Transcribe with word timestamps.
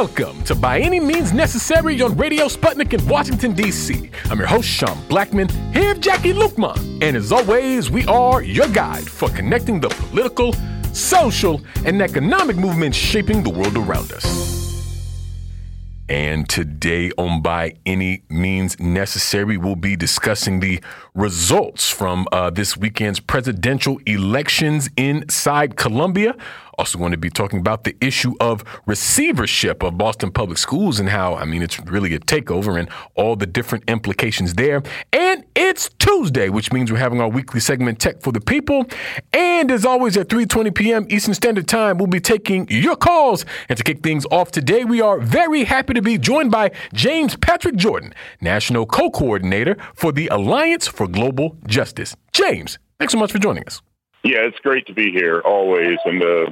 Welcome 0.00 0.42
to 0.44 0.54
By 0.54 0.80
Any 0.80 0.98
Means 0.98 1.34
Necessary 1.34 2.00
on 2.00 2.16
Radio 2.16 2.46
Sputnik 2.46 2.98
in 2.98 3.06
Washington, 3.06 3.52
D.C. 3.52 4.10
I'm 4.30 4.38
your 4.38 4.46
host, 4.46 4.66
Sean 4.66 4.96
Blackmon, 5.10 5.50
here 5.74 5.92
with 5.92 6.02
Jacquie 6.02 6.32
Luqman. 6.32 7.02
And 7.02 7.18
as 7.18 7.30
always, 7.32 7.90
we 7.90 8.06
are 8.06 8.42
your 8.42 8.68
guide 8.68 9.06
for 9.06 9.28
connecting 9.28 9.78
the 9.78 9.90
political, 9.90 10.54
social, 10.94 11.60
and 11.84 12.00
economic 12.00 12.56
movements 12.56 12.96
shaping 12.96 13.42
the 13.42 13.50
world 13.50 13.76
around 13.76 14.10
us. 14.12 14.50
And 16.08 16.48
today 16.48 17.12
on 17.18 17.40
By 17.40 17.76
Any 17.86 18.24
Means 18.28 18.80
Necessary, 18.80 19.58
we'll 19.58 19.76
be 19.76 19.94
discussing 19.94 20.58
the 20.60 20.80
results 21.14 21.88
from 21.88 22.26
uh, 22.32 22.50
this 22.50 22.76
weekend's 22.76 23.20
presidential 23.20 24.00
elections 24.06 24.88
inside 24.96 25.76
Colombia. 25.76 26.34
Also, 26.80 26.98
going 26.98 27.12
to 27.12 27.18
be 27.18 27.28
talking 27.28 27.58
about 27.58 27.84
the 27.84 27.94
issue 28.00 28.32
of 28.40 28.64
receivership 28.86 29.82
of 29.82 29.98
Boston 29.98 30.30
Public 30.30 30.56
Schools 30.56 30.98
and 30.98 31.10
how, 31.10 31.34
I 31.34 31.44
mean, 31.44 31.60
it's 31.60 31.78
really 31.80 32.14
a 32.14 32.18
takeover 32.18 32.80
and 32.80 32.88
all 33.16 33.36
the 33.36 33.46
different 33.46 33.84
implications 33.86 34.54
there. 34.54 34.82
And 35.12 35.44
it's 35.54 35.90
Tuesday, 35.98 36.48
which 36.48 36.72
means 36.72 36.90
we're 36.90 36.96
having 36.96 37.20
our 37.20 37.28
weekly 37.28 37.60
segment 37.60 37.98
Tech 37.98 38.22
for 38.22 38.32
the 38.32 38.40
People. 38.40 38.86
And 39.34 39.70
as 39.70 39.84
always, 39.84 40.16
at 40.16 40.30
3:20 40.30 40.74
p.m. 40.74 41.06
Eastern 41.10 41.34
Standard 41.34 41.68
Time, 41.68 41.98
we'll 41.98 42.06
be 42.06 42.18
taking 42.18 42.66
your 42.70 42.96
calls. 42.96 43.44
And 43.68 43.76
to 43.76 43.84
kick 43.84 44.02
things 44.02 44.24
off 44.30 44.50
today, 44.50 44.84
we 44.84 45.02
are 45.02 45.20
very 45.20 45.64
happy 45.64 45.92
to 45.92 46.00
be 46.00 46.16
joined 46.16 46.50
by 46.50 46.70
James 46.94 47.36
Patrick 47.36 47.76
Jordan, 47.76 48.14
National 48.40 48.86
Co-Coordinator 48.86 49.76
for 49.94 50.12
the 50.12 50.28
Alliance 50.28 50.86
for 50.86 51.06
Global 51.06 51.58
Justice. 51.66 52.16
James, 52.32 52.78
thanks 52.98 53.12
so 53.12 53.18
much 53.18 53.32
for 53.32 53.38
joining 53.38 53.64
us. 53.66 53.82
Yeah, 54.22 54.40
it's 54.40 54.58
great 54.60 54.86
to 54.86 54.94
be 54.94 55.10
here 55.12 55.40
always, 55.44 55.98
and 56.06 56.22
uh, 56.22 56.46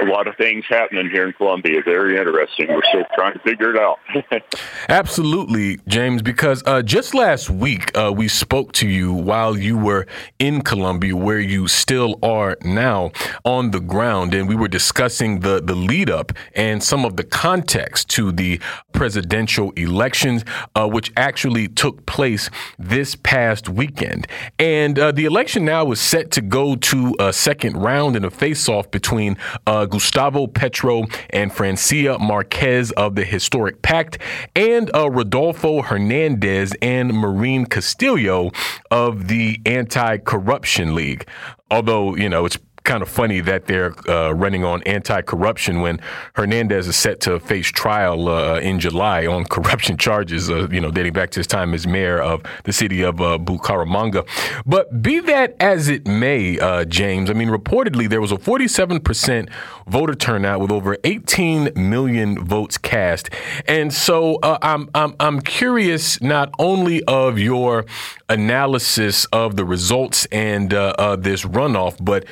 a 0.00 0.04
lot 0.04 0.26
of 0.26 0.36
things 0.36 0.64
happening 0.68 1.10
here 1.10 1.26
in 1.26 1.32
Colombia. 1.34 1.80
Very 1.84 2.16
interesting. 2.16 2.68
We're 2.68 2.82
still 2.88 3.04
trying 3.14 3.34
to 3.34 3.38
figure 3.40 3.74
it 3.74 3.78
out. 3.78 3.98
Absolutely, 4.88 5.78
James, 5.86 6.22
because 6.22 6.62
uh, 6.66 6.82
just 6.82 7.14
last 7.14 7.50
week 7.50 7.96
uh, 7.96 8.12
we 8.14 8.28
spoke 8.28 8.72
to 8.72 8.88
you 8.88 9.12
while 9.12 9.56
you 9.56 9.76
were 9.76 10.06
in 10.38 10.62
Colombia, 10.62 11.16
where 11.16 11.40
you 11.40 11.68
still 11.68 12.18
are 12.22 12.56
now 12.62 13.10
on 13.44 13.70
the 13.70 13.80
ground, 13.80 14.34
and 14.34 14.48
we 14.48 14.54
were 14.54 14.68
discussing 14.68 15.40
the, 15.40 15.60
the 15.60 15.74
lead 15.74 16.08
up 16.08 16.32
and 16.54 16.82
some 16.82 17.04
of 17.04 17.16
the 17.16 17.24
context 17.24 18.08
to 18.10 18.32
the 18.32 18.60
presidential 18.92 19.70
elections, 19.72 20.44
uh, 20.74 20.88
which 20.88 21.12
actually 21.16 21.68
took 21.68 22.06
place 22.06 22.50
this 22.78 23.14
past 23.16 23.68
weekend. 23.68 24.26
And 24.58 24.98
uh, 24.98 25.12
the 25.12 25.24
election 25.24 25.64
now 25.64 25.90
is 25.92 26.00
set 26.00 26.30
to 26.32 26.40
go 26.40 26.76
to 26.76 27.14
a 27.18 27.32
second 27.32 27.76
round 27.76 28.16
in 28.16 28.24
a 28.24 28.30
face 28.30 28.68
off 28.68 28.90
between 28.90 29.36
uh, 29.66 29.81
uh, 29.82 29.86
Gustavo 29.86 30.46
Petro 30.46 31.04
and 31.30 31.52
Francia 31.52 32.18
Marquez 32.18 32.92
of 32.92 33.16
the 33.16 33.24
Historic 33.24 33.82
Pact, 33.82 34.18
and 34.54 34.90
uh, 34.94 35.10
Rodolfo 35.10 35.82
Hernandez 35.82 36.74
and 36.80 37.10
Marelen 37.10 37.68
Castillo 37.68 38.50
of 38.90 39.28
the 39.28 39.60
Anti 39.66 40.18
Corruption 40.18 40.94
League. 40.94 41.26
Although, 41.70 42.16
you 42.16 42.28
know, 42.28 42.44
it's 42.44 42.58
kind 42.84 43.02
of 43.02 43.08
funny 43.08 43.40
that 43.40 43.66
they're 43.66 43.94
uh, 44.10 44.32
running 44.32 44.64
on 44.64 44.82
anti-corruption 44.84 45.80
when 45.80 46.00
Hernandez 46.34 46.88
is 46.88 46.96
set 46.96 47.20
to 47.20 47.38
face 47.38 47.68
trial 47.68 48.28
uh, 48.28 48.58
in 48.58 48.80
July 48.80 49.26
on 49.26 49.44
corruption 49.50 49.96
charges, 49.96 50.50
uh, 50.50 50.68
you 50.68 50.80
know, 50.80 50.90
dating 50.90 51.12
back 51.12 51.30
to 51.30 51.40
his 51.40 51.46
time 51.46 51.74
as 51.74 51.86
mayor 51.86 52.20
of 52.20 52.42
the 52.64 52.72
city 52.72 53.02
of 53.02 53.20
uh, 53.20 53.38
Bucaramanga. 53.38 54.26
But 54.66 55.02
be 55.02 55.20
that 55.20 55.56
as 55.60 55.88
it 55.88 56.06
may, 56.06 56.58
uh, 56.58 56.84
James, 56.84 57.30
I 57.30 57.34
mean, 57.34 57.48
reportedly 57.48 58.08
there 58.08 58.20
was 58.20 58.32
a 58.32 58.36
47% 58.36 59.48
voter 59.86 60.14
turnout 60.14 60.60
with 60.60 60.70
over 60.70 60.96
18 61.04 61.70
million 61.76 62.44
votes 62.44 62.78
cast, 62.78 63.30
and 63.66 63.92
so 63.92 64.36
uh, 64.42 64.58
I'm, 64.62 64.88
I'm 64.94 65.14
I'm 65.20 65.40
curious 65.40 66.20
not 66.20 66.52
only 66.58 67.02
of 67.04 67.38
your 67.38 67.84
analysis 68.28 69.24
of 69.26 69.56
the 69.56 69.64
results 69.64 70.26
and 70.26 70.70
this 70.70 71.44
runoff, 71.44 72.02
but 72.02 72.24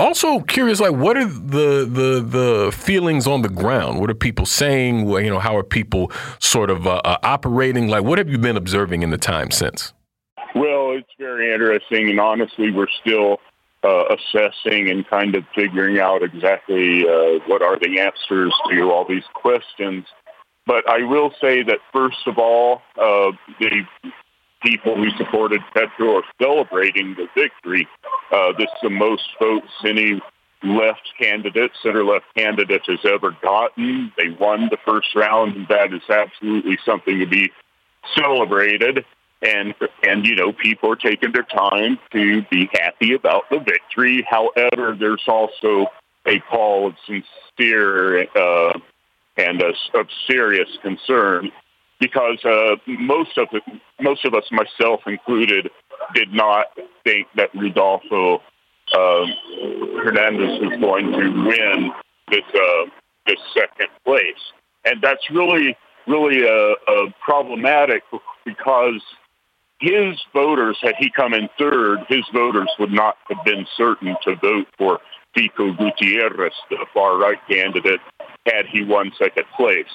also 0.00 0.40
curious, 0.40 0.80
like 0.80 0.92
what 0.94 1.16
are 1.16 1.24
the 1.24 1.84
the 1.84 2.20
the 2.20 2.72
feelings 2.72 3.26
on 3.26 3.42
the 3.42 3.48
ground? 3.48 4.00
What 4.00 4.10
are 4.10 4.14
people 4.14 4.46
saying? 4.46 5.08
You 5.08 5.30
know, 5.30 5.38
how 5.38 5.56
are 5.56 5.62
people 5.62 6.10
sort 6.38 6.70
of 6.70 6.86
uh, 6.86 7.00
uh, 7.04 7.18
operating? 7.22 7.88
Like, 7.88 8.04
what 8.04 8.18
have 8.18 8.28
you 8.28 8.38
been 8.38 8.56
observing 8.56 9.02
in 9.02 9.10
the 9.10 9.18
time 9.18 9.50
since? 9.50 9.92
Well, 10.54 10.92
it's 10.92 11.10
very 11.18 11.52
interesting, 11.52 12.10
and 12.10 12.20
honestly, 12.20 12.70
we're 12.70 12.86
still 13.00 13.40
uh, 13.82 14.04
assessing 14.16 14.88
and 14.88 15.06
kind 15.08 15.34
of 15.34 15.44
figuring 15.54 15.98
out 15.98 16.22
exactly 16.22 17.02
uh, 17.08 17.38
what 17.46 17.62
are 17.62 17.78
the 17.78 18.00
answers 18.00 18.54
to 18.70 18.90
all 18.90 19.04
these 19.06 19.24
questions. 19.34 20.06
But 20.66 20.88
I 20.88 21.02
will 21.02 21.32
say 21.40 21.62
that 21.62 21.78
first 21.92 22.26
of 22.26 22.38
all, 22.38 22.80
uh, 22.96 23.32
the 23.60 23.82
people 24.62 24.96
who 24.96 25.10
supported 25.18 25.60
Petro 25.74 26.16
are 26.16 26.22
celebrating 26.40 27.14
the 27.14 27.26
victory. 27.34 27.86
Uh, 28.30 28.52
this 28.58 28.66
is 28.66 28.80
the 28.82 28.90
most 28.90 29.22
votes 29.40 29.68
any 29.84 30.20
left 30.62 31.12
candidate, 31.18 31.72
center 31.82 32.04
left 32.04 32.26
candidate 32.36 32.82
has 32.86 32.98
ever 33.04 33.36
gotten. 33.42 34.12
They 34.16 34.30
won 34.30 34.68
the 34.70 34.78
first 34.86 35.14
round, 35.14 35.56
and 35.56 35.68
that 35.68 35.92
is 35.92 36.02
absolutely 36.08 36.78
something 36.84 37.18
to 37.18 37.26
be 37.26 37.50
celebrated. 38.16 39.04
And 39.42 39.74
and 40.02 40.26
you 40.26 40.36
know, 40.36 40.52
people 40.52 40.90
are 40.92 40.96
taking 40.96 41.32
their 41.32 41.42
time 41.42 41.98
to 42.12 42.42
be 42.50 42.68
happy 42.72 43.12
about 43.12 43.44
the 43.50 43.58
victory. 43.58 44.26
However, 44.28 44.96
there's 44.98 45.24
also 45.28 45.86
a 46.26 46.40
call 46.40 46.86
of 46.86 46.94
sincere 47.06 48.22
uh, 48.34 48.78
and 49.36 49.60
a, 49.60 49.72
of 49.98 50.06
serious 50.26 50.68
concern 50.82 51.50
because 52.00 52.42
uh, 52.44 52.76
most 52.86 53.36
of 53.36 53.48
the, 53.52 53.60
most 54.00 54.24
of 54.24 54.34
us, 54.34 54.44
myself 54.50 55.00
included, 55.06 55.70
did 56.14 56.32
not 56.32 56.66
think 57.04 57.28
that 57.36 57.50
Rodolfo 57.54 58.42
um, 58.96 59.32
Hernandez 60.02 60.60
was 60.60 60.80
going 60.80 61.12
to 61.12 61.46
win 61.46 61.92
this 62.30 62.44
uh, 62.54 62.90
this 63.26 63.38
second 63.54 63.88
place, 64.04 64.52
and 64.84 65.02
that's 65.02 65.30
really 65.30 65.76
really 66.06 66.46
uh, 66.46 66.74
uh, 66.90 67.10
problematic 67.24 68.02
because 68.44 69.02
his 69.80 70.20
voters, 70.32 70.78
had 70.82 70.94
he 70.98 71.10
come 71.10 71.34
in 71.34 71.48
third, 71.58 72.00
his 72.08 72.24
voters 72.32 72.70
would 72.78 72.92
not 72.92 73.16
have 73.28 73.44
been 73.44 73.66
certain 73.76 74.16
to 74.22 74.36
vote 74.36 74.66
for 74.78 75.00
Fico 75.34 75.72
Gutierrez, 75.72 76.52
the 76.70 76.86
far 76.94 77.18
right 77.18 77.38
candidate, 77.48 78.00
had 78.46 78.66
he 78.66 78.84
won 78.84 79.12
second 79.18 79.44
place. 79.56 79.86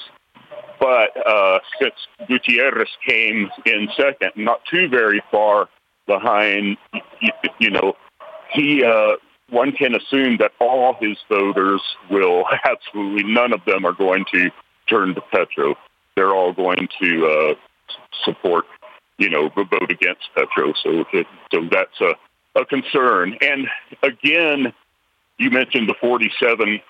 But 0.79 1.11
uh, 1.25 1.59
since 1.81 1.95
Gutierrez 2.27 2.89
came 3.07 3.49
in 3.65 3.89
second, 3.95 4.31
not 4.35 4.61
too 4.69 4.87
very 4.89 5.21
far 5.31 5.69
behind, 6.09 6.77
you, 7.59 7.69
know, 7.69 7.93
he 8.51 8.83
uh, 8.83 9.13
one 9.49 9.71
can 9.71 9.95
assume 9.95 10.37
that 10.37 10.51
all 10.59 10.95
his 10.99 11.17
voters 11.29 11.81
will 12.09 12.43
absolutely 12.65 13.31
none 13.31 13.53
of 13.53 13.63
them 13.65 13.85
are 13.85 13.93
going 13.93 14.25
to 14.33 14.49
turn 14.89 15.15
to 15.15 15.21
Petro. 15.31 15.75
They're 16.15 16.33
all 16.33 16.51
going 16.51 16.89
to 17.01 17.27
uh, 17.27 17.53
support, 18.25 18.65
you 19.17 19.29
know, 19.29 19.49
vote 19.49 19.91
against 19.91 20.27
Petro. 20.35 20.73
So, 20.83 21.05
it, 21.13 21.27
so 21.53 21.61
that's 21.71 22.01
a, 22.01 22.59
a 22.59 22.65
concern. 22.65 23.37
And 23.41 23.67
again, 24.03 24.73
you 25.37 25.51
mentioned 25.51 25.87
the 25.87 25.95
47% 26.03 26.81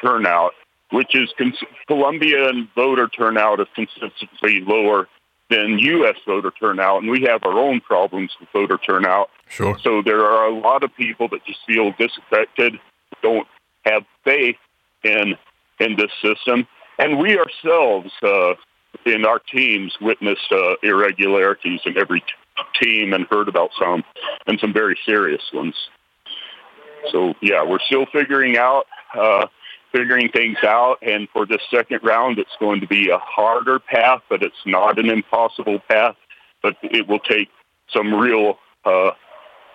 turnout 0.00 0.54
which 0.92 1.14
is 1.14 1.30
cons- 1.38 1.64
Colombian 1.88 2.68
voter 2.74 3.08
turnout 3.08 3.60
is 3.60 3.66
consistently 3.74 4.60
lower 4.60 5.08
than 5.52 5.78
U.S. 5.78 6.16
voter 6.26 6.50
turnout, 6.58 7.02
and 7.02 7.10
we 7.10 7.22
have 7.22 7.44
our 7.44 7.58
own 7.58 7.80
problems 7.80 8.32
with 8.40 8.48
voter 8.52 8.78
turnout. 8.78 9.28
Sure. 9.48 9.78
So 9.82 10.02
there 10.02 10.24
are 10.24 10.46
a 10.46 10.58
lot 10.58 10.82
of 10.82 10.94
people 10.96 11.28
that 11.28 11.44
just 11.44 11.60
feel 11.66 11.92
disaffected, 11.98 12.74
don't 13.22 13.46
have 13.84 14.02
faith 14.24 14.56
in 15.04 15.34
in 15.78 15.96
this 15.96 16.10
system, 16.22 16.66
and 16.98 17.18
we 17.18 17.38
ourselves 17.38 18.10
uh, 18.22 18.54
in 19.04 19.26
our 19.26 19.40
teams 19.40 19.94
witnessed 20.00 20.50
uh, 20.52 20.74
irregularities 20.82 21.80
in 21.84 21.98
every 21.98 22.20
t- 22.20 22.26
team 22.80 23.12
and 23.12 23.26
heard 23.30 23.48
about 23.48 23.70
some, 23.78 24.04
and 24.46 24.58
some 24.60 24.72
very 24.72 24.96
serious 25.04 25.42
ones. 25.52 25.74
So 27.10 27.34
yeah, 27.42 27.62
we're 27.64 27.80
still 27.86 28.06
figuring 28.12 28.56
out. 28.56 28.84
Uh, 29.14 29.46
figuring 29.92 30.30
things 30.30 30.58
out. 30.64 30.96
And 31.02 31.28
for 31.32 31.46
this 31.46 31.60
second 31.70 32.00
round, 32.02 32.38
it's 32.38 32.56
going 32.58 32.80
to 32.80 32.86
be 32.86 33.10
a 33.10 33.18
harder 33.18 33.78
path, 33.78 34.22
but 34.28 34.42
it's 34.42 34.54
not 34.66 34.98
an 34.98 35.08
impossible 35.08 35.78
path. 35.88 36.16
But 36.62 36.76
it 36.82 37.08
will 37.08 37.20
take 37.20 37.48
some 37.92 38.14
real 38.14 38.58
uh, 38.84 39.10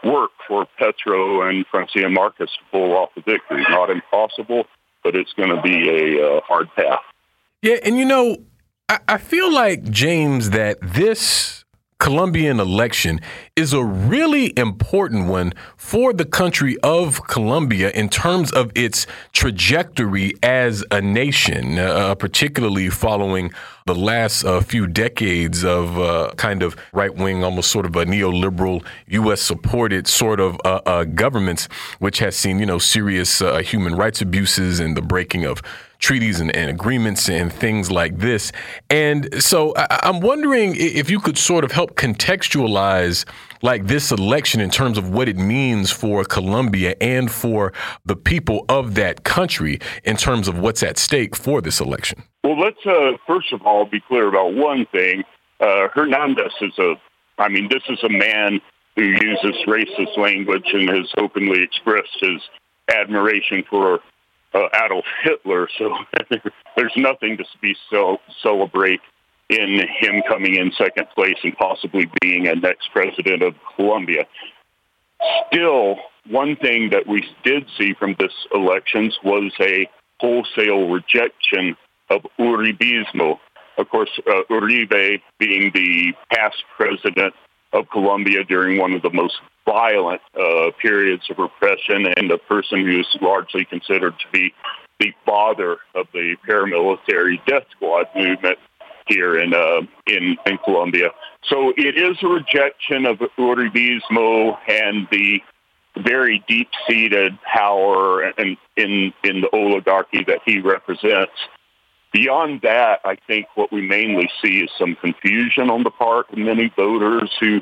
work 0.03 0.31
for 0.47 0.65
Petro 0.77 1.47
and 1.47 1.65
Francia 1.69 2.09
Marquez 2.09 2.49
to 2.49 2.63
pull 2.71 2.93
off 2.95 3.09
the 3.15 3.21
victory. 3.21 3.63
Not 3.69 3.89
impossible, 3.89 4.65
but 5.03 5.15
it's 5.15 5.33
going 5.33 5.55
to 5.55 5.61
be 5.61 5.89
a 5.89 6.25
uh, 6.25 6.41
hard 6.41 6.67
path. 6.75 7.01
Yeah, 7.61 7.77
and 7.83 7.97
you 7.97 8.05
know, 8.05 8.37
I, 8.89 8.99
I 9.07 9.17
feel 9.17 9.51
like 9.51 9.83
James 9.83 10.51
that 10.51 10.77
this 10.81 11.65
Colombian 11.99 12.59
election 12.59 13.19
is 13.55 13.73
a 13.73 13.83
really 13.83 14.53
important 14.55 15.27
one 15.27 15.51
for 15.77 16.13
the 16.13 16.25
country 16.25 16.77
of 16.83 17.25
Colombia 17.27 17.89
in 17.89 18.07
terms 18.07 18.51
of 18.51 18.71
its 18.75 19.07
trajectory 19.33 20.33
as 20.43 20.83
a 20.91 21.01
nation, 21.01 21.79
uh, 21.79 22.13
particularly 22.13 22.89
following 22.89 23.51
the 23.87 23.95
last 23.95 24.43
uh, 24.43 24.61
few 24.61 24.85
decades 24.85 25.65
of 25.65 25.97
uh, 25.97 26.31
kind 26.37 26.61
of 26.61 26.75
right 26.93 27.15
wing, 27.15 27.43
almost 27.43 27.71
sort 27.71 27.85
of 27.85 27.95
a 27.95 28.05
neoliberal, 28.05 28.85
U.S. 29.07 29.41
supported 29.41 30.07
sort 30.07 30.39
of 30.39 30.59
uh, 30.65 30.81
uh, 30.85 31.03
governments, 31.05 31.67
which 31.97 32.19
has 32.19 32.35
seen, 32.35 32.59
you 32.59 32.65
know, 32.67 32.77
serious 32.77 33.41
uh, 33.41 33.57
human 33.57 33.95
rights 33.95 34.21
abuses 34.21 34.79
and 34.79 34.95
the 34.95 35.01
breaking 35.01 35.45
of 35.45 35.63
treaties 35.99 36.39
and, 36.39 36.55
and, 36.55 36.69
agreements 36.69 37.29
and 37.29 37.51
things 37.51 37.91
like 37.91 38.17
this. 38.17 38.51
And 38.89 39.41
so 39.41 39.73
I, 39.75 39.99
I'm 40.03 40.19
wondering 40.19 40.75
if 40.75 41.09
you 41.09 41.19
could 41.19 41.37
sort 41.37 41.63
of 41.63 41.71
help 41.71 41.95
contextualize 41.95 43.25
like 43.61 43.87
this 43.87 44.11
election 44.11 44.61
in 44.61 44.69
terms 44.69 44.97
of 44.97 45.09
what 45.09 45.27
it 45.27 45.37
means 45.37 45.91
for 45.91 46.23
Colombia 46.23 46.95
and 47.01 47.31
for 47.31 47.73
the 48.05 48.15
people 48.15 48.65
of 48.69 48.95
that 48.95 49.23
country 49.23 49.79
in 50.03 50.15
terms 50.15 50.47
of 50.47 50.59
what's 50.59 50.83
at 50.83 50.97
stake 50.97 51.35
for 51.35 51.61
this 51.61 51.79
election. 51.79 52.23
Well, 52.43 52.59
let's 52.59 52.85
uh, 52.85 53.17
first 53.25 53.51
of 53.51 53.61
all 53.63 53.85
be 53.85 53.99
clear 54.01 54.27
about 54.27 54.53
one 54.53 54.85
thing. 54.91 55.23
Uh, 55.59 55.87
Hernandez 55.93 56.53
is 56.61 56.77
a, 56.77 56.93
I 57.39 57.49
mean, 57.49 57.67
this 57.69 57.83
is 57.89 57.99
a 58.03 58.09
man 58.09 58.61
who 58.95 59.03
uses 59.03 59.55
racist 59.67 60.17
language 60.17 60.67
and 60.73 60.89
has 60.89 61.11
openly 61.17 61.61
expressed 61.61 62.17
his 62.19 62.41
admiration 62.89 63.63
for 63.69 63.99
uh, 64.57 64.85
Adolf 64.85 65.05
Hitler. 65.23 65.67
So 65.77 65.95
there's 66.77 66.93
nothing 66.95 67.37
to 67.37 67.45
be 67.61 67.75
so 67.89 68.17
celebrate 68.41 69.01
in 69.49 69.81
him 69.99 70.23
coming 70.27 70.55
in 70.55 70.71
second 70.77 71.07
place 71.15 71.37
and 71.43 71.55
possibly 71.57 72.09
being 72.21 72.47
a 72.47 72.55
next 72.55 72.89
president 72.91 73.43
of 73.43 73.55
Colombia. 73.75 74.25
Still, 75.47 75.97
one 76.29 76.55
thing 76.57 76.89
that 76.89 77.07
we 77.07 77.23
did 77.43 77.65
see 77.77 77.93
from 77.93 78.15
this 78.19 78.33
elections 78.53 79.17
was 79.23 79.51
a 79.61 79.89
wholesale 80.19 80.89
rejection 80.89 81.77
of 82.09 82.25
Uribismo. 82.39 83.39
Of 83.77 83.89
course, 83.89 84.09
uh, 84.27 84.41
Uribe 84.49 85.21
being 85.37 85.71
the 85.73 86.13
past 86.33 86.57
president 86.75 87.33
of 87.73 87.89
Colombia 87.89 88.43
during 88.43 88.79
one 88.79 88.93
of 88.93 89.01
the 89.01 89.11
most 89.11 89.35
violent 89.67 90.21
uh, 90.39 90.71
periods 90.81 91.23
of 91.29 91.37
repression 91.37 92.07
and 92.07 92.31
a 92.31 92.37
person 92.37 92.85
who 92.85 92.99
is 93.01 93.17
largely 93.21 93.65
considered 93.65 94.13
to 94.19 94.25
be 94.31 94.53
the 94.99 95.13
father 95.25 95.77
of 95.93 96.07
the 96.13 96.35
paramilitary 96.47 97.43
death 97.45 97.65
squad 97.75 98.07
movement 98.15 98.57
here 99.07 99.37
in 99.37 99.53
uh, 99.53 99.81
in 100.07 100.37
in 100.45 100.57
Colombia. 100.63 101.09
So 101.43 101.73
it 101.77 101.97
is 101.97 102.17
a 102.23 102.27
rejection 102.27 103.05
of 103.05 103.17
Uribismo 103.37 104.57
and 104.67 105.07
the 105.11 105.41
very 105.97 106.43
deep-seated 106.47 107.37
power 107.41 108.21
and 108.21 108.57
in 108.75 109.13
in 109.23 109.41
the 109.41 109.49
oligarchy 109.53 110.23
that 110.25 110.39
he 110.45 110.59
represents. 110.59 111.33
Beyond 112.13 112.61
that, 112.61 113.01
I 113.03 113.17
think 113.27 113.47
what 113.55 113.71
we 113.71 113.81
mainly 113.81 114.29
see 114.41 114.61
is 114.61 114.69
some 114.79 114.95
confusion 114.95 115.69
on 115.69 115.83
the 115.83 115.91
part 115.91 116.31
of 116.31 116.37
many 116.37 116.71
voters 116.75 117.31
who 117.39 117.61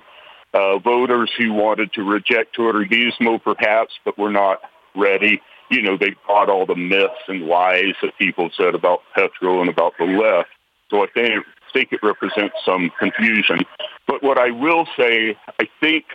uh, 0.56 0.80
voters 0.80 1.30
who 1.38 1.54
wanted 1.54 1.92
to 1.94 2.04
reject 2.04 2.57
Uribismo 2.57 3.44
perhaps, 3.44 3.94
but 4.06 4.18
were 4.18 4.31
not 4.31 4.62
ready. 4.96 5.42
You 5.69 5.81
know, 5.81 5.98
they 5.98 6.16
bought 6.28 6.50
all 6.50 6.66
the 6.66 6.75
myths 6.75 7.13
and 7.28 7.44
lies 7.44 7.96
that 8.02 8.18
people 8.18 8.50
said 8.56 8.74
about 8.74 9.02
Petro 9.13 9.60
and 9.60 9.69
about 9.69 9.94
the 10.00 10.06
left. 10.06 10.50
So 10.90 11.04
I 11.04 11.07
think, 11.13 11.44
think 11.74 11.92
it 11.92 12.00
represents 12.02 12.56
some 12.63 12.90
confusion. 12.98 13.66
But 14.07 14.24
what 14.24 14.38
I 14.38 14.52
will 14.52 14.88
say, 14.98 15.36
I 15.60 15.68
think, 15.81 16.06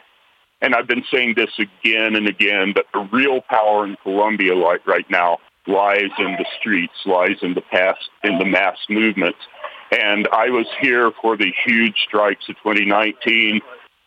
and 0.62 0.74
I've 0.74 0.86
been 0.86 1.04
saying 1.12 1.34
this 1.36 1.50
again 1.58 2.16
and 2.16 2.26
again, 2.26 2.72
that 2.76 2.86
the 2.94 3.08
real 3.12 3.42
power 3.42 3.84
in 3.84 3.96
Colombia 4.02 4.54
like 4.54 4.86
right 4.86 5.08
now 5.10 5.38
lies 5.66 6.10
in 6.18 6.32
the 6.38 6.46
streets, 6.58 6.94
lies 7.04 7.36
in 7.42 7.54
the 7.54 7.60
past, 7.60 8.08
in 8.24 8.38
the 8.38 8.44
mass 8.46 8.78
movements. 8.88 9.38
And 9.90 10.28
I 10.32 10.50
was 10.50 10.66
here 10.80 11.10
for 11.20 11.36
the 11.36 11.52
huge 11.66 11.96
strikes 12.06 12.48
of 12.48 12.56
2019, 12.56 13.60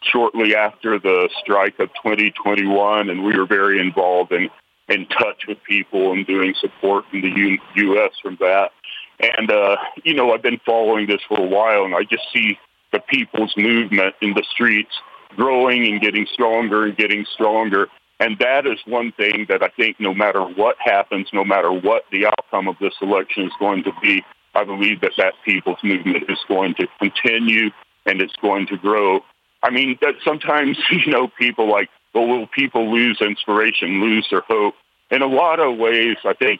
shortly 0.04 0.56
after 0.56 1.00
the 1.00 1.30
strike 1.40 1.80
of 1.80 1.90
2021, 1.96 3.10
and 3.10 3.24
we 3.24 3.38
were 3.38 3.46
very 3.46 3.80
involved 3.80 4.32
in 4.32 4.50
in 4.90 5.06
touch 5.08 5.44
with 5.48 5.58
people 5.64 6.12
and 6.12 6.28
doing 6.28 6.54
support 6.60 7.06
in 7.14 7.22
the 7.22 7.30
U- 7.30 7.60
U.S. 7.76 8.12
from 8.22 8.38
that. 8.42 8.72
And, 9.20 9.50
uh, 9.50 9.78
you 10.04 10.14
know, 10.14 10.34
I've 10.34 10.42
been 10.42 10.60
following 10.66 11.08
this 11.08 11.22
for 11.28 11.40
a 11.40 11.48
while, 11.48 11.86
and 11.86 11.96
I 11.96 12.04
just 12.04 12.24
see 12.34 12.60
the 12.92 13.00
people's 13.00 13.54
movement 13.56 14.16
in 14.22 14.34
the 14.34 14.44
streets 14.52 14.94
growing 15.36 15.88
and 15.88 16.02
getting 16.02 16.28
stronger 16.32 16.86
and 16.86 16.98
getting 16.98 17.26
stronger. 17.34 17.88
And 18.20 18.38
that 18.40 18.68
is 18.68 18.80
one 18.86 19.12
thing 19.14 19.46
that 19.50 19.64
I 19.64 19.70
think 19.70 20.00
no 20.00 20.14
matter 20.14 20.42
what 20.42 20.76
happens, 20.80 21.28
no 21.34 21.44
matter 21.44 21.72
what 21.72 22.04
the 22.12 22.28
outcome 22.28 22.68
of 22.68 22.76
this 22.80 22.94
election 23.02 23.46
is 23.46 23.54
going 23.60 23.84
to 23.84 23.92
be, 24.02 24.24
I 24.56 24.64
believe 24.64 25.02
that 25.02 25.14
that 25.18 25.34
people's 25.44 25.80
movement 25.84 26.26
is 26.30 26.38
going 26.48 26.76
to 26.76 26.88
continue 27.00 27.72
and 28.06 28.22
it's 28.22 28.36
going 28.42 28.68
to 28.68 28.78
grow. 28.78 29.22
I 29.64 29.70
mean, 29.72 29.98
that 30.02 30.16
sometimes, 30.24 30.78
you 30.92 31.12
know, 31.12 31.28
people 31.40 31.72
like, 31.72 31.90
well, 32.14 32.28
will 32.28 32.48
people 32.48 32.94
lose 32.94 33.20
inspiration, 33.22 34.02
lose 34.02 34.28
their 34.30 34.42
hope? 34.42 34.76
In 35.10 35.22
a 35.22 35.28
lot 35.28 35.60
of 35.60 35.78
ways, 35.78 36.18
I 36.24 36.34
think 36.34 36.60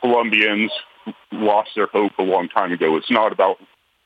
Colombians 0.00 0.70
lost 1.32 1.70
their 1.74 1.86
hope 1.86 2.12
a 2.18 2.22
long 2.22 2.48
time 2.48 2.72
ago. 2.72 2.96
It's 2.96 3.10
not 3.10 3.32
about 3.32 3.56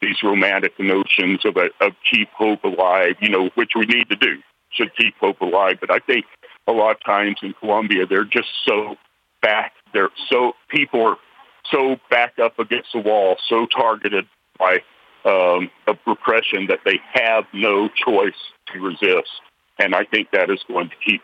these 0.00 0.23
romantic 0.23 0.79
notions 0.79 1.44
of, 1.44 1.56
a, 1.56 1.69
of 1.85 1.93
keep 2.11 2.31
hope 2.31 2.65
alive, 2.65 3.17
you 3.21 3.29
know, 3.29 3.50
which 3.55 3.73
we 3.75 3.85
need 3.85 4.09
to 4.09 4.17
do, 4.17 4.38
should 4.71 4.94
keep 4.97 5.15
hope 5.19 5.41
alive. 5.41 5.77
But 5.81 5.91
I 5.91 5.99
think 5.99 6.25
a 6.67 6.73
lot 6.73 6.93
of 6.93 7.05
times 7.05 7.38
in 7.43 7.53
Colombia, 7.55 8.06
they're 8.06 8.25
just 8.25 8.49
so 8.65 8.97
back. 9.43 9.73
They're 9.93 10.11
so 10.31 10.53
people 10.69 11.03
are 11.03 11.17
so 11.71 11.97
backed 12.11 12.38
up 12.38 12.59
against 12.59 12.91
the 12.94 13.00
wall, 13.00 13.37
so 13.49 13.67
targeted 13.67 14.27
by 14.59 14.79
um, 15.25 15.70
a 15.87 15.94
repression 16.06 16.67
that 16.69 16.81
they 16.84 17.00
have 17.12 17.44
no 17.52 17.88
choice 17.88 18.34
to 18.72 18.81
resist. 18.81 19.31
And 19.78 19.94
I 19.94 20.05
think 20.05 20.31
that 20.32 20.50
is 20.50 20.61
going 20.69 20.90
to 20.90 20.96
keep 21.05 21.22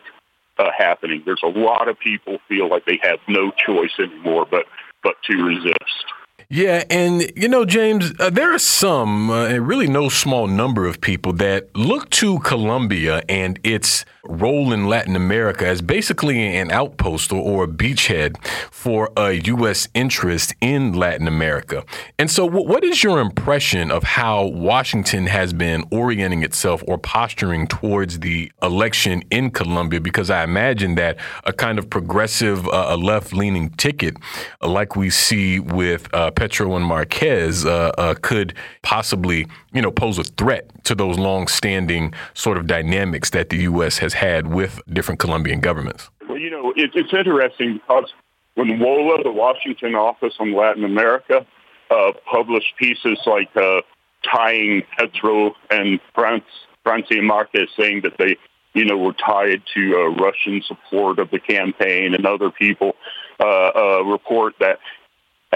uh, 0.58 0.70
happening. 0.76 1.22
There's 1.25 1.43
a 1.44 1.48
lot 1.48 1.88
of 1.88 1.98
people 1.98 2.38
feel 2.48 2.69
like 2.69 2.84
they 2.87 2.98
have 3.02 3.19
no 3.28 3.52
choice 3.66 3.93
anymore, 3.98 4.46
but 4.50 4.64
but 5.02 5.14
to 5.31 5.37
resist. 5.37 6.04
Yeah, 6.48 6.84
and 6.90 7.28
you 7.34 7.48
know, 7.48 7.64
James, 7.64 8.12
uh, 8.20 8.31
there 8.31 8.54
are 8.54 8.58
some, 8.60 9.31
uh, 9.31 9.46
and 9.46 9.66
really 9.66 9.88
no 9.88 10.08
small 10.08 10.46
number 10.46 10.87
of 10.87 11.00
people 11.00 11.32
that 11.34 11.74
look 11.74 12.08
to 12.10 12.38
Colombia 12.38 13.24
and 13.29 13.58
its 13.65 14.05
role 14.22 14.72
in 14.72 14.86
Latin 14.86 15.17
America 15.17 15.67
as 15.67 15.82
basically 15.82 16.56
an 16.56 16.70
outpost 16.70 17.32
or, 17.32 17.43
or 17.43 17.65
a 17.65 17.69
beachhead 17.69 18.36
for 18.70 19.10
a 19.17 19.32
U.S. 19.32 19.88
interest 19.94 20.55
in 20.60 20.93
Latin 20.93 21.26
America. 21.26 21.84
And 22.17 22.31
so, 22.31 22.46
w- 22.46 22.69
what 22.69 22.84
is 22.84 23.03
your 23.03 23.19
impression 23.19 23.91
of 23.91 24.05
how 24.05 24.46
Washington 24.46 25.26
has 25.26 25.53
been 25.53 25.84
orienting 25.91 26.44
itself 26.44 26.82
or 26.86 26.96
posturing 26.96 27.67
towards 27.67 28.20
the 28.20 28.53
election 28.62 29.24
in 29.32 29.50
Colombia? 29.50 30.00
Because 30.00 30.31
I 30.31 30.44
imagine 30.44 30.94
that 30.94 31.19
a 31.43 31.53
kind 31.53 31.81
of 31.81 31.91
progressive, 31.91 32.69
uh, 32.69 32.96
left 32.96 33.32
leaning 33.32 33.70
ticket, 33.70 34.17
uh, 34.62 34.69
like 34.69 34.94
we 34.94 35.10
see 35.10 35.58
with 35.58 36.12
uh, 36.15 36.31
Petro 36.36 36.76
and 36.76 36.84
Marquez, 36.84 37.64
uh, 37.64 37.93
uh, 37.98 38.14
could 38.20 38.55
possibly 38.82 39.46
you 39.72 39.82
know, 39.82 39.90
pose 39.90 40.19
a 40.19 40.24
threat 40.24 40.70
to 40.84 40.94
those 40.94 41.19
long-standing 41.19 42.14
sort 42.34 42.56
of 42.56 42.66
dynamics 42.66 43.31
that 43.31 43.50
the 43.50 43.56
U.S. 43.58 43.98
has 43.98 44.14
had 44.14 44.46
with 44.46 44.81
different 44.93 45.19
Colombian 45.19 45.60
governments? 45.60 46.08
Well, 46.28 46.38
you 46.38 46.50
know, 46.50 46.72
it, 46.76 46.90
it's 46.94 47.12
interesting 47.12 47.74
because 47.74 48.12
when 48.55 48.78
WOLA, 48.78 49.22
the 49.22 49.31
Washington 49.31 49.94
Office 49.94 50.34
on 50.38 50.55
Latin 50.55 50.84
America, 50.84 51.46
uh, 51.90 52.12
published 52.31 52.74
pieces 52.78 53.19
like 53.26 53.55
uh, 53.56 53.82
tying 54.22 54.82
Petro 54.96 55.55
and 55.70 56.00
France, 56.14 56.44
Francia 56.82 57.20
Marquez, 57.22 57.69
saying 57.78 58.02
that 58.02 58.16
they, 58.19 58.36
you 58.74 58.84
know, 58.84 58.96
were 58.96 59.12
tied 59.12 59.62
to 59.74 59.94
uh, 59.94 60.22
Russian 60.22 60.62
support 60.66 61.19
of 61.19 61.31
the 61.31 61.38
campaign, 61.38 62.14
and 62.14 62.26
other 62.26 62.50
people 62.50 62.96
uh, 63.40 63.70
uh, 63.74 64.02
report 64.05 64.55
that 64.60 64.78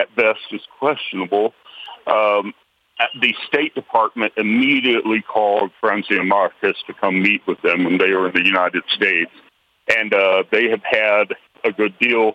at 0.00 0.14
best 0.16 0.40
is 0.52 0.62
questionable. 0.78 1.52
Um, 2.06 2.54
the 3.20 3.34
State 3.46 3.74
Department 3.74 4.32
immediately 4.36 5.22
called 5.22 5.70
Francia 5.80 6.22
Marquez 6.22 6.76
to 6.86 6.94
come 6.94 7.22
meet 7.22 7.42
with 7.46 7.60
them 7.62 7.84
when 7.84 7.98
they 7.98 8.12
were 8.12 8.28
in 8.28 8.34
the 8.34 8.44
United 8.44 8.82
States. 8.94 9.30
And 9.96 10.12
uh, 10.12 10.44
they 10.52 10.68
have 10.68 10.82
had 10.84 11.34
a 11.64 11.72
good 11.72 11.98
deal 11.98 12.34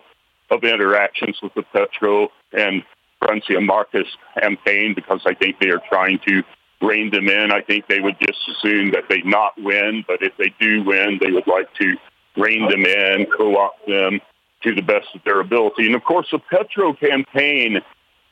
of 0.50 0.64
interactions 0.64 1.38
with 1.42 1.54
the 1.54 1.62
Petro 1.72 2.28
and 2.52 2.82
Francia 3.20 3.60
Marquez 3.60 4.06
campaign 4.40 4.94
because 4.94 5.20
I 5.26 5.34
think 5.34 5.58
they 5.60 5.70
are 5.70 5.82
trying 5.88 6.18
to 6.26 6.42
rein 6.82 7.10
them 7.10 7.28
in. 7.28 7.52
I 7.52 7.62
think 7.62 7.86
they 7.88 8.00
would 8.00 8.16
just 8.20 8.38
assume 8.48 8.90
that 8.92 9.04
they 9.08 9.22
not 9.22 9.52
win, 9.56 10.04
but 10.06 10.18
if 10.20 10.32
they 10.36 10.52
do 10.60 10.84
win, 10.84 11.18
they 11.20 11.30
would 11.30 11.46
like 11.46 11.72
to 11.80 11.96
rein 12.36 12.68
them 12.68 12.84
in, 12.84 13.26
co-opt 13.36 13.86
them 13.86 14.20
to 14.66 14.74
the 14.74 14.82
best 14.82 15.06
of 15.14 15.22
their 15.24 15.40
ability. 15.40 15.86
And 15.86 15.94
of 15.94 16.02
course, 16.02 16.26
the 16.32 16.38
Petro 16.38 16.92
campaign 16.92 17.80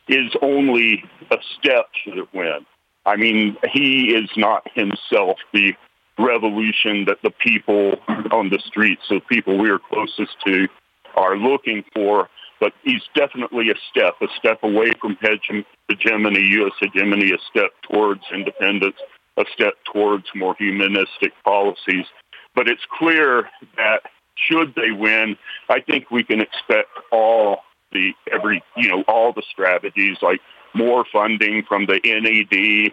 is 0.09 0.33
only 0.43 1.05
a 1.31 1.37
step 1.57 1.87
to 2.05 2.23
it 2.23 2.29
win. 2.35 2.67
I 3.07 3.17
mean, 3.17 3.57
he 3.73 4.15
is 4.15 4.29
not 4.37 4.67
himself 4.75 5.39
the 5.53 5.75
revolution 6.19 7.05
that 7.07 7.19
the 7.23 7.31
people 7.31 7.95
on 8.33 8.51
the 8.51 8.59
streets, 8.67 9.03
the 9.09 9.21
people 9.21 9.59
we 9.59 9.71
are 9.71 9.79
closest 9.79 10.37
to, 10.47 10.69
are 11.15 11.37
looking 11.37 11.85
for. 11.95 12.29
But 12.61 12.73
he's 12.83 13.03
definitely 13.15 13.71
a 13.71 13.75
step, 13.91 14.15
a 14.21 14.27
step 14.39 14.59
away 14.63 14.93
from 15.01 15.19
hegemony, 15.21 16.41
U.S. 16.41 16.73
hegemony, 16.81 17.33
a 17.33 17.39
step 17.51 17.71
towards 17.83 18.23
independence, 18.33 18.97
a 19.37 19.45
step 19.53 19.75
towards 19.93 20.27
more 20.35 20.55
humanistic 20.59 21.33
policies. 21.45 22.07
But 22.55 22.69
it's 22.69 22.87
clear 22.99 23.51
that 23.77 24.03
should 24.37 24.75
they 24.75 24.91
win, 24.91 25.37
I 25.69 25.81
think 25.81 26.11
we 26.11 26.25
can 26.25 26.41
expect 26.41 26.89
all 27.13 27.61
the 27.93 28.13
every 28.33 28.63
you 28.77 28.89
know 28.89 29.05
all 29.07 29.33
the 29.33 29.43
strategies 29.51 30.19
like 30.21 30.41
more 30.75 31.05
funding 31.13 31.63
from 31.69 31.87
the 31.87 32.01
NED 32.05 32.93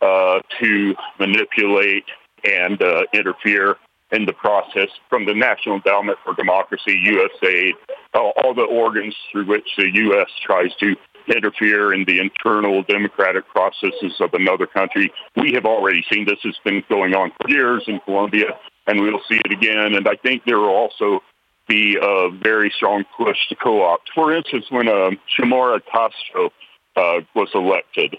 uh, 0.00 0.40
to 0.60 0.94
manipulate 1.18 2.04
and 2.44 2.82
uh, 2.82 3.02
interfere 3.12 3.76
in 4.10 4.26
the 4.26 4.32
process 4.32 4.88
from 5.08 5.24
the 5.24 5.34
National 5.34 5.76
Endowment 5.76 6.18
for 6.22 6.34
Democracy, 6.34 7.02
USAID, 7.06 7.72
uh, 8.14 8.18
all 8.18 8.52
the 8.52 8.62
organs 8.62 9.16
through 9.30 9.46
which 9.46 9.68
the 9.78 9.88
U.S. 9.94 10.28
tries 10.44 10.74
to 10.80 10.94
interfere 11.34 11.94
in 11.94 12.04
the 12.04 12.18
internal 12.18 12.82
democratic 12.82 13.48
processes 13.48 14.14
of 14.20 14.34
another 14.34 14.66
country. 14.66 15.10
We 15.36 15.52
have 15.52 15.64
already 15.64 16.04
seen 16.12 16.26
this 16.26 16.40
has 16.42 16.56
been 16.64 16.82
going 16.88 17.14
on 17.14 17.32
for 17.40 17.48
years 17.48 17.84
in 17.86 18.00
Colombia, 18.00 18.58
and 18.86 19.00
we'll 19.00 19.20
see 19.28 19.40
it 19.44 19.52
again. 19.52 19.94
And 19.94 20.08
I 20.08 20.16
think 20.16 20.44
there 20.44 20.58
will 20.58 20.74
also 20.74 21.22
be 21.68 21.96
a 22.00 22.30
very 22.30 22.72
strong 22.76 23.04
push 23.16 23.36
to 23.48 23.54
co-opt. 23.54 24.10
For 24.14 24.34
instance, 24.34 24.66
when 24.70 24.88
uh, 24.88 25.10
Xiomara 25.38 25.80
Castro 25.90 26.50
uh, 26.96 27.20
was 27.34 27.48
elected, 27.54 28.16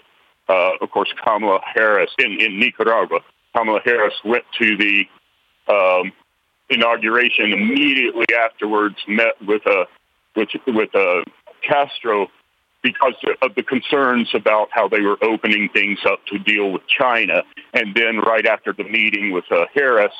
uh, 0.48 0.72
of 0.80 0.90
course, 0.90 1.12
Kamala 1.22 1.60
Harris 1.74 2.10
in, 2.18 2.40
in 2.40 2.58
Nicaragua, 2.58 3.20
Kamala 3.54 3.80
Harris 3.84 4.14
went 4.24 4.44
to 4.58 4.76
the 4.76 5.04
um, 5.68 6.12
inauguration 6.68 7.52
immediately 7.52 8.26
afterwards, 8.36 8.96
met 9.06 9.34
with 9.46 9.62
a 9.66 9.86
with 10.36 10.48
with 10.66 10.94
a 10.94 11.22
Castro 11.62 12.28
because 12.82 13.14
of 13.40 13.54
the 13.54 13.62
concerns 13.62 14.28
about 14.34 14.68
how 14.70 14.88
they 14.88 15.00
were 15.00 15.16
opening 15.22 15.70
things 15.72 15.98
up 16.06 16.20
to 16.26 16.38
deal 16.38 16.70
with 16.70 16.82
China, 16.86 17.42
and 17.72 17.94
then 17.94 18.18
right 18.18 18.46
after 18.46 18.72
the 18.74 18.84
meeting 18.84 19.32
with 19.32 19.44
uh, 19.50 19.64
Harris, 19.74 20.12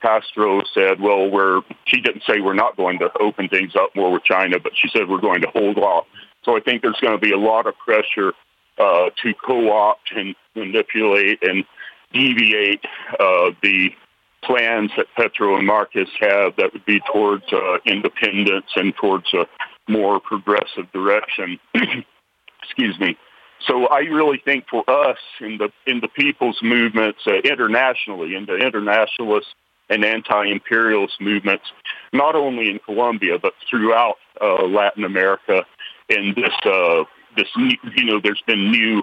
Castro 0.00 0.62
said, 0.74 1.00
"Well, 1.00 1.30
we're." 1.30 1.62
She 1.86 2.00
didn't 2.00 2.22
say 2.26 2.40
we're 2.40 2.54
not 2.54 2.76
going 2.76 2.98
to 3.00 3.10
open 3.20 3.48
things 3.48 3.72
up 3.76 3.94
more 3.94 4.12
with 4.12 4.24
China, 4.24 4.58
but 4.58 4.72
she 4.74 4.88
said 4.88 5.08
we're 5.08 5.20
going 5.20 5.42
to 5.42 5.48
hold 5.48 5.78
off. 5.78 6.06
So 6.44 6.56
I 6.56 6.60
think 6.60 6.82
there's 6.82 6.98
going 7.00 7.18
to 7.18 7.20
be 7.20 7.32
a 7.32 7.38
lot 7.38 7.66
of 7.66 7.74
pressure 7.78 8.32
uh, 8.78 9.10
to 9.22 9.34
co-opt 9.34 10.12
and 10.16 10.34
manipulate 10.54 11.42
and 11.42 11.64
deviate 12.12 12.84
uh, 13.12 13.50
the 13.62 13.90
plans 14.42 14.90
that 14.96 15.06
Petro 15.16 15.56
and 15.56 15.66
Marquez 15.66 16.08
have 16.20 16.56
that 16.56 16.72
would 16.72 16.86
be 16.86 17.00
towards 17.12 17.44
uh, 17.52 17.76
independence 17.84 18.66
and 18.76 18.94
towards 18.96 19.32
a 19.34 19.46
more 19.88 20.18
progressive 20.18 20.90
direction. 20.92 21.58
Excuse 22.62 22.98
me. 22.98 23.16
So 23.66 23.86
I 23.86 24.00
really 24.00 24.40
think 24.42 24.64
for 24.70 24.88
us 24.88 25.18
in 25.40 25.58
the 25.58 25.70
in 25.86 26.00
the 26.00 26.08
people's 26.08 26.58
movements 26.62 27.20
uh, 27.26 27.34
internationally, 27.44 28.34
in 28.34 28.46
the 28.46 28.56
internationalist 28.56 29.48
and 29.90 30.04
anti-imperialist 30.04 31.20
movements, 31.20 31.64
not 32.12 32.34
only 32.34 32.70
in 32.70 32.78
Colombia 32.78 33.38
but 33.38 33.52
throughout 33.68 34.16
uh, 34.40 34.64
Latin 34.64 35.04
America, 35.04 35.66
and 36.08 36.34
this 36.34 36.54
uh, 36.64 37.04
this 37.36 37.48
you 37.56 38.04
know 38.04 38.20
there's 38.22 38.42
been 38.46 38.70
new 38.70 39.02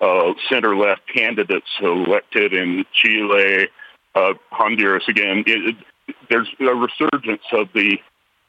uh, 0.00 0.32
center 0.48 0.76
left 0.76 1.02
candidates 1.12 1.68
elected 1.80 2.54
in 2.54 2.84
Chile, 2.92 3.68
uh, 4.14 4.34
Honduras 4.50 5.04
again. 5.08 5.42
It, 5.46 5.76
it, 6.06 6.14
there's 6.30 6.48
a 6.60 6.74
resurgence 6.74 7.42
of 7.52 7.68
the 7.74 7.98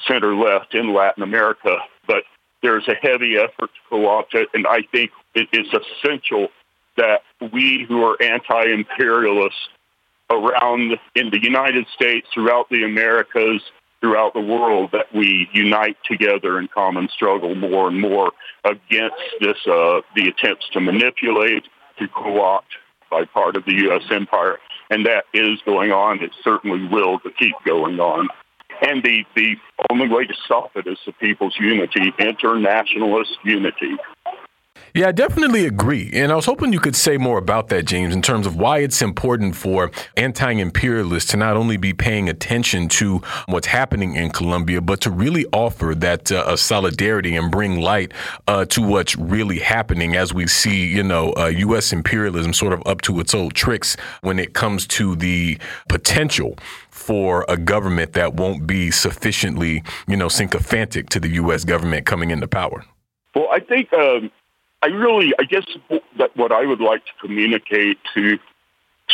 center 0.08 0.36
left 0.36 0.74
in 0.75 0.93
Latin 0.93 1.24
America, 1.24 1.77
but 2.08 2.24
there's 2.62 2.88
a 2.88 2.96
heavy 2.96 3.38
effort 3.38 3.69
to 3.74 3.79
co-opt 3.89 4.36
it, 4.36 4.50
and 4.53 4.65
I 4.67 4.81
think 4.91 5.12
it 5.34 5.48
is 5.51 5.67
essential 5.74 6.50
that 6.98 7.22
we 7.53 7.86
who 7.88 8.03
are 8.03 8.22
anti-imperialists 8.22 9.69
around 10.29 10.98
in 11.15 11.29
the 11.29 11.41
United 11.41 11.86
States, 11.93 12.27
throughout 12.33 12.69
the 12.69 12.83
Americas, 12.83 13.62
throughout 14.01 14.33
the 14.33 14.41
world, 14.41 14.91
that 14.93 15.13
we 15.13 15.50
unite 15.53 15.98
together 16.05 16.59
in 16.59 16.67
common 16.67 17.09
struggle 17.09 17.55
more 17.55 17.88
and 17.88 18.00
more 18.00 18.31
against 18.63 19.15
this 19.41 19.57
uh, 19.67 20.01
the 20.15 20.27
attempts 20.27 20.69
to 20.74 20.79
manipulate, 20.79 21.63
to 21.98 22.07
co-opt 22.07 22.74
by 23.09 23.25
part 23.25 23.55
of 23.55 23.65
the 23.65 23.74
U.S. 23.86 24.03
empire, 24.12 24.59
and 24.89 25.05
that 25.05 25.25
is 25.33 25.59
going 25.65 25.91
on. 25.91 26.24
It 26.24 26.31
certainly 26.43 26.88
will 26.88 27.19
to 27.19 27.31
keep 27.31 27.55
going 27.65 28.00
on. 28.00 28.29
And 28.81 29.03
the, 29.03 29.25
the 29.36 29.57
only 29.89 30.07
way 30.07 30.25
to 30.25 30.33
stop 30.45 30.71
it 30.75 30.88
is 30.88 30.98
the 31.05 31.12
people's 31.13 31.55
unity, 31.59 32.13
internationalist 32.17 33.38
unity. 33.43 33.98
Yeah, 35.00 35.08
I 35.08 35.12
definitely 35.13 35.65
agree. 35.65 36.10
And 36.12 36.29
I 36.29 36.36
was 36.36 36.46
hoping 36.46 36.74
you 36.74 36.79
could 36.82 36.94
say 36.94 37.15
more 37.15 37.38
about 37.38 37.70
that, 37.70 37.86
James, 37.86 38.13
in 38.13 38.22
terms 38.22 38.46
of 38.46 38.58
why 38.58 38.79
it's 38.79 39.01
important 39.01 39.56
for 39.56 39.91
anti 40.18 40.51
imperialists 40.51 41.32
to 41.32 41.38
not 41.38 41.56
only 41.56 41.77
be 41.77 41.94
paying 41.94 42.27
attention 42.27 42.89
to 42.89 43.20
what's 43.46 43.68
happening 43.68 44.18
in 44.18 44.29
Colombia, 44.29 44.82
but 44.82 45.00
to 45.00 45.10
really 45.10 45.46
offer 45.53 45.96
that 45.96 46.29
uh, 46.34 46.53
solidarity 46.58 47.38
and 47.38 47.50
bring 47.50 47.79
light 47.79 48.12
uh, 48.50 48.65
to 48.65 48.82
what's 48.82 49.15
really 49.15 49.60
happening 49.60 50.18
as 50.18 50.34
we 50.34 50.48
see, 50.48 50.88
you 50.88 51.03
know, 51.03 51.32
uh, 51.38 51.46
U.S. 51.46 51.94
imperialism 51.94 52.51
sort 52.51 52.74
of 52.74 52.86
up 52.86 53.00
to 53.03 53.22
its 53.22 53.34
old 53.34 53.53
tricks 53.53 53.96
when 54.20 54.38
it 54.38 54.53
comes 54.53 54.86
to 54.88 55.15
the 55.15 55.58
potential 55.88 56.58
for 56.89 57.46
a 57.48 57.56
government 57.56 58.12
that 58.12 58.34
won't 58.34 58.68
be 58.68 58.91
sufficiently, 58.91 59.82
you 60.10 60.18
know, 60.18 60.27
sycophantic 60.27 61.08
to 61.12 61.22
the 61.22 61.29
U.S. 61.36 61.63
government 61.63 62.06
coming 62.06 62.32
into 62.32 62.50
power? 62.50 62.84
Well, 63.34 63.48
I 63.50 63.62
think 63.62 63.94
um, 63.94 64.32
I 64.81 64.88
really, 64.88 65.33
I 65.39 65.43
guess 65.43 65.65
that 66.17 66.36
what 66.38 66.51
I 66.51 66.65
would 66.65 66.81
like 66.81 67.05
to 67.05 67.12
communicate 67.21 67.98
to 68.15 68.38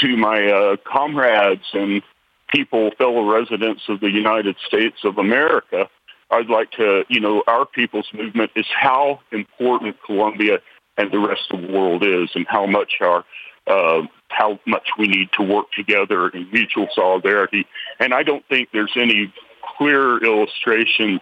to 0.01 0.17
my 0.17 0.51
uh, 0.51 0.75
comrades 0.86 1.63
and 1.74 2.03
people, 2.50 2.91
fellow 2.98 3.24
residents 3.31 3.84
of 3.88 4.01
the 4.01 4.12
United 4.12 4.57
States 4.67 4.98
of 5.05 5.17
America, 5.17 5.89
I'd 6.29 6.50
like 6.50 6.72
to, 6.72 7.05
you 7.07 7.22
know, 7.22 7.43
our 7.48 7.65
people's 7.65 8.10
movement 8.13 8.51
is 8.55 8.65
how 8.69 9.22
important 9.31 9.95
Colombia 10.05 10.60
and 10.98 11.12
the 11.12 11.19
rest 11.19 11.43
of 11.51 11.62
the 11.62 11.72
world 11.72 12.03
is, 12.05 12.29
and 12.36 12.45
how 12.48 12.65
much 12.65 12.93
our 13.01 13.24
uh, 13.67 14.03
how 14.29 14.60
much 14.67 14.89
we 15.00 15.07
need 15.07 15.29
to 15.38 15.43
work 15.43 15.65
together 15.75 16.29
in 16.29 16.50
mutual 16.51 16.88
solidarity. 16.93 17.65
And 18.00 18.13
I 18.13 18.22
don't 18.22 18.45
think 18.48 18.69
there's 18.72 18.93
any 18.95 19.34
clearer 19.77 20.24
illustration 20.24 21.19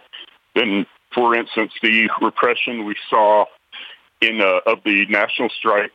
than, 0.54 0.86
for 1.14 1.34
instance, 1.34 1.72
the 1.82 2.10
repression 2.20 2.84
we 2.84 2.96
saw 3.08 3.46
in 4.24 4.40
uh, 4.40 4.60
of 4.66 4.78
the 4.84 5.06
national 5.08 5.48
strike 5.50 5.92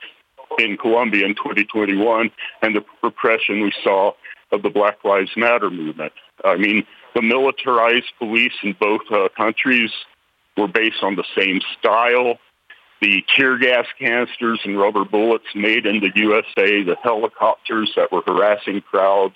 in 0.58 0.78
Colombia 0.78 1.26
in 1.26 1.36
2021 1.36 2.32
and 2.62 2.76
the 2.76 2.84
repression 3.04 3.62
we 3.62 3.74
saw 3.84 4.14
of 4.52 4.64
the 4.64 4.70
Black 4.70 5.04
Lives 5.04 5.32
Matter 5.36 5.70
movement. 5.70 6.14
I 6.44 6.56
mean, 6.56 6.86
the 7.16 7.22
militarized 7.22 8.12
police 8.18 8.54
in 8.64 8.76
both 8.80 9.02
uh, 9.12 9.30
countries 9.36 9.92
were 10.58 10.68
based 10.68 11.04
on 11.04 11.16
the 11.16 11.26
same 11.38 11.62
style. 11.78 12.40
The 13.02 13.24
tear 13.36 13.58
gas 13.58 13.86
canisters 13.98 14.60
and 14.66 14.78
rubber 14.78 15.06
bullets 15.06 15.46
made 15.56 15.86
in 15.86 16.02
the 16.02 16.12
USA, 16.16 16.84
the 16.84 16.98
helicopters 17.02 17.94
that 17.96 18.12
were 18.12 18.24
harassing 18.28 18.82
crowds 18.82 19.36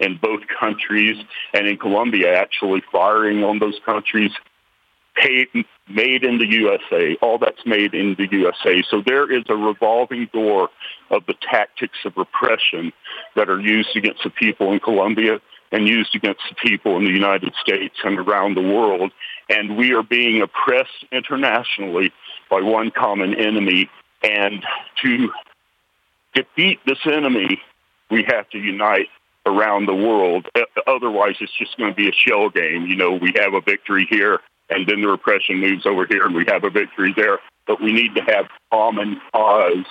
in 0.00 0.18
both 0.20 0.40
countries, 0.58 1.16
and 1.52 1.66
in 1.66 1.76
Colombia 1.76 2.34
actually 2.34 2.82
firing 2.90 3.44
on 3.44 3.58
those 3.58 3.78
countries 3.84 4.30
paid, 5.14 5.48
made 5.88 6.24
in 6.24 6.38
the 6.38 6.46
USA. 6.46 7.16
All 7.20 7.38
that's 7.38 7.64
made 7.66 7.94
in 7.94 8.14
the 8.16 8.28
USA. 8.30 8.82
So 8.88 9.02
there 9.04 9.30
is 9.30 9.44
a 9.48 9.56
revolving 9.56 10.28
door 10.32 10.70
of 11.10 11.24
the 11.26 11.34
tactics 11.50 11.98
of 12.04 12.16
repression 12.16 12.92
that 13.36 13.48
are 13.48 13.60
used 13.60 13.96
against 13.96 14.22
the 14.24 14.30
people 14.30 14.72
in 14.72 14.80
Colombia 14.80 15.40
and 15.70 15.88
used 15.88 16.14
against 16.14 16.42
the 16.48 16.54
people 16.54 16.96
in 16.98 17.04
the 17.04 17.10
United 17.10 17.54
States 17.60 17.96
and 18.04 18.18
around 18.18 18.56
the 18.56 18.62
world. 18.62 19.10
And 19.48 19.76
we 19.76 19.94
are 19.94 20.02
being 20.02 20.42
oppressed 20.42 21.06
internationally 21.10 22.12
by 22.50 22.60
one 22.60 22.90
common 22.90 23.34
enemy. 23.34 23.88
And 24.22 24.62
to 25.02 25.30
defeat 26.34 26.78
this 26.86 26.98
enemy, 27.06 27.60
we 28.10 28.24
have 28.24 28.48
to 28.50 28.58
unite 28.58 29.08
around 29.46 29.86
the 29.86 29.94
world. 29.94 30.46
Otherwise, 30.86 31.36
it's 31.40 31.56
just 31.58 31.76
going 31.76 31.90
to 31.90 31.96
be 31.96 32.08
a 32.08 32.12
shell 32.12 32.50
game. 32.50 32.86
You 32.86 32.96
know, 32.96 33.12
we 33.12 33.32
have 33.36 33.54
a 33.54 33.60
victory 33.60 34.06
here 34.08 34.40
and 34.72 34.86
then 34.86 35.02
the 35.02 35.08
repression 35.08 35.60
moves 35.60 35.86
over 35.86 36.06
here 36.06 36.24
and 36.24 36.34
we 36.34 36.44
have 36.48 36.64
a 36.64 36.70
victory 36.70 37.12
there. 37.16 37.38
But 37.66 37.80
we 37.80 37.92
need 37.92 38.14
to 38.16 38.22
have 38.22 38.46
common 38.72 39.20
cause 39.32 39.84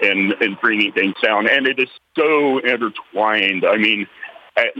in, 0.00 0.32
in 0.40 0.56
bringing 0.60 0.92
things 0.92 1.14
down. 1.22 1.48
And 1.48 1.66
it 1.66 1.78
is 1.78 1.88
so 2.16 2.58
intertwined. 2.58 3.64
I 3.66 3.76
mean, 3.76 4.06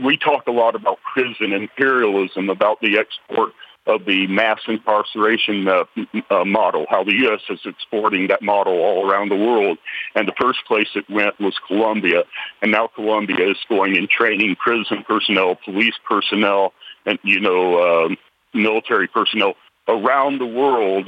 we 0.03 0.17
talk 0.17 0.47
a 0.47 0.51
lot 0.51 0.75
about 0.75 0.97
prison 1.13 1.53
imperialism, 1.53 2.49
about 2.49 2.81
the 2.81 2.97
export 2.97 3.53
of 3.87 4.05
the 4.05 4.27
mass 4.27 4.59
incarceration 4.67 5.67
uh, 5.67 5.83
uh, 6.29 6.45
model, 6.45 6.85
how 6.89 7.03
the 7.03 7.15
U.S. 7.23 7.41
is 7.49 7.59
exporting 7.65 8.27
that 8.27 8.41
model 8.41 8.73
all 8.73 9.09
around 9.09 9.29
the 9.29 9.35
world. 9.35 9.77
And 10.15 10.27
the 10.27 10.33
first 10.39 10.59
place 10.67 10.89
it 10.95 11.09
went 11.09 11.39
was 11.39 11.55
Colombia. 11.67 12.23
And 12.61 12.71
now 12.71 12.87
Colombia 12.87 13.49
is 13.49 13.57
going 13.67 13.97
and 13.97 14.09
training 14.09 14.57
prison 14.57 15.03
personnel, 15.07 15.55
police 15.63 15.95
personnel, 16.07 16.73
and, 17.05 17.17
you 17.23 17.39
know, 17.39 17.77
uh, 17.77 18.15
military 18.53 19.07
personnel 19.07 19.55
around 19.87 20.39
the 20.39 20.45
world 20.45 21.07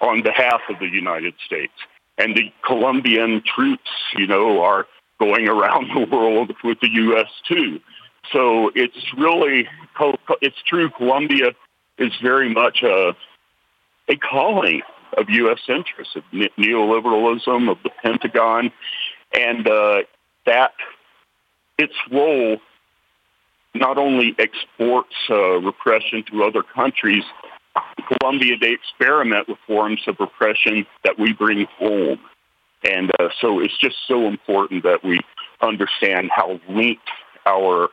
on 0.00 0.22
behalf 0.22 0.60
of 0.68 0.78
the 0.78 0.88
United 0.88 1.34
States. 1.44 1.72
And 2.18 2.36
the 2.36 2.52
Colombian 2.64 3.42
troops, 3.44 3.90
you 4.16 4.26
know, 4.26 4.62
are 4.62 4.86
going 5.18 5.48
around 5.48 5.90
the 5.94 6.06
world 6.14 6.52
with 6.64 6.80
the 6.80 6.90
U.S. 6.90 7.28
too. 7.46 7.80
So 8.32 8.70
it's 8.74 9.12
really, 9.16 9.66
it's 10.40 10.62
true. 10.66 10.90
Colombia 10.90 11.52
is 11.98 12.12
very 12.22 12.52
much 12.52 12.82
a, 12.82 13.14
a 14.08 14.16
calling 14.16 14.82
of 15.16 15.28
U.S. 15.28 15.60
interests, 15.68 16.16
of 16.16 16.22
neoliberalism, 16.32 17.70
of 17.70 17.78
the 17.82 17.90
Pentagon, 18.02 18.70
and 19.34 19.66
uh, 19.66 20.02
that 20.46 20.72
its 21.78 21.94
role 22.10 22.58
not 23.74 23.98
only 23.98 24.34
exports 24.38 25.14
uh, 25.28 25.60
repression 25.60 26.24
to 26.30 26.42
other 26.44 26.62
countries, 26.62 27.24
Colombia, 28.08 28.56
they 28.60 28.72
experiment 28.72 29.48
with 29.48 29.58
forms 29.66 30.00
of 30.06 30.16
repression 30.18 30.86
that 31.04 31.18
we 31.18 31.32
bring 31.32 31.66
home. 31.78 32.18
And 32.84 33.10
uh, 33.20 33.28
so 33.40 33.60
it's 33.60 33.78
just 33.78 33.96
so 34.08 34.26
important 34.26 34.82
that 34.84 35.04
we 35.04 35.20
understand 35.60 36.30
how 36.34 36.58
linked 36.68 37.08
our 37.46 37.90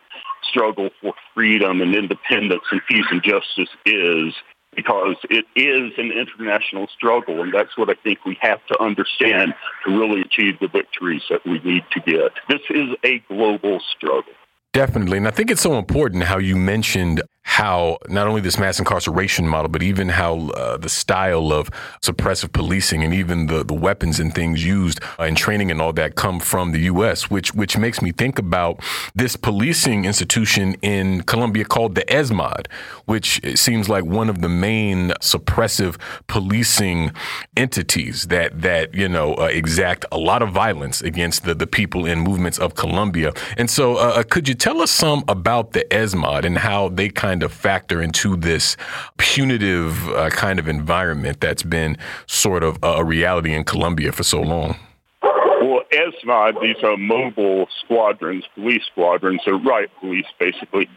struggle 0.49 0.89
for 1.01 1.13
freedom 1.33 1.81
and 1.81 1.93
independence 1.95 2.63
and 2.71 2.81
peace 2.89 3.05
and 3.11 3.21
justice 3.21 3.69
is 3.85 4.33
because 4.75 5.15
it 5.29 5.45
is 5.55 5.91
an 5.97 6.11
international 6.11 6.87
struggle, 6.95 7.41
and 7.41 7.51
that's 7.51 7.75
what 7.77 7.89
I 7.89 7.95
think 8.03 8.23
we 8.25 8.37
have 8.41 8.63
to 8.67 8.79
understand 8.79 9.55
to 9.85 9.97
really 9.97 10.21
achieve 10.21 10.59
the 10.59 10.67
victories 10.67 11.23
that 11.29 11.43
we 11.45 11.59
need 11.59 11.83
to 11.91 11.99
get. 11.99 12.31
This 12.47 12.61
is 12.69 12.89
a 13.03 13.19
global 13.27 13.79
struggle. 13.95 14.33
Definitely. 14.73 15.17
And 15.17 15.27
I 15.27 15.31
think 15.31 15.49
it's 15.49 15.61
so 15.61 15.77
important 15.77 16.23
how 16.23 16.37
you 16.37 16.55
mentioned 16.55 17.21
how 17.47 17.97
not 18.09 18.27
only 18.27 18.41
this 18.41 18.59
mass 18.59 18.77
incarceration 18.77 19.47
model, 19.47 19.69
but 19.69 19.81
even 19.81 20.09
how 20.09 20.49
uh, 20.49 20.75
the 20.75 20.89
style 20.89 21.53
of 21.53 21.71
suppressive 22.01 22.51
policing 22.51 23.05
and 23.05 23.13
even 23.13 23.47
the, 23.47 23.63
the 23.63 23.73
weapons 23.73 24.19
and 24.19 24.35
things 24.35 24.65
used 24.65 24.99
uh, 25.17 25.23
in 25.23 25.33
training 25.33 25.71
and 25.71 25.81
all 25.81 25.93
that 25.93 26.15
come 26.15 26.41
from 26.41 26.73
the 26.73 26.81
U.S., 26.81 27.31
which 27.31 27.55
which 27.55 27.77
makes 27.77 28.01
me 28.01 28.11
think 28.11 28.37
about 28.37 28.81
this 29.15 29.37
policing 29.37 30.03
institution 30.03 30.75
in 30.81 31.23
Colombia 31.23 31.63
called 31.63 31.95
the 31.95 32.03
ESMAD, 32.09 32.67
which 33.05 33.39
seems 33.57 33.87
like 33.87 34.03
one 34.03 34.29
of 34.29 34.41
the 34.41 34.49
main 34.49 35.11
suppressive 35.21 35.97
policing 36.27 37.11
entities 37.55 38.27
that 38.27 38.61
that 38.61 38.93
you 38.93 39.07
know 39.07 39.33
uh, 39.35 39.45
exact 39.45 40.05
a 40.11 40.17
lot 40.17 40.41
of 40.41 40.51
violence 40.51 41.01
against 41.01 41.45
the, 41.45 41.55
the 41.55 41.65
people 41.65 42.05
in 42.05 42.19
movements 42.19 42.59
of 42.59 42.75
Colombia. 42.75 43.31
And 43.57 43.69
so, 43.69 43.95
uh, 43.95 44.17
uh, 44.17 44.23
could 44.23 44.49
you 44.49 44.53
tell 44.53 44.81
us 44.81 44.91
some 44.91 45.23
about 45.29 45.71
the 45.71 45.85
ESMAD 45.89 46.43
and 46.43 46.57
how 46.57 46.89
they 46.89 47.07
kind 47.07 47.36
kind 47.37 47.43
of 47.43 47.53
factor 47.53 48.01
into 48.01 48.35
this 48.35 48.75
punitive 49.17 50.09
uh, 50.09 50.27
kind 50.31 50.57
of 50.57 50.67
environment 50.67 51.39
that's 51.39 51.61
been 51.61 51.95
sort 52.25 52.63
of 52.63 52.79
a 52.81 53.05
reality 53.05 53.53
in 53.53 53.63
Colombia 53.63 54.11
for 54.11 54.23
so 54.23 54.41
long? 54.41 54.75
Well, 55.21 55.81
ESMAD, 55.91 56.59
these 56.61 56.83
are 56.83 56.97
mobile 56.97 57.67
squadrons, 57.83 58.43
police 58.55 58.81
squadrons, 58.91 59.41
they're 59.45 59.55
riot 59.55 59.91
police 59.99 60.25
basically. 60.39 60.89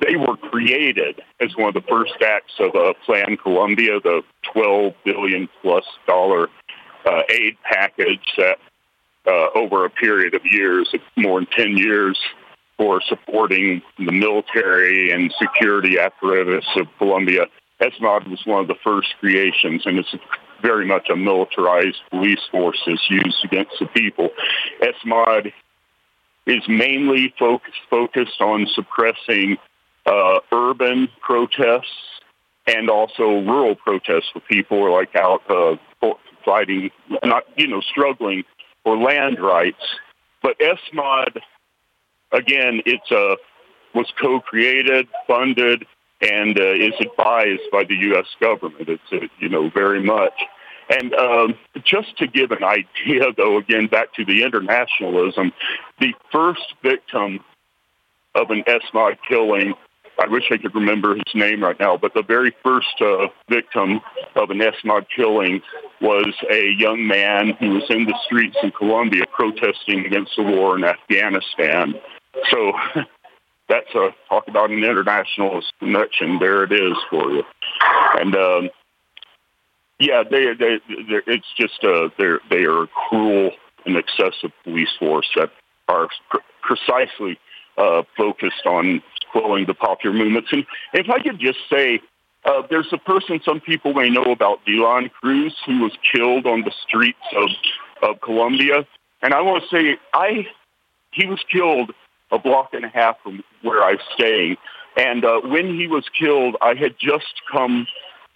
They 0.00 0.16
were 0.16 0.36
created 0.36 1.20
as 1.38 1.56
one 1.56 1.68
of 1.68 1.74
the 1.74 1.88
first 1.88 2.14
acts 2.20 2.54
of 2.58 2.74
a 2.74 2.94
Plan 3.06 3.36
Colombia, 3.36 4.00
the 4.00 4.22
12 4.52 4.94
billion 5.04 5.48
plus 5.62 5.84
dollar 6.08 6.48
uh, 7.06 7.22
aid 7.28 7.56
package 7.62 8.26
that 8.36 8.58
uh, 9.28 9.46
over 9.54 9.84
a 9.84 9.90
period 9.90 10.34
of 10.34 10.42
years, 10.44 10.92
more 11.16 11.38
than 11.38 11.46
10 11.56 11.76
years, 11.76 12.18
for 12.76 13.00
supporting 13.08 13.82
the 13.98 14.12
military 14.12 15.10
and 15.10 15.32
security 15.40 15.98
apparatus 15.98 16.64
of 16.76 16.86
Colombia. 16.98 17.46
ESMAD 17.80 18.28
was 18.28 18.40
one 18.44 18.60
of 18.60 18.68
the 18.68 18.76
first 18.82 19.08
creations, 19.20 19.82
and 19.84 19.98
it's 19.98 20.14
very 20.62 20.86
much 20.86 21.08
a 21.10 21.16
militarized 21.16 22.00
police 22.10 22.40
force 22.50 22.80
that's 22.86 23.10
used 23.10 23.44
against 23.44 23.72
the 23.78 23.86
people. 23.86 24.30
ESMAD 24.80 25.52
is 26.46 26.62
mainly 26.68 27.34
focused, 27.38 27.76
focused 27.90 28.40
on 28.40 28.66
suppressing 28.74 29.56
uh, 30.06 30.40
urban 30.52 31.08
protests 31.20 32.20
and 32.66 32.88
also 32.88 33.40
rural 33.40 33.74
protests 33.74 34.30
for 34.32 34.40
people 34.40 34.82
are 34.82 34.90
like 34.90 35.14
out 35.16 35.42
uh, 35.50 35.76
fighting, 36.44 36.90
not, 37.24 37.44
you 37.56 37.66
know, 37.66 37.80
struggling 37.80 38.44
for 38.82 38.96
land 38.96 39.40
rights. 39.40 39.82
But 40.42 40.58
ESMAD 40.58 41.40
again, 42.34 42.82
it's 42.84 43.10
uh, 43.10 43.36
was 43.94 44.12
co-created, 44.20 45.08
funded, 45.26 45.86
and 46.20 46.58
uh, 46.58 46.72
is 46.72 46.94
advised 47.00 47.62
by 47.72 47.84
the 47.84 47.94
U.S. 47.94 48.26
government. 48.40 48.88
It's 48.88 49.02
uh, 49.12 49.26
you 49.38 49.48
know 49.48 49.70
very 49.70 50.02
much. 50.02 50.34
And 50.90 51.14
um, 51.14 51.54
just 51.84 52.16
to 52.18 52.26
give 52.26 52.50
an 52.50 52.64
idea, 52.64 53.32
though, 53.36 53.58
again 53.58 53.86
back 53.86 54.12
to 54.14 54.24
the 54.24 54.42
internationalism, 54.42 55.52
the 56.00 56.12
first 56.30 56.74
victim 56.82 57.40
of 58.34 58.50
an 58.50 58.64
ESMAD 58.66 59.16
killing. 59.28 59.74
I 60.16 60.28
wish 60.28 60.44
I 60.52 60.58
could 60.58 60.74
remember 60.76 61.14
his 61.14 61.34
name 61.34 61.62
right 61.62 61.78
now, 61.78 61.96
but 61.96 62.14
the 62.14 62.22
very 62.22 62.54
first 62.62 63.00
uh, 63.00 63.26
victim 63.48 64.00
of 64.36 64.50
an 64.50 64.58
ESMAD 64.58 65.06
killing 65.14 65.60
was 66.00 66.32
a 66.50 66.70
young 66.78 67.06
man 67.06 67.54
who 67.58 67.70
was 67.70 67.84
in 67.90 68.04
the 68.04 68.16
streets 68.24 68.56
in 68.62 68.70
Colombia 68.70 69.24
protesting 69.32 70.06
against 70.06 70.32
the 70.36 70.44
war 70.44 70.76
in 70.76 70.84
Afghanistan. 70.84 71.94
So 72.50 72.72
that's 73.68 73.94
a 73.94 74.14
talk 74.28 74.48
about 74.48 74.70
an 74.70 74.84
international 74.84 75.62
connection. 75.78 76.38
There 76.38 76.64
it 76.64 76.72
is 76.72 76.96
for 77.10 77.30
you. 77.30 77.42
And 78.18 78.36
um, 78.36 78.70
yeah, 79.98 80.22
they, 80.28 80.54
they, 80.58 80.78
it's 81.26 81.46
just 81.56 81.82
uh, 81.84 82.08
they're 82.18 82.40
they 82.50 82.64
are 82.64 82.82
a 82.82 82.88
cruel 82.88 83.52
and 83.86 83.96
excessive 83.96 84.50
police 84.64 84.90
force 84.98 85.28
that 85.36 85.50
are 85.88 86.08
pr- 86.30 86.38
precisely 86.62 87.38
uh, 87.78 88.02
focused 88.16 88.66
on 88.66 89.02
quelling 89.32 89.66
the 89.66 89.74
popular 89.74 90.16
movements. 90.16 90.48
And 90.52 90.64
if 90.92 91.10
I 91.10 91.20
could 91.20 91.38
just 91.38 91.58
say, 91.70 92.00
uh, 92.44 92.62
there's 92.70 92.92
a 92.92 92.98
person 92.98 93.40
some 93.44 93.60
people 93.60 93.94
may 93.94 94.10
know 94.10 94.24
about, 94.24 94.64
Dilan 94.66 95.10
Cruz, 95.12 95.54
who 95.66 95.80
was 95.80 95.92
killed 96.14 96.46
on 96.46 96.62
the 96.62 96.72
streets 96.86 97.18
of 97.36 97.48
of 98.02 98.20
Colombia. 98.20 98.86
And 99.22 99.32
I 99.32 99.40
want 99.40 99.62
to 99.62 99.68
say, 99.74 99.96
I 100.12 100.46
he 101.12 101.26
was 101.26 101.40
killed 101.50 101.92
a 102.34 102.38
block 102.38 102.70
and 102.72 102.84
a 102.84 102.88
half 102.88 103.16
from 103.22 103.42
where 103.62 103.82
I 103.82 103.96
staying. 104.14 104.56
And 104.96 105.24
uh, 105.24 105.40
when 105.40 105.74
he 105.78 105.86
was 105.86 106.04
killed, 106.18 106.56
I 106.60 106.74
had 106.74 106.96
just 106.98 107.42
come 107.50 107.86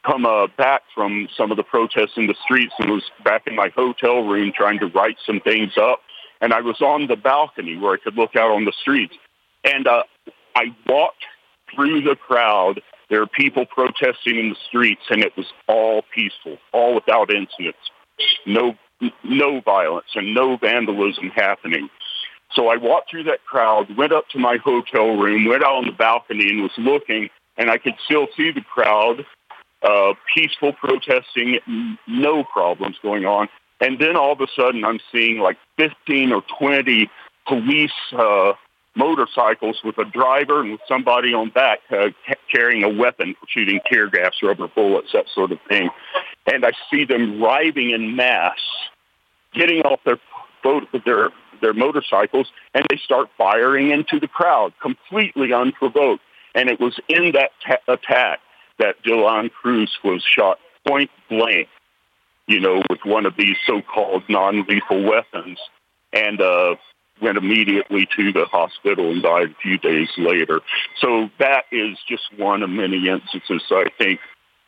come 0.07 0.25
uh, 0.25 0.47
back 0.57 0.83
from 0.95 1.29
some 1.37 1.51
of 1.51 1.57
the 1.57 1.63
protests 1.63 2.13
in 2.17 2.29
the 2.29 2.35
streets 2.45 2.73
and 2.79 2.91
was 2.91 3.03
back 3.25 3.47
in 3.47 3.57
my 3.57 3.69
hotel 3.75 4.23
room 4.23 4.53
trying 4.57 4.79
to 4.79 4.87
write 4.87 5.17
some 5.27 5.41
things 5.41 5.73
up. 5.77 6.01
And 6.41 6.55
I 6.55 6.61
was 6.61 6.81
on 6.81 7.09
the 7.09 7.17
balcony 7.17 7.77
where 7.77 7.95
I 7.95 7.97
could 7.99 8.15
look 8.15 8.37
out 8.37 8.51
on 8.51 8.65
the 8.65 8.73
streets. 8.81 9.15
And 9.65 9.87
uh, 9.87 10.05
I 10.55 10.75
walked 10.87 11.25
through 11.75 12.03
the 12.03 12.17
crowd. 12.17 12.81
There 13.11 13.21
are 13.21 13.27
people 13.27 13.67
protesting 13.67 14.39
in 14.39 14.51
the 14.51 14.57
streets, 14.69 15.03
and 15.11 15.23
it 15.23 15.37
was 15.37 15.47
all 15.67 16.03
peaceful, 16.15 16.59
all 16.73 16.95
without 16.95 17.31
incidents. 17.33 17.79
No, 18.47 18.75
no 19.25 19.61
violence 19.61 20.09
and 20.15 20.33
no 20.33 20.57
vandalism 20.57 21.31
happening. 21.31 21.89
So 22.53 22.69
I 22.69 22.77
walked 22.77 23.11
through 23.11 23.25
that 23.25 23.45
crowd, 23.45 23.97
went 23.97 24.13
up 24.13 24.29
to 24.31 24.39
my 24.39 24.57
hotel 24.57 25.17
room, 25.17 25.45
went 25.45 25.63
out 25.63 25.77
on 25.77 25.87
the 25.87 25.93
balcony 25.93 26.49
and 26.49 26.63
was 26.63 26.73
looking, 26.79 27.29
and 27.57 27.71
I 27.71 27.79
could 27.79 27.95
still 28.05 28.29
see 28.37 28.51
the 28.51 28.63
crowd, 28.63 29.27
uh, 29.83 30.15
peaceful 30.35 30.73
protesting, 30.73 31.59
no 32.07 32.45
problems 32.45 32.97
going 33.03 33.27
on. 33.27 33.49
And 33.81 33.99
then 33.99 34.17
all 34.17 34.33
of 34.33 34.41
a 34.41 34.47
sudden 34.57 34.85
I'm 34.85 35.01
seeing 35.13 35.39
like 35.39 35.59
15 35.77 36.33
or 36.33 36.43
20 36.59 37.11
police 37.47 37.93
uh, 38.13 38.53
motorcycles 38.97 39.81
with 39.85 39.97
a 39.99 40.05
driver 40.05 40.61
and 40.61 40.73
with 40.73 40.81
somebody 40.89 41.33
on 41.33 41.51
back 41.51 41.79
uh, 41.91 42.09
carrying 42.51 42.83
a 42.83 42.89
weapon 42.89 43.35
shooting 43.47 43.81
tear 43.91 44.09
gas, 44.09 44.33
rubber 44.43 44.69
bullets, 44.69 45.11
that 45.13 45.27
sort 45.33 45.53
of 45.53 45.59
thing. 45.69 45.89
And 46.53 46.65
I 46.65 46.73
see 46.91 47.05
them 47.05 47.43
arriving 47.43 47.91
in 47.91 48.17
mass, 48.17 48.59
getting 49.55 49.83
off 49.83 50.01
their 50.05 50.19
their 51.05 51.31
their 51.61 51.75
motorcycles 51.75 52.49
and 52.75 52.85
they 52.89 52.97
start 52.97 53.29
firing 53.37 53.91
into 53.91 54.21
the 54.21 54.29
crowd 54.29 54.73
completely 54.81 55.53
unprovoked. 55.53 56.23
And 56.55 56.69
it 56.69 56.81
was 56.81 56.99
in 57.09 57.33
that 57.33 57.51
ta- 57.67 57.93
attack 57.93 58.41
that 58.79 59.03
Dilan 59.03 59.51
Cruz 59.51 59.91
was 60.05 60.23
shot 60.23 60.59
point 60.87 61.11
blank, 61.29 61.69
you 62.47 62.61
know, 62.61 62.83
with 62.89 63.01
one 63.05 63.27
of 63.27 63.35
these 63.37 63.57
so-called 63.67 64.23
non-lethal 64.29 65.03
weapons. 65.03 65.59
And 66.13 66.41
uh, 66.41 66.77
went 67.21 67.39
immediately 67.39 68.09
to 68.17 68.33
the 68.33 68.45
hospital 68.47 69.11
and 69.11 69.23
died 69.23 69.51
a 69.51 69.63
few 69.63 69.79
days 69.79 70.09
later. 70.17 70.61
So 71.01 71.31
that 71.39 71.65
is 71.73 71.99
just 72.09 72.23
one 72.37 72.63
of 72.63 72.71
many 72.71 73.09
instances, 73.09 73.63
I 73.71 73.87
think, 73.99 74.21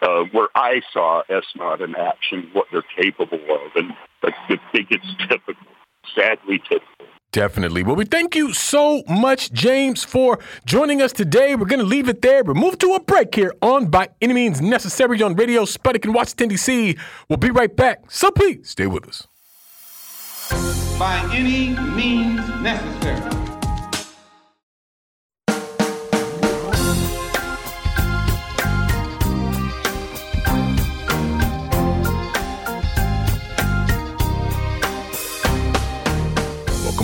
uh, 0.03 0.25
where 0.33 0.49
I 0.55 0.81
saw 0.93 1.23
ESMAD 1.29 1.83
in 1.83 1.95
action, 1.95 2.51
what 2.53 2.67
they're 2.73 2.83
capable 2.83 3.39
of. 3.39 3.77
And 3.77 3.93
I 4.23 4.33
think 4.73 4.89
it's 4.91 5.07
typical, 5.29 5.67
sadly 6.15 6.59
typical. 6.69 7.07
Definitely. 7.33 7.85
Well, 7.85 7.95
we 7.95 8.07
thank 8.07 8.35
you 8.35 8.53
so 8.53 9.05
much, 9.09 9.53
James, 9.53 10.03
for 10.03 10.41
joining 10.65 11.01
us 11.01 11.13
today. 11.13 11.55
We're 11.55 11.67
going 11.67 11.81
to 11.81 11.87
leave 11.87 12.09
it 12.09 12.23
there. 12.23 12.43
We'll 12.43 12.57
move 12.57 12.79
to 12.79 12.95
a 12.95 13.01
break 13.01 13.35
here 13.35 13.55
on 13.63 13.87
By 13.87 14.09
Any 14.21 14.35
Means 14.35 14.61
Necessary 14.61 15.23
on 15.23 15.37
Radio 15.37 15.63
Sputnik 15.63 16.05
in 16.05 16.13
Washington, 16.13 16.49
D.C. 16.49 16.97
We'll 17.29 17.37
be 17.37 17.51
right 17.51 17.75
back. 17.75 18.11
So 18.11 18.33
please 18.33 18.71
stay 18.71 18.89
with 18.89 19.07
us. 19.07 19.29
By 20.99 21.21
any 21.33 21.69
means 21.95 22.41
necessary. 22.61 23.40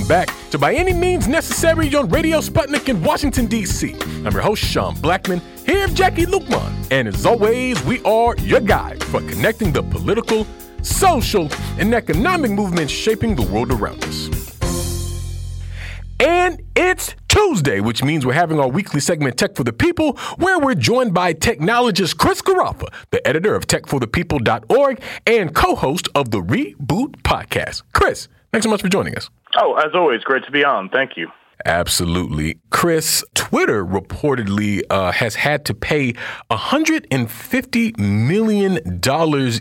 Back 0.08 0.32
to 0.50 0.58
By 0.58 0.72
Any 0.72 0.92
Means 0.92 1.26
Necessary 1.26 1.92
on 1.96 2.08
Radio 2.10 2.38
Sputnik 2.38 2.88
in 2.88 3.02
Washington, 3.02 3.46
D.C. 3.46 3.96
I'm 4.24 4.32
your 4.32 4.40
host, 4.40 4.62
Sean 4.62 4.94
Blackmon, 4.96 5.40
here 5.66 5.88
with 5.88 5.96
Jacquie 5.96 6.26
Luqman. 6.26 6.72
And 6.92 7.08
as 7.08 7.26
always, 7.26 7.82
we 7.82 8.00
are 8.04 8.36
your 8.36 8.60
guide 8.60 9.02
for 9.02 9.18
connecting 9.22 9.72
the 9.72 9.82
political, 9.82 10.46
social, 10.82 11.48
and 11.78 11.92
economic 11.92 12.52
movements 12.52 12.92
shaping 12.92 13.34
the 13.34 13.42
world 13.42 13.72
around 13.72 14.04
us. 14.04 14.28
And 16.20 16.62
it's 16.76 17.16
Tuesday, 17.28 17.80
which 17.80 18.04
means 18.04 18.24
we're 18.24 18.32
having 18.32 18.60
our 18.60 18.68
weekly 18.68 19.00
segment 19.00 19.36
Tech 19.36 19.56
for 19.56 19.64
the 19.64 19.72
People, 19.72 20.16
where 20.36 20.60
we're 20.60 20.76
joined 20.76 21.14
by 21.14 21.34
technologist 21.34 22.16
Chris 22.16 22.40
Garaffa, 22.42 22.94
the 23.10 23.26
editor 23.26 23.56
of 23.56 23.66
techforthepeople.org 23.66 25.02
and 25.26 25.52
co-host 25.52 26.08
of 26.14 26.30
the 26.30 26.40
Reboot 26.40 27.16
podcast. 27.22 27.82
Chris, 27.92 28.28
thanks 28.52 28.64
so 28.64 28.70
much 28.70 28.82
for 28.82 28.88
joining 28.88 29.16
us. 29.16 29.30
Oh, 29.58 29.74
as 29.74 29.94
always, 29.94 30.22
great 30.22 30.44
to 30.44 30.50
be 30.50 30.64
on. 30.64 30.88
Thank 30.88 31.16
you. 31.16 31.30
Absolutely. 31.66 32.58
Chris, 32.70 33.24
Twitter 33.34 33.84
reportedly 33.84 34.82
uh, 34.88 35.10
has 35.10 35.34
had 35.34 35.64
to 35.64 35.74
pay 35.74 36.12
$150 36.48 37.98
million 37.98 39.00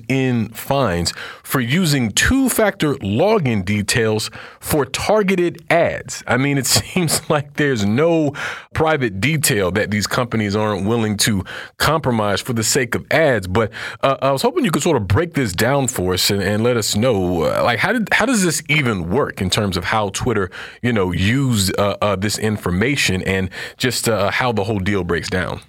in 0.08 0.50
fines 0.50 1.14
for 1.42 1.60
using 1.60 2.12
two 2.12 2.48
factor 2.48 2.94
login 2.96 3.66
details 3.66 4.30
for 4.60 4.86
targeted 4.86 5.66
ads. 5.72 6.24
I 6.28 6.38
mean, 6.38 6.60
it 6.60 6.66
seems 6.68 7.28
like 7.28 7.56
there's 7.56 7.84
no 7.84 8.34
private 8.76 9.20
detail 9.20 9.72
that 9.72 9.90
these 9.90 10.06
companies 10.06 10.56
aren't 10.56 10.86
willing 10.86 11.18
to 11.18 11.44
compromise 11.78 12.40
for 12.40 12.54
the 12.54 12.64
sake 12.64 12.94
of 12.94 13.04
ads. 13.10 13.48
But 13.48 13.72
uh, 14.04 14.18
I 14.22 14.32
was 14.32 14.44
hoping 14.44 14.64
you 14.64 14.70
could 14.70 14.84
sort 14.84 14.98
of 14.98 15.08
break 15.08 15.34
this 15.34 15.54
down 15.54 15.88
for 15.88 16.14
us 16.14 16.30
and, 16.30 16.44
and 16.44 16.64
let 16.64 16.78
us 16.78 16.96
know, 16.96 17.46
uh, 17.46 17.64
like, 17.64 17.80
how, 17.80 17.94
did, 17.94 18.10
how 18.14 18.28
does 18.28 18.44
this 18.44 18.62
even 18.70 19.10
work 19.10 19.42
in 19.42 19.50
terms 19.50 19.76
of 19.76 19.86
how 19.86 20.10
Twitter, 20.10 20.52
you 20.84 20.94
know, 20.94 21.12
used 21.12 21.74
uh, 22.02 22.06
uh, 22.06 22.16
this 22.16 22.38
information 22.38 23.22
and 23.24 23.50
just 23.78 24.08
uh, 24.08 24.32
how 24.32 24.52
the 24.52 24.64
whole 24.64 24.80
deal 24.80 25.04
breaks 25.04 25.30
down. 25.30 25.62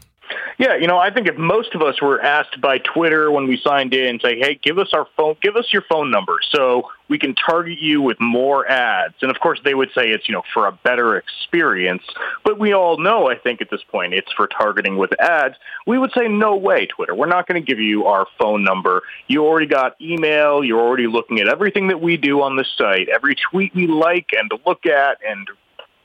Yeah, 0.58 0.76
you 0.76 0.86
know, 0.86 0.96
I 0.96 1.10
think 1.10 1.28
if 1.28 1.36
most 1.36 1.74
of 1.74 1.82
us 1.82 2.00
were 2.00 2.18
asked 2.18 2.62
by 2.62 2.78
Twitter 2.78 3.30
when 3.30 3.46
we 3.46 3.58
signed 3.58 3.92
in, 3.92 4.18
say, 4.20 4.38
"Hey, 4.38 4.58
give 4.62 4.78
us 4.78 4.88
our 4.94 5.06
phone, 5.14 5.36
give 5.42 5.54
us 5.54 5.70
your 5.70 5.82
phone 5.82 6.10
number, 6.10 6.38
so 6.50 6.90
we 7.08 7.18
can 7.18 7.34
target 7.34 7.78
you 7.78 8.00
with 8.00 8.18
more 8.20 8.66
ads," 8.66 9.16
and 9.20 9.30
of 9.30 9.38
course 9.38 9.60
they 9.64 9.74
would 9.74 9.90
say 9.94 10.08
it's 10.08 10.26
you 10.28 10.34
know 10.34 10.42
for 10.54 10.66
a 10.66 10.72
better 10.72 11.18
experience. 11.18 12.04
But 12.42 12.58
we 12.58 12.72
all 12.72 12.96
know, 12.96 13.28
I 13.30 13.36
think 13.36 13.60
at 13.60 13.68
this 13.68 13.82
point, 13.82 14.14
it's 14.14 14.32
for 14.32 14.46
targeting 14.46 14.96
with 14.96 15.12
ads. 15.20 15.56
We 15.86 15.98
would 15.98 16.12
say, 16.16 16.26
"No 16.26 16.56
way, 16.56 16.86
Twitter. 16.86 17.14
We're 17.14 17.26
not 17.26 17.46
going 17.46 17.62
to 17.62 17.66
give 17.66 17.78
you 17.78 18.06
our 18.06 18.26
phone 18.38 18.64
number. 18.64 19.02
You 19.26 19.44
already 19.44 19.66
got 19.66 20.00
email. 20.00 20.64
You're 20.64 20.80
already 20.80 21.06
looking 21.06 21.38
at 21.38 21.48
everything 21.48 21.88
that 21.88 22.00
we 22.00 22.16
do 22.16 22.40
on 22.40 22.56
the 22.56 22.64
site, 22.78 23.10
every 23.10 23.36
tweet 23.50 23.74
we 23.74 23.86
like 23.86 24.30
and 24.32 24.50
look 24.64 24.86
at, 24.86 25.18
and 25.28 25.46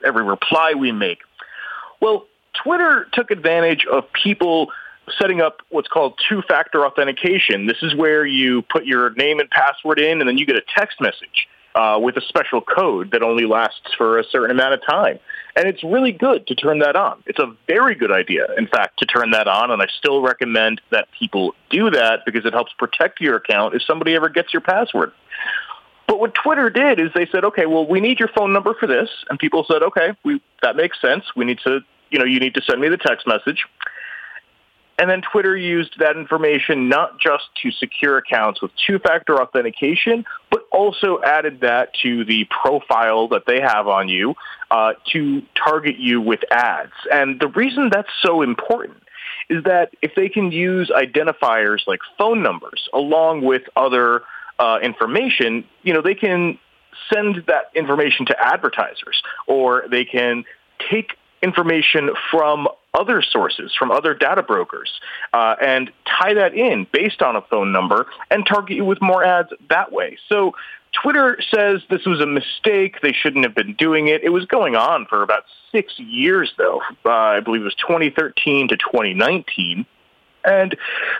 every 0.04 0.24
reply 0.24 0.74
we 0.78 0.92
make. 0.92 1.18
Well, 2.00 2.26
Twitter 2.62 3.06
took 3.12 3.30
advantage 3.30 3.86
of 3.90 4.04
people 4.12 4.70
setting 5.18 5.40
up 5.40 5.58
what's 5.70 5.88
called 5.88 6.14
two-factor 6.28 6.84
authentication. 6.86 7.66
This 7.66 7.82
is 7.82 7.94
where 7.94 8.24
you 8.24 8.62
put 8.62 8.84
your 8.86 9.10
name 9.14 9.40
and 9.40 9.50
password 9.50 9.98
in, 9.98 10.20
and 10.20 10.28
then 10.28 10.38
you 10.38 10.46
get 10.46 10.56
a 10.56 10.62
text 10.76 11.00
message 11.00 11.48
uh, 11.74 11.98
with 12.00 12.16
a 12.16 12.20
special 12.20 12.60
code 12.60 13.10
that 13.12 13.22
only 13.22 13.46
lasts 13.46 13.94
for 13.96 14.18
a 14.18 14.24
certain 14.24 14.50
amount 14.50 14.74
of 14.74 14.80
time. 14.86 15.18
And 15.56 15.66
it's 15.66 15.82
really 15.82 16.12
good 16.12 16.46
to 16.46 16.54
turn 16.54 16.78
that 16.80 16.96
on. 16.96 17.22
It's 17.26 17.38
a 17.38 17.54
very 17.66 17.94
good 17.94 18.12
idea, 18.12 18.46
in 18.56 18.66
fact, 18.66 18.98
to 18.98 19.06
turn 19.06 19.32
that 19.32 19.48
on, 19.48 19.70
and 19.70 19.82
I 19.82 19.86
still 19.98 20.22
recommend 20.22 20.80
that 20.90 21.08
people 21.18 21.54
do 21.70 21.90
that 21.90 22.20
because 22.24 22.44
it 22.44 22.52
helps 22.52 22.72
protect 22.78 23.20
your 23.20 23.36
account 23.36 23.74
if 23.74 23.82
somebody 23.82 24.14
ever 24.14 24.28
gets 24.28 24.52
your 24.52 24.62
password. 24.62 25.12
What 26.22 26.34
Twitter 26.34 26.70
did 26.70 27.00
is 27.00 27.10
they 27.16 27.26
said, 27.26 27.44
okay, 27.46 27.66
well, 27.66 27.84
we 27.84 27.98
need 27.98 28.20
your 28.20 28.28
phone 28.28 28.52
number 28.52 28.74
for 28.78 28.86
this. 28.86 29.08
And 29.28 29.40
people 29.40 29.66
said, 29.68 29.82
okay, 29.82 30.12
we, 30.22 30.40
that 30.62 30.76
makes 30.76 31.00
sense. 31.00 31.24
We 31.34 31.44
need 31.44 31.58
to, 31.64 31.80
you 32.10 32.20
know, 32.20 32.24
you 32.24 32.38
need 32.38 32.54
to 32.54 32.62
send 32.62 32.80
me 32.80 32.88
the 32.88 32.96
text 32.96 33.26
message. 33.26 33.66
And 35.00 35.10
then 35.10 35.22
Twitter 35.32 35.56
used 35.56 35.98
that 35.98 36.16
information 36.16 36.88
not 36.88 37.18
just 37.18 37.46
to 37.64 37.72
secure 37.72 38.18
accounts 38.18 38.62
with 38.62 38.70
two-factor 38.86 39.42
authentication, 39.42 40.24
but 40.48 40.60
also 40.70 41.20
added 41.26 41.62
that 41.62 41.92
to 42.04 42.24
the 42.24 42.46
profile 42.62 43.26
that 43.26 43.42
they 43.48 43.60
have 43.60 43.88
on 43.88 44.08
you 44.08 44.36
uh, 44.70 44.92
to 45.12 45.42
target 45.56 45.98
you 45.98 46.20
with 46.20 46.44
ads. 46.52 46.92
And 47.12 47.40
the 47.40 47.48
reason 47.48 47.90
that's 47.92 48.12
so 48.24 48.42
important 48.42 49.02
is 49.50 49.64
that 49.64 49.92
if 50.02 50.14
they 50.14 50.28
can 50.28 50.52
use 50.52 50.88
identifiers 50.94 51.80
like 51.88 51.98
phone 52.16 52.44
numbers 52.44 52.88
along 52.94 53.42
with 53.42 53.62
other 53.74 54.22
uh, 54.58 54.78
information, 54.82 55.64
you 55.82 55.92
know, 55.92 56.02
they 56.02 56.14
can 56.14 56.58
send 57.12 57.44
that 57.46 57.70
information 57.74 58.26
to 58.26 58.40
advertisers 58.40 59.22
or 59.46 59.84
they 59.90 60.04
can 60.04 60.44
take 60.90 61.16
information 61.42 62.10
from 62.30 62.68
other 62.94 63.22
sources, 63.22 63.74
from 63.76 63.90
other 63.90 64.14
data 64.14 64.42
brokers, 64.42 65.00
uh, 65.32 65.56
and 65.60 65.90
tie 66.06 66.34
that 66.34 66.54
in 66.54 66.86
based 66.92 67.22
on 67.22 67.36
a 67.36 67.42
phone 67.42 67.72
number 67.72 68.06
and 68.30 68.46
target 68.46 68.76
you 68.76 68.84
with 68.84 69.00
more 69.00 69.24
ads 69.24 69.48
that 69.70 69.90
way. 69.92 70.18
So 70.28 70.54
Twitter 70.92 71.38
says 71.54 71.80
this 71.88 72.04
was 72.04 72.20
a 72.20 72.26
mistake. 72.26 73.00
They 73.02 73.12
shouldn't 73.12 73.44
have 73.44 73.54
been 73.54 73.74
doing 73.74 74.08
it. 74.08 74.22
It 74.22 74.28
was 74.28 74.44
going 74.44 74.76
on 74.76 75.06
for 75.06 75.22
about 75.22 75.44
six 75.72 75.98
years, 75.98 76.52
though. 76.58 76.82
Uh, 77.04 77.10
I 77.10 77.40
believe 77.40 77.62
it 77.62 77.64
was 77.64 77.74
2013 77.76 78.68
to 78.68 78.76
2019. 78.76 79.86
And 80.44 80.76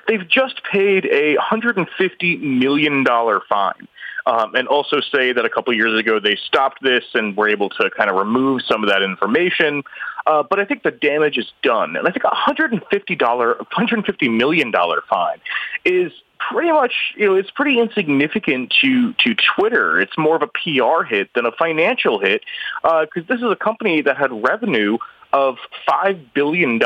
they've 0.08 0.26
just 0.28 0.62
paid 0.64 1.06
a 1.06 1.36
$150 1.36 2.40
million 2.40 3.04
fine. 3.48 3.88
Um, 4.24 4.54
and 4.54 4.68
also 4.68 5.00
say 5.00 5.32
that 5.32 5.44
a 5.44 5.48
couple 5.48 5.74
years 5.74 5.98
ago 5.98 6.20
they 6.20 6.36
stopped 6.46 6.80
this 6.80 7.04
and 7.14 7.36
were 7.36 7.48
able 7.48 7.70
to 7.70 7.90
kind 7.90 8.08
of 8.08 8.14
remove 8.14 8.62
some 8.62 8.84
of 8.84 8.88
that 8.88 9.02
information. 9.02 9.82
Uh, 10.26 10.44
but 10.48 10.60
I 10.60 10.64
think 10.64 10.84
the 10.84 10.92
damage 10.92 11.38
is 11.38 11.50
done. 11.62 11.96
And 11.96 12.06
I 12.06 12.12
think 12.12 12.24
a 12.24 12.28
$150, 12.28 12.82
$150 12.88 14.36
million 14.36 14.72
fine 15.08 15.38
is 15.84 16.12
pretty 16.38 16.70
much, 16.70 16.92
you 17.16 17.26
know, 17.26 17.34
it's 17.34 17.50
pretty 17.50 17.78
insignificant 17.78 18.72
to, 18.80 19.12
to 19.14 19.34
Twitter. 19.34 20.00
It's 20.00 20.16
more 20.16 20.36
of 20.36 20.42
a 20.42 20.48
PR 20.48 21.02
hit 21.04 21.30
than 21.34 21.46
a 21.46 21.52
financial 21.52 22.20
hit 22.20 22.42
because 22.82 23.08
uh, 23.16 23.22
this 23.28 23.38
is 23.38 23.50
a 23.50 23.56
company 23.56 24.02
that 24.02 24.16
had 24.16 24.30
revenue 24.32 24.98
of 25.32 25.56
$5 25.88 26.34
billion 26.34 26.72
in 26.72 26.78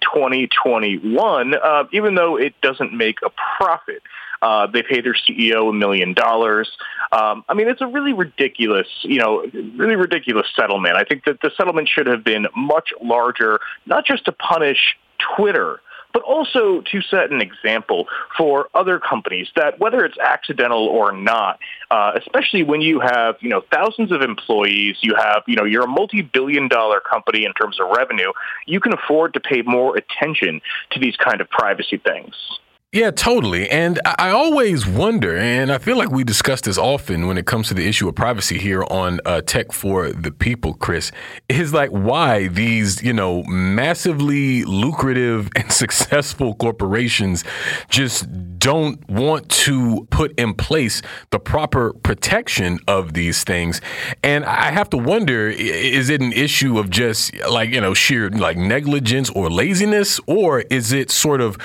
2021, 0.00 1.54
uh, 1.54 1.84
even 1.92 2.14
though 2.14 2.36
it 2.36 2.54
doesn't 2.62 2.92
make 2.92 3.16
a 3.24 3.30
profit. 3.58 4.02
Uh, 4.40 4.66
they 4.66 4.82
pay 4.82 5.00
their 5.00 5.14
CEO 5.14 5.70
a 5.70 5.72
million 5.72 6.14
dollars. 6.14 6.68
Um, 7.12 7.44
I 7.48 7.54
mean, 7.54 7.68
it's 7.68 7.80
a 7.80 7.86
really 7.86 8.12
ridiculous, 8.12 8.88
you 9.02 9.18
know, 9.18 9.44
really 9.76 9.94
ridiculous 9.94 10.48
settlement. 10.56 10.96
I 10.96 11.04
think 11.04 11.24
that 11.26 11.40
the 11.42 11.52
settlement 11.56 11.88
should 11.88 12.08
have 12.08 12.24
been 12.24 12.48
much 12.56 12.92
larger, 13.00 13.60
not 13.86 14.04
just 14.04 14.24
to 14.24 14.32
punish 14.32 14.96
Twitter, 15.36 15.80
but 16.12 16.22
also 16.22 16.82
to 16.92 17.00
set 17.02 17.30
an 17.30 17.40
example 17.40 18.06
for 18.36 18.68
other 18.74 18.98
companies 18.98 19.48
that 19.56 19.78
whether 19.78 20.04
it's 20.04 20.18
accidental 20.18 20.86
or 20.86 21.12
not, 21.12 21.58
uh, 21.90 22.12
especially 22.16 22.62
when 22.62 22.80
you 22.80 23.00
have, 23.00 23.36
you 23.40 23.48
know, 23.48 23.62
thousands 23.72 24.12
of 24.12 24.22
employees, 24.22 24.96
you 25.00 25.14
have, 25.14 25.42
you 25.46 25.56
know, 25.56 25.64
you're 25.64 25.84
a 25.84 25.88
multi-billion 25.88 26.68
dollar 26.68 27.00
company 27.00 27.44
in 27.44 27.52
terms 27.54 27.78
of 27.80 27.88
revenue, 27.96 28.32
you 28.66 28.80
can 28.80 28.92
afford 28.92 29.34
to 29.34 29.40
pay 29.40 29.62
more 29.62 29.96
attention 29.96 30.60
to 30.90 31.00
these 31.00 31.16
kind 31.16 31.40
of 31.40 31.48
privacy 31.50 31.98
things. 31.98 32.34
Yeah, 32.94 33.10
totally. 33.10 33.70
And 33.70 33.98
I 34.04 34.28
always 34.32 34.86
wonder, 34.86 35.34
and 35.34 35.72
I 35.72 35.78
feel 35.78 35.96
like 35.96 36.10
we 36.10 36.24
discuss 36.24 36.60
this 36.60 36.76
often 36.76 37.26
when 37.26 37.38
it 37.38 37.46
comes 37.46 37.68
to 37.68 37.74
the 37.74 37.88
issue 37.88 38.06
of 38.06 38.14
privacy 38.14 38.58
here 38.58 38.84
on 38.90 39.18
uh, 39.24 39.40
Tech 39.40 39.72
for 39.72 40.12
the 40.12 40.30
People, 40.30 40.74
Chris, 40.74 41.10
is 41.48 41.72
like 41.72 41.88
why 41.88 42.48
these, 42.48 43.02
you 43.02 43.14
know, 43.14 43.44
massively 43.44 44.62
lucrative 44.64 45.48
and 45.56 45.72
successful 45.82 46.54
corporations 46.54 47.44
just 47.88 48.26
don't 48.58 49.08
want 49.08 49.48
to 49.48 50.06
put 50.10 50.38
in 50.38 50.52
place 50.52 51.00
the 51.30 51.38
proper 51.38 51.94
protection 51.94 52.78
of 52.86 53.14
these 53.14 53.42
things. 53.42 53.80
And 54.22 54.44
I 54.44 54.70
have 54.70 54.90
to 54.90 54.98
wonder 54.98 55.48
is 55.48 56.10
it 56.10 56.20
an 56.20 56.34
issue 56.34 56.78
of 56.78 56.90
just 56.90 57.34
like, 57.48 57.70
you 57.70 57.80
know, 57.80 57.94
sheer 57.94 58.28
like 58.28 58.58
negligence 58.58 59.30
or 59.30 59.50
laziness, 59.50 60.20
or 60.26 60.60
is 60.68 60.92
it 60.92 61.10
sort 61.10 61.40
of 61.40 61.56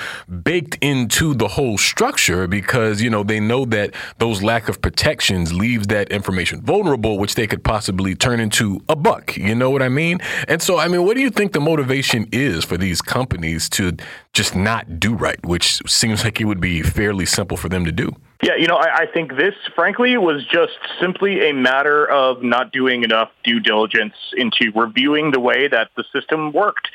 baked 0.42 0.78
into 0.80 1.17
to 1.18 1.34
the 1.34 1.48
whole 1.48 1.76
structure 1.76 2.46
because 2.46 3.02
you 3.02 3.10
know 3.10 3.24
they 3.24 3.40
know 3.40 3.64
that 3.64 3.92
those 4.18 4.40
lack 4.40 4.68
of 4.68 4.80
protections 4.80 5.52
leaves 5.52 5.88
that 5.88 6.08
information 6.12 6.60
vulnerable, 6.60 7.18
which 7.18 7.34
they 7.34 7.44
could 7.44 7.64
possibly 7.64 8.14
turn 8.14 8.38
into 8.38 8.80
a 8.88 8.94
buck. 8.94 9.36
You 9.36 9.56
know 9.56 9.68
what 9.68 9.82
I 9.82 9.88
mean? 9.88 10.20
And 10.46 10.62
so, 10.62 10.78
I 10.78 10.86
mean, 10.86 11.04
what 11.04 11.16
do 11.16 11.20
you 11.20 11.30
think 11.30 11.54
the 11.54 11.60
motivation 11.60 12.28
is 12.30 12.64
for 12.64 12.76
these 12.76 13.02
companies 13.02 13.68
to 13.70 13.96
just 14.32 14.54
not 14.54 15.00
do 15.00 15.12
right, 15.12 15.44
which 15.44 15.82
seems 15.90 16.22
like 16.22 16.40
it 16.40 16.44
would 16.44 16.60
be 16.60 16.82
fairly 16.82 17.26
simple 17.26 17.56
for 17.56 17.68
them 17.68 17.84
to 17.84 17.90
do? 17.90 18.14
Yeah, 18.40 18.54
you 18.54 18.68
know, 18.68 18.76
I, 18.76 18.98
I, 18.98 19.06
think 19.12 19.36
this, 19.36 19.54
frankly, 19.74 20.16
was 20.16 20.46
just 20.46 20.78
simply 21.00 21.50
a 21.50 21.52
matter 21.52 22.08
of 22.08 22.44
not 22.44 22.70
doing 22.70 23.02
enough 23.02 23.30
due 23.42 23.58
diligence 23.58 24.14
into 24.36 24.70
reviewing 24.76 25.32
the 25.32 25.40
way 25.40 25.66
that 25.66 25.90
the 25.96 26.04
system 26.12 26.52
worked. 26.52 26.86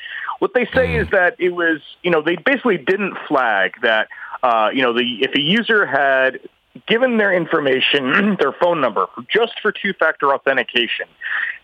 What 0.44 0.54
they 0.54 0.68
say 0.76 0.96
is 0.96 1.08
that 1.12 1.38
it 1.40 1.52
was, 1.52 1.80
you 2.02 2.12
know, 2.12 2.22
they 2.22 2.36
basically 2.36 2.78
didn't 2.78 3.16
flag 3.30 3.76
that, 3.82 4.10
uh, 4.44 4.72
you 4.74 4.82
know, 4.82 4.92
the 4.92 5.24
if 5.24 5.34
a 5.36 5.40
user 5.40 5.86
had 5.86 6.42
given 6.86 7.16
their 7.16 7.32
information, 7.32 8.36
their 8.42 8.52
phone 8.52 8.82
number, 8.82 9.08
just 9.30 9.54
for 9.62 9.72
two-factor 9.72 10.34
authentication, 10.34 11.06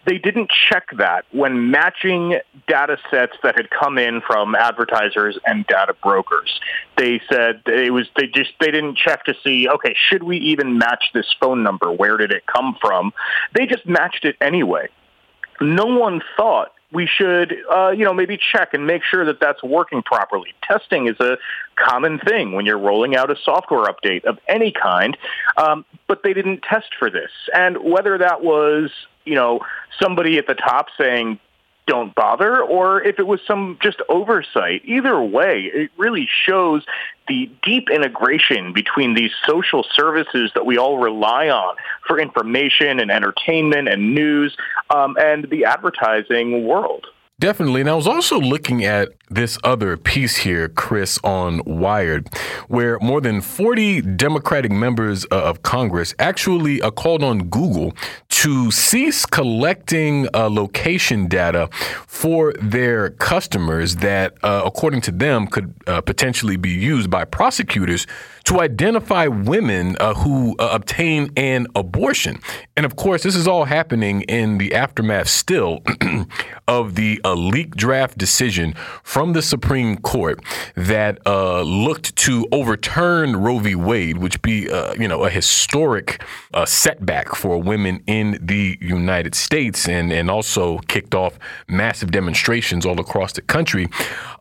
they 0.06 0.18
didn't 0.18 0.50
check 0.70 0.86
that 0.98 1.26
when 1.32 1.70
matching 1.72 2.40
data 2.70 2.98
sets 3.12 3.34
that 3.44 3.58
had 3.58 3.70
come 3.70 3.98
in 3.98 4.22
from 4.22 4.56
advertisers 4.56 5.38
and 5.46 5.68
data 5.68 5.94
brokers. 6.02 6.62
They 6.96 7.20
said 7.30 7.64
it 7.66 7.92
was 7.92 8.08
they 8.16 8.28
just 8.28 8.52
they 8.62 8.72
didn't 8.72 8.96
check 8.96 9.26
to 9.26 9.36
see 9.44 9.68
okay 9.68 9.94
should 10.10 10.24
we 10.24 10.38
even 10.38 10.78
match 10.78 11.04
this 11.14 11.36
phone 11.42 11.64
number? 11.64 11.92
Where 11.92 12.16
did 12.16 12.32
it 12.32 12.44
come 12.48 12.78
from? 12.80 13.12
They 13.54 13.66
just 13.66 13.86
matched 13.86 14.24
it 14.24 14.38
anyway. 14.40 14.88
No 15.60 15.84
one 15.84 16.22
thought 16.38 16.72
we 16.92 17.06
should, 17.06 17.56
uh, 17.72 17.90
you 17.90 18.04
know, 18.04 18.14
maybe 18.14 18.38
check 18.38 18.74
and 18.74 18.88
make 18.88 19.04
sure 19.04 19.26
that 19.26 19.40
that's 19.40 19.62
working 19.62 20.02
properly. 20.02 20.54
Testing 20.64 21.08
is 21.08 21.20
a 21.20 21.38
common 21.76 22.20
thing 22.20 22.54
when 22.54 22.66
you're 22.66 22.80
rolling 22.80 23.16
out 23.16 23.30
a 23.30 23.36
software 23.44 23.86
update 23.92 24.26
of 24.26 24.40
any 24.48 24.72
kind, 24.72 25.16
um, 25.58 25.86
but 26.08 26.24
they 26.24 26.34
didn't 26.34 26.64
test 26.64 26.96
for 26.98 27.10
this. 27.10 27.32
And 27.54 27.78
whether 27.84 28.18
that 28.18 28.44
was, 28.44 28.92
you 29.26 29.36
know, 29.36 29.60
somebody 30.02 30.38
at 30.40 30.48
the 30.48 30.56
top 30.56 30.88
saying, 30.98 31.40
don't 31.90 32.14
bother 32.14 32.62
or 32.62 33.02
if 33.02 33.18
it 33.18 33.26
was 33.26 33.42
some 33.48 33.80
just 33.82 34.00
oversight. 34.10 34.84
Either 34.86 35.20
way, 35.20 35.72
it 35.74 35.90
really 35.98 36.30
shows 36.46 36.86
the 37.28 37.50
deep 37.64 37.90
integration 37.90 38.74
between 38.74 39.16
these 39.16 39.32
social 39.48 39.84
services 39.96 40.52
that 40.54 40.68
we 40.68 40.78
all 40.78 41.00
rely 41.00 41.50
on 41.50 41.76
for 42.06 42.20
information 42.20 43.00
and 43.00 43.10
entertainment 43.10 43.90
and 43.90 44.14
news 44.14 44.56
um, 44.92 45.18
and 45.20 45.50
the 45.50 45.66
advertising 45.66 46.64
world. 46.68 47.08
Definitely. 47.40 47.80
And 47.80 47.90
I 47.90 47.96
was 47.96 48.06
also 48.06 48.38
looking 48.38 48.84
at 48.84 49.14
this 49.30 49.58
other 49.64 49.96
piece 49.96 50.36
here, 50.36 50.68
Chris, 50.68 51.18
on 51.24 51.62
Wired, 51.66 52.28
where 52.68 53.00
more 53.00 53.22
than 53.22 53.40
40 53.40 54.02
Democratic 54.02 54.72
members 54.72 55.26
uh, 55.32 55.36
of 55.36 55.64
Congress 55.64 56.14
actually 56.20 56.80
called 56.80 57.24
on 57.24 57.48
Google 57.48 57.96
to 58.30 58.72
cease 58.72 59.26
collecting 59.26 60.28
uh, 60.34 60.50
location 60.50 61.28
data 61.30 61.70
for 62.08 62.52
their 62.60 63.12
customers 63.12 63.98
that, 63.98 64.34
uh, 64.44 64.64
according 64.66 65.00
to 65.02 65.12
them, 65.12 65.48
could 65.48 65.74
uh, 65.88 66.02
potentially 66.02 66.58
be 66.58 66.72
used 66.72 67.10
by 67.10 67.24
prosecutors 67.24 68.06
to 68.46 68.60
identify 68.60 69.28
women 69.28 69.96
uh, 70.00 70.14
who 70.14 70.56
uh, 70.60 70.70
obtain 70.72 71.32
an 71.36 71.68
abortion. 71.76 72.40
And 72.76 72.86
of 72.86 72.96
course, 72.96 73.24
this 73.24 73.36
is 73.36 73.48
all 73.48 73.66
happening 73.66 74.22
in 74.24 74.58
the 74.58 74.74
aftermath 74.74 75.28
still 75.28 75.84
of 76.68 76.96
the 76.96 77.20
uh, 77.24 77.34
leaked 77.34 77.78
draft 77.78 78.18
decision 78.18 78.74
from 79.04 79.34
the 79.34 79.42
Supreme 79.42 79.98
Court 79.98 80.40
that 80.76 81.20
uh, 81.26 81.62
looked 81.62 82.16
to 82.18 82.48
overturn 82.52 83.36
Roe 83.36 83.60
v. 83.60 83.76
Wade, 83.76 84.18
which 84.18 84.42
be 84.42 84.70
uh, 84.70 84.94
you 84.94 85.08
know 85.08 85.24
a 85.24 85.30
historic 85.30 86.24
uh, 86.54 86.66
setback 86.66 87.36
for 87.36 87.62
women 87.62 88.02
in 88.08 88.38
the 88.42 88.78
United 88.82 89.36
States, 89.36 89.88
and 89.88 90.12
and 90.12 90.30
also 90.30 90.80
kicked 90.88 91.16
off 91.16 91.38
massive 91.68 92.12
demonstrations 92.12 92.86
all 92.86 93.00
across 93.00 93.34
the 93.34 93.42
country. 93.42 93.88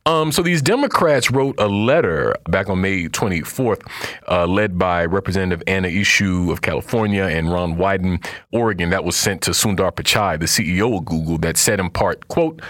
Um, 0.09 0.33
so 0.33 0.40
these 0.40 0.62
Democrats 0.62 1.31
wrote 1.31 1.57
a 1.59 1.68
letter 1.68 2.35
back 2.49 2.71
on 2.71 2.81
May 2.81 3.09
24th, 3.09 3.83
uh, 4.27 4.47
led 4.47 4.79
by 4.79 5.05
Representative 5.05 5.62
Anna 5.66 5.88
Eshoo 5.88 6.51
of 6.51 6.62
California 6.62 7.25
and 7.25 7.53
Ron 7.53 7.77
Wyden, 7.77 8.27
Oregon, 8.51 8.88
that 8.88 9.05
was 9.05 9.16
sent 9.16 9.42
to 9.42 9.51
Sundar 9.51 9.92
Pichai, 9.92 10.40
the 10.40 10.47
CEO 10.47 10.97
of 10.97 11.05
Google, 11.05 11.37
that 11.37 11.59
said 11.59 11.79
in 11.79 11.90
part, 11.90 12.27
quote, 12.29 12.62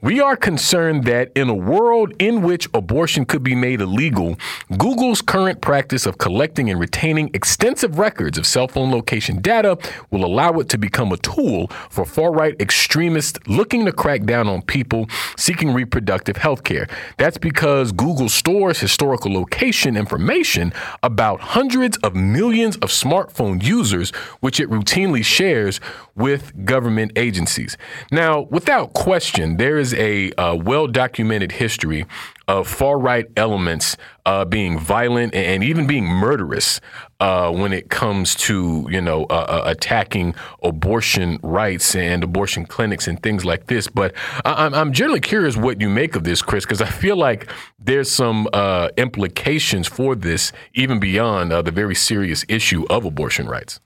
we 0.00 0.20
are 0.20 0.36
concerned 0.36 1.04
that 1.04 1.32
in 1.34 1.48
a 1.48 1.54
world 1.54 2.12
in 2.18 2.42
which 2.42 2.68
abortion 2.74 3.24
could 3.24 3.42
be 3.42 3.54
made 3.54 3.80
illegal, 3.80 4.36
Google's 4.76 5.22
current 5.22 5.60
practice 5.60 6.06
of 6.06 6.18
collecting 6.18 6.70
and 6.70 6.78
retaining 6.78 7.30
extensive 7.32 7.98
records 7.98 8.36
of 8.36 8.46
cell 8.46 8.68
phone 8.68 8.90
location 8.90 9.40
data 9.40 9.78
will 10.10 10.24
allow 10.24 10.52
it 10.58 10.68
to 10.68 10.78
become 10.78 11.12
a 11.12 11.16
tool 11.16 11.68
for 11.90 12.04
far 12.04 12.32
right 12.32 12.60
extremists 12.60 13.38
looking 13.46 13.84
to 13.84 13.92
crack 13.92 14.24
down 14.24 14.48
on 14.48 14.62
people 14.62 15.08
seeking 15.36 15.72
reproductive 15.72 16.36
health 16.36 16.64
care. 16.64 16.86
That's 17.16 17.38
because 17.38 17.92
Google 17.92 18.28
stores 18.28 18.80
historical 18.80 19.32
location 19.32 19.96
information 19.96 20.72
about 21.02 21.40
hundreds 21.40 21.96
of 21.98 22.14
millions 22.14 22.76
of 22.76 22.90
smartphone 22.90 23.62
users, 23.62 24.10
which 24.40 24.60
it 24.60 24.68
routinely 24.68 25.24
shares 25.24 25.80
with 26.14 26.64
government 26.64 27.12
agencies. 27.16 27.76
Now, 28.10 28.42
without 28.42 28.92
question, 28.92 29.56
there 29.56 29.78
is 29.78 29.93
a 29.94 30.32
uh, 30.32 30.54
well 30.54 30.86
documented 30.86 31.52
history 31.52 32.06
of 32.46 32.68
far 32.68 32.98
right 32.98 33.26
elements 33.36 33.96
uh, 34.26 34.44
being 34.44 34.78
violent 34.78 35.34
and 35.34 35.64
even 35.64 35.86
being 35.86 36.04
murderous 36.06 36.80
uh, 37.20 37.50
when 37.50 37.72
it 37.72 37.88
comes 37.88 38.34
to 38.34 38.86
you 38.90 39.00
know 39.00 39.24
uh, 39.30 39.46
uh, 39.48 39.62
attacking 39.64 40.34
abortion 40.62 41.38
rights 41.42 41.94
and 41.96 42.22
abortion 42.22 42.66
clinics 42.66 43.08
and 43.08 43.22
things 43.22 43.44
like 43.44 43.66
this. 43.66 43.88
But 43.88 44.14
I- 44.44 44.66
I'm 44.72 44.92
generally 44.92 45.20
curious 45.20 45.56
what 45.56 45.80
you 45.80 45.88
make 45.88 46.16
of 46.16 46.24
this, 46.24 46.42
Chris, 46.42 46.64
because 46.64 46.82
I 46.82 46.86
feel 46.88 47.16
like 47.16 47.50
there's 47.78 48.10
some 48.10 48.48
uh, 48.52 48.88
implications 48.96 49.88
for 49.88 50.14
this 50.14 50.52
even 50.74 50.98
beyond 51.00 51.50
the 51.52 51.70
very 51.70 51.94
serious 51.94 52.44
issue 52.48 52.84
of 52.90 53.04
abortion 53.04 53.46
rights. 53.46 53.80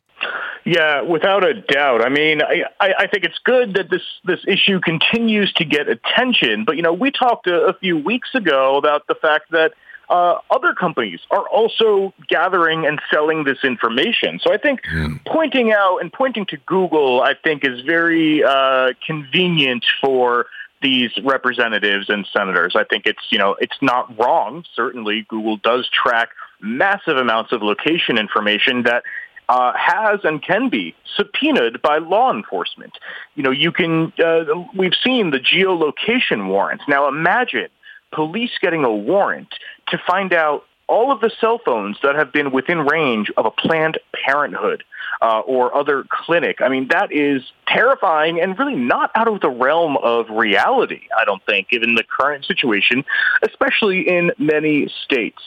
Yeah, 0.69 1.01
without 1.01 1.45
a 1.45 1.55
doubt. 1.55 2.05
I 2.05 2.11
mean, 2.11 2.43
I, 2.43 2.65
I 2.79 3.07
think 3.07 3.25
it's 3.25 3.39
good 3.43 3.73
that 3.77 3.89
this, 3.89 4.03
this 4.27 4.41
issue 4.47 4.81
continues 4.81 5.51
to 5.55 5.65
get 5.65 5.89
attention. 5.89 6.67
But, 6.67 6.77
you 6.77 6.83
know, 6.83 6.93
we 6.93 7.11
talked 7.11 7.47
a, 7.47 7.69
a 7.69 7.73
few 7.73 7.97
weeks 7.97 8.35
ago 8.35 8.77
about 8.77 9.07
the 9.07 9.15
fact 9.15 9.51
that 9.53 9.73
uh, 10.11 10.41
other 10.51 10.75
companies 10.75 11.21
are 11.31 11.49
also 11.49 12.13
gathering 12.29 12.85
and 12.85 13.01
selling 13.11 13.45
this 13.45 13.65
information. 13.65 14.41
So 14.43 14.53
I 14.53 14.59
think 14.59 14.83
mm. 14.93 15.25
pointing 15.25 15.73
out 15.73 16.01
and 16.03 16.13
pointing 16.13 16.45
to 16.47 16.59
Google, 16.67 17.23
I 17.23 17.33
think, 17.33 17.65
is 17.65 17.81
very 17.81 18.45
uh, 18.45 18.89
convenient 19.07 19.87
for 20.03 20.49
these 20.83 21.11
representatives 21.25 22.11
and 22.11 22.27
senators. 22.31 22.77
I 22.77 22.85
think 22.85 23.07
it's, 23.07 23.23
you 23.31 23.39
know, 23.39 23.57
it's 23.59 23.79
not 23.81 24.19
wrong. 24.19 24.65
Certainly, 24.77 25.25
Google 25.29 25.57
does 25.57 25.89
track 25.89 26.29
massive 26.61 27.17
amounts 27.17 27.53
of 27.53 27.63
location 27.63 28.19
information 28.19 28.83
that 28.83 29.03
uh, 29.49 29.73
has 29.77 30.21
and 30.25 30.43
can 30.43 30.69
be 30.69 30.95
subpoenaed 31.17 31.81
by 31.83 31.99
law 31.99 32.33
enforcement. 32.33 32.99
You 33.35 33.43
know, 33.43 33.51
you 33.51 33.73
can. 33.73 34.13
Uh, 34.23 34.45
we've 34.77 34.95
seen 35.03 35.31
the 35.31 35.39
geolocation 35.39 36.49
warrants. 36.49 36.85
Now, 36.89 37.09
imagine 37.09 37.69
police 38.13 38.53
getting 38.61 38.85
a 38.85 38.93
warrant 38.93 39.49
to 39.89 39.99
find 40.07 40.33
out 40.33 40.65
all 40.89 41.13
of 41.13 41.21
the 41.21 41.31
cell 41.41 41.61
phones 41.65 41.99
that 42.03 42.15
have 42.15 42.33
been 42.33 42.51
within 42.51 42.81
range 42.81 43.31
of 43.37 43.47
a 43.47 43.51
Planned 43.51 43.99
Parenthood 44.13 44.83
uh, 45.21 45.41
or 45.41 45.75
other 45.75 46.05
clinic. 46.09 46.61
I 46.61 46.69
mean, 46.69 46.89
that 46.89 47.13
is 47.13 47.43
terrifying 47.67 48.41
and 48.41 48.59
really 48.59 48.75
not 48.75 49.11
out 49.15 49.29
of 49.29 49.41
the 49.41 49.51
realm 49.51 49.97
of 49.99 50.29
reality, 50.31 51.03
I 51.17 51.25
don't 51.25 51.45
think, 51.45 51.69
given 51.69 51.95
the 51.95 52.05
current 52.05 52.45
situation, 52.45 53.05
especially 53.43 54.09
in 54.09 54.33
many 54.39 54.89
states. 55.05 55.43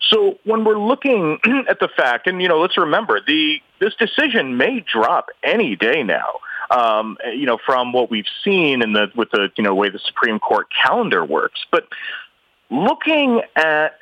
So 0.00 0.38
when 0.44 0.64
we're 0.64 0.78
looking 0.78 1.38
at 1.68 1.80
the 1.80 1.88
fact, 1.88 2.26
and, 2.26 2.40
you 2.40 2.48
know, 2.48 2.60
let's 2.60 2.78
remember, 2.78 3.20
the 3.26 3.60
this 3.80 3.94
decision 3.96 4.56
may 4.56 4.80
drop 4.80 5.28
any 5.42 5.76
day 5.76 6.02
now. 6.02 6.38
Um, 6.70 7.18
you 7.34 7.44
know, 7.44 7.58
from 7.58 7.92
what 7.92 8.10
we've 8.10 8.28
seen 8.42 8.80
in 8.80 8.94
the 8.94 9.10
with 9.14 9.30
the 9.30 9.50
you 9.56 9.62
know 9.62 9.74
way 9.74 9.90
the 9.90 9.98
Supreme 9.98 10.38
Court 10.38 10.68
calendar 10.70 11.22
works, 11.22 11.66
but 11.70 11.86
looking 12.70 13.42
at 13.54 13.98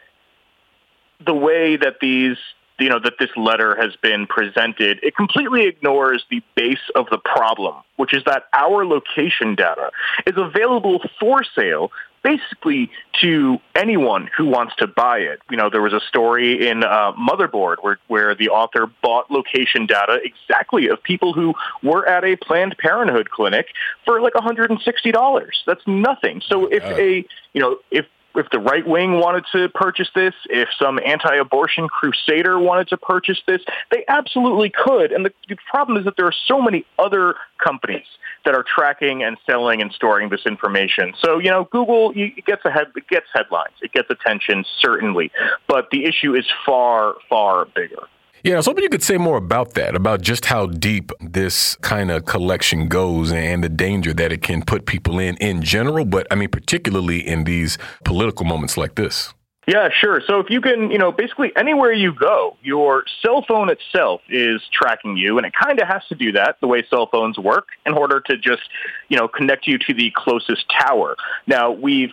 the 1.24 1.34
way 1.34 1.76
that 1.76 1.96
these 2.00 2.36
you 2.78 2.88
know 2.88 2.98
that 2.98 3.14
this 3.18 3.30
letter 3.36 3.76
has 3.76 3.94
been 3.96 4.26
presented, 4.26 4.98
it 5.02 5.14
completely 5.14 5.66
ignores 5.66 6.24
the 6.30 6.42
base 6.54 6.90
of 6.94 7.06
the 7.10 7.18
problem, 7.18 7.76
which 7.96 8.14
is 8.14 8.24
that 8.24 8.44
our 8.52 8.84
location 8.84 9.54
data 9.54 9.90
is 10.26 10.34
available 10.36 11.00
for 11.20 11.44
sale 11.54 11.92
basically 12.22 12.90
to 13.20 13.58
anyone 13.74 14.30
who 14.36 14.46
wants 14.46 14.74
to 14.76 14.86
buy 14.86 15.18
it. 15.18 15.40
You 15.50 15.56
know, 15.56 15.70
there 15.70 15.82
was 15.82 15.92
a 15.92 16.00
story 16.00 16.68
in 16.68 16.84
uh, 16.84 17.12
Motherboard 17.12 17.76
where, 17.80 17.98
where 18.08 18.34
the 18.34 18.48
author 18.48 18.88
bought 19.02 19.30
location 19.30 19.86
data 19.86 20.20
exactly 20.22 20.88
of 20.88 21.02
people 21.02 21.32
who 21.32 21.54
were 21.82 22.06
at 22.08 22.24
a 22.24 22.36
Planned 22.36 22.76
Parenthood 22.78 23.30
clinic 23.30 23.66
for 24.04 24.20
like 24.20 24.34
$160. 24.34 25.46
That's 25.66 25.86
nothing. 25.86 26.42
So 26.46 26.66
if 26.66 26.84
a, 26.84 27.24
you 27.52 27.60
know, 27.60 27.78
if 27.90 28.06
if 28.34 28.50
the 28.50 28.58
right 28.58 28.86
wing 28.86 29.18
wanted 29.18 29.44
to 29.52 29.68
purchase 29.68 30.08
this, 30.14 30.34
if 30.50 30.68
some 30.78 30.98
anti-abortion 31.04 31.88
crusader 31.88 32.58
wanted 32.58 32.88
to 32.88 32.96
purchase 32.96 33.38
this, 33.46 33.60
they 33.90 34.04
absolutely 34.08 34.70
could. 34.70 35.12
And 35.12 35.24
the, 35.24 35.32
the, 35.48 35.56
problem 35.70 35.96
is 35.96 36.04
that 36.04 36.16
there 36.16 36.26
are 36.26 36.34
so 36.46 36.60
many 36.60 36.84
other 36.98 37.34
companies 37.58 38.06
that 38.44 38.54
are 38.54 38.62
tracking 38.62 39.22
and 39.22 39.38
selling 39.46 39.80
and 39.80 39.92
storing 39.92 40.28
this 40.28 40.44
information. 40.44 41.14
So, 41.22 41.38
you 41.38 41.50
know, 41.50 41.68
Google 41.70 42.12
it 42.14 42.44
gets 42.44 42.64
ahead, 42.64 42.88
it 42.96 43.08
gets 43.08 43.26
headlines, 43.32 43.74
it 43.80 43.92
gets 43.92 44.10
attention, 44.10 44.64
certainly, 44.80 45.30
but 45.66 45.90
the 45.90 46.04
issue 46.04 46.34
is 46.34 46.44
far, 46.66 47.14
far 47.28 47.66
bigger. 47.66 48.08
Yeah, 48.44 48.54
I 48.54 48.56
was 48.56 48.66
hoping 48.66 48.82
you 48.82 48.90
could 48.90 49.04
say 49.04 49.18
more 49.18 49.36
about 49.36 49.74
that, 49.74 49.94
about 49.94 50.20
just 50.20 50.46
how 50.46 50.66
deep 50.66 51.12
this 51.20 51.76
kind 51.76 52.10
of 52.10 52.24
collection 52.24 52.88
goes 52.88 53.30
and 53.30 53.62
the 53.62 53.68
danger 53.68 54.12
that 54.14 54.32
it 54.32 54.42
can 54.42 54.62
put 54.62 54.84
people 54.84 55.20
in 55.20 55.36
in 55.36 55.62
general, 55.62 56.04
but 56.04 56.26
I 56.28 56.34
mean, 56.34 56.48
particularly 56.48 57.24
in 57.24 57.44
these 57.44 57.78
political 58.04 58.44
moments 58.44 58.76
like 58.76 58.96
this. 58.96 59.32
Yeah, 59.68 59.90
sure. 59.96 60.20
So 60.26 60.40
if 60.40 60.50
you 60.50 60.60
can, 60.60 60.90
you 60.90 60.98
know, 60.98 61.12
basically 61.12 61.52
anywhere 61.56 61.92
you 61.92 62.12
go, 62.12 62.56
your 62.64 63.04
cell 63.24 63.44
phone 63.46 63.70
itself 63.70 64.22
is 64.28 64.60
tracking 64.72 65.16
you, 65.16 65.36
and 65.38 65.46
it 65.46 65.52
kind 65.54 65.78
of 65.78 65.86
has 65.86 66.02
to 66.08 66.16
do 66.16 66.32
that 66.32 66.56
the 66.60 66.66
way 66.66 66.84
cell 66.90 67.08
phones 67.12 67.38
work 67.38 67.68
in 67.86 67.92
order 67.92 68.18
to 68.26 68.36
just, 68.36 68.62
you 69.08 69.16
know, 69.16 69.28
connect 69.28 69.68
you 69.68 69.78
to 69.78 69.94
the 69.94 70.10
closest 70.16 70.64
tower. 70.68 71.14
Now, 71.46 71.70
we've 71.70 72.10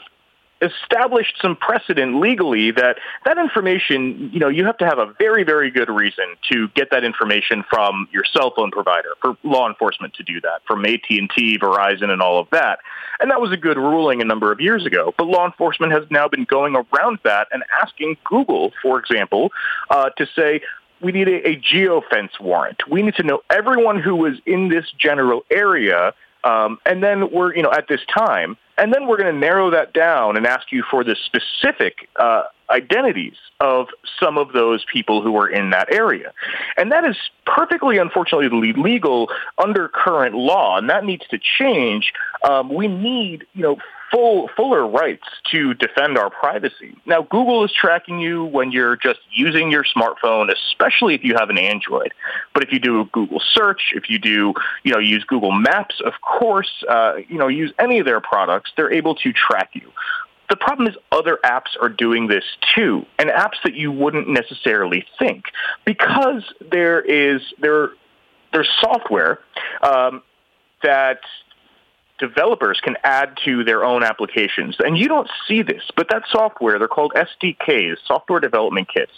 established 0.61 1.35
some 1.41 1.55
precedent 1.55 2.19
legally 2.19 2.71
that 2.71 2.97
that 3.25 3.37
information, 3.37 4.29
you 4.33 4.39
know, 4.39 4.49
you 4.49 4.65
have 4.65 4.77
to 4.77 4.85
have 4.85 4.99
a 4.99 5.13
very, 5.17 5.43
very 5.43 5.71
good 5.71 5.89
reason 5.89 6.25
to 6.51 6.67
get 6.69 6.91
that 6.91 7.03
information 7.03 7.63
from 7.69 8.07
your 8.11 8.23
cell 8.25 8.53
phone 8.55 8.71
provider 8.71 9.09
for 9.21 9.37
law 9.43 9.67
enforcement 9.67 10.13
to 10.15 10.23
do 10.23 10.41
that, 10.41 10.61
from 10.67 10.85
AT&T, 10.85 11.59
Verizon, 11.59 12.09
and 12.09 12.21
all 12.21 12.39
of 12.39 12.47
that. 12.51 12.79
And 13.19 13.31
that 13.31 13.41
was 13.41 13.51
a 13.51 13.57
good 13.57 13.77
ruling 13.77 14.21
a 14.21 14.25
number 14.25 14.51
of 14.51 14.59
years 14.59 14.85
ago. 14.85 15.13
But 15.17 15.27
law 15.27 15.45
enforcement 15.45 15.93
has 15.93 16.03
now 16.09 16.27
been 16.27 16.43
going 16.43 16.75
around 16.75 17.19
that 17.23 17.47
and 17.51 17.63
asking 17.81 18.17
Google, 18.25 18.71
for 18.81 18.99
example, 18.99 19.51
uh, 19.89 20.09
to 20.17 20.27
say, 20.35 20.61
we 21.01 21.13
need 21.13 21.29
a, 21.29 21.47
a 21.47 21.55
geofence 21.55 22.37
warrant. 22.41 22.81
We 22.89 23.01
need 23.01 23.15
to 23.15 23.23
know 23.23 23.41
everyone 23.49 24.01
who 24.01 24.15
was 24.15 24.33
in 24.45 24.67
this 24.67 24.85
general 24.97 25.45
area 25.49 26.13
um, 26.43 26.79
and 26.85 27.03
then 27.03 27.31
we're, 27.31 27.55
you 27.55 27.63
know, 27.63 27.71
at 27.71 27.87
this 27.87 28.01
time, 28.13 28.57
and 28.79 28.93
then 28.93 29.07
we're 29.07 29.17
going 29.17 29.33
to 29.33 29.39
narrow 29.39 29.69
that 29.71 29.93
down 29.93 30.37
and 30.37 30.47
ask 30.47 30.71
you 30.71 30.83
for 30.89 31.03
the 31.03 31.15
specific 31.25 32.09
uh, 32.15 32.43
identities 32.69 33.35
of 33.59 33.87
some 34.19 34.37
of 34.37 34.53
those 34.53 34.85
people 34.91 35.21
who 35.21 35.35
are 35.35 35.49
in 35.49 35.71
that 35.71 35.91
area. 35.93 36.31
And 36.77 36.91
that 36.91 37.03
is 37.03 37.17
perfectly, 37.45 37.97
unfortunately, 37.97 38.47
legal 38.71 39.29
under 39.57 39.89
current 39.89 40.33
law, 40.33 40.77
and 40.77 40.89
that 40.89 41.03
needs 41.03 41.27
to 41.27 41.39
change. 41.39 42.13
Um, 42.47 42.73
we 42.73 42.87
need, 42.87 43.45
you 43.53 43.63
know, 43.63 43.77
full 44.11 44.49
fuller 44.55 44.87
rights 44.87 45.27
to 45.51 45.73
defend 45.73 46.17
our 46.17 46.29
privacy. 46.29 46.95
Now, 47.05 47.21
Google 47.21 47.63
is 47.63 47.71
tracking 47.71 48.19
you 48.19 48.45
when 48.45 48.71
you're 48.71 48.95
just 48.95 49.19
using 49.31 49.71
your 49.71 49.83
smartphone, 49.83 50.51
especially 50.51 51.15
if 51.15 51.23
you 51.23 51.35
have 51.37 51.49
an 51.49 51.57
Android. 51.57 52.13
But 52.53 52.63
if 52.63 52.71
you 52.71 52.79
do 52.79 53.01
a 53.01 53.05
Google 53.05 53.41
search, 53.53 53.93
if 53.95 54.09
you 54.09 54.19
do, 54.19 54.53
you 54.83 54.93
know, 54.93 54.99
use 54.99 55.23
Google 55.23 55.51
Maps, 55.51 56.01
of 56.03 56.13
course, 56.21 56.83
uh, 56.89 57.15
you 57.27 57.37
know, 57.37 57.47
use 57.47 57.71
any 57.79 57.99
of 57.99 58.05
their 58.05 58.21
products, 58.21 58.71
they're 58.75 58.91
able 58.91 59.15
to 59.15 59.33
track 59.33 59.71
you. 59.73 59.91
The 60.49 60.55
problem 60.55 60.87
is 60.87 60.95
other 61.11 61.37
apps 61.43 61.77
are 61.79 61.89
doing 61.89 62.27
this 62.27 62.43
too, 62.75 63.05
and 63.19 63.29
apps 63.29 63.61
that 63.63 63.75
you 63.75 63.91
wouldn't 63.91 64.27
necessarily 64.27 65.05
think 65.19 65.45
because 65.85 66.43
there 66.71 67.01
is 67.01 67.41
there 67.59 67.91
there's 68.51 68.69
software 68.81 69.39
um, 69.83 70.23
that 70.81 71.19
developers 72.19 72.79
can 72.82 72.95
add 73.03 73.38
to 73.45 73.63
their 73.63 73.84
own 73.84 74.03
applications. 74.03 74.75
And 74.79 74.97
you 74.97 75.08
don't 75.08 75.29
see 75.47 75.62
this, 75.62 75.84
but 75.95 76.10
that 76.10 76.23
software, 76.29 76.77
they're 76.77 76.88
called 76.88 77.13
SDKs, 77.15 77.97
software 78.05 78.39
development 78.39 78.89
kits. 78.93 79.12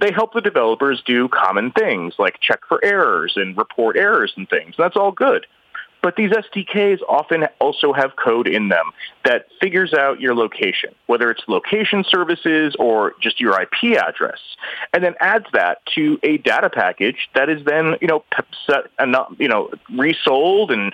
They 0.00 0.12
help 0.12 0.34
the 0.34 0.40
developers 0.40 1.02
do 1.04 1.28
common 1.28 1.70
things 1.72 2.14
like 2.18 2.40
check 2.40 2.60
for 2.68 2.84
errors 2.84 3.34
and 3.36 3.56
report 3.56 3.96
errors 3.96 4.32
and 4.36 4.48
things. 4.48 4.74
That's 4.76 4.96
all 4.96 5.12
good. 5.12 5.46
But 6.02 6.16
these 6.16 6.30
SDKs 6.30 7.00
often 7.08 7.44
also 7.60 7.92
have 7.92 8.16
code 8.16 8.48
in 8.48 8.68
them 8.68 8.92
that 9.24 9.46
figures 9.60 9.92
out 9.92 10.20
your 10.20 10.34
location, 10.34 10.94
whether 11.06 11.30
it's 11.30 11.42
location 11.46 12.04
services 12.08 12.74
or 12.78 13.14
just 13.20 13.40
your 13.40 13.60
IP 13.60 13.98
address, 13.98 14.38
and 14.94 15.04
then 15.04 15.14
adds 15.20 15.44
that 15.52 15.84
to 15.94 16.18
a 16.22 16.38
data 16.38 16.70
package 16.70 17.28
that 17.34 17.50
is 17.50 17.64
then, 17.64 17.96
you 18.00 18.08
know, 18.08 18.24
and 18.98 19.14
uh, 19.14 19.26
you 19.38 19.48
know, 19.48 19.70
resold 19.94 20.70
and 20.70 20.92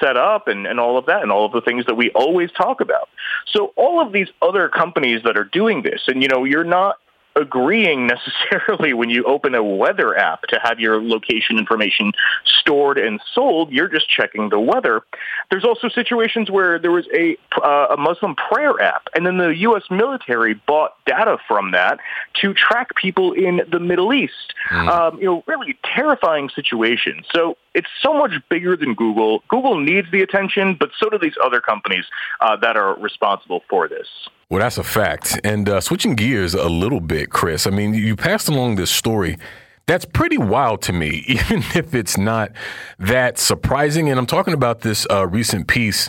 set 0.00 0.16
up 0.16 0.48
and, 0.48 0.66
and 0.66 0.80
all 0.80 0.98
of 0.98 1.06
that 1.06 1.22
and 1.22 1.30
all 1.30 1.46
of 1.46 1.52
the 1.52 1.60
things 1.60 1.86
that 1.86 1.94
we 1.94 2.10
always 2.10 2.50
talk 2.52 2.80
about. 2.80 3.08
So 3.46 3.72
all 3.76 4.00
of 4.00 4.12
these 4.12 4.28
other 4.42 4.68
companies 4.68 5.22
that 5.24 5.36
are 5.36 5.44
doing 5.44 5.82
this, 5.82 6.02
and 6.06 6.22
you 6.22 6.28
know, 6.28 6.44
you're 6.44 6.64
not 6.64 6.98
agreeing 7.38 8.06
necessarily 8.18 8.92
when 8.92 9.10
you 9.10 9.24
open 9.24 9.54
a 9.54 9.62
weather 9.62 10.16
app 10.16 10.42
to 10.42 10.60
have 10.62 10.80
your 10.80 11.02
location 11.02 11.58
information 11.58 12.12
stored 12.44 12.98
and 12.98 13.20
sold. 13.34 13.72
You're 13.72 13.88
just 13.88 14.08
checking 14.08 14.48
the 14.50 14.60
weather. 14.60 15.02
There's 15.50 15.64
also 15.64 15.88
situations 15.88 16.50
where 16.50 16.78
there 16.78 16.90
was 16.92 17.06
a, 17.14 17.36
uh, 17.62 17.94
a 17.94 17.96
Muslim 17.96 18.34
prayer 18.34 18.80
app, 18.80 19.08
and 19.14 19.26
then 19.26 19.38
the 19.38 19.48
U.S. 19.48 19.84
military 19.90 20.54
bought 20.54 20.92
data 21.06 21.38
from 21.46 21.72
that 21.72 21.98
to 22.40 22.52
track 22.54 22.94
people 22.96 23.32
in 23.32 23.62
the 23.70 23.80
Middle 23.80 24.12
East. 24.12 24.54
Mm. 24.70 24.88
Um, 24.88 25.18
you 25.18 25.24
know, 25.24 25.44
really 25.46 25.78
terrifying 25.84 26.50
situations. 26.54 27.26
So 27.32 27.56
it's 27.74 27.88
so 28.02 28.12
much 28.12 28.32
bigger 28.48 28.76
than 28.76 28.94
Google. 28.94 29.42
Google 29.48 29.78
needs 29.78 30.10
the 30.10 30.22
attention, 30.22 30.76
but 30.78 30.90
so 30.98 31.08
do 31.08 31.18
these 31.18 31.36
other 31.42 31.60
companies 31.60 32.04
uh, 32.40 32.56
that 32.56 32.76
are 32.76 32.94
responsible 32.98 33.62
for 33.68 33.88
this. 33.88 34.08
Well, 34.50 34.60
that's 34.60 34.78
a 34.78 34.82
fact. 34.82 35.38
And 35.44 35.68
uh, 35.68 35.80
switching 35.82 36.14
gears 36.14 36.54
a 36.54 36.70
little 36.70 37.00
bit, 37.00 37.28
Chris, 37.28 37.66
I 37.66 37.70
mean, 37.70 37.92
you 37.92 38.16
passed 38.16 38.48
along 38.48 38.76
this 38.76 38.90
story. 38.90 39.36
That's 39.86 40.06
pretty 40.06 40.38
wild 40.38 40.80
to 40.82 40.92
me, 40.94 41.22
even 41.26 41.58
if 41.74 41.94
it's 41.94 42.16
not 42.16 42.52
that 42.98 43.38
surprising. 43.38 44.08
And 44.08 44.18
I'm 44.18 44.26
talking 44.26 44.54
about 44.54 44.80
this 44.80 45.06
uh, 45.10 45.26
recent 45.26 45.68
piece 45.68 46.08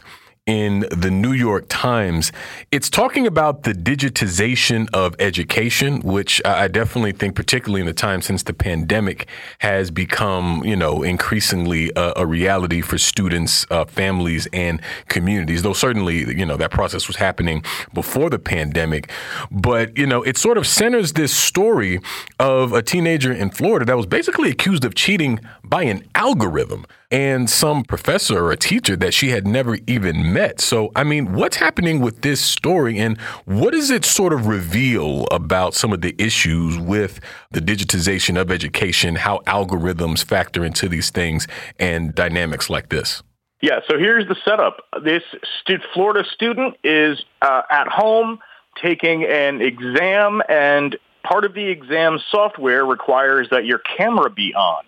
in 0.50 0.80
the 0.90 1.12
New 1.12 1.32
York 1.32 1.66
Times. 1.70 2.32
It's 2.72 2.90
talking 2.90 3.28
about 3.28 3.62
the 3.64 3.74
digitization 3.74 4.90
of 4.94 5.16
education, 5.20 6.02
which 6.02 6.42
I 6.44 6.68
definitely 6.68 7.12
think, 7.12 7.36
particularly 7.36 7.82
in 7.82 7.86
the 7.86 7.94
time 7.94 8.24
since 8.24 8.42
the 8.42 8.56
pandemic, 8.56 9.28
has 9.60 9.92
become, 9.92 10.64
you 10.66 10.76
know, 10.76 11.04
increasingly 11.04 11.92
a, 11.96 12.14
a 12.16 12.26
reality 12.26 12.82
for 12.82 12.98
students, 12.98 13.68
uh, 13.70 13.86
families, 13.86 14.48
and 14.52 14.82
communities. 15.08 15.62
Though 15.62 15.74
certainly, 15.74 16.18
you 16.36 16.48
know, 16.48 16.58
that 16.58 16.72
process 16.72 17.08
was 17.08 17.18
happening 17.18 17.64
before 17.94 18.32
the 18.32 18.40
pandemic. 18.40 19.12
But, 19.52 19.96
you 19.96 20.08
know, 20.08 20.24
it 20.24 20.36
sort 20.36 20.58
of 20.58 20.66
centers 20.66 21.14
this 21.14 21.32
story 21.32 22.00
of 22.40 22.74
a 22.74 22.82
teenager 22.82 23.32
in 23.32 23.52
Florida 23.52 23.86
that 23.86 23.98
was 23.98 24.08
basically 24.08 24.50
accused 24.50 24.84
of 24.84 24.96
cheating 24.96 25.42
by 25.64 25.84
an 25.84 26.08
algorithm 26.16 26.88
and 27.12 27.50
some 27.50 27.84
professor 27.84 28.38
or 28.46 28.52
a 28.52 28.58
teacher 28.58 28.96
that 28.96 29.14
she 29.14 29.30
had 29.30 29.48
never 29.48 29.78
even 29.88 30.32
met. 30.32 30.62
So, 30.62 30.92
I 30.96 31.04
mean, 31.04 31.34
what's 31.34 31.58
happening 31.58 32.02
with 32.02 32.22
this 32.22 32.40
story 32.40 33.00
and 33.00 33.20
what 33.46 33.72
does 33.72 33.90
it 33.90 34.06
sort 34.06 34.32
of 34.32 34.46
reveal 34.48 35.26
about 35.32 35.74
some 35.74 35.92
of 35.92 36.02
the 36.02 36.16
issues 36.18 36.78
with 36.78 37.20
the 37.52 37.62
digitization 37.62 38.40
of 38.40 38.52
education, 38.52 39.16
how 39.16 39.40
algorithms 39.48 40.24
factor 40.24 40.64
into 40.64 40.88
these 40.88 41.10
things 41.10 41.48
and 41.80 42.14
dynamics 42.14 42.70
like 42.70 42.90
this? 42.90 43.24
Yeah, 43.62 43.80
so 43.90 43.98
here's 43.98 44.28
the 44.28 44.38
setup. 44.46 44.86
This 45.04 45.24
stu- 45.62 45.80
Florida 45.94 46.28
student 46.30 46.76
is 46.84 47.24
uh, 47.42 47.64
at 47.70 47.88
home 47.88 48.40
taking 48.82 49.26
an 49.26 49.62
exam, 49.62 50.42
and 50.48 50.96
part 51.24 51.44
of 51.44 51.54
the 51.54 51.66
exam 51.66 52.20
software 52.32 52.86
requires 52.86 53.50
that 53.50 53.66
your 53.66 53.80
camera 53.80 54.30
be 54.30 54.54
on. 54.54 54.84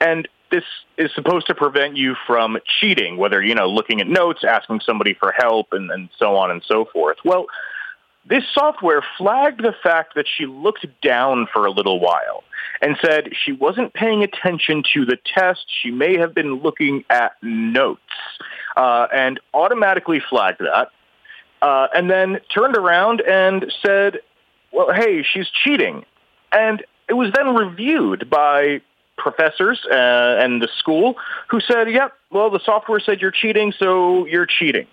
And 0.00 0.26
this 0.50 0.64
is 0.96 1.10
supposed 1.14 1.46
to 1.48 1.54
prevent 1.54 1.96
you 1.96 2.14
from 2.26 2.58
cheating, 2.80 3.16
whether, 3.16 3.42
you 3.42 3.54
know, 3.54 3.68
looking 3.68 4.00
at 4.00 4.06
notes, 4.06 4.44
asking 4.44 4.80
somebody 4.80 5.14
for 5.14 5.32
help, 5.32 5.68
and, 5.72 5.90
and 5.90 6.08
so 6.18 6.36
on 6.36 6.50
and 6.50 6.62
so 6.66 6.84
forth. 6.92 7.18
Well, 7.24 7.46
this 8.28 8.44
software 8.52 9.04
flagged 9.18 9.62
the 9.62 9.74
fact 9.82 10.14
that 10.16 10.26
she 10.26 10.46
looked 10.46 10.86
down 11.00 11.46
for 11.52 11.66
a 11.66 11.70
little 11.70 12.00
while 12.00 12.42
and 12.80 12.96
said 13.00 13.30
she 13.44 13.52
wasn't 13.52 13.94
paying 13.94 14.22
attention 14.22 14.82
to 14.94 15.04
the 15.04 15.16
test. 15.34 15.64
She 15.82 15.90
may 15.90 16.18
have 16.18 16.34
been 16.34 16.54
looking 16.54 17.04
at 17.08 17.32
notes 17.42 18.00
uh, 18.76 19.06
and 19.14 19.38
automatically 19.54 20.20
flagged 20.28 20.60
that. 20.60 20.90
Uh, 21.62 21.86
and 21.94 22.10
then 22.10 22.38
turned 22.52 22.76
around 22.76 23.20
and 23.20 23.72
said, 23.84 24.18
well, 24.72 24.92
hey, 24.92 25.22
she's 25.22 25.48
cheating. 25.48 26.04
And 26.52 26.84
it 27.08 27.14
was 27.14 27.32
then 27.34 27.54
reviewed 27.54 28.28
by 28.28 28.82
professors 29.16 29.80
uh, 29.90 29.94
and 30.38 30.62
the 30.62 30.68
school 30.78 31.16
who 31.48 31.60
said, 31.60 31.90
yep, 31.90 32.12
well, 32.30 32.50
the 32.50 32.60
software 32.64 33.00
said 33.00 33.20
you're 33.20 33.30
cheating, 33.30 33.72
so 33.78 34.26
you're 34.26 34.46
cheating. 34.46 34.86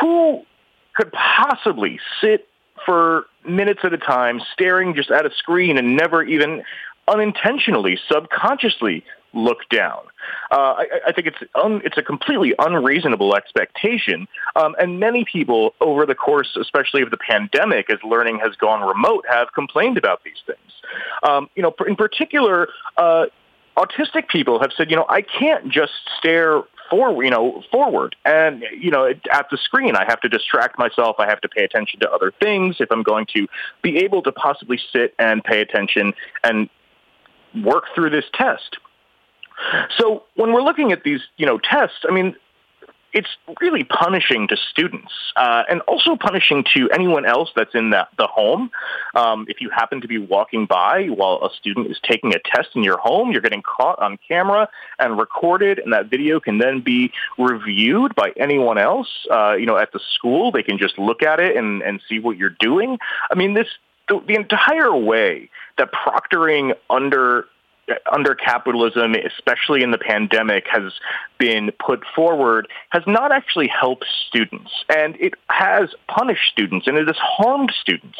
Who 0.00 0.44
could 0.94 1.12
possibly 1.12 1.98
sit 2.20 2.48
for 2.84 3.26
minutes 3.46 3.80
at 3.84 3.92
a 3.92 3.98
time 3.98 4.40
staring 4.52 4.94
just 4.94 5.10
at 5.10 5.26
a 5.26 5.30
screen 5.34 5.78
and 5.78 5.96
never 5.96 6.22
even 6.22 6.62
unintentionally, 7.08 7.98
subconsciously 8.10 9.04
look 9.34 9.68
down. 9.70 10.00
Uh, 10.50 10.74
I, 10.78 10.86
I, 11.08 11.12
think 11.12 11.26
it's 11.26 11.38
un, 11.54 11.82
it's 11.84 11.98
a 11.98 12.02
completely 12.02 12.54
unreasonable 12.58 13.34
expectation, 13.34 14.28
um, 14.56 14.74
and 14.78 15.00
many 15.00 15.24
people 15.24 15.74
over 15.80 16.06
the 16.06 16.14
course, 16.14 16.56
especially 16.60 17.02
of 17.02 17.10
the 17.10 17.16
pandemic, 17.16 17.90
as 17.90 17.98
learning 18.04 18.40
has 18.40 18.54
gone 18.56 18.86
remote, 18.86 19.24
have 19.28 19.52
complained 19.52 19.98
about 19.98 20.22
these 20.24 20.42
things. 20.46 20.58
Um, 21.22 21.48
you 21.54 21.62
know, 21.62 21.74
in 21.86 21.96
particular. 21.96 22.68
Uh, 22.96 23.26
autistic 23.76 24.28
people 24.28 24.60
have 24.60 24.70
said, 24.76 24.90
you 24.90 24.96
know, 24.96 25.06
I 25.08 25.22
can't 25.22 25.70
just 25.70 25.92
stare 26.18 26.62
forward, 26.90 27.24
you 27.24 27.30
know, 27.30 27.62
forward, 27.72 28.14
and 28.24 28.64
you 28.78 28.90
know, 28.90 29.06
at 29.06 29.46
the 29.50 29.56
screen, 29.56 29.96
I 29.96 30.04
have 30.04 30.20
to 30.20 30.28
distract 30.28 30.78
myself. 30.78 31.16
I 31.18 31.26
have 31.26 31.40
to 31.40 31.48
pay 31.48 31.64
attention 31.64 32.00
to 32.00 32.10
other 32.10 32.32
things 32.42 32.76
if 32.80 32.92
I'm 32.92 33.02
going 33.02 33.26
to 33.34 33.48
be 33.80 33.98
able 33.98 34.22
to 34.24 34.32
possibly 34.32 34.78
sit 34.92 35.14
and 35.18 35.42
pay 35.42 35.60
attention 35.62 36.12
and 36.44 36.68
work 37.64 37.84
through 37.94 38.10
this 38.10 38.24
test. 38.34 38.76
So 39.98 40.24
when 40.34 40.52
we're 40.52 40.62
looking 40.62 40.92
at 40.92 41.02
these, 41.04 41.20
you 41.36 41.46
know, 41.46 41.58
tests, 41.58 42.04
I 42.08 42.12
mean, 42.12 42.36
it's 43.12 43.28
really 43.60 43.84
punishing 43.84 44.48
to 44.48 44.56
students 44.56 45.12
uh, 45.36 45.64
and 45.68 45.80
also 45.82 46.16
punishing 46.16 46.64
to 46.74 46.88
anyone 46.90 47.26
else 47.26 47.50
that's 47.54 47.74
in 47.74 47.90
the, 47.90 48.08
the 48.16 48.26
home. 48.26 48.70
Um, 49.14 49.44
if 49.48 49.60
you 49.60 49.70
happen 49.70 50.00
to 50.00 50.08
be 50.08 50.18
walking 50.18 50.66
by 50.66 51.06
while 51.06 51.40
a 51.42 51.54
student 51.54 51.90
is 51.90 51.98
taking 52.02 52.34
a 52.34 52.38
test 52.38 52.70
in 52.74 52.82
your 52.82 52.98
home, 52.98 53.30
you're 53.30 53.42
getting 53.42 53.62
caught 53.62 53.98
on 53.98 54.18
camera 54.26 54.68
and 54.98 55.18
recorded, 55.18 55.78
and 55.78 55.92
that 55.92 56.06
video 56.06 56.40
can 56.40 56.58
then 56.58 56.80
be 56.80 57.12
reviewed 57.38 58.14
by 58.14 58.32
anyone 58.36 58.78
else. 58.78 59.08
Uh, 59.30 59.54
you 59.58 59.66
know, 59.66 59.76
at 59.76 59.92
the 59.92 60.00
school, 60.14 60.50
they 60.50 60.62
can 60.62 60.78
just 60.78 60.98
look 60.98 61.22
at 61.22 61.38
it 61.38 61.56
and, 61.56 61.82
and 61.82 62.00
see 62.08 62.18
what 62.18 62.38
you're 62.38 62.56
doing. 62.60 62.98
I 63.30 63.34
mean, 63.34 63.54
this 63.54 63.68
the, 64.08 64.20
the 64.26 64.34
entire 64.34 64.94
way 64.94 65.50
that 65.78 65.90
proctoring 65.92 66.74
under 66.90 67.46
under 68.10 68.34
capitalism, 68.34 69.14
especially 69.14 69.82
in 69.82 69.90
the 69.90 69.98
pandemic, 69.98 70.64
has 70.70 70.92
been 71.38 71.70
put 71.84 72.02
forward 72.14 72.68
has 72.90 73.02
not 73.06 73.32
actually 73.32 73.68
helped 73.68 74.06
students, 74.28 74.70
and 74.88 75.16
it 75.20 75.34
has 75.48 75.90
punished 76.08 76.50
students, 76.50 76.86
and 76.86 76.96
it 76.96 77.06
has 77.06 77.16
harmed 77.18 77.72
students, 77.80 78.18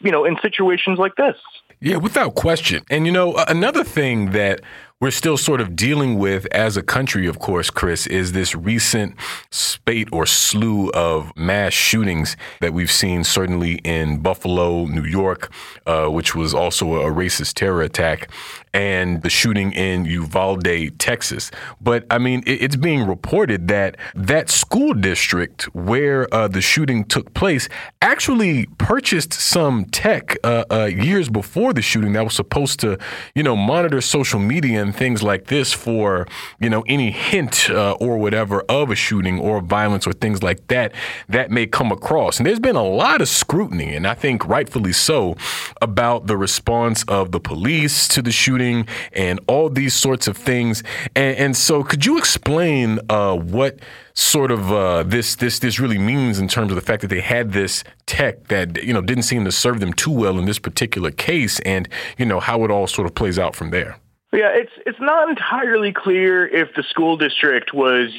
you 0.00 0.10
know, 0.10 0.24
in 0.24 0.36
situations 0.40 0.98
like 0.98 1.16
this. 1.16 1.36
Yeah, 1.80 1.96
without 1.96 2.36
question. 2.36 2.84
And 2.90 3.06
you 3.06 3.12
know, 3.12 3.34
another 3.48 3.82
thing 3.82 4.30
that 4.30 4.60
we're 5.02 5.10
still 5.10 5.36
sort 5.36 5.60
of 5.60 5.74
dealing 5.74 6.16
with 6.16 6.46
as 6.52 6.76
a 6.76 6.82
country, 6.82 7.26
of 7.26 7.40
course, 7.40 7.70
Chris, 7.70 8.06
is 8.06 8.30
this 8.30 8.54
recent 8.54 9.16
spate 9.50 10.08
or 10.12 10.26
slew 10.26 10.90
of 10.90 11.36
mass 11.36 11.72
shootings 11.72 12.36
that 12.60 12.72
we've 12.72 12.90
seen, 12.90 13.24
certainly 13.24 13.80
in 13.82 14.18
Buffalo, 14.18 14.86
New 14.86 15.02
York, 15.02 15.52
uh, 15.86 16.06
which 16.06 16.36
was 16.36 16.54
also 16.54 17.00
a 17.00 17.10
racist 17.10 17.54
terror 17.54 17.82
attack, 17.82 18.30
and 18.72 19.22
the 19.22 19.28
shooting 19.28 19.72
in 19.72 20.04
Uvalde, 20.04 20.98
Texas. 20.98 21.50
But 21.80 22.06
I 22.08 22.18
mean, 22.18 22.44
it's 22.46 22.76
being 22.76 23.04
reported 23.06 23.66
that 23.68 23.96
that 24.14 24.50
school 24.50 24.94
district 24.94 25.64
where 25.74 26.32
uh, 26.32 26.46
the 26.46 26.60
shooting 26.60 27.04
took 27.04 27.34
place 27.34 27.68
actually 28.00 28.66
purchased 28.78 29.32
some 29.32 29.84
tech 29.86 30.36
uh, 30.44 30.64
uh 30.70 30.84
years 30.84 31.28
before 31.28 31.72
the 31.72 31.82
shooting 31.82 32.12
that 32.12 32.24
was 32.24 32.34
supposed 32.34 32.80
to, 32.80 32.98
you 33.34 33.42
know, 33.42 33.56
monitor 33.56 34.00
social 34.00 34.38
media 34.40 34.80
and 34.80 34.91
things 34.92 35.22
like 35.22 35.46
this 35.46 35.72
for, 35.72 36.26
you 36.60 36.70
know, 36.70 36.82
any 36.86 37.10
hint 37.10 37.70
uh, 37.70 37.92
or 37.92 38.18
whatever 38.18 38.62
of 38.68 38.90
a 38.90 38.94
shooting 38.94 39.38
or 39.38 39.60
violence 39.60 40.06
or 40.06 40.12
things 40.12 40.42
like 40.42 40.66
that 40.68 40.92
that 41.28 41.50
may 41.50 41.66
come 41.66 41.92
across. 41.92 42.38
And 42.38 42.46
there's 42.46 42.60
been 42.60 42.76
a 42.76 42.84
lot 42.84 43.20
of 43.20 43.28
scrutiny, 43.28 43.94
and 43.94 44.06
I 44.06 44.14
think 44.14 44.46
rightfully 44.46 44.92
so, 44.92 45.36
about 45.80 46.26
the 46.26 46.36
response 46.36 47.04
of 47.04 47.32
the 47.32 47.40
police 47.40 48.08
to 48.08 48.22
the 48.22 48.32
shooting 48.32 48.86
and 49.12 49.40
all 49.46 49.68
these 49.68 49.94
sorts 49.94 50.26
of 50.26 50.36
things. 50.36 50.82
And, 51.14 51.36
and 51.36 51.56
so, 51.56 51.82
could 51.82 52.06
you 52.06 52.18
explain 52.18 53.00
uh, 53.08 53.36
what? 53.36 53.78
sort 54.14 54.50
of 54.50 54.72
uh, 54.72 55.02
this 55.04 55.36
this 55.36 55.58
this 55.58 55.80
really 55.80 55.98
means 55.98 56.38
in 56.38 56.48
terms 56.48 56.70
of 56.70 56.76
the 56.76 56.82
fact 56.82 57.00
that 57.02 57.08
they 57.08 57.20
had 57.20 57.52
this 57.52 57.82
tech 58.06 58.48
that 58.48 58.82
you 58.82 58.92
know 58.92 59.00
didn't 59.00 59.24
seem 59.24 59.44
to 59.44 59.52
serve 59.52 59.80
them 59.80 59.92
too 59.92 60.10
well 60.10 60.38
in 60.38 60.44
this 60.44 60.58
particular 60.58 61.10
case, 61.10 61.60
and 61.60 61.88
you 62.18 62.26
know 62.26 62.40
how 62.40 62.64
it 62.64 62.70
all 62.70 62.86
sort 62.86 63.06
of 63.06 63.14
plays 63.14 63.38
out 63.38 63.56
from 63.56 63.70
there. 63.70 63.96
Yeah, 64.32 64.48
it's 64.48 64.72
it's 64.86 65.00
not 65.00 65.28
entirely 65.28 65.92
clear 65.92 66.46
if 66.46 66.74
the 66.74 66.82
school 66.84 67.18
district 67.18 67.74
was 67.74 68.10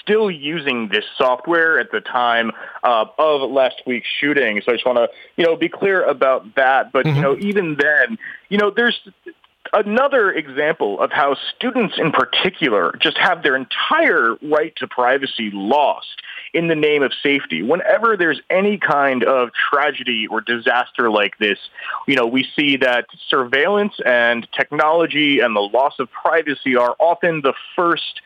still 0.00 0.30
using 0.30 0.88
this 0.88 1.04
software 1.16 1.78
at 1.78 1.90
the 1.90 2.00
time 2.00 2.52
uh, 2.84 3.06
of 3.18 3.50
last 3.50 3.82
week's 3.86 4.08
shooting. 4.20 4.60
So 4.64 4.72
I 4.72 4.74
just 4.76 4.86
want 4.86 4.98
to, 4.98 5.08
you 5.36 5.44
know, 5.44 5.56
be 5.56 5.68
clear 5.68 6.04
about 6.04 6.54
that. 6.54 6.92
But 6.92 7.06
mm-hmm. 7.06 7.16
you 7.16 7.22
know, 7.22 7.36
even 7.38 7.76
then, 7.80 8.18
you 8.48 8.58
know, 8.58 8.70
there's 8.70 9.00
another 9.72 10.30
example 10.32 11.00
of 11.00 11.10
how 11.10 11.36
students 11.56 11.96
in 11.98 12.12
particular 12.12 12.94
just 13.00 13.18
have 13.18 13.42
their 13.42 13.56
entire 13.56 14.36
right 14.42 14.74
to 14.76 14.86
privacy 14.86 15.50
lost 15.52 16.22
in 16.52 16.68
the 16.68 16.74
name 16.74 17.02
of 17.02 17.12
safety. 17.22 17.62
Whenever 17.62 18.16
there's 18.16 18.40
any 18.50 18.78
kind 18.78 19.24
of 19.24 19.50
tragedy 19.52 20.26
or 20.26 20.40
disaster 20.40 21.10
like 21.10 21.38
this, 21.38 21.58
you 22.06 22.14
know, 22.14 22.26
we 22.26 22.46
see 22.56 22.76
that 22.78 23.06
surveillance 23.28 23.94
and 24.04 24.46
technology 24.52 25.40
and 25.40 25.54
the 25.54 25.60
loss 25.60 25.98
of 25.98 26.10
privacy 26.10 26.76
are 26.76 26.96
often 26.98 27.42
the 27.42 27.54
first 27.74 28.20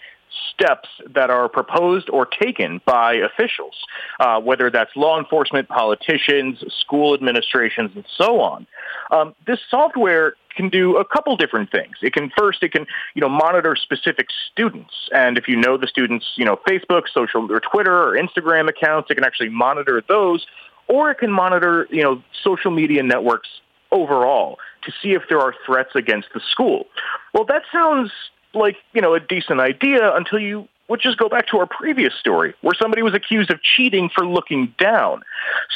steps 0.52 0.88
that 1.12 1.30
are 1.30 1.48
proposed 1.48 2.08
or 2.10 2.26
taken 2.26 2.80
by 2.84 3.14
officials, 3.14 3.74
uh, 4.20 4.40
whether 4.40 4.70
that's 4.70 4.94
law 4.94 5.18
enforcement, 5.18 5.68
politicians, 5.68 6.62
school 6.80 7.14
administrations, 7.14 7.90
and 7.94 8.04
so 8.16 8.40
on. 8.40 8.66
Um, 9.10 9.34
this 9.46 9.58
software 9.68 10.34
can 10.60 10.68
do 10.68 10.96
a 10.96 11.04
couple 11.04 11.36
different 11.36 11.70
things. 11.70 11.96
It 12.02 12.12
can 12.12 12.30
first, 12.36 12.62
it 12.62 12.72
can, 12.72 12.86
you 13.14 13.20
know, 13.20 13.28
monitor 13.28 13.76
specific 13.76 14.28
students. 14.50 14.94
And 15.12 15.38
if 15.38 15.48
you 15.48 15.56
know 15.56 15.76
the 15.76 15.86
students, 15.86 16.26
you 16.36 16.44
know, 16.44 16.58
Facebook, 16.68 17.02
social 17.12 17.50
or 17.50 17.60
Twitter 17.60 17.96
or 17.96 18.16
Instagram 18.16 18.68
accounts, 18.68 19.10
it 19.10 19.14
can 19.14 19.24
actually 19.24 19.48
monitor 19.48 20.02
those. 20.08 20.46
Or 20.88 21.10
it 21.10 21.18
can 21.18 21.30
monitor, 21.30 21.86
you 21.90 22.02
know, 22.02 22.22
social 22.42 22.70
media 22.70 23.02
networks 23.02 23.48
overall 23.92 24.58
to 24.82 24.92
see 25.02 25.12
if 25.12 25.22
there 25.28 25.40
are 25.40 25.54
threats 25.64 25.94
against 25.94 26.28
the 26.34 26.40
school. 26.50 26.86
Well, 27.32 27.44
that 27.44 27.62
sounds 27.72 28.10
like, 28.54 28.76
you 28.92 29.00
know, 29.00 29.14
a 29.14 29.20
decent 29.20 29.60
idea 29.60 30.14
until 30.14 30.40
you 30.40 30.68
would 30.90 31.00
just 31.00 31.16
go 31.16 31.28
back 31.28 31.46
to 31.46 31.58
our 31.58 31.66
previous 31.66 32.12
story 32.14 32.52
where 32.62 32.74
somebody 32.74 33.00
was 33.00 33.14
accused 33.14 33.50
of 33.50 33.62
cheating 33.62 34.10
for 34.12 34.26
looking 34.26 34.74
down. 34.76 35.22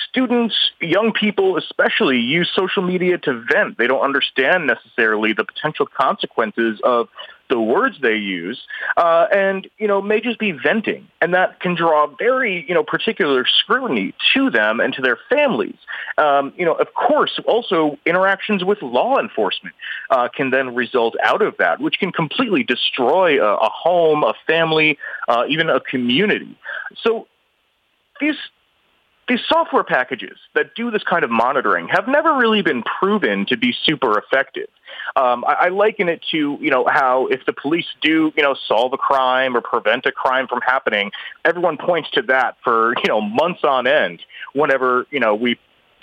Students, 0.09 0.73
young 0.81 1.13
people 1.13 1.57
especially, 1.57 2.19
use 2.19 2.51
social 2.53 2.83
media 2.83 3.17
to 3.19 3.45
vent. 3.51 3.79
They 3.79 3.87
don't 3.87 4.03
understand 4.03 4.67
necessarily 4.67 5.33
the 5.33 5.45
potential 5.45 5.87
consequences 5.87 6.81
of 6.83 7.09
the 7.51 7.61
words 7.61 7.97
they 8.01 8.17
use, 8.17 8.61
uh, 8.97 9.27
and 9.35 9.69
you 9.79 9.87
know 9.87 10.01
may 10.01 10.21
just 10.21 10.39
be 10.39 10.53
venting, 10.53 11.07
and 11.21 11.35
that 11.35 11.61
can 11.61 11.75
draw 11.75 12.07
very 12.19 12.65
you 12.69 12.75
know 12.75 12.83
particular 12.83 13.45
scrutiny 13.47 14.15
to 14.35 14.51
them 14.51 14.81
and 14.81 14.95
to 14.95 15.03
their 15.03 15.19
families. 15.29 15.77
Um, 16.19 16.53
you 16.57 16.65
know, 16.65 16.75
of 16.75 16.95
course, 16.95 17.39
also 17.47 17.99
interactions 18.07 18.65
with 18.65 18.81
law 18.83 19.19
enforcement 19.19 19.75
uh, 20.11 20.29
can 20.29 20.51
then 20.51 20.75
result 20.75 21.15
out 21.23 21.43
of 21.43 21.57
that, 21.59 21.81
which 21.81 21.99
can 21.99 22.13
completely 22.13 22.63
destroy 22.63 23.43
a, 23.43 23.57
a 23.57 23.69
home, 23.69 24.25
a 24.25 24.35
family, 24.47 24.99
uh, 25.29 25.45
even 25.49 25.69
a 25.69 25.81
community. 25.81 26.57
So 27.03 27.27
these 28.21 28.37
these 29.29 29.41
software 29.49 29.85
packages 29.85 30.39
that 30.55 30.75
do 30.75 30.91
this 30.91 31.03
kind 31.03 31.25
of 31.25 31.31
monitoring 31.31 31.89
have 31.89 32.07
never 32.09 32.35
really 32.35 32.63
been 32.63 32.83
proven 32.83 33.47
to 33.47 33.57
be 33.57 33.75
super 33.85 34.19
effective. 34.19 34.69
Um, 35.17 35.45
I, 35.47 35.53
I 35.53 35.69
liken 35.69 36.09
it 36.09 36.23
to, 36.31 36.59
you 36.61 36.71
know, 36.71 36.87
how 36.89 37.27
if 37.29 37.45
the 37.47 37.53
police 37.53 37.87
do, 38.03 38.33
you 38.37 38.43
know, 38.43 38.55
solve 38.69 38.93
a 38.93 38.99
crime 38.99 39.57
or 39.57 39.61
prevent 39.61 40.07
a 40.07 40.13
crime 40.13 40.47
from 40.47 40.61
happening, 40.61 41.11
everyone 41.45 41.79
points 41.79 42.11
to 42.13 42.23
that 42.23 42.57
for, 42.63 42.95
you 43.03 43.09
know, 43.09 43.21
months 43.21 43.61
on 43.65 43.87
end 43.87 44.21
whenever, 44.53 45.07
you 45.11 45.21
know, 45.21 45.35
we 45.35 45.59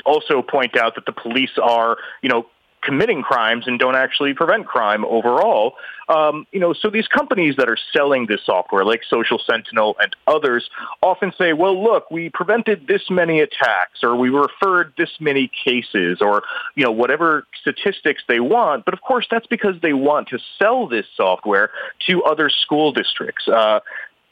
also 0.06 0.42
point 0.42 0.76
out 0.78 0.96
that 0.96 1.06
the 1.06 1.12
police 1.12 1.58
are, 1.62 1.98
you 2.22 2.30
know, 2.30 2.48
committing 2.82 3.22
crimes 3.22 3.68
and 3.68 3.80
don't 3.80 3.96
actually 3.96 4.34
prevent 4.34 4.66
crime 4.66 5.06
overall. 5.06 5.76
Um, 6.10 6.46
you 6.52 6.60
know, 6.60 6.74
so 6.74 6.90
these 6.90 7.08
companies 7.08 7.56
that 7.58 7.70
are 7.70 7.78
selling 7.94 8.26
this 8.26 8.42
software, 8.46 8.84
like 8.84 9.02
Social 9.10 9.40
Sentinel 9.40 9.96
and 10.02 10.16
others, 10.28 10.70
often 11.02 11.32
say, 11.38 11.54
"Well, 11.54 11.82
look, 11.82 12.12
we 12.12 12.30
prevented 12.30 12.88
this 12.88 13.10
many 13.10 13.40
attacks, 13.40 14.04
or 14.04 14.16
we 14.16 14.30
referred 14.30 14.94
this 14.98 15.12
many 15.20 15.50
cases, 15.64 16.22
or 16.22 16.44
you 16.76 16.84
know, 16.84 16.92
whatever 16.92 17.48
statistics 17.62 18.24
they 18.28 18.40
want." 18.40 18.84
But 18.84 18.94
of 18.94 19.02
course, 19.02 19.28
that's 19.30 19.48
because 19.48 19.76
they 19.82 19.94
want 19.94 20.30
to 20.30 20.40
sell 20.60 20.88
this 20.88 21.06
software 21.16 21.72
to 22.08 22.24
other 22.24 22.50
school 22.50 22.92
districts. 22.92 23.48
Uh, 23.48 23.80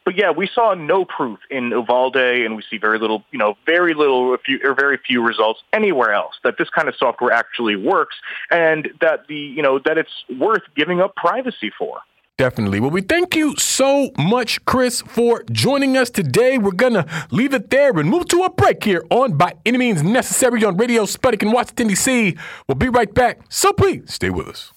But 0.09 0.17
yeah, 0.17 0.31
we 0.31 0.49
saw 0.51 0.73
no 0.73 1.05
proof 1.05 1.37
in 1.51 1.69
Uvalde, 1.69 2.15
and 2.15 2.55
we 2.55 2.63
see 2.67 2.79
very 2.79 2.97
little, 2.97 3.23
you 3.29 3.37
know, 3.37 3.53
very 3.67 3.93
little, 3.93 4.35
few, 4.43 4.59
or 4.63 4.73
very 4.73 4.97
few 4.97 5.21
results 5.21 5.59
anywhere 5.71 6.11
else 6.13 6.33
that 6.43 6.55
this 6.57 6.67
kind 6.67 6.89
of 6.89 6.95
software 6.95 7.31
actually 7.31 7.75
works, 7.75 8.15
and 8.49 8.89
that 9.01 9.27
the, 9.27 9.35
you 9.35 9.61
know, 9.61 9.77
that 9.85 9.99
it's 9.99 10.09
worth 10.39 10.63
giving 10.75 10.99
up 10.99 11.15
privacy 11.15 11.71
for. 11.77 11.99
Definitely. 12.39 12.79
Well, 12.79 12.89
we 12.89 13.01
thank 13.01 13.35
you 13.35 13.55
so 13.59 14.09
much, 14.17 14.65
Chris, 14.65 15.01
for 15.01 15.43
joining 15.51 15.95
us 15.95 16.09
today. 16.09 16.57
We're 16.57 16.71
going 16.71 16.93
to 16.93 17.05
leave 17.29 17.53
it 17.53 17.69
there 17.69 17.91
and 17.91 18.09
move 18.09 18.29
to 18.29 18.41
a 18.45 18.49
break 18.49 18.83
here 18.83 19.05
on 19.11 19.37
By 19.37 19.53
Any 19.63 19.77
Means 19.77 20.01
Necessary 20.01 20.65
on 20.65 20.75
Radio 20.75 21.03
Sputnik 21.03 21.43
in 21.43 21.51
Washington, 21.51 21.87
D.C. 21.87 22.35
We'll 22.67 22.77
be 22.77 22.89
right 22.89 23.13
back. 23.13 23.41
So 23.49 23.73
please 23.73 24.11
stay 24.11 24.31
with 24.31 24.47
us. 24.47 24.73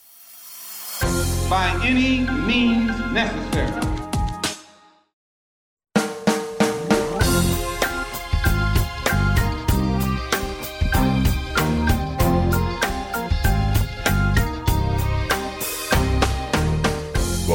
By 1.49 1.81
any 1.83 2.27
means 2.47 2.91
necessary. 3.15 4.02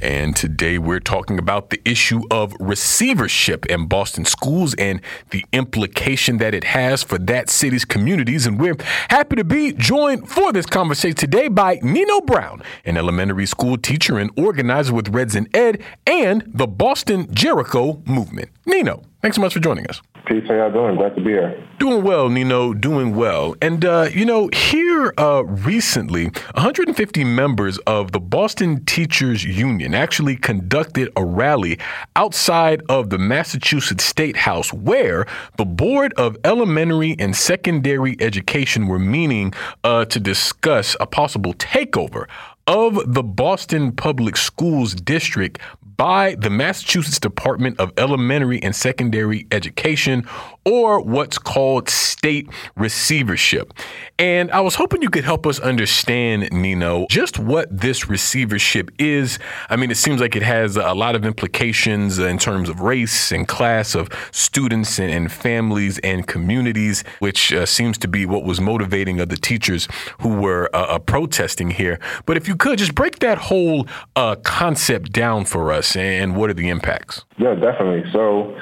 And 0.00 0.36
today 0.36 0.78
we're 0.78 1.00
talking 1.00 1.38
about 1.38 1.70
the 1.70 1.80
issue 1.84 2.22
of 2.30 2.54
receivership 2.60 3.64
in 3.66 3.86
Boston 3.86 4.26
schools 4.26 4.74
and 4.74 5.00
the 5.30 5.44
implication 5.52 6.36
that 6.38 6.54
it 6.54 6.64
has 6.64 7.02
for 7.02 7.18
that 7.18 7.48
city's 7.48 7.84
communities. 7.86 8.46
And 8.46 8.60
we're 8.60 8.76
happy 9.08 9.36
to 9.36 9.44
be 9.44 9.72
joined 9.72 10.28
for 10.28 10.52
this 10.52 10.66
conversation 10.66 11.16
today 11.16 11.48
by 11.48 11.78
Nino 11.82 12.20
Brown, 12.20 12.62
an 12.84 12.96
elementary 12.98 13.46
school 13.46 13.78
teacher 13.78 14.18
and 14.18 14.30
organizer 14.36 14.92
with 14.92 15.08
Reds 15.08 15.34
In 15.34 15.48
Ed 15.54 15.82
and 16.06 16.42
the 16.46 16.66
Boston 16.66 17.34
Jericho 17.34 18.02
movement. 18.04 18.50
Nino, 18.66 19.02
thanks 19.22 19.36
so 19.36 19.40
much 19.40 19.54
for 19.54 19.60
joining 19.60 19.86
us. 19.88 20.00
Peace. 20.26 20.44
How 20.48 20.54
y'all 20.54 20.72
doing? 20.72 20.96
Glad 20.96 21.14
to 21.14 21.20
be 21.20 21.30
here. 21.30 21.62
Doing 21.78 22.02
well, 22.02 22.28
Nino. 22.28 22.74
Doing 22.74 23.14
well. 23.14 23.54
And, 23.62 23.84
uh, 23.84 24.08
you 24.12 24.24
know, 24.24 24.48
here 24.52 25.14
uh, 25.18 25.44
recently, 25.44 26.24
150 26.24 27.22
members 27.22 27.78
of 27.86 28.10
the 28.10 28.18
Boston 28.18 28.84
Teachers 28.86 29.44
Union 29.44 29.94
actually 29.94 30.34
conducted 30.36 31.10
a 31.16 31.24
rally 31.24 31.78
outside 32.16 32.82
of 32.88 33.10
the 33.10 33.18
Massachusetts 33.18 34.04
State 34.04 34.36
House 34.36 34.72
where 34.72 35.26
the 35.58 35.64
Board 35.64 36.12
of 36.14 36.36
Elementary 36.44 37.14
and 37.18 37.36
Secondary 37.36 38.16
Education 38.20 38.88
were 38.88 38.98
meeting 38.98 39.52
uh, 39.84 40.06
to 40.06 40.18
discuss 40.18 40.96
a 40.98 41.06
possible 41.06 41.54
takeover 41.54 42.26
of 42.66 43.14
the 43.14 43.22
Boston 43.22 43.92
Public 43.92 44.36
Schools 44.36 44.94
District 44.94 45.58
by 45.96 46.34
the 46.34 46.50
Massachusetts 46.50 47.18
Department 47.18 47.80
of 47.80 47.92
Elementary 47.96 48.62
and 48.62 48.74
Secondary 48.74 49.46
Education, 49.50 50.26
or 50.64 51.00
what's 51.00 51.38
called 51.38 51.88
state 51.88 52.48
receivership. 52.76 53.72
And 54.18 54.50
I 54.50 54.60
was 54.60 54.74
hoping 54.74 55.00
you 55.00 55.10
could 55.10 55.24
help 55.24 55.46
us 55.46 55.60
understand, 55.60 56.50
Nino, 56.50 57.06
just 57.08 57.38
what 57.38 57.68
this 57.70 58.08
receivership 58.08 58.90
is. 58.98 59.38
I 59.70 59.76
mean, 59.76 59.90
it 59.90 59.96
seems 59.96 60.20
like 60.20 60.34
it 60.34 60.42
has 60.42 60.76
a 60.76 60.92
lot 60.92 61.14
of 61.14 61.24
implications 61.24 62.18
in 62.18 62.38
terms 62.38 62.68
of 62.68 62.80
race 62.80 63.30
and 63.30 63.46
class 63.46 63.94
of 63.94 64.08
students 64.32 64.98
and, 64.98 65.30
families 65.30 65.98
and 66.00 66.26
communities, 66.26 67.04
which 67.20 67.52
uh, 67.52 67.64
seems 67.64 67.98
to 67.98 68.08
be 68.08 68.26
what 68.26 68.44
was 68.44 68.60
motivating 68.60 69.20
of 69.20 69.28
the 69.28 69.36
teachers 69.36 69.86
who 70.20 70.40
were 70.40 70.68
uh, 70.74 70.82
uh, 70.82 70.98
protesting 70.98 71.70
here. 71.70 71.98
But 72.26 72.36
if 72.36 72.48
you 72.48 72.55
could 72.56 72.78
just 72.78 72.94
break 72.94 73.18
that 73.20 73.38
whole 73.38 73.86
uh, 74.14 74.36
concept 74.36 75.12
down 75.12 75.44
for 75.44 75.72
us 75.72 75.96
and 75.96 76.36
what 76.36 76.50
are 76.50 76.54
the 76.54 76.68
impacts? 76.68 77.24
Yeah, 77.38 77.54
definitely. 77.54 78.10
So, 78.12 78.56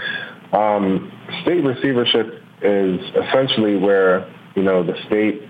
um, 0.53 1.13
state 1.43 1.65
receivership 1.65 2.43
is 2.63 3.01
essentially 3.17 3.77
where 3.77 4.31
you 4.55 4.63
know 4.63 4.83
the 4.83 4.95
state, 5.07 5.43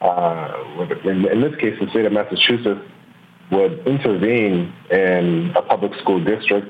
uh, 0.00 0.52
in, 1.04 1.26
in 1.26 1.40
this 1.40 1.54
case, 1.60 1.78
the 1.80 1.88
state 1.90 2.04
of 2.04 2.12
Massachusetts, 2.12 2.80
would 3.50 3.86
intervene 3.86 4.72
in 4.90 5.52
a 5.56 5.62
public 5.62 5.92
school 6.00 6.22
district 6.22 6.68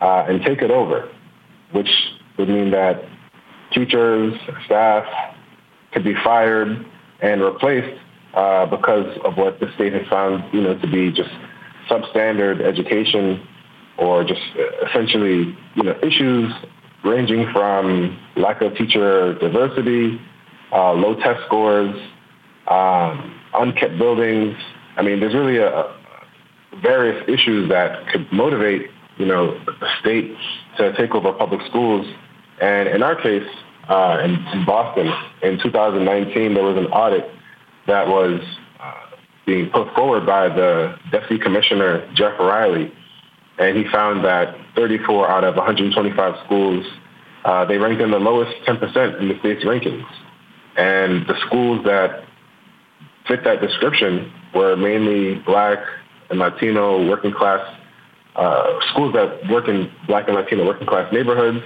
uh, 0.00 0.24
and 0.28 0.42
take 0.42 0.62
it 0.62 0.70
over, 0.70 1.08
which 1.72 1.90
would 2.38 2.48
mean 2.48 2.70
that 2.70 3.04
teachers, 3.72 4.34
staff 4.66 5.04
could 5.92 6.04
be 6.04 6.14
fired 6.24 6.84
and 7.20 7.42
replaced 7.42 7.98
uh, 8.34 8.66
because 8.66 9.18
of 9.24 9.36
what 9.36 9.60
the 9.60 9.72
state 9.74 9.92
has 9.92 10.06
found, 10.08 10.44
you 10.52 10.60
know, 10.60 10.78
to 10.78 10.86
be 10.86 11.10
just 11.10 11.30
substandard 11.88 12.60
education 12.62 13.46
or 13.98 14.24
just 14.24 14.40
essentially, 14.88 15.56
you 15.74 15.82
know, 15.82 15.94
issues 16.02 16.52
ranging 17.04 17.50
from 17.52 18.18
lack 18.36 18.62
of 18.62 18.74
teacher 18.76 19.34
diversity, 19.38 20.20
uh, 20.72 20.92
low 20.92 21.14
test 21.16 21.44
scores, 21.46 21.94
um, 22.68 23.40
unkept 23.54 23.98
buildings. 23.98 24.56
I 24.96 25.02
mean, 25.02 25.20
there's 25.20 25.34
really 25.34 25.58
a, 25.58 25.94
various 26.82 27.22
issues 27.28 27.68
that 27.68 28.08
could 28.08 28.30
motivate, 28.32 28.90
you 29.18 29.26
know, 29.26 29.58
the 29.64 29.88
state 30.00 30.36
to 30.76 30.96
take 30.96 31.14
over 31.14 31.32
public 31.32 31.60
schools. 31.68 32.06
And 32.60 32.88
in 32.88 33.02
our 33.02 33.20
case, 33.20 33.46
uh, 33.88 34.18
in, 34.24 34.64
Boston, 34.64 35.12
in 35.42 35.58
2019, 35.58 36.54
there 36.54 36.62
was 36.62 36.76
an 36.76 36.86
audit 36.86 37.28
that 37.90 38.06
was 38.06 38.40
uh, 38.80 39.16
being 39.46 39.68
put 39.70 39.92
forward 39.94 40.24
by 40.24 40.48
the 40.48 40.96
Deputy 41.10 41.42
Commissioner 41.42 42.08
Jeff 42.14 42.38
Riley, 42.38 42.92
and 43.58 43.76
he 43.76 43.84
found 43.90 44.24
that 44.24 44.56
34 44.76 45.28
out 45.28 45.44
of 45.44 45.56
125 45.56 46.46
schools, 46.46 46.86
uh, 47.44 47.64
they 47.64 47.78
ranked 47.78 48.00
in 48.00 48.10
the 48.10 48.18
lowest 48.18 48.52
10% 48.66 49.20
in 49.20 49.28
the 49.28 49.38
state's 49.40 49.64
rankings. 49.64 50.06
And 50.76 51.26
the 51.26 51.34
schools 51.46 51.84
that 51.84 52.24
fit 53.26 53.44
that 53.44 53.60
description 53.60 54.32
were 54.54 54.76
mainly 54.76 55.40
black 55.40 55.78
and 56.30 56.38
Latino 56.38 57.08
working 57.08 57.32
class 57.32 57.60
uh, 58.36 58.78
schools 58.92 59.12
that 59.14 59.50
work 59.50 59.66
in 59.68 59.90
black 60.06 60.28
and 60.28 60.36
Latino 60.36 60.64
working 60.64 60.86
class 60.86 61.12
neighborhoods 61.12 61.64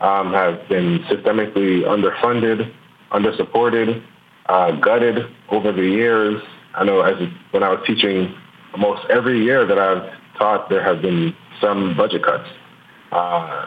um, 0.00 0.32
have 0.32 0.68
been 0.68 0.98
systemically 1.10 1.82
underfunded, 1.84 2.70
undersupported, 3.10 4.04
uh, 4.48 4.72
gutted 4.72 5.26
over 5.50 5.72
the 5.72 5.82
years. 5.82 6.42
I 6.74 6.84
know 6.84 7.00
as 7.00 7.16
when 7.50 7.62
I 7.62 7.70
was 7.70 7.82
teaching, 7.86 8.34
almost 8.72 9.06
every 9.10 9.42
year 9.42 9.66
that 9.66 9.78
I've 9.78 10.10
taught, 10.38 10.68
there 10.68 10.82
have 10.82 11.02
been 11.02 11.34
some 11.60 11.96
budget 11.96 12.24
cuts. 12.24 12.48
Uh, 13.12 13.66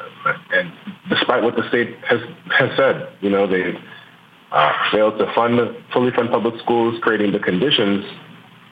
and 0.51 0.71
despite 1.09 1.43
what 1.43 1.55
the 1.55 1.67
state 1.69 1.95
has 2.07 2.19
has 2.57 2.69
said, 2.77 3.09
you 3.21 3.29
know, 3.29 3.47
they 3.47 3.73
uh, 4.51 4.73
failed 4.91 5.17
to 5.17 5.31
fund 5.33 5.59
fully 5.93 6.11
fund 6.11 6.29
public 6.29 6.59
schools, 6.61 6.99
creating 7.01 7.31
the 7.31 7.39
conditions 7.39 8.05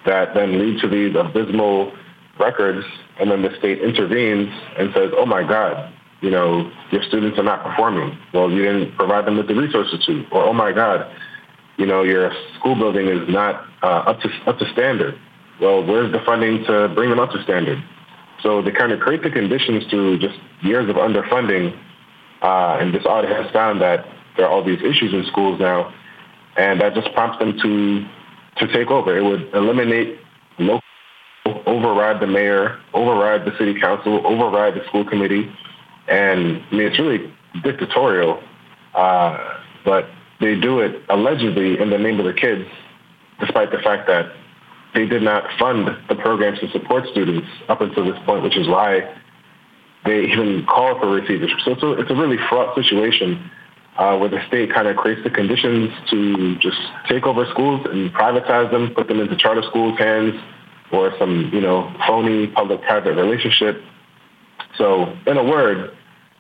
that 0.06 0.34
then 0.34 0.60
lead 0.60 0.80
to 0.82 0.88
these 0.88 1.16
abysmal 1.16 1.94
records. 2.40 2.86
And 3.20 3.32
then 3.32 3.42
the 3.42 3.50
state 3.58 3.82
intervenes 3.82 4.50
and 4.78 4.94
says, 4.94 5.12
"Oh 5.16 5.26
my 5.26 5.42
God, 5.42 5.92
you 6.22 6.30
know, 6.30 6.70
your 6.92 7.02
students 7.04 7.40
are 7.40 7.44
not 7.44 7.64
performing. 7.64 8.18
Well, 8.34 8.52
you 8.52 8.62
didn't 8.62 8.96
provide 8.96 9.26
them 9.26 9.38
with 9.38 9.48
the 9.48 9.56
resources 9.56 10.06
to." 10.06 10.26
Or, 10.32 10.44
"Oh 10.44 10.54
my 10.54 10.72
God, 10.72 11.10
you 11.78 11.86
know, 11.86 12.04
your 12.04 12.32
school 12.60 12.76
building 12.76 13.08
is 13.08 13.30
not 13.30 13.66
uh, 13.82 14.10
up 14.10 14.20
to 14.22 14.30
up 14.48 14.58
to 14.60 14.70
standard. 14.74 15.18
Well, 15.62 15.86
where's 15.86 16.12
the 16.12 16.20
funding 16.26 16.66
to 16.66 16.90
bring 16.90 17.10
them 17.10 17.20
up 17.20 17.32
to 17.32 17.42
standard? 17.44 17.84
So 18.42 18.62
they 18.62 18.72
kind 18.72 18.92
of 18.92 19.00
create 19.00 19.24
the 19.24 19.32
conditions 19.32 19.86
through 19.90 20.20
just 20.20 20.38
years 20.62 20.90
of 20.90 20.96
underfunding, 20.96 21.78
uh, 22.42 22.78
and 22.80 22.94
this 22.94 23.06
audit 23.06 23.32
has 23.32 23.52
found 23.52 23.82
that 23.82 24.06
there 24.36 24.46
are 24.46 24.50
all 24.50 24.64
these 24.64 24.82
issues 24.82 25.14
in 25.14 25.26
schools 25.26 25.60
now, 25.60 25.94
and 26.56 26.82
that 26.82 26.94
just 26.94 27.12
prompts 27.14 27.40
them 27.40 27.58
to 27.60 28.06
to 28.58 28.74
take 28.74 28.90
over. 28.90 29.16
It 29.18 29.24
would 29.24 29.54
eliminate 29.54 30.20
local, 30.58 30.82
override 31.66 32.20
the 32.20 32.28
mayor, 32.28 32.80
override 32.94 33.46
the 33.46 33.56
city 33.58 33.80
council, 33.80 34.26
override 34.26 34.74
the 34.76 34.86
school 34.88 35.06
committee, 35.06 35.52
and 36.08 36.64
I 36.72 36.76
mean 36.76 36.88
it's 36.88 37.00
really 37.00 37.32
dictatorial, 37.64 38.42
uh, 38.94 39.60
but 39.86 40.08
they 40.40 40.56
do 40.56 40.80
it 40.80 41.02
allegedly 41.10 41.80
in 41.80 41.90
the 41.90 41.98
name 41.98 42.20
of 42.20 42.26
the 42.26 42.34
kids, 42.34 42.68
despite 43.40 43.72
the 43.72 43.80
fact 43.80 44.08
that 44.08 44.32
they 44.94 45.06
did 45.06 45.22
not 45.22 45.44
fund 45.60 45.88
the 46.10 46.16
programs 46.16 46.60
to 46.60 46.70
support 46.72 47.06
students 47.12 47.48
up 47.70 47.82
until 47.82 48.06
this 48.06 48.20
point, 48.26 48.44
which 48.44 48.58
is 48.58 48.68
why 48.68 49.16
they 50.06 50.26
even 50.26 50.66
call 50.66 51.00
for 51.00 51.10
receivership. 51.10 51.60
So 51.66 51.72
it's 51.72 51.84
a, 51.84 51.92
it's 51.94 52.12
a 52.12 52.16
really 52.16 52.38
fraught 52.50 52.76
situation 52.76 53.52
uh, 53.98 54.18
where 54.18 54.30
the 54.30 54.46
state 54.48 54.74
kind 54.74 54.88
of 54.88 54.96
creates 54.96 55.24
the 55.24 55.30
conditions 55.30 55.92
to 56.10 56.56
just 56.60 56.78
take 57.10 57.26
over 57.26 57.46
schools 57.52 57.86
and 57.90 58.12
privatize 58.14 58.72
them, 58.72 58.94
put 58.96 59.08
them 59.08 59.20
into 59.20 59.36
charter 59.36 59.64
schools' 59.64 59.98
hands 59.98 60.36
or 60.92 61.14
some, 61.20 61.50
you 61.54 61.62
know, 61.62 61.94
phony 62.08 62.48
public-private 62.48 63.16
relationship. 63.16 63.82
So, 64.78 65.14
in 65.26 65.38
a 65.38 65.44
word, 65.44 65.92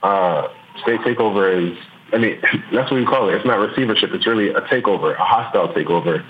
uh, 0.03 0.47
state 0.83 1.01
takeover 1.01 1.71
is, 1.71 1.77
I 2.13 2.17
mean, 2.17 2.39
that's 2.71 2.89
what 2.89 2.99
we 2.99 3.05
call 3.05 3.29
it. 3.29 3.35
It's 3.35 3.45
not 3.45 3.59
receivership. 3.59 4.11
It's 4.13 4.25
really 4.25 4.49
a 4.49 4.61
takeover, 4.61 5.13
a 5.13 5.23
hostile 5.23 5.69
takeover 5.73 6.23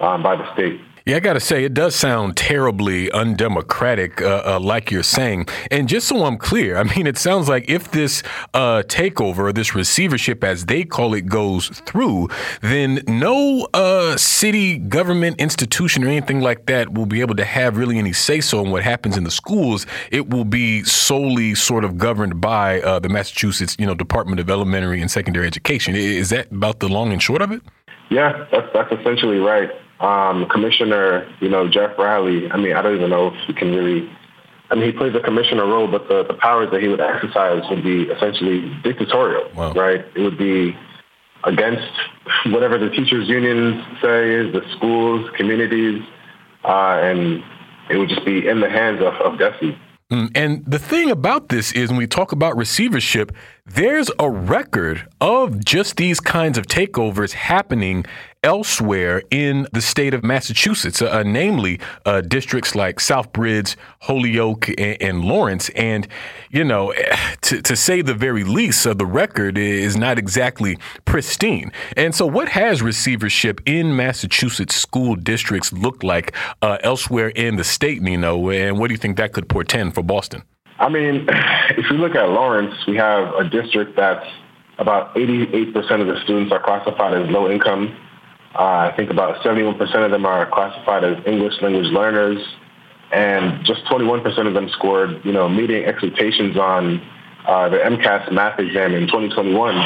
um, 0.00 0.22
by 0.22 0.36
the 0.36 0.52
state. 0.52 0.80
Yeah, 1.06 1.16
I 1.16 1.20
got 1.20 1.34
to 1.34 1.40
say, 1.40 1.64
it 1.64 1.74
does 1.74 1.94
sound 1.94 2.34
terribly 2.34 3.12
undemocratic, 3.12 4.22
uh, 4.22 4.42
uh, 4.46 4.58
like 4.58 4.90
you're 4.90 5.02
saying. 5.02 5.48
And 5.70 5.86
just 5.86 6.08
so 6.08 6.24
I'm 6.24 6.38
clear, 6.38 6.78
I 6.78 6.84
mean, 6.84 7.06
it 7.06 7.18
sounds 7.18 7.46
like 7.46 7.68
if 7.68 7.90
this 7.90 8.22
uh, 8.54 8.84
takeover, 8.86 9.54
this 9.54 9.74
receivership, 9.74 10.42
as 10.42 10.64
they 10.64 10.82
call 10.82 11.12
it, 11.12 11.26
goes 11.26 11.68
through, 11.68 12.30
then 12.62 13.02
no 13.06 13.68
uh, 13.74 14.16
city 14.16 14.78
government 14.78 15.38
institution 15.38 16.04
or 16.04 16.08
anything 16.08 16.40
like 16.40 16.64
that 16.66 16.94
will 16.94 17.04
be 17.04 17.20
able 17.20 17.34
to 17.34 17.44
have 17.44 17.76
really 17.76 17.98
any 17.98 18.14
say 18.14 18.40
so 18.40 18.64
in 18.64 18.70
what 18.70 18.82
happens 18.82 19.18
in 19.18 19.24
the 19.24 19.30
schools. 19.30 19.86
It 20.10 20.30
will 20.30 20.46
be 20.46 20.84
solely 20.84 21.54
sort 21.54 21.84
of 21.84 21.98
governed 21.98 22.40
by 22.40 22.80
uh, 22.80 22.98
the 22.98 23.10
Massachusetts, 23.10 23.76
you 23.78 23.84
know, 23.84 23.94
Department 23.94 24.40
of 24.40 24.48
Elementary 24.48 25.02
and 25.02 25.10
Secondary 25.10 25.46
Education. 25.46 25.96
Is 25.96 26.30
that 26.30 26.50
about 26.50 26.80
the 26.80 26.88
long 26.88 27.12
and 27.12 27.22
short 27.22 27.42
of 27.42 27.52
it? 27.52 27.60
Yeah, 28.08 28.46
that's 28.50 28.68
that's 28.72 28.92
essentially 28.92 29.36
right 29.38 29.68
um, 30.00 30.46
Commissioner, 30.48 31.28
you 31.40 31.48
know, 31.48 31.68
Jeff 31.68 31.98
Riley, 31.98 32.50
I 32.50 32.56
mean, 32.56 32.74
I 32.74 32.82
don't 32.82 32.96
even 32.96 33.10
know 33.10 33.28
if 33.28 33.34
he 33.46 33.52
can 33.52 33.74
really, 33.74 34.10
I 34.70 34.74
mean, 34.74 34.84
he 34.84 34.92
plays 34.92 35.14
a 35.14 35.20
commissioner 35.20 35.66
role, 35.66 35.86
but 35.86 36.08
the, 36.08 36.24
the 36.24 36.34
powers 36.34 36.70
that 36.72 36.82
he 36.82 36.88
would 36.88 37.00
exercise 37.00 37.62
would 37.70 37.84
be 37.84 38.02
essentially 38.02 38.72
dictatorial, 38.82 39.50
wow. 39.54 39.72
right? 39.72 40.04
It 40.14 40.20
would 40.20 40.38
be 40.38 40.76
against 41.44 41.92
whatever 42.46 42.78
the 42.78 42.90
teachers' 42.90 43.28
unions 43.28 43.82
say, 44.02 44.50
the 44.50 44.62
schools, 44.76 45.30
communities, 45.36 46.02
uh, 46.64 46.98
and 47.02 47.42
it 47.90 47.98
would 47.98 48.08
just 48.08 48.24
be 48.24 48.48
in 48.48 48.60
the 48.60 48.68
hands 48.68 49.00
of, 49.00 49.14
of. 49.14 49.38
Mm, 50.10 50.30
and 50.34 50.64
the 50.66 50.78
thing 50.78 51.10
about 51.10 51.48
this 51.48 51.72
is 51.72 51.88
when 51.88 51.98
we 51.98 52.06
talk 52.06 52.32
about 52.32 52.56
receivership, 52.56 53.32
there's 53.66 54.10
a 54.18 54.28
record 54.28 55.06
of 55.20 55.64
just 55.64 55.96
these 55.96 56.20
kinds 56.20 56.58
of 56.58 56.66
takeovers 56.66 57.32
happening 57.32 58.04
elsewhere 58.44 59.22
in 59.30 59.66
the 59.72 59.80
state 59.80 60.14
of 60.14 60.22
Massachusetts, 60.22 61.02
uh, 61.02 61.22
namely 61.24 61.80
uh, 62.04 62.20
districts 62.20 62.74
like 62.74 62.98
Southbridge, 62.98 63.74
Holyoke, 64.00 64.68
and, 64.68 65.02
and, 65.02 65.24
Lawrence. 65.24 65.70
And, 65.70 66.06
you 66.50 66.62
know, 66.62 66.92
to, 67.40 67.62
to 67.62 67.74
say 67.74 68.02
the 68.02 68.14
very 68.14 68.44
least, 68.44 68.86
uh, 68.86 68.94
the 68.94 69.06
record 69.06 69.58
is 69.58 69.96
not 69.96 70.18
exactly 70.18 70.78
pristine. 71.06 71.72
And 71.96 72.14
so, 72.14 72.26
what 72.26 72.48
has 72.50 72.82
receivership 72.82 73.60
in 73.66 73.96
Massachusetts 73.96 74.74
school 74.76 75.16
districts 75.16 75.72
looked 75.72 76.04
like 76.04 76.34
uh, 76.62 76.78
elsewhere 76.82 77.28
in 77.30 77.56
the 77.56 77.64
state, 77.64 78.02
Nino? 78.02 78.50
And 78.50 78.78
what 78.78 78.88
do 78.88 78.94
you 78.94 78.98
think 78.98 79.16
that 79.16 79.32
could 79.32 79.48
portend 79.48 79.94
for 79.94 80.02
Boston? 80.02 80.42
I 80.78 80.88
mean, 80.90 81.26
if 81.78 81.90
you 81.90 81.96
look 81.96 82.14
at 82.14 82.28
Lawrence, 82.28 82.74
we 82.86 82.96
have 82.96 83.34
a 83.34 83.48
district 83.48 83.96
that's 83.96 84.26
about 84.78 85.14
88% 85.14 85.76
of 86.00 86.06
the 86.08 86.20
students 86.24 86.52
are 86.52 86.62
classified 86.62 87.14
as 87.14 87.30
low 87.30 87.50
income. 87.50 87.96
Uh, 88.54 88.90
I 88.90 88.94
think 88.96 89.10
about 89.10 89.42
71% 89.42 89.80
of 90.04 90.10
them 90.10 90.24
are 90.24 90.48
classified 90.50 91.02
as 91.02 91.16
English 91.26 91.54
language 91.60 91.90
learners, 91.90 92.38
and 93.12 93.64
just 93.64 93.84
21% 93.86 94.46
of 94.46 94.54
them 94.54 94.68
scored, 94.70 95.24
you 95.24 95.32
know, 95.32 95.48
meeting 95.48 95.84
expectations 95.84 96.56
on 96.56 97.02
uh, 97.46 97.68
the 97.68 97.78
MCAS 97.78 98.32
math 98.32 98.58
exam 98.60 98.94
in 98.94 99.06
2021. 99.06 99.76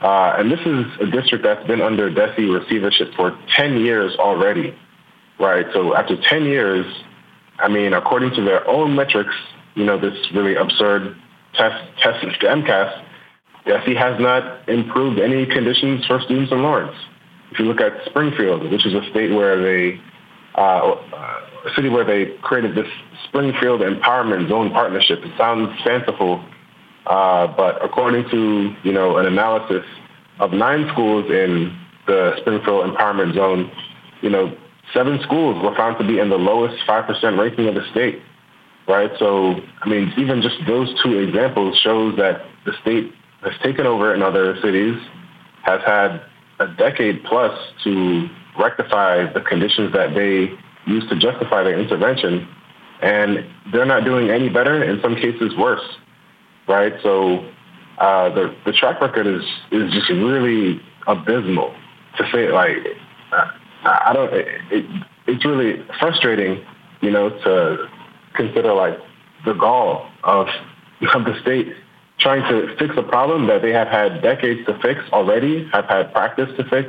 Uh, 0.00 0.34
and 0.38 0.50
this 0.50 0.60
is 0.60 0.84
a 1.00 1.06
district 1.10 1.44
that's 1.44 1.66
been 1.66 1.80
under 1.80 2.10
DESE 2.10 2.48
receivership 2.48 3.12
for 3.14 3.38
10 3.56 3.78
years 3.78 4.14
already, 4.18 4.74
right? 5.38 5.66
So 5.72 5.94
after 5.94 6.16
10 6.20 6.44
years, 6.44 6.86
I 7.58 7.68
mean, 7.68 7.92
according 7.92 8.34
to 8.34 8.42
their 8.42 8.66
own 8.68 8.94
metrics, 8.96 9.34
you 9.74 9.84
know, 9.84 9.98
this 9.98 10.14
really 10.34 10.54
absurd 10.54 11.16
test, 11.54 11.84
test 12.00 12.24
the 12.40 12.46
MCAS, 12.46 13.04
DESE 13.66 13.96
has 13.96 14.20
not 14.20 14.68
improved 14.68 15.20
any 15.20 15.46
conditions 15.46 16.04
for 16.06 16.20
students 16.20 16.50
in 16.50 16.62
Lawrence. 16.62 16.96
If 17.52 17.58
you 17.58 17.66
look 17.66 17.82
at 17.82 17.92
Springfield, 18.06 18.70
which 18.70 18.86
is 18.86 18.94
a 18.94 19.02
state 19.10 19.30
where 19.30 19.60
they, 19.60 20.00
uh, 20.54 20.96
a 21.66 21.74
city 21.76 21.90
where 21.90 22.04
they 22.04 22.34
created 22.40 22.74
this 22.74 22.88
Springfield 23.28 23.82
Empowerment 23.82 24.48
Zone 24.48 24.70
partnership, 24.70 25.18
it 25.22 25.36
sounds 25.36 25.68
fanciful, 25.84 26.42
uh, 27.06 27.46
but 27.48 27.84
according 27.84 28.28
to 28.30 28.74
you 28.82 28.92
know 28.92 29.18
an 29.18 29.26
analysis 29.26 29.84
of 30.40 30.52
nine 30.52 30.88
schools 30.92 31.30
in 31.30 31.78
the 32.06 32.34
Springfield 32.40 32.90
Empowerment 32.90 33.34
Zone, 33.34 33.70
you 34.22 34.30
know 34.30 34.56
seven 34.94 35.20
schools 35.22 35.62
were 35.62 35.74
found 35.76 35.98
to 35.98 36.06
be 36.06 36.18
in 36.18 36.30
the 36.30 36.38
lowest 36.38 36.82
five 36.86 37.06
percent 37.06 37.38
ranking 37.38 37.68
of 37.68 37.74
the 37.74 37.84
state. 37.90 38.22
Right, 38.88 39.10
so 39.18 39.60
I 39.82 39.88
mean, 39.88 40.12
even 40.16 40.40
just 40.40 40.56
those 40.66 40.92
two 41.02 41.18
examples 41.18 41.78
shows 41.78 42.16
that 42.16 42.46
the 42.64 42.72
state 42.80 43.12
has 43.42 43.52
taken 43.62 43.86
over 43.86 44.14
in 44.14 44.22
other 44.22 44.58
cities, 44.60 44.96
has 45.64 45.80
had 45.84 46.22
a 46.62 46.74
decade 46.76 47.22
plus 47.24 47.58
to 47.84 48.28
rectify 48.58 49.32
the 49.32 49.40
conditions 49.40 49.92
that 49.92 50.14
they 50.14 50.52
used 50.90 51.08
to 51.08 51.18
justify 51.18 51.62
their 51.62 51.78
intervention. 51.78 52.48
And 53.00 53.44
they're 53.72 53.86
not 53.86 54.04
doing 54.04 54.30
any 54.30 54.48
better, 54.48 54.82
in 54.82 55.00
some 55.00 55.16
cases 55.16 55.56
worse, 55.58 55.84
right? 56.68 56.92
So 57.02 57.44
uh, 57.98 58.28
the, 58.34 58.54
the 58.64 58.72
track 58.72 59.00
record 59.00 59.26
is, 59.26 59.42
is 59.72 59.92
just 59.92 60.08
really 60.10 60.80
abysmal 61.06 61.74
to 62.18 62.24
say 62.32 62.52
like, 62.52 62.76
I 63.84 64.12
don't, 64.12 64.32
it, 64.32 64.46
it, 64.70 65.04
it's 65.26 65.44
really 65.44 65.84
frustrating, 65.98 66.64
you 67.00 67.10
know, 67.10 67.30
to 67.30 67.88
consider 68.34 68.72
like 68.72 68.98
the 69.44 69.54
gall 69.54 70.08
of, 70.22 70.46
of 71.14 71.24
the 71.24 71.38
state 71.42 71.74
trying 72.22 72.42
to 72.50 72.74
fix 72.76 72.94
a 72.96 73.02
problem 73.02 73.46
that 73.48 73.62
they 73.62 73.72
have 73.72 73.88
had 73.88 74.22
decades 74.22 74.64
to 74.66 74.78
fix 74.80 75.00
already, 75.12 75.68
have 75.72 75.86
had 75.86 76.12
practice 76.12 76.48
to 76.56 76.64
fix, 76.70 76.88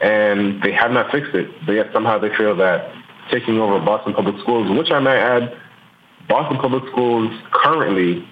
and 0.00 0.62
they 0.62 0.72
have 0.72 0.90
not 0.90 1.10
fixed 1.10 1.34
it. 1.34 1.48
But 1.66 1.72
yet 1.72 1.86
somehow 1.92 2.18
they 2.18 2.34
feel 2.36 2.54
that 2.56 2.92
taking 3.30 3.58
over 3.58 3.78
Boston 3.84 4.14
Public 4.14 4.40
Schools, 4.42 4.70
which 4.76 4.90
I 4.90 5.00
might 5.00 5.18
add, 5.18 5.56
Boston 6.28 6.58
Public 6.58 6.84
Schools 6.92 7.32
currently 7.52 8.26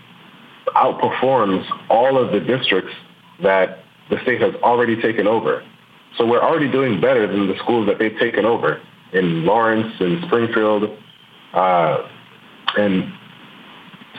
outperforms 0.75 1.65
all 1.89 2.19
of 2.23 2.33
the 2.33 2.41
districts 2.41 2.93
that 3.43 3.79
the 4.11 4.21
state 4.23 4.41
has 4.41 4.55
already 4.57 5.01
taken 5.01 5.27
over. 5.27 5.65
So 6.19 6.27
we're 6.27 6.43
already 6.43 6.71
doing 6.71 7.01
better 7.01 7.27
than 7.27 7.47
the 7.49 7.57
schools 7.59 7.87
that 7.89 7.99
they've 7.99 8.19
taken 8.19 8.45
over 8.45 8.81
in 9.13 9.45
Lawrence 9.45 9.95
and 10.01 10.25
Springfield. 10.27 10.97
Uh, 11.53 12.09
and 12.77 13.13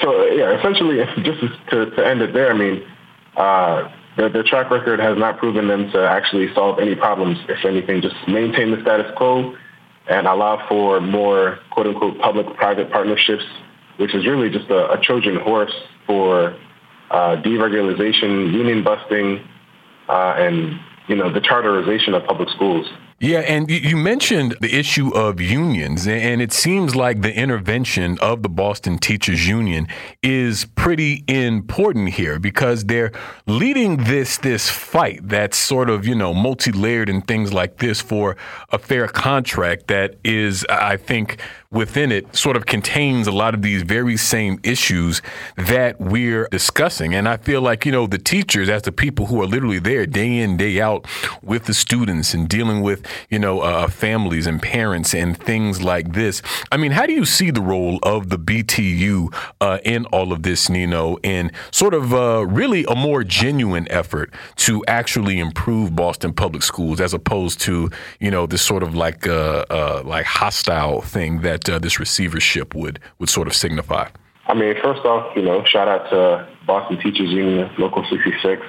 so 0.01 0.25
yeah, 0.27 0.57
essentially, 0.57 0.97
just 1.23 1.41
to, 1.71 1.89
to 1.91 2.05
end 2.05 2.21
it 2.21 2.33
there, 2.33 2.51
I 2.51 2.57
mean, 2.57 2.83
uh, 3.35 3.89
track 4.45 4.71
record 4.71 4.99
has 4.99 5.17
not 5.17 5.37
proven 5.37 5.67
them 5.67 5.91
to 5.91 6.07
actually 6.07 6.53
solve 6.53 6.79
any 6.79 6.95
problems. 6.95 7.37
If 7.47 7.65
anything, 7.65 8.01
just 8.01 8.15
maintain 8.27 8.71
the 8.71 8.81
status 8.81 9.11
quo 9.15 9.55
and 10.09 10.25
allow 10.25 10.65
for 10.67 10.99
more 11.01 11.59
quote 11.71 11.87
unquote 11.87 12.17
public-private 12.19 12.91
partnerships, 12.91 13.43
which 13.97 14.15
is 14.15 14.25
really 14.25 14.49
just 14.49 14.69
a, 14.69 14.91
a 14.91 15.01
Trojan 15.01 15.35
horse 15.37 15.73
for 16.05 16.57
uh, 17.11 17.41
deregulation, 17.41 18.51
union 18.53 18.83
busting, 18.83 19.41
uh, 20.09 20.35
and 20.37 20.79
you 21.07 21.15
know 21.15 21.31
the 21.31 21.41
charterization 21.41 22.13
of 22.13 22.25
public 22.25 22.49
schools. 22.49 22.87
Yeah, 23.19 23.39
and 23.39 23.67
you 23.67 23.97
mentioned 23.97 24.57
the 24.61 24.77
issue 24.77 25.09
of 25.09 25.41
unions, 25.41 26.05
and 26.05 26.39
it 26.39 26.53
seems 26.53 26.95
like 26.95 27.23
the 27.23 27.33
intervention 27.33 28.19
of 28.19 28.43
the 28.43 28.49
Boston 28.49 28.99
Teachers 28.99 29.47
Union 29.47 29.87
is 30.21 30.65
pretty 30.75 31.23
important 31.27 32.09
here 32.09 32.37
because 32.37 32.85
they're 32.85 33.11
leading 33.47 33.97
this 34.03 34.37
this 34.37 34.69
fight 34.69 35.21
that's 35.23 35.57
sort 35.57 35.89
of 35.89 36.05
you 36.05 36.13
know 36.13 36.31
multi-layered 36.31 37.09
and 37.09 37.27
things 37.27 37.51
like 37.51 37.77
this 37.77 38.01
for 38.01 38.37
a 38.69 38.77
fair 38.77 39.07
contract 39.07 39.87
that 39.87 40.17
is, 40.23 40.63
I 40.69 40.97
think, 40.97 41.41
within 41.71 42.11
it 42.11 42.35
sort 42.35 42.55
of 42.55 42.65
contains 42.65 43.27
a 43.27 43.31
lot 43.31 43.53
of 43.53 43.61
these 43.61 43.81
very 43.81 44.15
same 44.15 44.59
issues 44.63 45.21
that 45.57 45.99
we're 45.99 46.47
discussing. 46.49 47.13
And 47.13 47.27
I 47.27 47.37
feel 47.37 47.61
like, 47.61 47.85
you 47.85 47.91
know, 47.91 48.07
the 48.07 48.17
teachers, 48.17 48.69
as 48.69 48.83
the 48.83 48.91
people 48.91 49.25
who 49.25 49.41
are 49.41 49.45
literally 49.45 49.79
there 49.79 50.05
day 50.05 50.37
in, 50.37 50.57
day 50.57 50.79
out 50.79 51.05
with 51.41 51.65
the 51.65 51.73
students 51.73 52.33
and 52.33 52.47
dealing 52.47 52.81
with, 52.81 53.05
you 53.29 53.39
know, 53.39 53.61
uh, 53.61 53.87
families 53.87 54.47
and 54.47 54.61
parents 54.61 55.13
and 55.13 55.37
things 55.37 55.81
like 55.81 56.13
this. 56.13 56.41
I 56.71 56.77
mean, 56.77 56.91
how 56.91 57.05
do 57.05 57.13
you 57.13 57.25
see 57.25 57.51
the 57.51 57.61
role 57.61 57.99
of 58.03 58.29
the 58.29 58.39
BTU 58.39 59.33
uh, 59.59 59.79
in 59.83 60.05
all 60.05 60.31
of 60.31 60.43
this, 60.43 60.69
Nino, 60.69 61.17
in 61.17 61.51
sort 61.71 61.93
of 61.93 62.13
uh, 62.13 62.45
really 62.47 62.85
a 62.87 62.95
more 62.95 63.23
genuine 63.23 63.87
effort 63.91 64.33
to 64.57 64.83
actually 64.87 65.39
improve 65.39 65.95
Boston 65.95 66.31
public 66.33 66.63
schools 66.63 67.01
as 67.01 67.13
opposed 67.13 67.59
to, 67.61 67.89
you 68.19 68.31
know, 68.31 68.45
this 68.45 68.61
sort 68.61 68.83
of 68.83 68.95
like, 68.95 69.27
uh, 69.27 69.65
uh, 69.69 70.01
like 70.05 70.25
hostile 70.25 71.01
thing 71.01 71.41
that 71.41 71.56
that 71.65 71.75
uh, 71.75 71.79
this 71.79 71.99
receivership 71.99 72.75
would 72.75 72.99
would 73.19 73.29
sort 73.29 73.47
of 73.47 73.55
signify? 73.55 74.09
I 74.47 74.53
mean, 74.53 74.75
first 74.81 75.05
off, 75.05 75.35
you 75.35 75.41
know, 75.41 75.63
shout 75.65 75.87
out 75.87 76.09
to 76.09 76.47
Boston 76.65 76.97
Teachers 76.97 77.29
Union, 77.29 77.69
Local 77.77 78.05
66. 78.09 78.61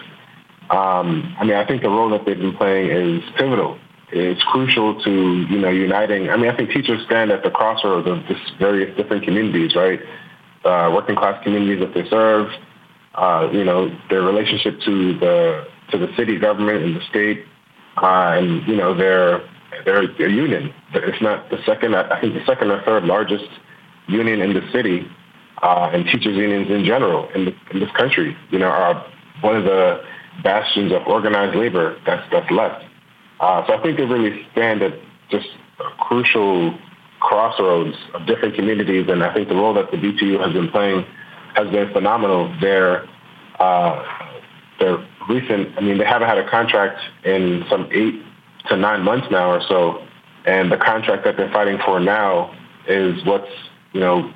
Um, 0.71 1.35
I 1.39 1.45
mean, 1.45 1.55
I 1.55 1.65
think 1.65 1.83
the 1.83 1.89
role 1.89 2.11
that 2.11 2.27
they've 2.27 2.37
been 2.39 2.57
playing 2.57 2.91
is 2.91 3.23
pivotal. 3.37 3.79
It's 4.11 4.43
crucial 4.45 5.01
to, 5.03 5.11
you 5.11 5.59
know, 5.59 5.69
uniting. 5.69 6.31
I 6.31 6.37
mean, 6.37 6.51
I 6.51 6.57
think 6.57 6.71
teachers 6.71 7.05
stand 7.07 7.31
at 7.31 7.43
the 7.45 7.51
crossroads 7.51 8.09
of 8.09 8.27
just 8.27 8.59
various 8.59 8.97
different 8.97 9.23
communities, 9.23 9.77
right? 9.77 10.01
uh, 10.65 10.91
working 10.93 11.17
class 11.17 11.43
communities 11.43 11.81
that 11.81 11.95
they 11.95 12.09
serve, 12.09 12.51
uh, 13.15 13.49
you 13.53 13.65
know, 13.65 13.91
their 14.11 14.23
relationship 14.23 14.81
to 14.85 15.19
the 15.19 15.67
to 15.91 15.99
the 15.99 16.09
city 16.17 16.39
government 16.39 16.85
and 16.85 16.97
the 16.97 17.01
state, 17.09 17.45
uh, 17.97 18.37
and 18.37 18.67
you 18.69 18.77
know, 18.77 18.95
their 18.95 19.41
their, 19.85 20.07
their 20.07 20.29
union. 20.29 20.73
It's 20.95 21.23
not 21.23 21.51
the 21.51 21.59
second, 21.65 21.95
I 21.95 22.21
think 22.21 22.35
the 22.35 22.45
second 22.47 22.71
or 22.71 22.83
third 22.83 23.05
largest 23.05 23.49
union 24.07 24.41
in 24.41 24.55
the 24.55 24.63
city, 24.73 25.07
uh, 25.63 25.91
and 25.93 26.05
teachers 26.07 26.37
unions 26.37 26.71
in 26.71 26.85
general 26.85 27.29
in, 27.35 27.47
the, 27.47 27.55
in 27.73 27.81
this 27.81 27.91
country. 27.97 28.37
You 28.51 28.59
know, 28.59 28.69
are 28.69 29.05
one 29.41 29.57
of 29.57 29.65
the 29.65 30.03
bastions 30.43 30.93
of 30.93 31.07
organized 31.07 31.57
labor 31.57 31.99
that's 32.07 32.27
that's 32.31 32.51
left. 32.51 32.85
Uh, 33.41 33.67
so 33.67 33.75
I 33.75 33.83
think 33.83 33.99
they 33.99 34.05
really 34.05 34.47
stand 34.53 34.83
at 34.83 34.95
just 35.31 35.49
a 35.81 35.91
crucial 36.05 36.77
crossroads 37.21 37.97
of 38.15 38.27
different 38.27 38.55
communities, 38.55 39.07
and 39.09 39.23
I 39.23 39.35
think 39.35 39.49
the 39.49 39.55
role 39.55 39.75
that 39.75 39.91
the 39.91 39.97
BTU 39.97 40.41
has 40.45 40.53
been 40.53 40.69
playing 40.71 41.05
has 41.55 41.69
been 41.71 41.93
phenomenal. 41.93 42.55
Their 42.61 43.09
uh, 43.59 44.05
their 44.79 45.05
recent, 45.29 45.77
I 45.77 45.81
mean, 45.81 45.99
they 45.99 46.05
haven't 46.05 46.29
had 46.29 46.39
a 46.39 46.49
contract 46.49 47.01
in 47.25 47.65
some 47.69 47.89
eight 47.93 48.23
to 48.69 48.77
nine 48.77 49.03
months 49.03 49.27
now 49.31 49.51
or 49.51 49.63
so, 49.69 50.05
and 50.47 50.71
the 50.71 50.77
contract 50.77 51.25
that 51.25 51.37
they're 51.37 51.53
fighting 51.53 51.79
for 51.85 52.01
now 52.01 52.55
is 52.87 53.25
what's 53.25 53.51
you 53.93 54.01
know 54.01 54.33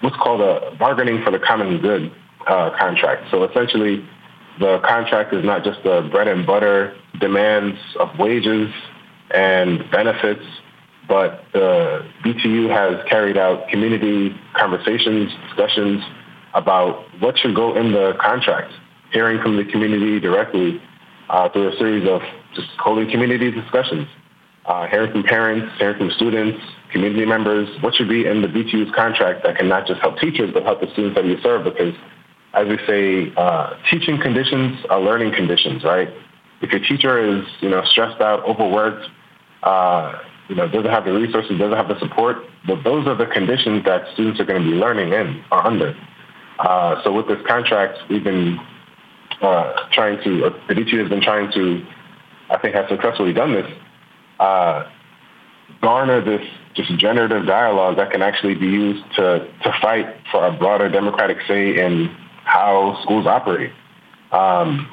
what's 0.00 0.16
called 0.16 0.40
a 0.40 0.74
bargaining 0.78 1.22
for 1.22 1.30
the 1.30 1.38
common 1.38 1.80
good 1.80 2.12
uh, 2.46 2.70
contract. 2.78 3.30
So 3.30 3.44
essentially, 3.44 4.04
the 4.60 4.80
contract 4.80 5.32
is 5.32 5.44
not 5.44 5.64
just 5.64 5.82
the 5.84 6.08
bread 6.10 6.28
and 6.28 6.46
butter 6.46 6.96
demands 7.20 7.78
of 7.98 8.08
wages 8.18 8.72
and 9.34 9.88
benefits 9.90 10.44
but 11.08 11.44
the 11.52 12.06
BTU 12.24 12.70
has 12.70 13.06
carried 13.08 13.36
out 13.36 13.68
community 13.68 14.34
conversations, 14.54 15.30
discussions 15.48 16.02
about 16.54 17.04
what 17.20 17.38
should 17.38 17.54
go 17.54 17.76
in 17.76 17.92
the 17.92 18.14
contract, 18.20 18.72
hearing 19.10 19.40
from 19.42 19.56
the 19.56 19.64
community 19.64 20.20
directly 20.20 20.80
uh, 21.28 21.48
through 21.48 21.72
a 21.72 21.76
series 21.76 22.08
of 22.08 22.22
just 22.54 22.68
holding 22.78 23.10
community 23.10 23.50
discussions, 23.50 24.06
uh, 24.66 24.86
hearing 24.86 25.10
from 25.12 25.22
parents, 25.22 25.72
hearing 25.78 25.98
from 25.98 26.10
students, 26.10 26.58
community 26.90 27.24
members, 27.24 27.68
what 27.82 27.94
should 27.94 28.08
be 28.08 28.26
in 28.26 28.42
the 28.42 28.48
BTU's 28.48 28.94
contract 28.94 29.44
that 29.44 29.56
can 29.56 29.68
not 29.68 29.86
just 29.86 30.00
help 30.00 30.18
teachers, 30.18 30.50
but 30.52 30.62
help 30.62 30.80
the 30.80 30.90
students 30.92 31.16
that 31.16 31.24
we 31.24 31.40
serve 31.42 31.64
because 31.64 31.94
as 32.54 32.68
we 32.68 32.78
say, 32.86 33.32
uh, 33.36 33.74
teaching 33.90 34.20
conditions 34.20 34.84
are 34.90 35.00
learning 35.00 35.34
conditions, 35.34 35.84
right? 35.84 36.08
If 36.60 36.70
your 36.70 36.80
teacher 36.80 37.18
is, 37.18 37.44
you 37.60 37.70
know, 37.70 37.82
stressed 37.84 38.20
out, 38.20 38.44
overworked, 38.44 39.08
uh, 39.62 40.18
you 40.48 40.56
know, 40.56 40.68
doesn't 40.68 40.90
have 40.90 41.04
the 41.04 41.12
resources, 41.12 41.58
doesn't 41.58 41.76
have 41.76 41.88
the 41.88 41.98
support, 41.98 42.36
but 42.66 42.84
those 42.84 43.06
are 43.06 43.16
the 43.16 43.26
conditions 43.26 43.84
that 43.84 44.02
students 44.12 44.38
are 44.38 44.44
going 44.44 44.62
to 44.62 44.70
be 44.70 44.76
learning 44.76 45.12
in 45.12 45.42
or 45.50 45.66
under. 45.66 45.96
Uh, 46.58 47.02
so 47.02 47.12
with 47.12 47.26
this 47.26 47.40
contract, 47.46 47.98
we've 48.10 48.24
been 48.24 48.58
uh, 49.40 49.72
trying 49.92 50.22
to, 50.22 50.50
the 50.68 50.74
BTU 50.74 51.00
has 51.00 51.08
been 51.08 51.22
trying 51.22 51.50
to, 51.52 51.84
I 52.52 52.58
think 52.58 52.74
has 52.74 52.88
successfully 52.88 53.32
done 53.32 53.54
this, 53.54 53.70
uh, 54.38 54.84
garner 55.80 56.20
this 56.20 56.46
just 56.74 56.96
generative 56.98 57.46
dialogue 57.46 57.96
that 57.96 58.10
can 58.10 58.22
actually 58.22 58.54
be 58.54 58.66
used 58.66 59.04
to, 59.16 59.48
to 59.62 59.78
fight 59.80 60.06
for 60.30 60.46
a 60.46 60.52
broader 60.52 60.88
democratic 60.88 61.38
say 61.48 61.78
in 61.78 62.08
how 62.44 62.98
schools 63.02 63.26
operate. 63.26 63.72
Um, 64.32 64.88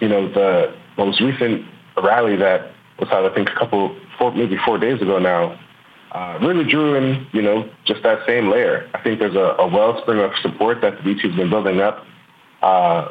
you 0.00 0.08
know, 0.08 0.28
the 0.32 0.74
most 0.96 1.20
recent 1.20 1.66
rally 2.02 2.36
that 2.36 2.72
was 2.98 3.08
held, 3.08 3.30
I 3.30 3.34
think, 3.34 3.48
a 3.48 3.54
couple 3.54 3.96
four, 4.18 4.32
maybe 4.32 4.56
four 4.64 4.78
days 4.78 5.00
ago 5.00 5.18
now, 5.18 5.58
uh, 6.12 6.38
really 6.42 6.68
drew 6.68 6.94
in, 6.94 7.26
you 7.32 7.42
know, 7.42 7.68
just 7.84 8.02
that 8.02 8.26
same 8.26 8.50
layer. 8.50 8.90
I 8.94 9.02
think 9.02 9.20
there's 9.20 9.36
a, 9.36 9.56
a 9.58 9.66
wellspring 9.66 10.20
of 10.20 10.32
support 10.42 10.80
that 10.82 10.96
the 10.96 11.02
BT's 11.02 11.36
been 11.36 11.50
building 11.50 11.80
up, 11.80 12.04
uh, 12.62 13.08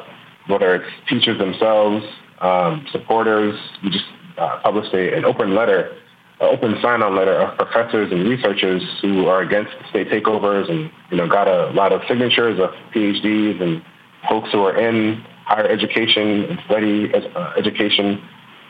whether 0.48 0.74
it's 0.74 0.90
teachers 1.08 1.38
themselves, 1.38 2.04
um, 2.40 2.86
supporters. 2.92 3.58
We 3.82 3.90
just 3.90 4.04
uh, 4.38 4.60
published 4.62 4.92
a, 4.94 5.16
an 5.16 5.24
open 5.24 5.54
letter, 5.54 5.96
an 6.40 6.48
open 6.54 6.76
sign-on 6.80 7.16
letter 7.16 7.34
of 7.34 7.56
professors 7.56 8.10
and 8.12 8.28
researchers 8.28 8.82
who 9.02 9.26
are 9.26 9.42
against 9.42 9.72
state 9.90 10.08
takeovers 10.08 10.70
and, 10.70 10.90
you 11.10 11.16
know, 11.16 11.28
got 11.28 11.48
a 11.48 11.70
lot 11.72 11.92
of 11.92 12.02
signatures 12.08 12.58
of 12.58 12.70
PhDs 12.94 13.60
and 13.60 13.82
folks 14.28 14.50
who 14.52 14.62
are 14.62 14.78
in 14.78 15.24
higher 15.44 15.66
education 15.66 16.44
and 16.44 16.58
study 16.66 17.12
uh, 17.12 17.52
education 17.58 18.22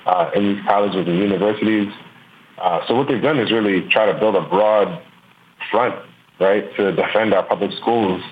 uh, 0.07 0.31
in 0.35 0.55
these 0.55 0.65
colleges 0.67 1.07
and 1.07 1.19
universities. 1.19 1.93
Uh, 2.59 2.81
so 2.87 2.95
what 2.95 3.09
they've 3.09 3.23
done 3.23 3.39
is 3.39 3.51
really 3.51 3.89
try 3.89 4.07
to 4.07 4.19
build 4.19 4.37
a 4.37 4.43
broad 4.49 5.03
front, 5.71 5.95
right, 6.39 6.75
to 6.77 6.93
defend 6.93 7.35
our 7.35 7.43
public 7.43 7.71
schools, 7.81 8.23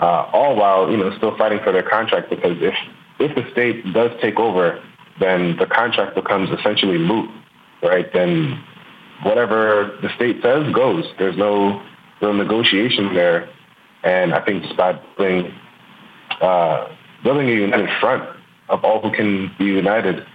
uh, 0.00 0.28
all 0.32 0.56
while 0.56 0.90
you 0.90 0.96
know 0.96 1.16
still 1.16 1.36
fighting 1.36 1.60
for 1.62 1.72
their 1.72 1.88
contract. 1.88 2.30
Because 2.30 2.56
if 2.60 2.74
if 3.22 3.34
the 3.34 3.50
state 3.52 3.92
does 3.92 4.10
take 4.20 4.38
over, 4.38 4.82
then 5.20 5.56
the 5.58 5.66
contract 5.66 6.14
becomes 6.14 6.50
essentially 6.58 6.98
moot, 6.98 7.30
right? 7.82 8.12
Then 8.12 8.62
whatever 9.22 9.98
the 10.02 10.08
state 10.16 10.42
says 10.42 10.72
goes. 10.72 11.04
There's 11.18 11.36
no 11.36 11.82
real 12.20 12.34
negotiation 12.34 13.14
there, 13.14 13.48
and 14.02 14.34
I 14.34 14.44
think 14.44 14.62
just 14.64 14.76
by 14.76 15.00
building 15.16 15.52
uh, 16.40 16.88
building 17.22 17.48
a 17.48 17.52
united 17.52 17.90
front 18.00 18.28
of 18.68 18.84
all 18.84 19.00
who 19.00 19.12
can 19.12 19.50
be 19.58 19.66
united 19.66 20.26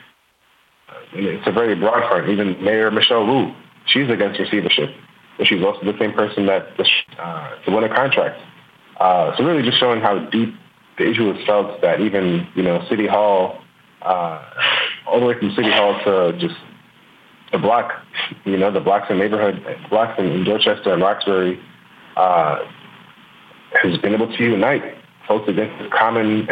it's 1.14 1.48
a 1.48 1.52
very 1.52 1.76
broad 1.76 2.08
front. 2.10 2.30
Even 2.30 2.62
Mayor 2.64 2.92
Michelle 2.92 3.26
Wu, 3.26 3.54
she's 3.86 4.10
against 4.10 4.40
receivership, 4.40 4.90
but 5.38 5.48
she's 5.48 5.64
also 5.64 5.84
the 5.86 5.98
same 6.00 6.14
person 6.14 6.46
that 6.48 6.68
uh, 7.20 7.56
to 7.64 7.72
win 7.72 7.84
a 7.84 7.94
contract. 7.94 8.42
Uh, 9.00 9.36
so 9.38 9.44
really, 9.44 9.64
just 9.64 9.80
showing 9.80 10.02
how 10.02 10.20
deep 10.30 10.54
the 10.98 11.10
issue 11.10 11.32
is 11.32 11.46
felt 11.46 11.82
that 11.82 12.02
even 12.02 12.48
you 12.56 12.64
know 12.64 12.84
City 12.90 13.08
Hall, 13.08 13.62
uh, 14.02 14.44
all 15.08 15.20
the 15.20 15.26
way 15.26 15.38
from 15.40 15.52
City 15.56 15.72
Hall 15.72 16.00
to 16.04 16.38
just 16.38 16.56
the 17.52 17.58
block, 17.58 17.92
you 18.46 18.58
know, 18.58 18.72
the 18.72 18.80
blocks 18.80 19.08
in 19.10 19.18
neighborhood 19.18 19.64
blocks 19.90 20.20
in, 20.20 20.44
Dorchester 20.44 20.94
and 20.94 21.02
Roxbury, 21.02 21.60
uh, 22.16 22.66
has 23.82 23.98
been 24.00 24.14
able 24.14 24.36
to 24.36 24.44
unite 24.44 24.84
folks 25.28 25.48
against 25.50 25.78
this 25.80 25.92
common 25.92 26.48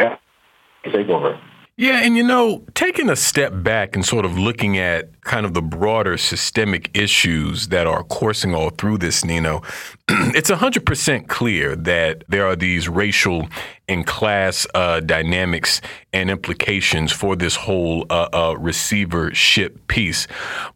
takeover. 0.86 1.38
Yeah, 1.78 2.00
and 2.02 2.16
you 2.16 2.22
know, 2.22 2.64
taking 2.72 3.10
a 3.10 3.16
step 3.16 3.52
back 3.62 3.96
and 3.96 4.02
sort 4.02 4.24
of 4.24 4.38
looking 4.38 4.78
at 4.78 5.20
kind 5.20 5.44
of 5.44 5.52
the 5.52 5.60
broader 5.60 6.16
systemic 6.16 6.90
issues 6.96 7.68
that 7.68 7.86
are 7.86 8.02
coursing 8.02 8.54
all 8.54 8.70
through 8.70 8.96
this, 8.96 9.26
Nino, 9.26 9.60
it's 10.08 10.50
100% 10.50 11.28
clear 11.28 11.76
that 11.76 12.24
there 12.28 12.46
are 12.46 12.56
these 12.56 12.88
racial 12.88 13.46
and 13.88 14.06
class 14.06 14.66
uh, 14.72 15.00
dynamics 15.00 15.82
and 16.14 16.30
implications 16.30 17.12
for 17.12 17.36
this 17.36 17.56
whole 17.56 18.06
uh, 18.08 18.28
uh, 18.32 18.56
receivership 18.58 19.86
piece. 19.86 20.26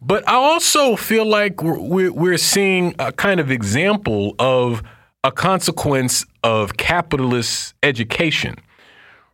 But 0.03 0.23
I 0.29 0.35
also 0.35 0.95
feel 0.95 1.25
like 1.25 1.63
we're, 1.63 2.11
we're 2.11 2.37
seeing 2.37 2.93
a 2.99 3.11
kind 3.11 3.39
of 3.39 3.49
example 3.49 4.35
of 4.37 4.83
a 5.23 5.31
consequence 5.31 6.27
of 6.43 6.77
capitalist 6.77 7.73
education 7.81 8.57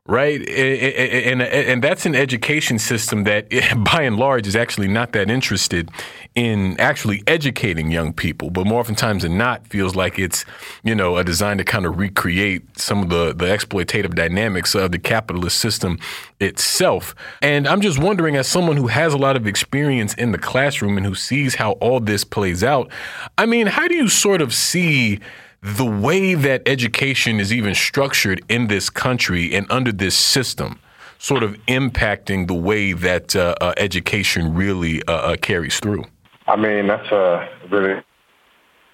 right? 0.07 0.39
And, 0.49 1.41
and, 1.41 1.41
and 1.41 1.83
that's 1.83 2.05
an 2.05 2.15
education 2.15 2.79
system 2.79 3.25
that, 3.25 3.49
by 3.91 4.03
and 4.03 4.17
large, 4.17 4.47
is 4.47 4.55
actually 4.55 4.87
not 4.87 5.11
that 5.11 5.29
interested 5.29 5.89
in 6.33 6.79
actually 6.79 7.23
educating 7.27 7.91
young 7.91 8.13
people, 8.13 8.49
but 8.49 8.65
more 8.65 8.79
oftentimes 8.79 9.23
than 9.23 9.37
not, 9.37 9.67
feels 9.67 9.95
like 9.95 10.17
it's 10.17 10.45
you 10.83 10.95
know 10.95 11.17
a 11.17 11.23
design 11.23 11.57
to 11.57 11.63
kind 11.63 11.85
of 11.85 11.97
recreate 11.97 12.79
some 12.79 13.03
of 13.03 13.09
the 13.09 13.33
the 13.33 13.45
exploitative 13.45 14.15
dynamics 14.15 14.75
of 14.75 14.91
the 14.91 14.99
capitalist 14.99 15.59
system 15.59 15.99
itself. 16.39 17.15
And 17.41 17.67
I'm 17.67 17.81
just 17.81 17.99
wondering, 17.99 18.35
as 18.35 18.47
someone 18.47 18.77
who 18.77 18.87
has 18.87 19.13
a 19.13 19.17
lot 19.17 19.35
of 19.35 19.47
experience 19.47 20.13
in 20.13 20.31
the 20.31 20.37
classroom 20.37 20.97
and 20.97 21.05
who 21.05 21.15
sees 21.15 21.55
how 21.55 21.71
all 21.73 21.99
this 21.99 22.23
plays 22.23 22.63
out, 22.63 22.89
I 23.37 23.45
mean, 23.45 23.67
how 23.67 23.87
do 23.87 23.95
you 23.95 24.07
sort 24.07 24.41
of 24.41 24.53
see 24.53 25.19
the 25.61 25.85
way 25.85 26.33
that 26.33 26.61
education 26.67 27.39
is 27.39 27.51
even 27.51 27.73
structured 27.73 28.41
in 28.49 28.67
this 28.67 28.89
country 28.89 29.53
and 29.55 29.65
under 29.71 29.91
this 29.91 30.15
system 30.15 30.79
sort 31.19 31.43
of 31.43 31.53
impacting 31.67 32.47
the 32.47 32.53
way 32.53 32.93
that 32.93 33.35
uh, 33.35 33.55
uh, 33.59 33.73
education 33.77 34.53
really 34.53 35.01
uh, 35.07 35.13
uh 35.13 35.37
carries 35.37 35.79
through? 35.79 36.03
I 36.47 36.55
mean, 36.55 36.87
that's 36.87 37.07
a 37.11 37.49
really, 37.69 38.01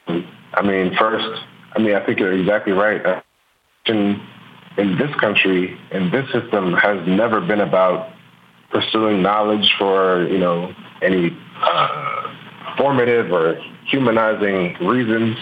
I 0.07 0.61
mean, 0.64 0.95
first, 0.97 1.43
I 1.74 1.80
mean, 1.80 1.95
I 1.95 2.05
think 2.05 2.20
you're 2.20 2.34
exactly 2.34 2.74
right. 2.74 3.24
In, 3.86 4.20
in 4.78 4.97
this 4.97 5.14
country, 5.20 5.78
in 5.91 6.09
this 6.09 6.26
system, 6.32 6.74
has 6.74 7.05
never 7.07 7.41
been 7.41 7.59
about 7.61 8.11
pursuing 8.72 9.22
knowledge 9.22 9.72
for, 9.78 10.28
you 10.28 10.39
know, 10.39 10.74
any 11.01 11.38
uh, 11.61 12.34
formative 12.78 13.32
or 13.32 13.55
humanizing 13.86 14.76
reasons. 14.82 15.38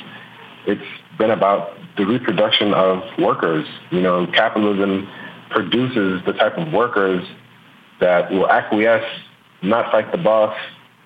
It's 0.68 1.01
been 1.22 1.30
about 1.30 1.78
the 1.98 2.06
reproduction 2.06 2.74
of 2.74 3.04
workers. 3.20 3.68
You 3.92 4.02
know, 4.02 4.26
capitalism 4.34 5.08
produces 5.52 6.22
the 6.26 6.34
type 6.34 6.58
of 6.58 6.74
workers 6.74 7.24
that 8.00 8.32
will 8.32 8.50
acquiesce, 8.50 9.06
not 9.62 9.92
fight 9.92 10.12
the 10.12 10.18
boss, 10.18 10.58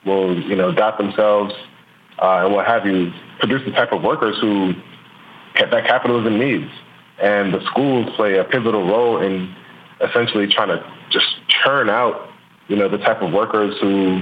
will, 0.06 0.40
you 0.42 0.56
know, 0.56 0.72
doubt 0.72 0.98
themselves, 0.98 1.54
uh, 2.22 2.46
and 2.46 2.54
what 2.54 2.66
have 2.66 2.86
you, 2.86 3.12
produce 3.40 3.62
the 3.66 3.72
type 3.72 3.92
of 3.92 4.02
workers 4.04 4.38
who 4.40 4.74
that 5.60 5.86
capitalism 5.86 6.40
needs. 6.40 6.72
and 7.22 7.54
the 7.54 7.62
schools 7.66 8.10
play 8.16 8.38
a 8.38 8.44
pivotal 8.44 8.86
role 8.88 9.22
in 9.22 9.54
essentially 10.02 10.48
trying 10.48 10.68
to 10.68 10.80
just 11.10 11.28
churn 11.48 11.90
out, 11.90 12.30
you 12.68 12.76
know, 12.76 12.90
the 12.90 12.98
type 12.98 13.22
of 13.22 13.32
workers 13.32 13.76
who 13.82 14.22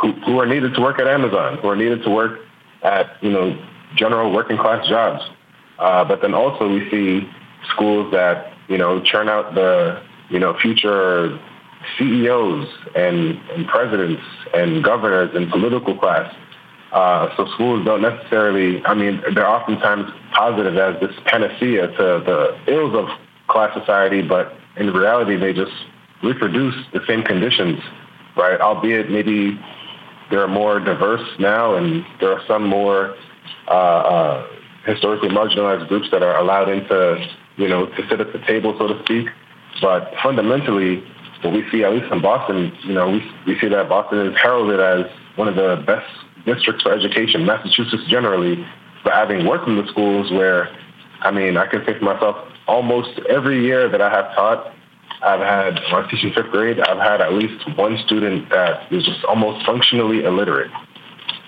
who, 0.00 0.12
who 0.24 0.38
are 0.40 0.46
needed 0.46 0.74
to 0.74 0.80
work 0.80 0.98
at 0.98 1.06
Amazon, 1.06 1.58
who 1.58 1.68
are 1.68 1.76
needed 1.76 2.02
to 2.04 2.10
work 2.10 2.40
at, 2.82 3.22
you 3.22 3.30
know, 3.30 3.58
general 3.96 4.32
working 4.32 4.56
class 4.56 4.86
jobs. 4.88 5.22
Uh, 5.78 6.04
but 6.04 6.20
then 6.20 6.34
also 6.34 6.68
we 6.68 6.88
see 6.90 7.28
schools 7.72 8.12
that, 8.12 8.52
you 8.68 8.76
know, 8.76 9.00
churn 9.00 9.28
out 9.28 9.54
the, 9.54 10.00
you 10.28 10.38
know, 10.38 10.56
future 10.58 11.38
CEOs 11.98 12.68
and, 12.94 13.38
and 13.50 13.66
presidents 13.66 14.22
and 14.54 14.84
governors 14.84 15.30
and 15.34 15.50
political 15.50 15.96
class. 15.96 16.34
Uh, 16.92 17.34
so 17.36 17.46
schools 17.54 17.84
don't 17.84 18.02
necessarily, 18.02 18.84
I 18.84 18.94
mean, 18.94 19.22
they're 19.34 19.48
oftentimes 19.48 20.10
positive 20.32 20.76
as 20.76 21.00
this 21.00 21.14
panacea 21.24 21.86
to 21.86 21.96
the 21.96 22.58
ills 22.66 22.94
of 22.94 23.06
class 23.48 23.72
society, 23.78 24.22
but 24.22 24.52
in 24.76 24.92
reality, 24.92 25.36
they 25.36 25.52
just 25.52 25.72
reproduce 26.22 26.74
the 26.92 27.00
same 27.06 27.22
conditions, 27.22 27.80
right? 28.36 28.60
Albeit 28.60 29.10
maybe 29.10 29.58
they're 30.30 30.48
more 30.48 30.80
diverse 30.80 31.26
now 31.38 31.74
and 31.76 32.04
there 32.20 32.32
are 32.32 32.42
some 32.46 32.66
more 32.66 33.16
uh, 33.68 33.70
uh, 33.70 34.46
historically 34.84 35.28
marginalized 35.28 35.88
groups 35.88 36.08
that 36.10 36.22
are 36.22 36.36
allowed 36.38 36.68
into, 36.68 37.24
you 37.56 37.68
know, 37.68 37.86
to 37.86 38.08
sit 38.08 38.20
at 38.20 38.32
the 38.32 38.38
table, 38.46 38.74
so 38.78 38.88
to 38.88 39.02
speak. 39.04 39.28
But 39.80 40.12
fundamentally, 40.22 41.02
what 41.42 41.54
we 41.54 41.68
see, 41.70 41.84
at 41.84 41.92
least 41.92 42.12
in 42.12 42.20
Boston, 42.20 42.72
you 42.82 42.92
know, 42.92 43.10
we, 43.10 43.30
we 43.46 43.58
see 43.60 43.68
that 43.68 43.88
Boston 43.88 44.26
is 44.26 44.38
heralded 44.40 44.80
as 44.80 45.10
one 45.36 45.48
of 45.48 45.56
the 45.56 45.82
best 45.86 46.06
districts 46.44 46.82
for 46.82 46.92
education, 46.92 47.46
Massachusetts 47.46 48.04
generally, 48.08 48.66
but 49.04 49.12
having 49.12 49.46
worked 49.46 49.68
in 49.68 49.76
the 49.76 49.86
schools 49.88 50.30
where, 50.30 50.68
I 51.20 51.30
mean, 51.30 51.56
I 51.56 51.66
can 51.66 51.84
think 51.84 51.98
for 51.98 52.04
myself, 52.04 52.36
almost 52.66 53.18
every 53.28 53.64
year 53.64 53.88
that 53.88 54.00
I 54.00 54.10
have 54.10 54.34
taught, 54.34 54.72
I've 55.22 55.40
had, 55.40 55.74
when 55.74 55.94
I 55.94 56.00
was 56.00 56.10
teaching 56.10 56.32
fifth 56.32 56.50
grade, 56.50 56.80
I've 56.80 56.98
had 56.98 57.20
at 57.20 57.34
least 57.34 57.76
one 57.76 57.98
student 58.06 58.48
that 58.50 58.90
is 58.92 59.04
just 59.04 59.24
almost 59.24 59.66
functionally 59.66 60.24
illiterate. 60.24 60.70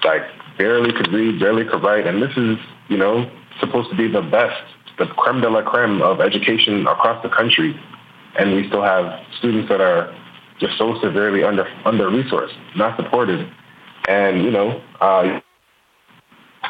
Like 0.05 0.23
barely 0.63 0.93
could 0.93 1.13
read, 1.13 1.41
barely 1.41 1.65
could 1.65 1.83
write. 1.83 2.07
And 2.07 2.23
this 2.23 2.37
is, 2.37 2.57
you 2.89 2.97
know, 2.97 3.29
supposed 3.61 3.91
to 3.91 3.97
be 3.97 4.07
the 4.07 4.23
best, 4.23 4.63
the 4.99 5.07
creme 5.07 5.41
de 5.41 5.51
la 5.51 5.63
creme 5.63 6.01
of 6.03 6.21
education 6.21 6.87
across 6.87 7.23
the 7.23 7.29
country. 7.29 7.79
And 8.39 8.55
we 8.55 8.69
still 8.69 8.83
have 8.83 9.05
students 9.39 9.69
that 9.69 9.81
are 9.81 10.15
just 10.59 10.79
so 10.79 10.99
severely 11.01 11.43
under 11.43 11.67
under 11.85 12.09
resourced, 12.09 12.57
not 12.77 12.97
supported. 12.97 13.51
And, 14.09 14.45
you 14.45 14.51
know, 14.51 14.81
uh, 15.01 15.41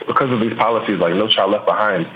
because 0.07 0.31
of 0.33 0.41
these 0.41 0.55
policies 0.55 0.99
like 0.99 1.15
No 1.15 1.29
Child 1.29 1.53
Left 1.53 1.67
Behind, 1.67 2.07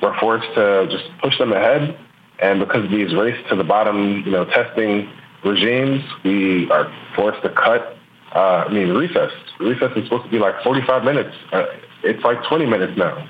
we're 0.00 0.18
forced 0.20 0.48
to 0.54 0.86
just 0.90 1.04
push 1.20 1.36
them 1.38 1.52
ahead 1.52 1.98
and 2.40 2.60
because 2.60 2.84
of 2.84 2.90
these 2.90 3.14
race 3.14 3.38
to 3.50 3.56
the 3.56 3.64
bottom, 3.64 4.22
you 4.24 4.30
know, 4.30 4.44
testing 4.44 5.10
regimes, 5.44 6.02
we 6.24 6.70
are 6.70 6.92
forced 7.16 7.42
to 7.42 7.50
cut. 7.50 7.97
Uh, 8.34 8.64
I 8.66 8.72
mean, 8.72 8.90
recess. 8.90 9.30
Recess 9.58 9.90
is 9.96 10.04
supposed 10.04 10.24
to 10.24 10.30
be 10.30 10.38
like 10.38 10.54
45 10.62 11.04
minutes. 11.04 11.34
Uh, 11.52 11.64
it's 12.04 12.22
like 12.24 12.38
20 12.48 12.66
minutes 12.66 12.92
now. 12.96 13.26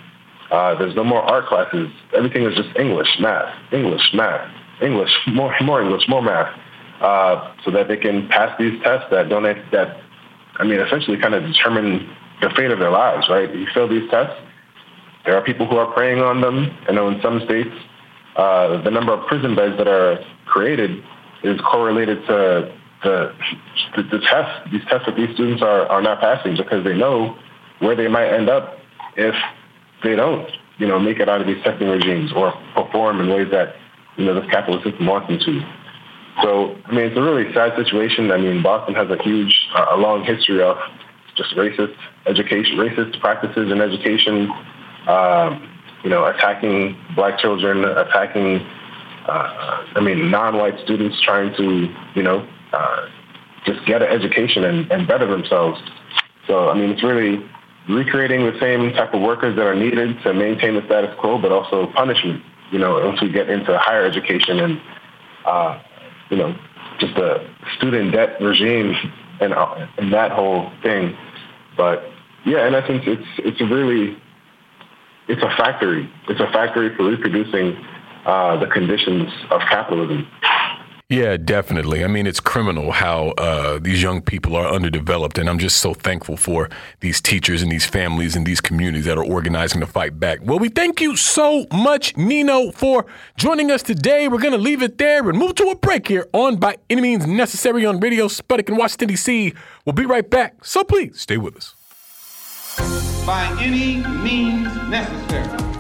Uh, 0.51 0.75
there's 0.79 0.95
no 0.95 1.05
more 1.05 1.23
art 1.23 1.47
classes. 1.47 1.89
Everything 2.17 2.45
is 2.45 2.55
just 2.55 2.71
English, 2.79 3.09
math, 3.21 3.55
English, 3.73 4.11
math, 4.15 4.51
English, 4.83 5.11
more, 5.29 5.55
more 5.63 5.83
English, 5.83 6.03
more 6.09 6.23
math, 6.23 6.53
uh, 7.01 7.55
so 7.65 7.71
that 7.71 7.89
they 7.89 7.97
can 7.97 8.29
pass 8.29 8.57
these 8.59 8.81
tests 8.83 9.07
that 9.11 9.29
don't 9.29 9.45
that, 9.45 10.01
I 10.57 10.65
mean, 10.65 10.81
essentially 10.81 11.19
kind 11.19 11.35
of 11.35 11.45
determine 11.45 12.09
the 12.41 12.51
fate 12.57 12.71
of 12.71 12.79
their 12.79 12.91
lives. 12.91 13.29
Right? 13.29 13.55
You 13.55 13.67
fail 13.75 13.89
these 13.89 14.09
tests. 14.11 14.35
There 15.25 15.37
are 15.37 15.45
people 15.45 15.67
who 15.67 15.77
are 15.77 15.93
preying 15.93 16.21
on 16.21 16.41
them. 16.41 16.75
I 16.89 16.93
know 16.93 17.09
in 17.09 17.21
some 17.21 17.41
states 17.45 17.75
uh, 18.37 18.81
the 18.83 18.91
number 18.91 19.13
of 19.13 19.27
prison 19.27 19.55
beds 19.55 19.77
that 19.77 19.89
are 19.89 20.19
created 20.47 21.03
is 21.43 21.61
correlated 21.61 22.25
to 22.27 22.75
the, 23.03 23.35
the, 23.97 24.03
the 24.03 24.19
tests, 24.19 24.71
these 24.73 24.83
tests 24.89 25.07
that 25.07 25.17
these 25.17 25.33
students 25.35 25.63
are, 25.63 25.87
are 25.87 26.03
not 26.03 26.21
passing 26.21 26.57
because 26.57 26.85
they 26.85 26.97
know 26.97 27.37
where 27.81 27.95
they 27.95 28.09
might 28.09 28.29
end 28.29 28.49
up 28.49 28.79
if 29.17 29.35
they 30.03 30.17
don't, 30.17 30.49
you 30.79 30.87
know, 30.87 30.99
make 30.99 31.19
it 31.19 31.29
out 31.29 31.41
of 31.41 31.47
these 31.47 31.63
testing 31.63 31.89
regimes 31.89 32.33
or 32.33 32.53
perform 32.75 33.21
in 33.21 33.29
ways 33.29 33.49
that, 33.51 33.77
you 34.17 34.25
know, 34.25 34.35
this 34.35 34.49
capitalist 34.51 34.85
system 34.85 35.07
wants 35.07 35.29
them 35.29 35.39
to. 35.39 35.61
So, 36.43 36.77
I 36.87 36.93
mean, 36.93 37.07
it's 37.07 37.17
a 37.17 37.23
really 37.23 37.53
sad 37.53 37.77
situation. 37.77 38.31
I 38.31 38.39
mean, 38.39 38.63
Boston 38.63 38.95
has 38.95 39.11
a 39.11 39.21
huge, 39.23 39.69
uh, 39.75 39.87
a 39.91 39.97
long 39.97 40.25
history 40.25 40.63
of 40.63 40.77
just 41.37 41.55
racist 41.57 41.97
education, 42.27 42.77
racist 42.77 43.21
practices 43.21 43.73
in 43.73 43.81
education. 43.81 44.51
Um, 45.09 45.75
you 46.05 46.11
know, 46.11 46.25
attacking 46.27 46.97
black 47.17 47.39
children, 47.39 47.85
attacking, 47.85 48.61
uh, 49.27 49.85
I 49.97 50.01
mean, 50.01 50.31
non-white 50.31 50.79
students 50.85 51.21
trying 51.23 51.55
to, 51.57 51.93
you 52.15 52.23
know, 52.23 52.47
uh, 52.73 53.09
just 53.65 53.85
get 53.87 54.03
an 54.03 54.09
education 54.09 54.65
and, 54.65 54.91
and 54.91 55.07
better 55.07 55.27
themselves. 55.27 55.81
So, 56.47 56.69
I 56.69 56.75
mean, 56.75 56.91
it's 56.91 57.03
really 57.03 57.45
recreating 57.89 58.45
the 58.45 58.59
same 58.61 58.93
type 58.93 59.15
of 59.15 59.21
workers 59.21 59.57
that 59.57 59.67
are 59.67 59.75
needed 59.75 60.21
to 60.23 60.35
maintain 60.35 60.75
the 60.75 60.85
status 60.87 61.15
quo, 61.19 61.39
but 61.39 61.53
also 61.53 61.87
punishment, 61.93 62.43
you 62.71 62.79
know, 62.79 63.05
once 63.05 63.21
we 63.21 63.31
get 63.31 63.49
into 63.49 63.77
higher 63.79 64.05
education 64.05 64.61
and, 64.61 64.81
uh, 65.45 65.81
you 66.31 66.37
know, 66.37 66.57
just 66.99 67.15
the 67.15 67.47
student 67.77 68.13
debt 68.13 68.41
regime 68.41 68.95
and, 69.41 69.55
uh, 69.55 69.87
and 69.99 70.13
that 70.13 70.33
whole 70.33 70.71
thing. 70.83 71.17
But 71.77 72.05
yeah, 72.45 72.67
in 72.67 72.75
essence, 72.75 73.05
it's, 73.07 73.27
it's 73.39 73.61
really 73.61 74.17
it's 75.29 75.43
a 75.43 75.55
factory. 75.57 76.11
It's 76.29 76.41
a 76.41 76.51
factory 76.51 76.95
for 76.97 77.05
reproducing 77.05 77.77
uh, 78.25 78.57
the 78.59 78.67
conditions 78.67 79.31
of 79.51 79.61
capitalism. 79.61 80.27
Yeah, 81.11 81.39
definitely. 81.39 82.05
I 82.05 82.07
mean, 82.07 82.27
it's 82.27 82.39
criminal 82.39 82.93
how 82.93 83.31
uh, 83.39 83.79
these 83.81 84.03
young 84.03 84.21
people 84.21 84.55
are 84.57 84.69
underdeveloped, 84.69 85.39
and 85.39 85.49
I'm 85.49 85.59
just 85.59 85.79
so 85.79 85.95
thankful 85.95 86.37
for 86.37 86.69
these 87.01 87.23
teachers 87.23 87.63
and 87.63 87.73
these 87.73 87.87
families 87.87 88.37
and 88.37 88.47
these 88.47 88.61
communities 88.61 89.07
that 89.07 89.17
are 89.17 89.25
organizing 89.25 89.81
to 89.81 89.87
fight 89.87 90.21
back. 90.21 90.41
Well, 90.43 90.59
we 90.59 90.69
thank 90.69 91.01
you 91.01 91.17
so 91.17 91.65
much, 91.73 92.15
Nino, 92.19 92.73
for 92.73 93.07
joining 93.39 93.71
us 93.71 93.83
today. 93.83 94.29
We're 94.29 94.39
going 94.39 94.53
to 94.53 94.59
leave 94.59 94.83
it 94.83 94.99
there 94.99 95.27
and 95.27 95.39
move 95.39 95.55
to 95.55 95.71
a 95.71 95.77
break 95.77 96.09
here 96.09 96.29
on 96.35 96.57
By 96.57 96.77
Any 96.91 97.01
Means 97.01 97.27
Necessary 97.27 97.87
on 97.87 98.01
Radio 98.01 98.27
Sputnik 98.29 98.69
in 98.69 98.77
Washington, 98.77 99.09
D.C. 99.09 99.55
We'll 99.87 99.95
be 99.95 100.05
right 100.05 100.29
back, 100.29 100.63
so 100.63 100.85
please 100.85 101.19
stay 101.19 101.39
with 101.39 101.57
us 101.57 101.75
by 103.25 103.47
any 103.61 103.97
means 104.23 104.75
necessary. 104.91 105.78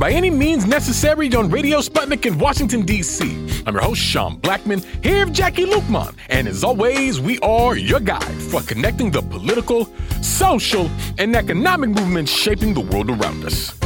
By 0.00 0.12
Any 0.12 0.30
Means 0.30 0.64
Necessary 0.64 1.30
on 1.34 1.50
Radio 1.50 1.80
Sputnik 1.80 2.24
in 2.24 2.38
Washington, 2.38 2.86
D.C. 2.86 3.62
I'm 3.66 3.74
your 3.74 3.82
host, 3.82 4.00
Sean 4.00 4.40
Blackmon, 4.40 4.82
here 5.04 5.26
with 5.26 5.34
Jacquie 5.34 5.70
Luqman. 5.70 6.14
And 6.30 6.48
as 6.48 6.64
always, 6.64 7.20
we 7.20 7.38
are 7.40 7.76
your 7.76 8.00
guide 8.00 8.22
for 8.22 8.62
connecting 8.62 9.10
the 9.10 9.20
political, 9.20 9.90
social, 10.22 10.90
and 11.18 11.36
economic 11.36 11.90
movements 11.90 12.32
shaping 12.32 12.72
the 12.72 12.80
world 12.80 13.10
around 13.10 13.44
us. 13.44 13.78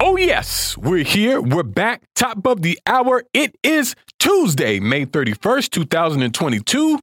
Oh, 0.00 0.16
yes, 0.16 0.78
we're 0.78 1.04
here. 1.04 1.42
We're 1.42 1.62
back. 1.62 2.00
Top 2.14 2.46
of 2.46 2.62
the 2.62 2.80
hour. 2.86 3.24
It 3.34 3.54
is 3.62 3.94
Tuesday, 4.18 4.80
May 4.80 5.04
31st, 5.04 5.68
2022. 5.72 6.98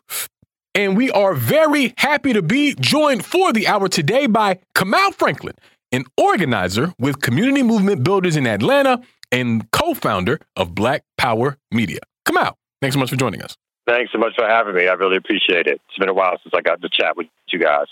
And 0.74 0.98
we 0.98 1.10
are 1.12 1.34
very 1.34 1.94
happy 1.98 2.34
to 2.34 2.42
be 2.42 2.76
joined 2.80 3.26
for 3.26 3.54
the 3.54 3.68
hour 3.68 3.88
today 3.88 4.28
by 4.28 4.60
Kamau 4.76 5.14
Franklin, 5.14 5.56
an 5.92 6.04
organizer 6.18 6.94
with 7.00 7.22
Community 7.22 7.64
Movement 7.64 8.04
Builders 8.04 8.36
in 8.36 8.46
Atlanta 8.46 9.02
and 9.32 9.72
co-founder 9.72 10.40
of 10.56 10.76
Black 10.76 11.04
Power 11.18 11.58
Media. 11.72 12.00
Kamau, 12.28 12.54
thanks 12.82 12.96
so 12.96 13.00
much 13.00 13.10
for 13.10 13.16
joining 13.16 13.42
us. 13.42 13.56
Thanks 13.88 14.12
so 14.12 14.18
much 14.18 14.34
for 14.36 14.46
having 14.48 14.76
me. 14.76 14.88
I 14.88 14.94
really 14.94 15.16
appreciate 15.16 15.68
it. 15.68 15.80
It's 15.88 15.98
been 15.98 16.10
a 16.10 16.14
while 16.14 16.38
since 16.44 16.54
I 16.56 16.62
got 16.62 16.82
to 16.82 16.90
chat 16.90 17.16
with 17.16 17.28
you 17.52 17.60
guys. 17.60 17.88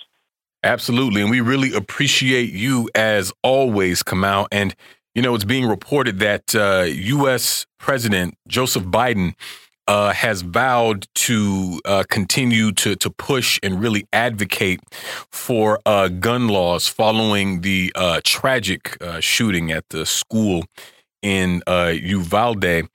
Absolutely. 0.63 1.21
And 1.21 1.29
we 1.29 1.39
really 1.39 1.73
appreciate 1.73 2.51
you 2.51 2.89
as 2.95 3.31
always, 3.43 4.01
Kamau. 4.01 4.47
And, 4.51 4.75
you 5.16 5.22
know, 5.22 5.36
it's 5.36 5.45
being 5.45 5.68
reported 5.68 6.20
that 6.20 6.55
uh, 6.55 6.86
U.S. 6.88 7.66
President 7.80 8.36
Joseph 8.47 8.84
Biden 8.84 9.36
uh, 9.88 10.14
has 10.14 10.41
vowed 10.41 11.07
to 11.14 11.82
uh, 11.86 12.03
continue 12.09 12.72
to, 12.72 12.95
to 12.95 13.09
push 13.09 13.59
and 13.61 13.82
really 13.82 14.07
advocate 14.14 14.80
for 15.32 15.80
uh, 15.86 16.07
gun 16.07 16.47
laws 16.47 16.88
following 16.88 17.61
the 17.61 17.91
uh, 17.95 18.22
tragic 18.24 18.97
uh, 19.01 19.20
shooting 19.20 19.72
at 19.72 19.88
the 19.89 20.05
school 20.05 20.66
in 21.22 21.61
Uvalde, 21.68 22.88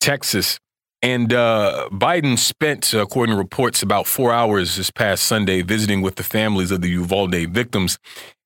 Texas. 0.00 0.58
And 1.00 1.32
uh, 1.32 1.88
Biden 1.90 2.38
spent, 2.38 2.94
according 2.94 3.34
to 3.34 3.38
reports, 3.38 3.82
about 3.82 4.06
four 4.06 4.32
hours 4.32 4.76
this 4.76 4.90
past 4.90 5.24
Sunday 5.24 5.62
visiting 5.62 6.00
with 6.00 6.14
the 6.14 6.22
families 6.22 6.70
of 6.70 6.80
the 6.80 6.90
Uvalde 6.90 7.48
victims. 7.50 7.98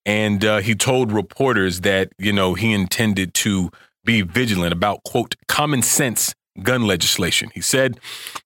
And 0.06 0.44
uh, 0.44 0.58
he 0.58 0.74
told 0.74 1.12
reporters 1.12 1.82
that, 1.82 2.10
you 2.18 2.32
know, 2.32 2.54
he 2.54 2.72
intended 2.72 3.34
to 3.34 3.70
be 4.04 4.22
vigilant 4.22 4.72
about, 4.72 5.02
quote, 5.02 5.34
common 5.48 5.82
sense 5.82 6.32
gun 6.62 6.86
legislation. 6.86 7.50
He 7.54 7.60
said, 7.60 7.98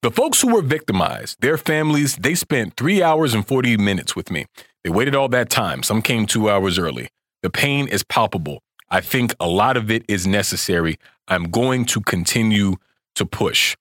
The 0.02 0.10
folks 0.10 0.40
who 0.40 0.52
were 0.52 0.62
victimized, 0.62 1.40
their 1.40 1.58
families, 1.58 2.16
they 2.16 2.34
spent 2.34 2.76
three 2.76 3.02
hours 3.02 3.34
and 3.34 3.46
40 3.46 3.76
minutes 3.76 4.16
with 4.16 4.30
me. 4.30 4.46
They 4.82 4.90
waited 4.90 5.14
all 5.14 5.28
that 5.28 5.50
time. 5.50 5.82
Some 5.82 6.02
came 6.02 6.26
two 6.26 6.50
hours 6.50 6.78
early. 6.78 7.08
The 7.42 7.50
pain 7.50 7.86
is 7.86 8.02
palpable. 8.02 8.62
I 8.90 9.00
think 9.00 9.34
a 9.38 9.46
lot 9.46 9.76
of 9.76 9.90
it 9.90 10.04
is 10.08 10.26
necessary. 10.26 10.98
I'm 11.28 11.44
going 11.44 11.84
to 11.86 12.00
continue 12.00 12.76
to 13.14 13.26
push. 13.26 13.76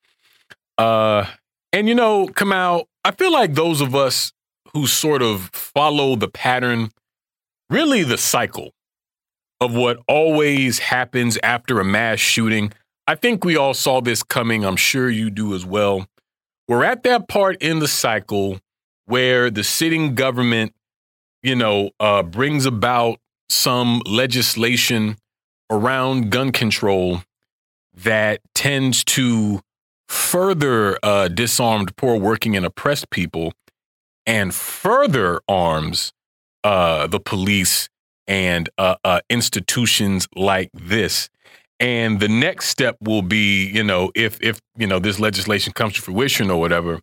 Uh, 0.77 1.25
and 1.73 1.87
you 1.87 1.95
know, 1.95 2.27
Kamau, 2.27 2.85
I 3.03 3.11
feel 3.11 3.31
like 3.31 3.53
those 3.55 3.81
of 3.81 3.95
us 3.95 4.33
who 4.73 4.85
sort 4.85 5.21
of 5.21 5.49
follow 5.53 6.15
the 6.15 6.27
pattern, 6.27 6.91
really 7.69 8.03
the 8.03 8.17
cycle 8.17 8.71
of 9.61 9.73
what 9.73 9.99
always 10.07 10.79
happens 10.79 11.37
after 11.43 11.79
a 11.79 11.85
mass 11.85 12.19
shooting. 12.19 12.71
I 13.07 13.15
think 13.15 13.43
we 13.43 13.57
all 13.57 13.73
saw 13.73 14.01
this 14.01 14.23
coming. 14.23 14.63
I'm 14.63 14.75
sure 14.75 15.09
you 15.09 15.29
do 15.29 15.53
as 15.53 15.65
well. 15.65 16.07
We're 16.67 16.83
at 16.83 17.03
that 17.03 17.27
part 17.27 17.57
in 17.61 17.79
the 17.79 17.87
cycle 17.87 18.59
where 19.05 19.49
the 19.49 19.63
sitting 19.63 20.15
government, 20.15 20.73
you 21.41 21.55
know, 21.55 21.89
uh, 21.99 22.23
brings 22.23 22.65
about 22.65 23.19
some 23.49 24.01
legislation 24.05 25.17
around 25.69 26.29
gun 26.31 26.51
control 26.51 27.23
that 27.93 28.39
tends 28.53 29.03
to 29.03 29.61
further 30.07 30.97
uh, 31.03 31.27
disarmed 31.27 31.95
poor 31.95 32.17
working 32.17 32.55
and 32.55 32.65
oppressed 32.65 33.09
people 33.09 33.53
and 34.25 34.53
further 34.53 35.41
arms 35.47 36.13
uh, 36.63 37.07
the 37.07 37.19
police 37.19 37.89
and 38.27 38.69
uh, 38.77 38.95
uh, 39.03 39.21
institutions 39.29 40.27
like 40.35 40.69
this. 40.73 41.29
And 41.79 42.19
the 42.19 42.27
next 42.27 42.67
step 42.67 42.97
will 43.01 43.21
be, 43.21 43.65
you 43.65 43.83
know, 43.83 44.11
if 44.13 44.41
if 44.41 44.59
you 44.77 44.85
know 44.85 44.99
this 44.99 45.19
legislation 45.19 45.71
comes 45.73 45.93
to 45.93 46.01
fruition 46.01 46.51
or 46.51 46.59
whatever, 46.59 46.99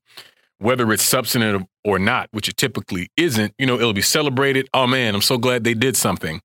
whether 0.58 0.92
it's 0.92 1.02
substantive 1.02 1.66
or 1.84 1.98
not, 1.98 2.28
which 2.32 2.48
it 2.48 2.56
typically 2.56 3.08
isn't, 3.16 3.54
you 3.58 3.66
know, 3.66 3.76
it'll 3.76 3.94
be 3.94 4.02
celebrated. 4.02 4.68
Oh 4.74 4.86
man, 4.86 5.14
I'm 5.14 5.22
so 5.22 5.38
glad 5.38 5.64
they 5.64 5.74
did 5.74 5.96
something, 5.96 6.40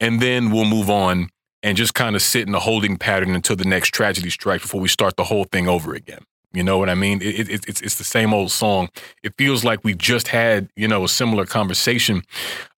and 0.00 0.20
then 0.20 0.50
we'll 0.50 0.64
move 0.64 0.88
on 0.88 1.28
and 1.62 1.76
just 1.76 1.94
kind 1.94 2.16
of 2.16 2.22
sit 2.22 2.46
in 2.48 2.54
a 2.54 2.60
holding 2.60 2.96
pattern 2.96 3.34
until 3.34 3.56
the 3.56 3.64
next 3.64 3.92
tragedy 3.92 4.30
strikes 4.30 4.62
before 4.62 4.80
we 4.80 4.88
start 4.88 5.16
the 5.16 5.24
whole 5.24 5.44
thing 5.44 5.68
over 5.68 5.94
again. 5.94 6.24
You 6.54 6.62
know 6.62 6.78
what 6.78 6.88
I 6.88 6.94
mean? 6.94 7.20
It, 7.20 7.50
it, 7.50 7.68
it's 7.68 7.80
it's 7.80 7.96
the 7.96 8.04
same 8.04 8.32
old 8.32 8.52
song. 8.52 8.88
It 9.24 9.34
feels 9.36 9.64
like 9.64 9.82
we 9.82 9.94
just 9.94 10.28
had 10.28 10.68
you 10.76 10.86
know 10.86 11.04
a 11.04 11.08
similar 11.08 11.46
conversation 11.46 12.22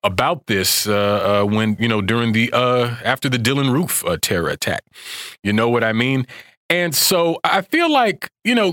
about 0.03 0.47
this 0.47 0.87
uh, 0.89 1.43
uh, 1.43 1.45
when 1.45 1.77
you 1.79 1.87
know 1.87 2.01
during 2.01 2.33
the 2.33 2.51
uh, 2.53 2.97
after 3.05 3.29
the 3.29 3.39
Dylann 3.39 3.71
Roof 3.71 4.05
uh, 4.07 4.17
terror 4.21 4.49
attack. 4.49 4.83
You 5.43 5.53
know 5.53 5.69
what 5.69 5.85
I 5.85 5.93
mean? 5.93 6.27
And 6.71 6.95
so 6.95 7.39
I 7.45 7.61
feel 7.61 7.91
like 7.91 8.31
you 8.45 8.55
know 8.55 8.73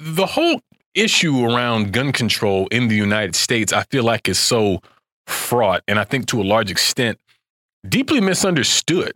the 0.00 0.26
whole 0.26 0.60
issue 0.94 1.44
around 1.44 1.92
gun 1.92 2.12
control 2.12 2.66
in 2.68 2.88
the 2.88 2.96
United 2.96 3.34
States. 3.34 3.72
I 3.72 3.84
feel 3.84 4.04
like 4.04 4.28
is 4.28 4.38
so 4.38 4.80
fraught, 5.26 5.82
and 5.88 5.98
I 5.98 6.04
think 6.04 6.26
to 6.26 6.42
a 6.42 6.44
large 6.44 6.70
extent 6.70 7.18
deeply 7.88 8.20
misunderstood 8.20 9.14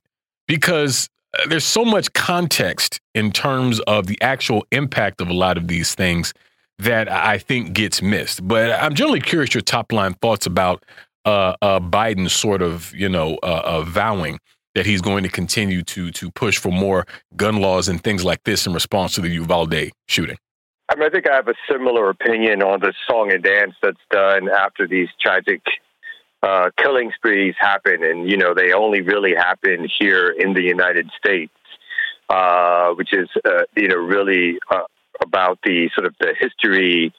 because 0.49 1.11
there's 1.49 1.65
so 1.65 1.85
much 1.85 2.13
context 2.13 3.01
in 3.15 3.33
terms 3.33 3.81
of 3.81 4.07
the 4.07 4.21
actual 4.21 4.67
impact 4.73 5.21
of 5.21 5.29
a 5.29 5.33
lot 5.33 5.57
of 5.57 5.69
these 5.69 5.95
things 5.95 6.33
that 6.79 7.11
I 7.11 7.39
think 7.39 7.73
gets 7.73 8.03
missed. 8.03 8.47
But 8.47 8.71
I'm 8.73 8.95
generally 8.95 9.21
curious 9.21 9.55
your 9.55 9.61
top 9.61 9.93
line 9.93 10.15
thoughts 10.15 10.47
about 10.47 10.85
uh, 11.25 11.55
uh, 11.61 11.81
Biden 11.81 12.31
sort 12.31 12.63
of, 12.63 12.95
you 12.95 13.09
know, 13.09 13.39
uh, 13.43 13.63
uh, 13.65 13.83
vowing 13.83 14.39
that 14.75 14.87
he's 14.87 15.01
going 15.01 15.23
to 15.25 15.29
continue 15.29 15.83
to 15.83 16.11
to 16.13 16.31
push 16.31 16.57
for 16.59 16.71
more 16.71 17.07
gun 17.37 17.57
laws 17.57 17.89
and 17.89 18.03
things 18.03 18.25
like 18.25 18.43
this 18.45 18.67
in 18.67 18.73
response 18.73 19.15
to 19.15 19.21
the 19.21 19.29
Uvalde 19.29 19.91
shooting. 20.09 20.37
I 20.89 20.97
mean, 20.97 21.07
I 21.07 21.11
think 21.11 21.29
I 21.29 21.37
have 21.37 21.49
a 21.49 21.55
similar 21.71 22.11
opinion 22.11 22.63
on 22.63 22.81
the 22.81 22.93
song 23.09 23.31
and 23.33 23.43
dance 23.43 23.75
that's 23.83 24.01
done 24.11 24.49
after 24.49 24.89
these 24.89 25.09
tragic 25.21 25.63
uh, 26.43 26.71
killing 26.77 27.13
sprees 27.15 27.55
happen, 27.59 28.03
and 28.03 28.31
you 28.31 28.37
know 28.37 28.55
they 28.55 28.73
only 28.73 29.03
really 29.03 29.35
happen 29.35 29.87
here 29.99 30.31
in 30.31 30.55
the 30.55 30.63
United 30.63 31.11
States, 31.19 31.53
uh, 32.29 32.91
which 32.93 33.13
is 33.13 33.29
uh, 33.45 33.65
you 33.77 33.89
know 33.89 33.97
really 33.97 34.59
uh, 34.71 34.85
about 35.23 35.59
the 35.65 35.91
sort 35.95 36.07
of 36.07 36.15
the 36.19 36.35
history 36.39 37.13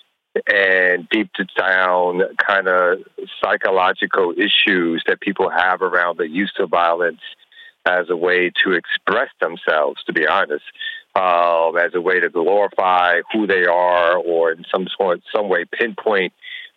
and 0.51 1.07
deep 1.09 1.31
to 1.33 1.45
down 1.57 2.21
kind 2.37 2.67
of 2.67 2.99
psychological 3.43 4.31
issues 4.31 5.03
that 5.05 5.19
people 5.19 5.49
have 5.49 5.81
around 5.81 6.17
the 6.17 6.27
use 6.27 6.53
of 6.59 6.69
violence 6.69 7.21
as 7.85 8.09
a 8.09 8.15
way 8.15 8.51
to 8.63 8.71
express 8.71 9.29
themselves. 9.39 10.03
To 10.05 10.13
be 10.13 10.27
honest. 10.27 10.63
Um, 11.13 11.75
as 11.75 11.93
a 11.93 11.99
way 11.99 12.21
to 12.21 12.29
glorify 12.29 13.19
who 13.33 13.45
they 13.45 13.65
are, 13.65 14.15
or 14.15 14.53
in 14.53 14.63
some 14.71 14.87
sort, 14.97 15.19
some 15.35 15.49
way 15.49 15.65
pinpoint 15.65 16.31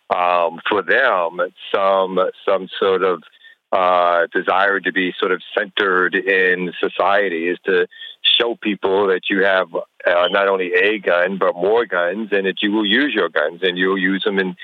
um, 0.09 0.59
for 0.69 0.81
them 0.81 1.39
some 1.73 2.19
some 2.47 2.67
sort 2.79 3.03
of 3.03 3.23
uh, 3.71 4.27
desire 4.33 4.79
to 4.79 4.91
be 4.91 5.13
sort 5.19 5.31
of 5.31 5.41
centered 5.57 6.15
in 6.15 6.71
society 6.79 7.47
is 7.47 7.57
to 7.65 7.87
show 8.21 8.55
people 8.55 9.07
that 9.07 9.29
you 9.29 9.43
have 9.43 9.73
uh, 9.75 10.27
not 10.29 10.47
only 10.47 10.73
a 10.73 10.99
gun 10.99 11.37
but 11.37 11.55
more 11.55 11.85
guns 11.85 12.29
and 12.31 12.45
that 12.45 12.61
you 12.61 12.71
will 12.71 12.85
use 12.85 13.13
your 13.13 13.29
guns 13.29 13.59
and 13.63 13.77
you 13.77 13.87
will 13.87 13.97
use 13.97 14.23
them 14.23 14.39
in 14.39 14.55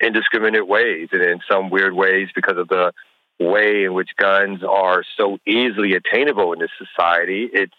indiscriminate 0.00 0.66
ways 0.66 1.08
and 1.12 1.22
in 1.22 1.40
some 1.50 1.70
weird 1.70 1.94
ways 1.94 2.28
because 2.34 2.56
of 2.56 2.68
the 2.68 2.92
way 3.40 3.84
in 3.84 3.94
which 3.94 4.10
guns 4.16 4.62
are 4.62 5.04
so 5.16 5.38
easily 5.46 5.94
attainable 5.94 6.52
in 6.52 6.58
this 6.58 6.70
society. 6.78 7.48
It's 7.52 7.74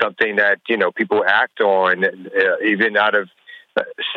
something 0.00 0.36
that 0.36 0.60
you 0.68 0.76
know 0.76 0.90
people 0.90 1.24
act 1.26 1.60
on 1.60 2.04
uh, 2.04 2.56
even 2.64 2.96
out 2.96 3.14
of 3.14 3.28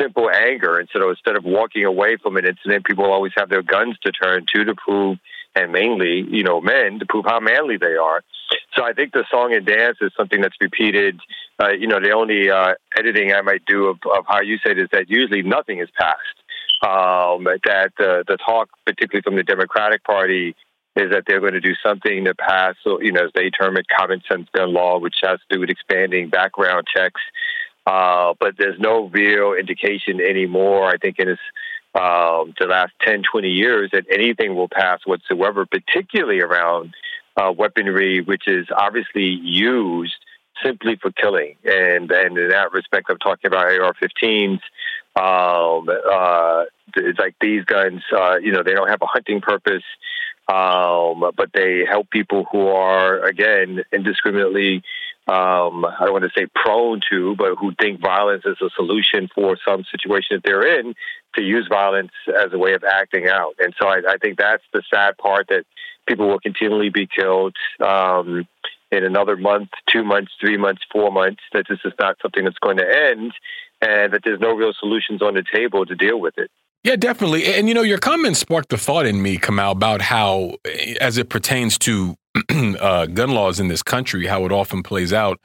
simple 0.00 0.30
anger. 0.30 0.78
And 0.78 0.88
so 0.92 1.10
instead 1.10 1.36
of 1.36 1.44
walking 1.44 1.84
away 1.84 2.16
from 2.16 2.36
an 2.36 2.46
incident, 2.46 2.84
people 2.84 3.04
always 3.04 3.32
have 3.36 3.48
their 3.48 3.62
guns 3.62 3.96
to 4.02 4.12
turn 4.12 4.46
to 4.54 4.64
to 4.64 4.74
prove, 4.74 5.18
and 5.54 5.72
mainly, 5.72 6.24
you 6.28 6.42
know, 6.42 6.60
men 6.60 6.98
to 7.00 7.06
prove 7.06 7.24
how 7.26 7.40
manly 7.40 7.76
they 7.76 7.96
are. 7.96 8.22
So 8.76 8.84
I 8.84 8.92
think 8.92 9.12
the 9.12 9.24
song 9.30 9.52
and 9.52 9.66
dance 9.66 9.98
is 10.00 10.12
something 10.16 10.40
that's 10.40 10.56
repeated. 10.60 11.20
Uh, 11.62 11.70
you 11.70 11.86
know, 11.86 12.00
the 12.00 12.12
only 12.12 12.50
uh, 12.50 12.74
editing 12.96 13.32
I 13.32 13.42
might 13.42 13.64
do 13.66 13.86
of, 13.86 13.98
of 14.16 14.24
how 14.28 14.40
you 14.40 14.58
said 14.64 14.78
is 14.78 14.88
that 14.92 15.10
usually 15.10 15.42
nothing 15.42 15.80
is 15.80 15.88
passed. 15.98 16.18
Um, 16.82 17.44
that 17.44 17.92
uh, 17.98 18.22
the 18.26 18.38
talk, 18.44 18.70
particularly 18.86 19.22
from 19.22 19.36
the 19.36 19.42
Democratic 19.42 20.02
Party, 20.02 20.54
is 20.96 21.10
that 21.10 21.24
they're 21.26 21.40
going 21.40 21.52
to 21.52 21.60
do 21.60 21.74
something 21.84 22.24
to 22.24 22.34
pass, 22.34 22.74
you 22.84 23.12
know, 23.12 23.24
as 23.24 23.30
they 23.34 23.50
term 23.50 23.76
it, 23.76 23.86
common 23.94 24.22
sense 24.28 24.48
gun 24.54 24.72
law, 24.72 24.98
which 24.98 25.16
has 25.22 25.38
to 25.40 25.56
do 25.56 25.60
with 25.60 25.70
expanding 25.70 26.30
background 26.30 26.86
checks 26.94 27.20
uh, 27.86 28.34
but 28.38 28.54
there's 28.58 28.78
no 28.78 29.08
real 29.08 29.54
indication 29.54 30.20
anymore, 30.20 30.88
I 30.88 30.96
think, 30.96 31.18
in 31.18 31.30
um, 31.94 32.54
the 32.58 32.66
last 32.68 32.92
10, 33.02 33.22
20 33.30 33.48
years 33.48 33.90
that 33.92 34.04
anything 34.12 34.54
will 34.54 34.68
pass 34.68 35.00
whatsoever, 35.04 35.66
particularly 35.66 36.40
around 36.40 36.94
uh, 37.36 37.52
weaponry, 37.56 38.20
which 38.20 38.46
is 38.46 38.66
obviously 38.76 39.24
used 39.24 40.14
simply 40.64 40.96
for 41.00 41.10
killing. 41.10 41.56
And, 41.64 42.10
and 42.10 42.36
in 42.36 42.48
that 42.50 42.72
respect, 42.72 43.06
I'm 43.08 43.18
talking 43.18 43.48
about 43.48 43.66
AR 43.66 43.94
15s, 43.94 44.60
Um, 45.16 45.88
uh, 45.88 46.64
it's 46.96 47.18
like 47.18 47.34
these 47.40 47.64
guns, 47.64 48.02
uh, 48.16 48.36
you 48.36 48.52
know, 48.52 48.62
they 48.62 48.74
don't 48.74 48.88
have 48.88 49.02
a 49.02 49.06
hunting 49.06 49.40
purpose, 49.40 49.82
um, 50.48 51.30
but 51.36 51.50
they 51.54 51.84
help 51.88 52.10
people 52.10 52.46
who 52.50 52.68
are, 52.68 53.24
again, 53.24 53.82
indiscriminately 53.92 54.82
um, 55.30 55.84
I 55.84 56.06
don't 56.06 56.12
want 56.12 56.24
to 56.24 56.36
say 56.36 56.46
prone 56.52 57.00
to, 57.10 57.36
but 57.36 57.54
who 57.56 57.72
think 57.80 58.00
violence 58.00 58.42
is 58.44 58.56
a 58.60 58.70
solution 58.74 59.28
for 59.32 59.56
some 59.64 59.84
situation 59.88 60.36
that 60.36 60.42
they're 60.42 60.80
in 60.80 60.94
to 61.36 61.42
use 61.42 61.68
violence 61.70 62.10
as 62.26 62.52
a 62.52 62.58
way 62.58 62.74
of 62.74 62.82
acting 62.82 63.28
out. 63.28 63.54
And 63.60 63.72
so 63.80 63.86
I, 63.86 64.00
I 64.08 64.16
think 64.20 64.38
that's 64.38 64.64
the 64.72 64.82
sad 64.92 65.16
part 65.18 65.46
that 65.48 65.66
people 66.08 66.26
will 66.26 66.40
continually 66.40 66.90
be 66.90 67.06
killed 67.06 67.54
um, 67.78 68.48
in 68.90 69.04
another 69.04 69.36
month, 69.36 69.68
two 69.88 70.02
months, 70.02 70.32
three 70.40 70.56
months, 70.56 70.82
four 70.90 71.12
months, 71.12 71.42
that 71.52 71.66
this 71.68 71.78
is 71.84 71.92
not 72.00 72.16
something 72.20 72.42
that's 72.42 72.58
going 72.58 72.78
to 72.78 73.08
end 73.10 73.32
and 73.80 74.12
that 74.12 74.22
there's 74.24 74.40
no 74.40 74.52
real 74.52 74.72
solutions 74.80 75.22
on 75.22 75.34
the 75.34 75.44
table 75.54 75.86
to 75.86 75.94
deal 75.94 76.18
with 76.18 76.34
it. 76.38 76.50
Yeah, 76.84 76.96
definitely. 76.96 77.46
And 77.46 77.68
you 77.68 77.74
know, 77.74 77.82
your 77.82 77.98
comments 77.98 78.40
sparked 78.40 78.70
the 78.70 78.78
thought 78.78 79.06
in 79.06 79.20
me, 79.20 79.38
Kamau, 79.38 79.72
about 79.72 80.00
how, 80.00 80.54
as 81.00 81.18
it 81.18 81.28
pertains 81.28 81.76
to 81.78 82.16
uh, 82.50 83.06
gun 83.06 83.30
laws 83.30 83.60
in 83.60 83.68
this 83.68 83.82
country, 83.82 84.26
how 84.26 84.44
it 84.46 84.52
often 84.52 84.82
plays 84.82 85.12
out. 85.12 85.38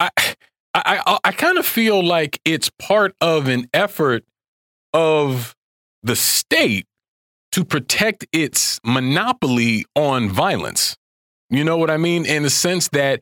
I, 0.00 0.10
I, 0.74 1.18
I 1.22 1.32
kind 1.32 1.58
of 1.58 1.66
feel 1.66 2.04
like 2.04 2.40
it's 2.44 2.70
part 2.78 3.14
of 3.20 3.46
an 3.46 3.68
effort 3.72 4.24
of 4.92 5.54
the 6.02 6.16
state 6.16 6.86
to 7.52 7.64
protect 7.64 8.26
its 8.32 8.80
monopoly 8.84 9.84
on 9.94 10.30
violence. 10.30 10.96
You 11.50 11.64
know 11.64 11.76
what 11.76 11.90
I 11.90 11.98
mean? 11.98 12.26
In 12.26 12.42
the 12.44 12.50
sense 12.50 12.88
that, 12.88 13.20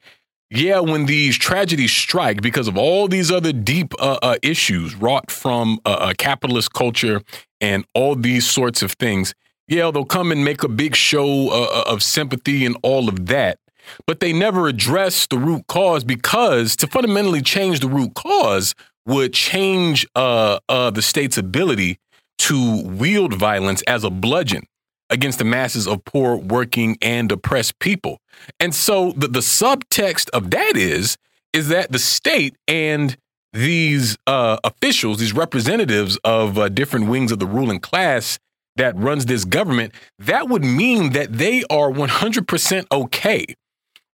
yeah, 0.51 0.81
when 0.81 1.07
these 1.07 1.37
tragedies 1.37 1.93
strike 1.93 2.41
because 2.41 2.69
of 2.69 2.79
all 2.79 3.09
these 3.09 3.31
other 3.31 3.53
deep 3.53 3.93
uh, 4.01 4.19
uh, 4.23 4.37
issues 4.43 4.95
wrought 4.95 5.31
from 5.31 5.81
a 5.85 6.15
capitalist 6.17 6.73
culture 6.73 7.23
and 7.61 7.85
all 7.95 8.15
these 8.15 8.49
sorts 8.49 8.83
of 8.83 8.93
things, 8.93 9.35
yeah, 9.69 9.91
they'll 9.91 10.05
come 10.05 10.33
and 10.33 10.45
make 10.45 10.63
a 10.63 10.69
big 10.69 10.97
show 10.97 11.49
uh, 11.51 11.69
uh, 11.73 11.93
of 11.93 12.03
sympathy 12.03 12.67
and 12.67 12.77
all 12.83 13.09
of 13.09 13.27
that. 13.27 13.59
But 14.07 14.21
they 14.21 14.33
never 14.33 14.69
address 14.69 15.27
the 15.27 15.39
root 15.39 15.67
cause 15.67 16.05
because 16.05 16.77
to 16.77 16.87
fundamentally 16.87 17.43
change 17.43 17.81
the 17.81 17.89
root 17.89 18.15
cause 18.15 18.75
would 19.07 19.33
change 19.33 20.07
uh, 20.15 20.59
uh, 20.69 20.91
the 20.91 21.03
state's 21.03 21.39
ability 21.39 21.99
to 22.39 22.83
wield 22.83 23.35
violence 23.35 23.83
as 23.83 24.05
a 24.05 24.11
bludgeon 24.11 24.65
against 25.09 25.39
the 25.39 25.45
masses 25.45 25.87
of 25.87 26.05
poor, 26.05 26.37
working, 26.37 26.97
and 27.03 27.31
oppressed 27.33 27.79
people. 27.81 28.19
And 28.59 28.75
so 28.75 29.13
the, 29.13 29.29
the 29.29 29.41
subtext 29.41 30.31
of 30.31 30.51
that 30.51 30.77
is 30.77 31.17
is 31.53 31.69
that 31.69 31.91
the 31.91 31.99
state 31.99 32.55
and 32.69 33.17
these 33.53 34.17
uh, 34.27 34.59
officials, 34.65 35.19
these 35.19 35.33
representatives 35.33 36.19
of 36.25 36.59
uh, 36.59 36.69
different 36.69 37.09
wings 37.09 37.33
of 37.33 37.39
the 37.39 37.47
ruling 37.47 37.81
class, 37.81 38.39
that 38.77 38.97
runs 38.97 39.27
this 39.27 39.45
government, 39.45 39.93
that 40.19 40.49
would 40.49 40.65
mean 40.65 41.11
that 41.13 41.33
they 41.33 41.65
are 41.65 41.91
100% 41.91 42.85
okay 42.91 43.45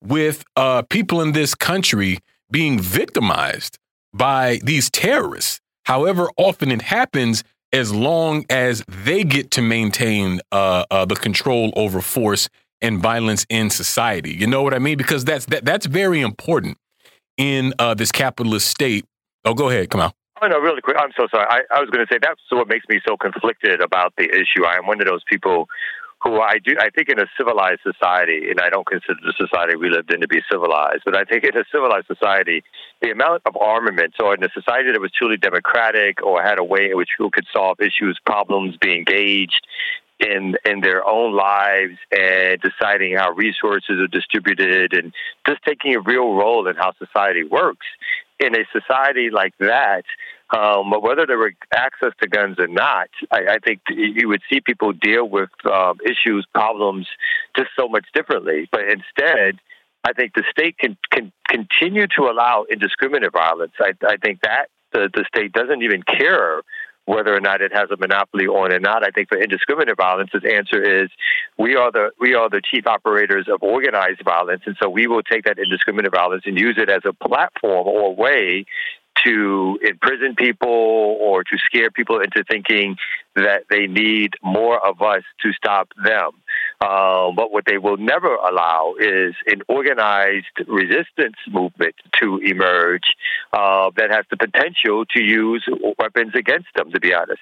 with 0.03 0.45
uh, 0.57 0.83
people 0.83 1.21
in 1.21 1.33
this 1.33 1.55
country 1.55 2.19
being 2.51 2.79
victimized 2.79 3.79
by 4.13 4.61
these 4.63 4.91
terrorists. 4.91 5.61
However 5.85 6.31
often 6.37 6.71
it 6.71 6.83
happens, 6.83 7.45
as 7.73 7.93
long 7.93 8.45
as 8.49 8.85
they 8.87 9.25
get 9.25 9.51
to 9.51 9.61
maintain 9.61 10.41
uh, 10.53 10.85
uh, 10.91 11.05
the 11.05 11.17
control 11.17 11.73
over 11.75 12.01
force 12.01 12.49
and 12.81 13.01
violence 13.01 13.45
in 13.51 13.69
society. 13.69 14.33
You 14.33 14.47
know 14.47 14.63
what 14.63 14.73
I 14.73 14.79
mean? 14.79 14.97
Because 14.97 15.25
that's 15.25 15.47
that, 15.47 15.65
that's 15.65 15.87
very 15.87 16.21
important 16.21 16.79
in 17.37 17.75
uh, 17.81 17.95
this 17.95 18.13
capitalist 18.13 18.69
state. 18.69 19.05
Oh, 19.45 19.55
go 19.55 19.69
ahead, 19.69 19.89
Kamau. 19.89 20.13
Oh 20.43 20.49
no, 20.49 20.59
really 20.59 20.81
quick. 20.81 20.97
I'm 20.99 21.13
so 21.17 21.27
sorry. 21.31 21.47
I, 21.49 21.61
I 21.75 21.81
was 21.81 21.91
going 21.91 22.05
to 22.05 22.13
say 22.13 22.19
that's 22.21 22.41
what 22.51 22.69
makes 22.69 22.87
me 22.89 23.01
so 23.07 23.17
conflicted 23.17 23.81
about 23.81 24.15
the 24.19 24.25
issue. 24.25 24.65
I 24.67 24.77
am 24.77 24.87
one 24.87 25.01
of 25.01 25.07
those 25.07 25.23
people 25.29 25.69
who 26.23 26.41
I 26.41 26.59
do. 26.59 26.75
I 26.81 26.91
think 26.91 27.09
in 27.11 27.21
a 27.21 27.27
civilized 27.37 27.81
society, 27.83 28.51
and 28.51 28.61
I 28.61 28.71
don't 28.71 28.87
consider 28.87 29.21
the 29.23 29.35
society 29.37 29.77
we 29.77 29.91
lived 29.91 30.13
in 30.13 30.23
to 30.23 30.29
be 30.29 30.41
civilized, 30.51 31.03
but 31.05 31.17
I 31.17 31.25
think 31.25 31.45
in 31.45 31.57
a 31.57 31.65
civilized 31.71 32.07
society, 32.07 32.65
the 33.03 33.11
amount 33.11 33.43
of 33.45 33.57
armaments, 33.57 34.17
or 34.19 34.35
in 34.35 34.43
a 34.43 34.49
society 34.53 34.91
that 34.93 35.01
was 35.01 35.13
truly 35.13 35.37
democratic, 35.37 36.25
or 36.25 36.43
had 36.43 36.59
a 36.59 36.65
way 36.65 36.91
in 36.91 36.97
which 36.97 37.11
people 37.17 37.31
could 37.31 37.47
solve 37.53 37.79
issues, 37.81 38.19
problems, 38.25 38.77
be 38.79 38.97
engaged 38.97 39.67
in 40.21 40.57
in 40.65 40.81
their 40.81 41.07
own 41.07 41.35
lives 41.35 41.99
and 42.17 42.61
deciding 42.61 43.17
how 43.17 43.33
resources 43.33 43.99
are 44.01 44.07
distributed 44.07 44.95
and 44.95 45.13
just 45.47 45.63
taking 45.65 45.95
a 45.97 46.01
real 46.01 46.35
role 46.35 46.67
in 46.69 46.77
how 46.77 46.93
society 46.99 47.43
works 47.45 47.87
in 48.41 48.55
a 48.55 48.65
society 48.73 49.31
like 49.31 49.55
that, 49.59 50.05
um, 50.57 50.91
whether 51.01 51.27
there 51.27 51.39
were 51.39 51.53
access 51.73 52.13
to 52.21 52.29
guns 52.29 52.57
or 52.59 52.69
not, 52.69 53.09
I, 53.31 53.55
I 53.55 53.59
think 53.65 53.81
you 53.89 54.29
would 54.29 54.43
see 54.51 54.61
people 54.61 54.93
deal 54.93 55.29
with 55.29 55.51
um, 55.71 55.99
issues, 56.05 56.47
problems, 56.55 57.07
just 57.57 57.71
so 57.79 57.89
much 57.89 58.07
differently. 58.15 58.69
But 58.71 58.83
instead, 58.83 59.59
I 60.07 60.13
think 60.13 60.35
the 60.35 60.45
state 60.51 60.77
can 60.79 60.97
can 61.11 61.33
continue 61.49 62.07
to 62.19 62.25
allow 62.25 62.67
indiscriminate 62.71 63.33
violence. 63.33 63.73
I, 63.81 63.93
I 64.07 64.17
think 64.17 64.41
that 64.43 64.67
the, 64.93 65.11
the 65.13 65.25
state 65.35 65.53
doesn't 65.53 65.83
even 65.83 66.03
care 66.03 66.63
whether 67.07 67.35
or 67.35 67.41
not 67.41 67.61
it 67.61 67.73
has 67.73 67.91
a 67.91 67.97
monopoly 67.97 68.47
on 68.47 68.73
or 68.73 68.81
not. 68.81 69.05
I 69.05 69.11
think 69.11 69.29
for 69.29 69.39
indiscriminate 69.39 69.97
violence, 69.97 70.31
the 70.33 70.55
answer 70.55 71.03
is 71.03 71.11
we 71.59 71.77
are 71.77 71.93
the 71.93 72.11
we 72.19 72.35
are 72.35 72.49
the 72.49 72.63
chief 72.65 72.87
operators 72.87 73.47
of 73.49 73.63
organized 73.63 74.23
violence, 74.25 74.63
and 74.67 74.77
so 74.83 74.89
we 74.89 75.07
will 75.07 75.23
take 75.23 75.45
that 75.45 75.59
indiscriminate 75.59 76.13
violence 76.13 76.45
and 76.47 76.59
use 76.59 76.77
it 76.79 76.89
as 76.89 77.03
a 77.05 77.13
platform 77.13 77.87
or 77.87 78.15
way 78.15 78.65
to 79.25 79.79
imprison 79.83 80.35
people 80.37 80.69
or 80.69 81.45
to 81.45 81.57
scare 81.59 81.91
people 81.91 82.21
into 82.21 82.45
thinking 82.51 82.97
that 83.37 83.65
they 83.71 83.87
need 83.87 84.35
more 84.43 84.85
of 84.85 85.03
us 85.03 85.23
to 85.41 85.53
stop 85.53 85.89
them. 86.05 86.31
But 87.37 87.53
what 87.53 87.65
they 87.67 87.79
will 87.79 87.97
never 87.97 88.35
allow 88.35 88.95
is 88.99 89.35
an 89.47 89.63
organized 89.69 90.47
resistance 90.67 91.37
movement 91.49 91.95
to 92.21 92.39
emerge 92.39 93.15
uh, 93.53 93.91
that 93.97 94.11
has 94.11 94.25
the 94.31 94.37
potential 94.37 95.05
to 95.17 95.23
use 95.23 95.67
weapons 95.99 96.33
against 96.35 96.69
them. 96.77 96.91
To 96.93 97.01
be 97.01 97.15
honest, 97.15 97.41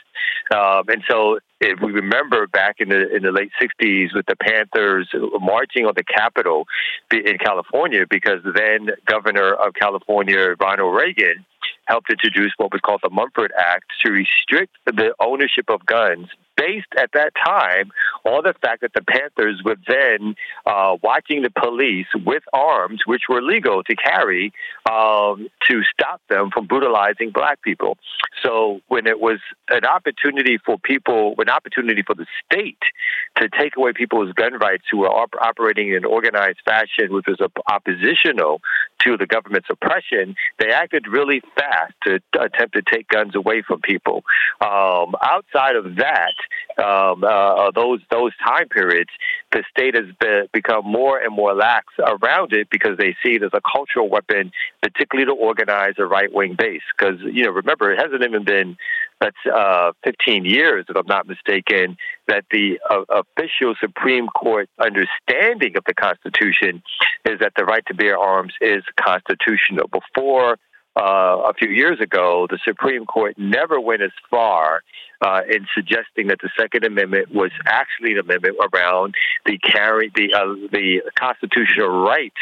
um, 0.55 0.85
and 0.89 1.03
so 1.09 1.39
if 1.61 1.81
we 1.81 1.93
remember 1.93 2.47
back 2.47 2.77
in 2.79 2.89
the 2.89 3.15
in 3.15 3.23
the 3.23 3.33
late 3.33 3.51
'60s 3.61 4.15
with 4.15 4.27
the 4.27 4.37
Panthers 4.37 5.09
marching 5.41 5.87
on 5.87 5.95
the 5.97 6.05
Capitol 6.05 6.67
in 7.11 7.39
California, 7.39 8.05
because 8.09 8.41
then 8.55 8.91
Governor 9.07 9.55
of 9.55 9.75
California 9.75 10.55
Ronald 10.61 10.95
Reagan 10.95 11.45
helped 11.87 12.11
introduce 12.11 12.53
what 12.57 12.73
was 12.73 12.81
called 12.81 13.01
the 13.03 13.11
Mulford 13.11 13.53
Act 13.59 13.85
to 14.05 14.11
restrict 14.11 14.77
the 14.87 15.15
ownership 15.21 15.69
of 15.69 15.85
guns 15.87 16.29
based 16.57 16.93
at 16.97 17.11
that 17.13 17.33
time 17.35 17.91
on 18.25 18.45
the 18.45 18.55
fact 18.61 18.83
that 18.83 18.93
the 18.95 19.03
Panthers 19.03 19.63
were 19.65 19.77
then 19.87 20.35
uh, 20.67 20.97
watching 21.03 21.43
the 21.43 21.51
police 21.51 22.07
with 22.25 22.43
arms, 22.53 23.03
which 23.07 23.23
were 23.29 23.43
legal 23.43 23.83
to 23.85 23.97
carry, 23.97 24.53
um, 24.91 25.49
to 25.69 25.83
stop 25.93 26.21
them 26.29 26.51
from 26.53 26.67
brutalizing 26.67 27.31
black 27.31 27.63
people. 27.63 27.97
So 28.43 28.81
when 28.89 29.07
it 29.07 29.21
was 29.21 29.39
an 29.71 29.85
opportunity 29.85 30.59
for 30.65 30.79
people, 30.79 31.35
an 31.39 31.49
opportunity 31.49 32.03
for 32.03 32.15
the 32.15 32.27
state 32.45 32.83
to 33.39 33.49
take 33.49 33.77
away 33.77 33.93
people's 33.93 34.33
gun 34.33 34.55
rights 34.55 34.85
who 34.91 34.99
were 34.99 35.11
op- 35.11 35.35
operating 35.41 35.91
in 35.91 35.97
an 35.97 36.05
organized 36.05 36.61
fashion, 36.65 37.13
which 37.13 37.27
was 37.27 37.41
op- 37.41 37.65
oppositional 37.71 38.61
to 39.01 39.17
the 39.17 39.27
government's 39.27 39.69
oppression, 39.71 40.35
they 40.59 40.71
acted 40.71 41.07
really 41.09 41.43
fast 41.57 41.95
to 42.05 42.21
attempt 42.39 42.75
to 42.75 42.83
take 42.83 43.09
guns 43.09 43.35
away 43.35 43.63
from 43.63 43.81
people. 43.81 44.23
Um, 44.61 45.15
outside 45.23 45.77
of 45.77 45.97
that, 45.97 46.35
um, 46.79 47.25
uh, 47.25 47.71
those 47.73 48.01
those 48.11 48.33
time 48.45 48.69
periods, 48.69 49.11
the 49.53 49.63
state 49.71 49.95
has 49.95 50.07
become 50.53 50.85
more 50.85 51.19
and 51.19 51.35
more 51.35 51.55
lax 51.55 51.87
around 51.99 52.53
it 52.53 52.69
because 52.71 52.97
they 52.99 53.17
see 53.23 53.37
it 53.37 53.43
as 53.43 53.51
a 53.53 53.61
cultural 53.61 54.09
weapon, 54.09 54.53
particularly 54.83 55.27
to 55.27 55.39
organize 55.39 55.95
a 55.99 56.07
right 56.07 56.33
wing 56.33 56.57
base. 56.59 56.83
Because 56.97 57.21
you 57.21 57.45
know, 57.45 57.51
remember, 57.51 57.93
it 57.93 58.01
hasn't 58.01 58.23
even 58.23 58.45
been 58.45 58.77
that's 59.23 59.37
uh, 59.55 59.93
15 60.05 60.45
years, 60.45 60.85
if 60.89 60.97
I'm 60.97 61.07
not 61.07 61.29
mistaken, 61.29 61.97
that 62.27 62.45
the 62.51 62.81
uh, 62.91 63.05
official 63.09 63.75
Supreme 63.81 64.27
Court 64.27 64.69
understanding 64.81 65.77
of 65.77 65.85
the 65.87 65.95
Constitution 65.95 66.83
is 67.25 67.39
that 67.39 67.53
the 67.57 67.65
right 67.65 67.85
to 67.87 67.95
bear 67.95 68.19
arms 68.19 68.53
is 68.61 68.83
constitutional. 68.97 69.87
Before 69.89 70.59
uh, 70.97 71.49
a 71.49 71.55
few 71.55 71.71
years 71.71 72.01
ago, 72.01 72.47
the 72.51 72.59
Supreme 72.65 73.07
Court 73.07 73.37
never 73.39 73.81
went 73.81 74.03
as 74.03 74.11
far 74.31 74.83
uh, 75.23 75.41
in 75.49 75.67
suggesting 75.75 76.27
that 76.27 76.39
the 76.43 76.51
Second 76.59 76.85
Amendment 76.85 77.33
was 77.33 77.51
actually 77.67 78.13
an 78.13 78.19
amendment 78.19 78.57
around 78.75 79.15
the 79.47 79.57
carry 79.59 80.11
the 80.15 80.35
uh, 80.35 80.69
the 80.71 81.01
constitutional 81.19 82.05
right 82.05 82.33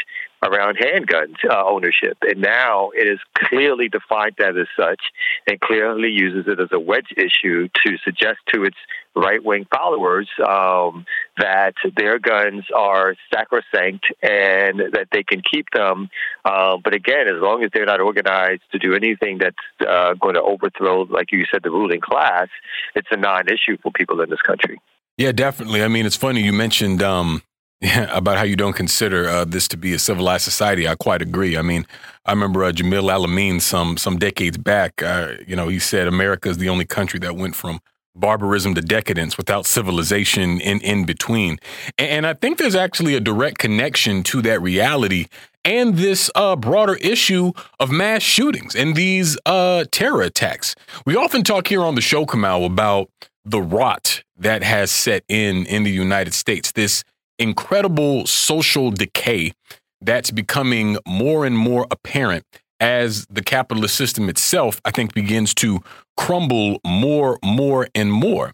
around 0.42 0.78
handguns 0.78 1.36
uh, 1.48 1.62
ownership. 1.64 2.16
And 2.22 2.40
now 2.40 2.90
it 2.94 3.06
is 3.06 3.18
clearly 3.34 3.88
defined 3.88 4.36
that 4.38 4.56
as 4.56 4.66
such 4.76 5.00
and 5.46 5.60
clearly 5.60 6.08
uses 6.08 6.50
it 6.50 6.58
as 6.58 6.68
a 6.72 6.80
wedge 6.80 7.12
issue 7.16 7.68
to 7.84 7.98
suggest 8.02 8.38
to 8.54 8.64
its 8.64 8.76
right 9.14 9.42
wing 9.44 9.66
followers 9.74 10.28
um, 10.46 11.04
that 11.38 11.74
their 11.96 12.18
guns 12.18 12.64
are 12.74 13.16
sacrosanct 13.32 14.06
and 14.22 14.80
that 14.92 15.08
they 15.12 15.22
can 15.22 15.42
keep 15.42 15.66
them. 15.72 16.08
Uh, 16.44 16.76
but 16.82 16.94
again, 16.94 17.26
as 17.28 17.40
long 17.40 17.64
as 17.64 17.70
they're 17.74 17.86
not 17.86 18.00
organized 18.00 18.62
to 18.72 18.78
do 18.78 18.94
anything 18.94 19.38
that's 19.38 19.88
uh, 19.88 20.14
going 20.14 20.34
to 20.34 20.42
overthrow, 20.42 21.02
like 21.02 21.32
you 21.32 21.44
said, 21.50 21.62
the 21.62 21.70
ruling 21.70 22.00
class, 22.00 22.48
it's 22.94 23.08
a 23.10 23.16
non 23.16 23.48
issue 23.48 23.76
for 23.82 23.90
people 23.92 24.20
in 24.20 24.30
this 24.30 24.42
country. 24.42 24.80
Yeah, 25.16 25.32
definitely. 25.32 25.82
I 25.82 25.88
mean, 25.88 26.06
it's 26.06 26.16
funny 26.16 26.40
you 26.42 26.52
mentioned 26.52 27.02
um, 27.02 27.42
about 28.10 28.38
how 28.38 28.44
you 28.44 28.56
don't 28.56 28.74
consider 28.74 29.28
uh, 29.28 29.44
this 29.44 29.68
to 29.68 29.76
be 29.76 29.92
a 29.92 29.98
civilized 29.98 30.44
society. 30.44 30.86
I 30.86 30.94
quite 30.94 31.22
agree. 31.22 31.56
I 31.56 31.62
mean, 31.62 31.86
I 32.24 32.32
remember 32.32 32.64
uh, 32.64 32.72
Jamil 32.72 33.10
Al-Amin 33.10 33.60
some 33.60 33.96
some 33.96 34.18
decades 34.18 34.58
back. 34.58 35.02
Uh, 35.02 35.34
you 35.46 35.56
know, 35.56 35.68
he 35.68 35.78
said 35.78 36.06
America 36.06 36.48
is 36.48 36.58
the 36.58 36.68
only 36.68 36.84
country 36.84 37.18
that 37.20 37.36
went 37.36 37.54
from 37.54 37.80
barbarism 38.14 38.74
to 38.74 38.80
decadence 38.80 39.36
without 39.36 39.66
civilization 39.66 40.60
in 40.60 40.80
in 40.80 41.04
between. 41.04 41.58
And, 41.98 42.26
I 42.26 42.34
think 42.34 42.58
there's 42.58 42.74
actually 42.74 43.14
a 43.14 43.20
direct 43.20 43.58
connection 43.58 44.22
to 44.24 44.42
that 44.42 44.60
reality 44.60 45.26
and 45.64 45.96
this 45.96 46.30
uh, 46.34 46.56
broader 46.56 46.94
issue 46.96 47.52
of 47.78 47.90
mass 47.90 48.22
shootings 48.22 48.74
and 48.74 48.94
these 48.94 49.38
uh, 49.46 49.84
terror 49.90 50.22
attacks. 50.22 50.74
We 51.04 51.16
often 51.16 51.42
talk 51.42 51.66
here 51.66 51.82
on 51.82 51.94
the 51.94 52.00
show, 52.00 52.24
Kamau, 52.24 52.64
about 52.64 53.10
the 53.44 53.60
rot 53.60 54.22
that 54.36 54.62
has 54.62 54.90
set 54.90 55.24
in 55.28 55.66
in 55.66 55.82
the 55.82 55.90
United 55.90 56.34
States. 56.34 56.72
This 56.72 57.04
incredible 57.38 58.26
social 58.26 58.90
decay 58.90 59.52
that's 60.00 60.30
becoming 60.30 60.98
more 61.06 61.44
and 61.44 61.56
more 61.56 61.86
apparent 61.90 62.44
as 62.80 63.26
the 63.26 63.42
capitalist 63.42 63.94
system 63.94 64.28
itself, 64.28 64.80
I 64.84 64.90
think, 64.90 65.12
begins 65.14 65.52
to 65.54 65.80
crumble 66.20 66.78
more, 66.86 67.38
more, 67.42 67.88
and 67.94 68.12
more. 68.12 68.52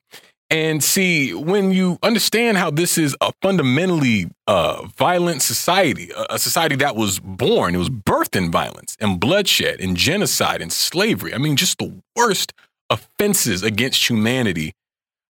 And 0.49 0.85
see, 0.85 1.35
when 1.35 1.73
you 1.73 1.99
understand 2.01 2.57
how 2.57 2.71
this 2.71 2.97
is 2.97 3.17
a 3.21 3.33
fundamentally 3.43 4.31
uh, 4.47 4.87
violent 4.97 5.43
society, 5.43 6.13
a 6.31 6.39
society 6.39 6.77
that 6.77 6.95
was 6.95 7.19
born, 7.19 7.75
it 7.75 7.79
was 7.79 7.91
birthed 7.91 8.37
in 8.37 8.53
violence 8.53 8.97
and 9.01 9.19
bloodshed 9.19 9.81
and 9.81 9.97
genocide 9.97 10.63
and 10.63 10.73
slavery. 10.73 11.35
I 11.35 11.39
mean, 11.39 11.57
just 11.57 11.79
the 11.79 12.01
worst 12.15 12.53
offenses 12.89 13.65
against 13.65 14.09
humanity 14.09 14.73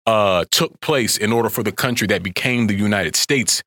uh, 0.05 0.45
took 0.51 0.79
place 0.81 1.17
in 1.17 1.33
order 1.33 1.49
for 1.49 1.63
the 1.63 1.71
country 1.71 2.05
that 2.07 2.21
became 2.21 2.67
the 2.67 2.75
United 2.75 3.15
States 3.15 3.63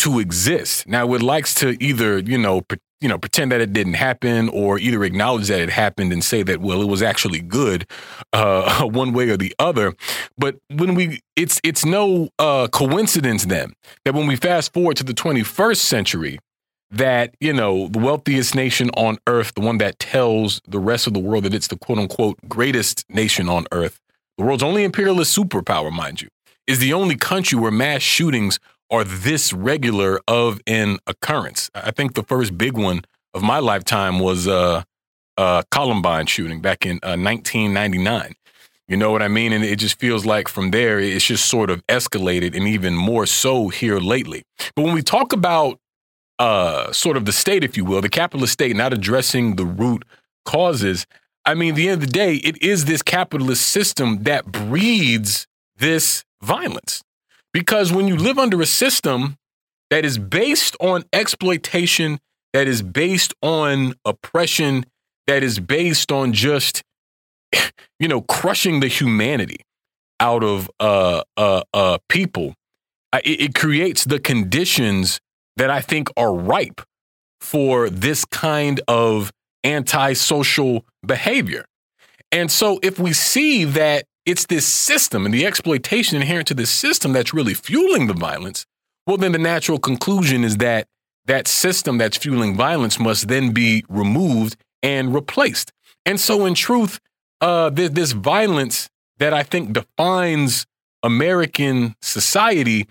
to 0.00 0.18
exist. 0.18 0.86
Now, 0.86 1.14
it 1.14 1.22
likes 1.22 1.54
to 1.54 1.82
either, 1.82 2.18
you 2.18 2.36
know, 2.36 2.60
you 3.02 3.08
know, 3.08 3.18
pretend 3.18 3.50
that 3.52 3.60
it 3.60 3.72
didn't 3.72 3.94
happen, 3.94 4.48
or 4.48 4.78
either 4.78 5.02
acknowledge 5.04 5.48
that 5.48 5.60
it 5.60 5.70
happened 5.70 6.12
and 6.12 6.22
say 6.22 6.42
that, 6.44 6.60
well, 6.60 6.80
it 6.80 6.88
was 6.88 7.02
actually 7.02 7.40
good, 7.40 7.86
uh, 8.32 8.84
one 8.86 9.12
way 9.12 9.28
or 9.28 9.36
the 9.36 9.54
other. 9.58 9.94
But 10.38 10.56
when 10.70 10.94
we, 10.94 11.20
it's 11.36 11.60
it's 11.64 11.84
no 11.84 12.28
uh, 12.38 12.68
coincidence 12.68 13.44
then 13.44 13.74
that 14.04 14.14
when 14.14 14.26
we 14.26 14.36
fast 14.36 14.72
forward 14.72 14.96
to 14.98 15.04
the 15.04 15.14
21st 15.14 15.78
century, 15.78 16.38
that 16.92 17.34
you 17.40 17.52
know 17.52 17.88
the 17.88 17.98
wealthiest 17.98 18.54
nation 18.54 18.90
on 18.90 19.18
earth, 19.26 19.52
the 19.54 19.62
one 19.62 19.78
that 19.78 19.98
tells 19.98 20.60
the 20.68 20.78
rest 20.78 21.06
of 21.06 21.14
the 21.14 21.20
world 21.20 21.44
that 21.44 21.54
it's 21.54 21.68
the 21.68 21.76
quote 21.76 21.98
unquote 21.98 22.38
greatest 22.48 23.04
nation 23.08 23.48
on 23.48 23.66
earth, 23.72 24.00
the 24.38 24.44
world's 24.44 24.62
only 24.62 24.84
imperialist 24.84 25.36
superpower, 25.36 25.90
mind 25.90 26.22
you, 26.22 26.28
is 26.66 26.78
the 26.78 26.92
only 26.92 27.16
country 27.16 27.58
where 27.58 27.70
mass 27.72 28.02
shootings 28.02 28.60
are 28.92 29.04
this 29.04 29.52
regular 29.52 30.20
of 30.28 30.60
an 30.66 30.98
occurrence. 31.06 31.70
I 31.74 31.90
think 31.90 32.14
the 32.14 32.22
first 32.22 32.56
big 32.56 32.74
one 32.74 33.02
of 33.34 33.42
my 33.42 33.58
lifetime 33.58 34.20
was 34.20 34.46
uh, 34.46 34.82
uh, 35.38 35.62
Columbine 35.70 36.26
shooting 36.26 36.60
back 36.60 36.84
in 36.84 36.98
uh, 37.02 37.16
1999. 37.16 38.34
You 38.88 38.96
know 38.98 39.10
what 39.10 39.22
I 39.22 39.28
mean? 39.28 39.52
And 39.52 39.64
it 39.64 39.76
just 39.76 39.98
feels 39.98 40.26
like 40.26 40.48
from 40.48 40.70
there, 40.70 41.00
it's 41.00 41.24
just 41.24 41.46
sort 41.46 41.70
of 41.70 41.86
escalated 41.86 42.54
and 42.54 42.68
even 42.68 42.94
more 42.94 43.24
so 43.24 43.68
here 43.68 43.98
lately. 43.98 44.42
But 44.76 44.82
when 44.84 44.94
we 44.94 45.02
talk 45.02 45.32
about 45.32 45.78
uh, 46.38 46.92
sort 46.92 47.16
of 47.16 47.24
the 47.24 47.32
state, 47.32 47.64
if 47.64 47.76
you 47.76 47.86
will, 47.86 48.02
the 48.02 48.10
capitalist 48.10 48.52
state 48.52 48.76
not 48.76 48.92
addressing 48.92 49.56
the 49.56 49.64
root 49.64 50.04
causes, 50.44 51.06
I 51.46 51.54
mean, 51.54 51.74
the 51.74 51.88
end 51.88 52.02
of 52.02 52.08
the 52.08 52.12
day, 52.12 52.34
it 52.34 52.62
is 52.62 52.84
this 52.84 53.00
capitalist 53.00 53.66
system 53.66 54.24
that 54.24 54.46
breeds 54.46 55.46
this 55.76 56.24
violence. 56.42 57.02
Because 57.52 57.92
when 57.92 58.08
you 58.08 58.16
live 58.16 58.38
under 58.38 58.60
a 58.60 58.66
system 58.66 59.36
that 59.90 60.04
is 60.04 60.18
based 60.18 60.76
on 60.80 61.04
exploitation, 61.12 62.18
that 62.52 62.66
is 62.66 62.82
based 62.82 63.34
on 63.42 63.94
oppression, 64.04 64.86
that 65.26 65.42
is 65.42 65.58
based 65.58 66.10
on 66.10 66.32
just, 66.32 66.82
you 67.98 68.08
know, 68.08 68.22
crushing 68.22 68.80
the 68.80 68.88
humanity 68.88 69.58
out 70.20 70.42
of 70.42 70.70
uh, 70.80 71.22
uh, 71.36 71.62
uh, 71.74 71.98
people, 72.08 72.54
it, 73.14 73.40
it 73.40 73.54
creates 73.54 74.04
the 74.04 74.18
conditions 74.18 75.20
that 75.56 75.68
I 75.68 75.80
think 75.80 76.08
are 76.16 76.34
ripe 76.34 76.80
for 77.40 77.90
this 77.90 78.24
kind 78.24 78.80
of 78.88 79.32
antisocial 79.64 80.86
behavior. 81.04 81.66
And 82.30 82.50
so 82.50 82.80
if 82.82 82.98
we 82.98 83.12
see 83.12 83.64
that 83.64 84.04
it's 84.24 84.46
this 84.46 84.66
system 84.66 85.24
and 85.24 85.34
the 85.34 85.46
exploitation 85.46 86.16
inherent 86.16 86.48
to 86.48 86.54
this 86.54 86.70
system 86.70 87.12
that's 87.12 87.34
really 87.34 87.54
fueling 87.54 88.06
the 88.06 88.14
violence, 88.14 88.66
well, 89.06 89.16
then 89.16 89.32
the 89.32 89.38
natural 89.38 89.78
conclusion 89.78 90.44
is 90.44 90.58
that 90.58 90.86
that 91.26 91.48
system 91.48 91.98
that's 91.98 92.16
fueling 92.16 92.56
violence 92.56 92.98
must 92.98 93.28
then 93.28 93.52
be 93.52 93.84
removed 93.88 94.56
and 94.82 95.14
replaced. 95.14 95.72
And 96.04 96.18
so, 96.20 96.46
in 96.46 96.54
truth, 96.54 96.98
uh, 97.40 97.70
this 97.70 98.12
violence 98.12 98.88
that 99.18 99.32
I 99.32 99.42
think 99.42 99.72
defines 99.72 100.66
American 101.02 101.94
society 102.02 102.88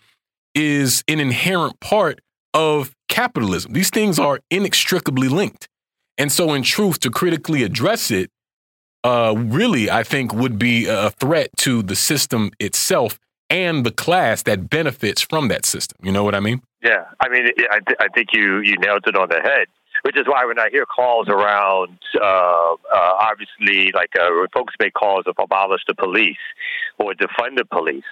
is 0.53 1.03
an 1.07 1.19
inherent 1.19 1.79
part 1.79 2.19
of 2.53 2.93
capitalism. 3.09 3.73
These 3.73 3.89
things 3.89 4.19
are 4.19 4.39
inextricably 4.49 5.27
linked. 5.27 5.67
And 6.17 6.31
so, 6.31 6.53
in 6.53 6.63
truth, 6.63 6.99
to 7.01 7.09
critically 7.09 7.63
address 7.63 8.11
it, 8.11 8.29
uh, 9.03 9.33
really, 9.37 9.89
I 9.89 10.03
think, 10.03 10.33
would 10.33 10.59
be 10.59 10.87
a 10.87 11.09
threat 11.11 11.49
to 11.57 11.81
the 11.81 11.95
system 11.95 12.51
itself 12.59 13.19
and 13.49 13.85
the 13.85 13.91
class 13.91 14.43
that 14.43 14.69
benefits 14.69 15.21
from 15.21 15.49
that 15.49 15.65
system. 15.65 15.97
You 16.03 16.11
know 16.11 16.23
what 16.23 16.35
I 16.35 16.39
mean? 16.39 16.61
Yeah, 16.83 17.05
I 17.19 17.29
mean, 17.29 17.47
I, 17.71 17.79
th- 17.79 17.97
I 17.99 18.07
think 18.13 18.29
you 18.33 18.61
you 18.61 18.77
nailed 18.77 19.03
it 19.07 19.15
on 19.15 19.29
the 19.29 19.41
head. 19.41 19.67
Which 20.03 20.17
is 20.17 20.25
why 20.25 20.45
when 20.45 20.57
I 20.57 20.69
hear 20.71 20.85
calls 20.87 21.27
around, 21.27 21.99
uh, 22.19 22.23
uh, 22.23 22.73
obviously, 23.19 23.91
like 23.93 24.09
uh, 24.19 24.29
folks 24.51 24.73
make 24.79 24.93
calls 24.93 25.25
of 25.27 25.35
abolish 25.37 25.81
the 25.87 25.93
police 25.93 26.41
or 26.97 27.13
defund 27.13 27.57
the 27.57 27.65
police, 27.65 28.03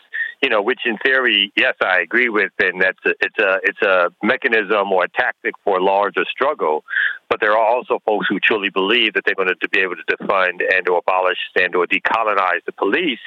you 0.41 0.49
know, 0.49 0.61
which 0.61 0.79
in 0.85 0.97
theory, 0.97 1.51
yes, 1.55 1.75
I 1.81 1.99
agree 1.99 2.29
with, 2.29 2.51
and 2.59 2.81
that's 2.81 2.99
a, 3.05 3.09
it's 3.19 3.39
a 3.39 3.59
it's 3.63 3.81
a 3.81 4.09
mechanism 4.23 4.91
or 4.91 5.03
a 5.03 5.09
tactic 5.09 5.53
for 5.63 5.77
a 5.77 5.83
larger 5.83 6.23
struggle. 6.31 6.85
But 7.29 7.41
there 7.41 7.51
are 7.51 7.65
also 7.65 7.99
folks 8.05 8.27
who 8.29 8.39
truly 8.39 8.69
believe 8.69 9.13
that 9.13 9.23
they're 9.25 9.35
going 9.35 9.49
to 9.49 9.69
be 9.69 9.79
able 9.79 9.95
to 9.95 10.15
defund 10.15 10.61
and 10.73 10.87
or 10.89 10.99
abolish 10.99 11.37
and 11.55 11.75
or 11.75 11.85
decolonize 11.85 12.63
the 12.65 12.71
police 12.71 13.19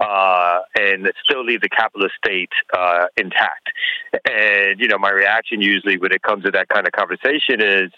uh, 0.00 0.60
and 0.78 1.12
still 1.24 1.44
leave 1.44 1.60
the 1.60 1.68
capitalist 1.68 2.14
state 2.24 2.50
uh, 2.76 3.06
intact. 3.16 3.68
And 4.24 4.80
you 4.80 4.88
know, 4.88 4.98
my 4.98 5.10
reaction 5.10 5.60
usually 5.60 5.98
when 5.98 6.12
it 6.12 6.22
comes 6.22 6.44
to 6.44 6.50
that 6.52 6.68
kind 6.68 6.86
of 6.86 6.92
conversation 6.92 7.60
is 7.60 7.90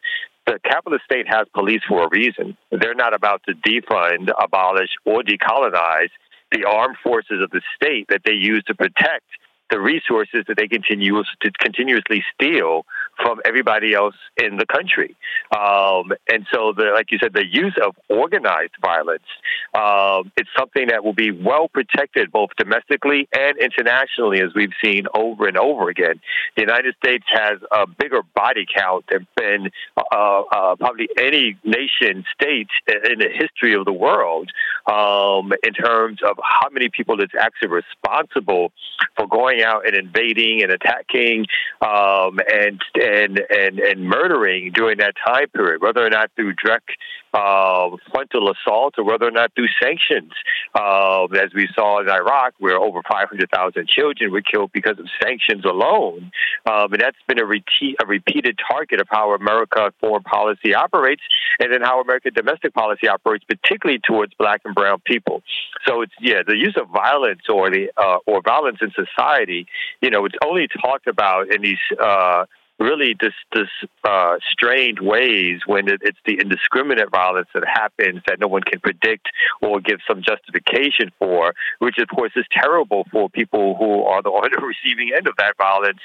the 0.46 0.58
capitalist 0.64 1.04
state 1.04 1.26
has 1.28 1.46
police 1.54 1.82
for 1.88 2.04
a 2.04 2.08
reason. 2.08 2.56
They're 2.70 2.94
not 2.94 3.14
about 3.14 3.42
to 3.48 3.54
defund, 3.54 4.30
abolish, 4.40 4.90
or 5.04 5.22
decolonize 5.22 6.10
the 6.52 6.64
armed 6.64 6.96
forces 7.02 7.42
of 7.42 7.50
the 7.50 7.62
state 7.74 8.06
that 8.08 8.22
they 8.24 8.32
use 8.32 8.62
to 8.66 8.74
protect 8.74 9.24
the 9.70 9.80
resources 9.80 10.44
that 10.48 10.56
they 10.56 10.68
continue 10.68 11.22
to 11.40 11.50
continuously 11.58 12.22
steal 12.34 12.84
from 13.22 13.40
everybody 13.44 13.94
else 13.94 14.14
in 14.36 14.56
the 14.56 14.66
country. 14.66 15.16
Um, 15.56 16.12
and 16.30 16.46
so, 16.52 16.72
the, 16.76 16.92
like 16.94 17.10
you 17.10 17.18
said, 17.18 17.32
the 17.32 17.46
use 17.46 17.76
of 17.82 17.96
organized 18.08 18.74
violence, 18.80 19.24
um, 19.74 20.30
it's 20.36 20.50
something 20.56 20.88
that 20.88 21.04
will 21.04 21.14
be 21.14 21.30
well 21.30 21.68
protected 21.68 22.30
both 22.30 22.50
domestically 22.58 23.28
and 23.36 23.58
internationally, 23.58 24.40
as 24.40 24.54
we've 24.54 24.74
seen 24.84 25.06
over 25.14 25.46
and 25.48 25.56
over 25.56 25.88
again. 25.88 26.20
The 26.56 26.62
United 26.62 26.94
States 27.02 27.24
has 27.28 27.58
a 27.72 27.86
bigger 27.86 28.22
body 28.34 28.66
count 28.72 29.06
than 29.08 29.70
uh, 29.96 30.42
uh, 30.42 30.76
probably 30.76 31.08
any 31.18 31.56
nation 31.64 32.24
state 32.34 32.68
in 32.86 33.18
the 33.18 33.28
history 33.32 33.74
of 33.74 33.84
the 33.84 33.92
world 33.92 34.50
um, 34.86 35.52
in 35.62 35.72
terms 35.72 36.20
of 36.22 36.38
how 36.42 36.68
many 36.70 36.88
people 36.88 37.20
is 37.20 37.30
actually 37.38 37.68
responsible 37.68 38.72
for 39.16 39.26
going 39.26 39.55
going 39.56 39.66
out 39.66 39.86
and 39.86 39.96
invading 39.96 40.62
and 40.62 40.72
attacking 40.72 41.46
um, 41.80 42.38
and 42.52 42.80
and 42.94 43.40
and 43.50 43.78
and 43.78 44.04
murdering 44.04 44.72
during 44.72 44.98
that 44.98 45.14
time 45.24 45.48
period, 45.48 45.82
whether 45.82 46.04
or 46.04 46.10
not 46.10 46.30
through 46.36 46.54
direct 46.54 46.90
uh, 47.36 47.96
frontal 48.10 48.50
assault 48.50 48.94
or 48.96 49.04
whether 49.04 49.28
or 49.28 49.30
not 49.30 49.52
through 49.54 49.68
sanctions. 49.80 50.32
Uh, 50.74 51.24
as 51.36 51.52
we 51.54 51.68
saw 51.74 52.00
in 52.00 52.08
Iraq, 52.08 52.54
where 52.58 52.78
over 52.78 53.02
500,000 53.08 53.88
children 53.88 54.32
were 54.32 54.40
killed 54.40 54.70
because 54.72 54.98
of 54.98 55.06
sanctions 55.22 55.64
alone. 55.64 56.30
Um, 56.70 56.92
and 56.92 57.00
that's 57.00 57.16
been 57.28 57.38
a, 57.38 57.44
repeat, 57.44 57.96
a 58.02 58.06
repeated 58.06 58.58
target 58.70 59.00
of 59.00 59.08
how 59.10 59.34
America 59.34 59.92
foreign 60.00 60.22
policy 60.22 60.74
operates 60.74 61.22
and 61.60 61.72
then 61.72 61.82
how 61.82 62.00
American 62.00 62.32
domestic 62.34 62.72
policy 62.72 63.06
operates, 63.08 63.44
particularly 63.44 64.00
towards 64.06 64.32
black 64.34 64.62
and 64.64 64.74
brown 64.74 65.00
people. 65.04 65.42
So 65.86 66.02
it's, 66.02 66.12
yeah, 66.20 66.40
the 66.46 66.56
use 66.56 66.76
of 66.80 66.88
violence 66.88 67.42
or 67.48 67.70
the, 67.70 67.90
uh, 67.96 68.18
or 68.26 68.40
violence 68.42 68.78
in 68.80 68.92
society, 68.92 69.66
you 70.00 70.10
know, 70.10 70.24
it's 70.24 70.36
only 70.44 70.68
talked 70.68 71.06
about 71.06 71.52
in 71.54 71.60
these, 71.62 71.78
uh, 72.00 72.46
really 72.78 73.16
this 73.18 73.32
this 73.54 73.68
uh, 74.04 74.36
strained 74.50 75.00
ways 75.00 75.60
when 75.66 75.88
it, 75.88 76.00
it's 76.02 76.18
the 76.26 76.38
indiscriminate 76.38 77.10
violence 77.10 77.48
that 77.54 77.64
happens 77.66 78.22
that 78.26 78.38
no 78.40 78.46
one 78.46 78.62
can 78.62 78.80
predict 78.80 79.28
or 79.62 79.80
give 79.80 80.00
some 80.06 80.22
justification 80.22 81.10
for, 81.18 81.54
which 81.78 81.98
of 81.98 82.08
course 82.08 82.32
is 82.36 82.44
terrible 82.52 83.06
for 83.10 83.30
people 83.30 83.76
who 83.76 84.02
are 84.02 84.22
the, 84.22 84.28
on 84.36 84.50
the 84.52 84.64
receiving 84.64 85.12
end 85.16 85.26
of 85.26 85.34
that 85.38 85.56
violence. 85.56 86.00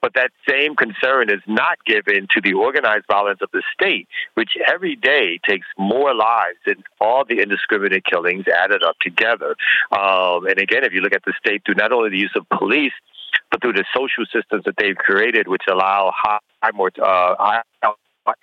But 0.00 0.14
that 0.14 0.30
same 0.48 0.76
concern 0.76 1.30
is 1.30 1.40
not 1.46 1.78
given 1.84 2.26
to 2.30 2.40
the 2.40 2.54
organized 2.54 3.06
violence 3.06 3.40
of 3.42 3.50
the 3.52 3.62
state, 3.72 4.08
which 4.34 4.56
every 4.66 4.96
day 4.96 5.38
takes 5.46 5.66
more 5.78 6.14
lives 6.14 6.58
than 6.66 6.82
all 7.00 7.24
the 7.24 7.40
indiscriminate 7.40 8.04
killings 8.04 8.44
added 8.48 8.82
up 8.82 8.98
together. 9.00 9.56
Um, 9.92 10.46
and 10.46 10.58
again, 10.58 10.84
if 10.84 10.92
you 10.92 11.00
look 11.00 11.14
at 11.14 11.24
the 11.24 11.34
state 11.38 11.62
through 11.64 11.76
not 11.76 11.92
only 11.92 12.10
the 12.10 12.18
use 12.18 12.34
of 12.36 12.48
police 12.48 12.92
but 13.50 13.62
through 13.62 13.74
the 13.74 13.84
social 13.94 14.24
systems 14.32 14.64
that 14.64 14.74
they've 14.78 14.96
created, 14.96 15.48
which 15.48 15.62
allow 15.70 16.12
high, 16.14 16.38
more, 16.74 16.90
uh, 17.00 17.34
high 17.38 17.62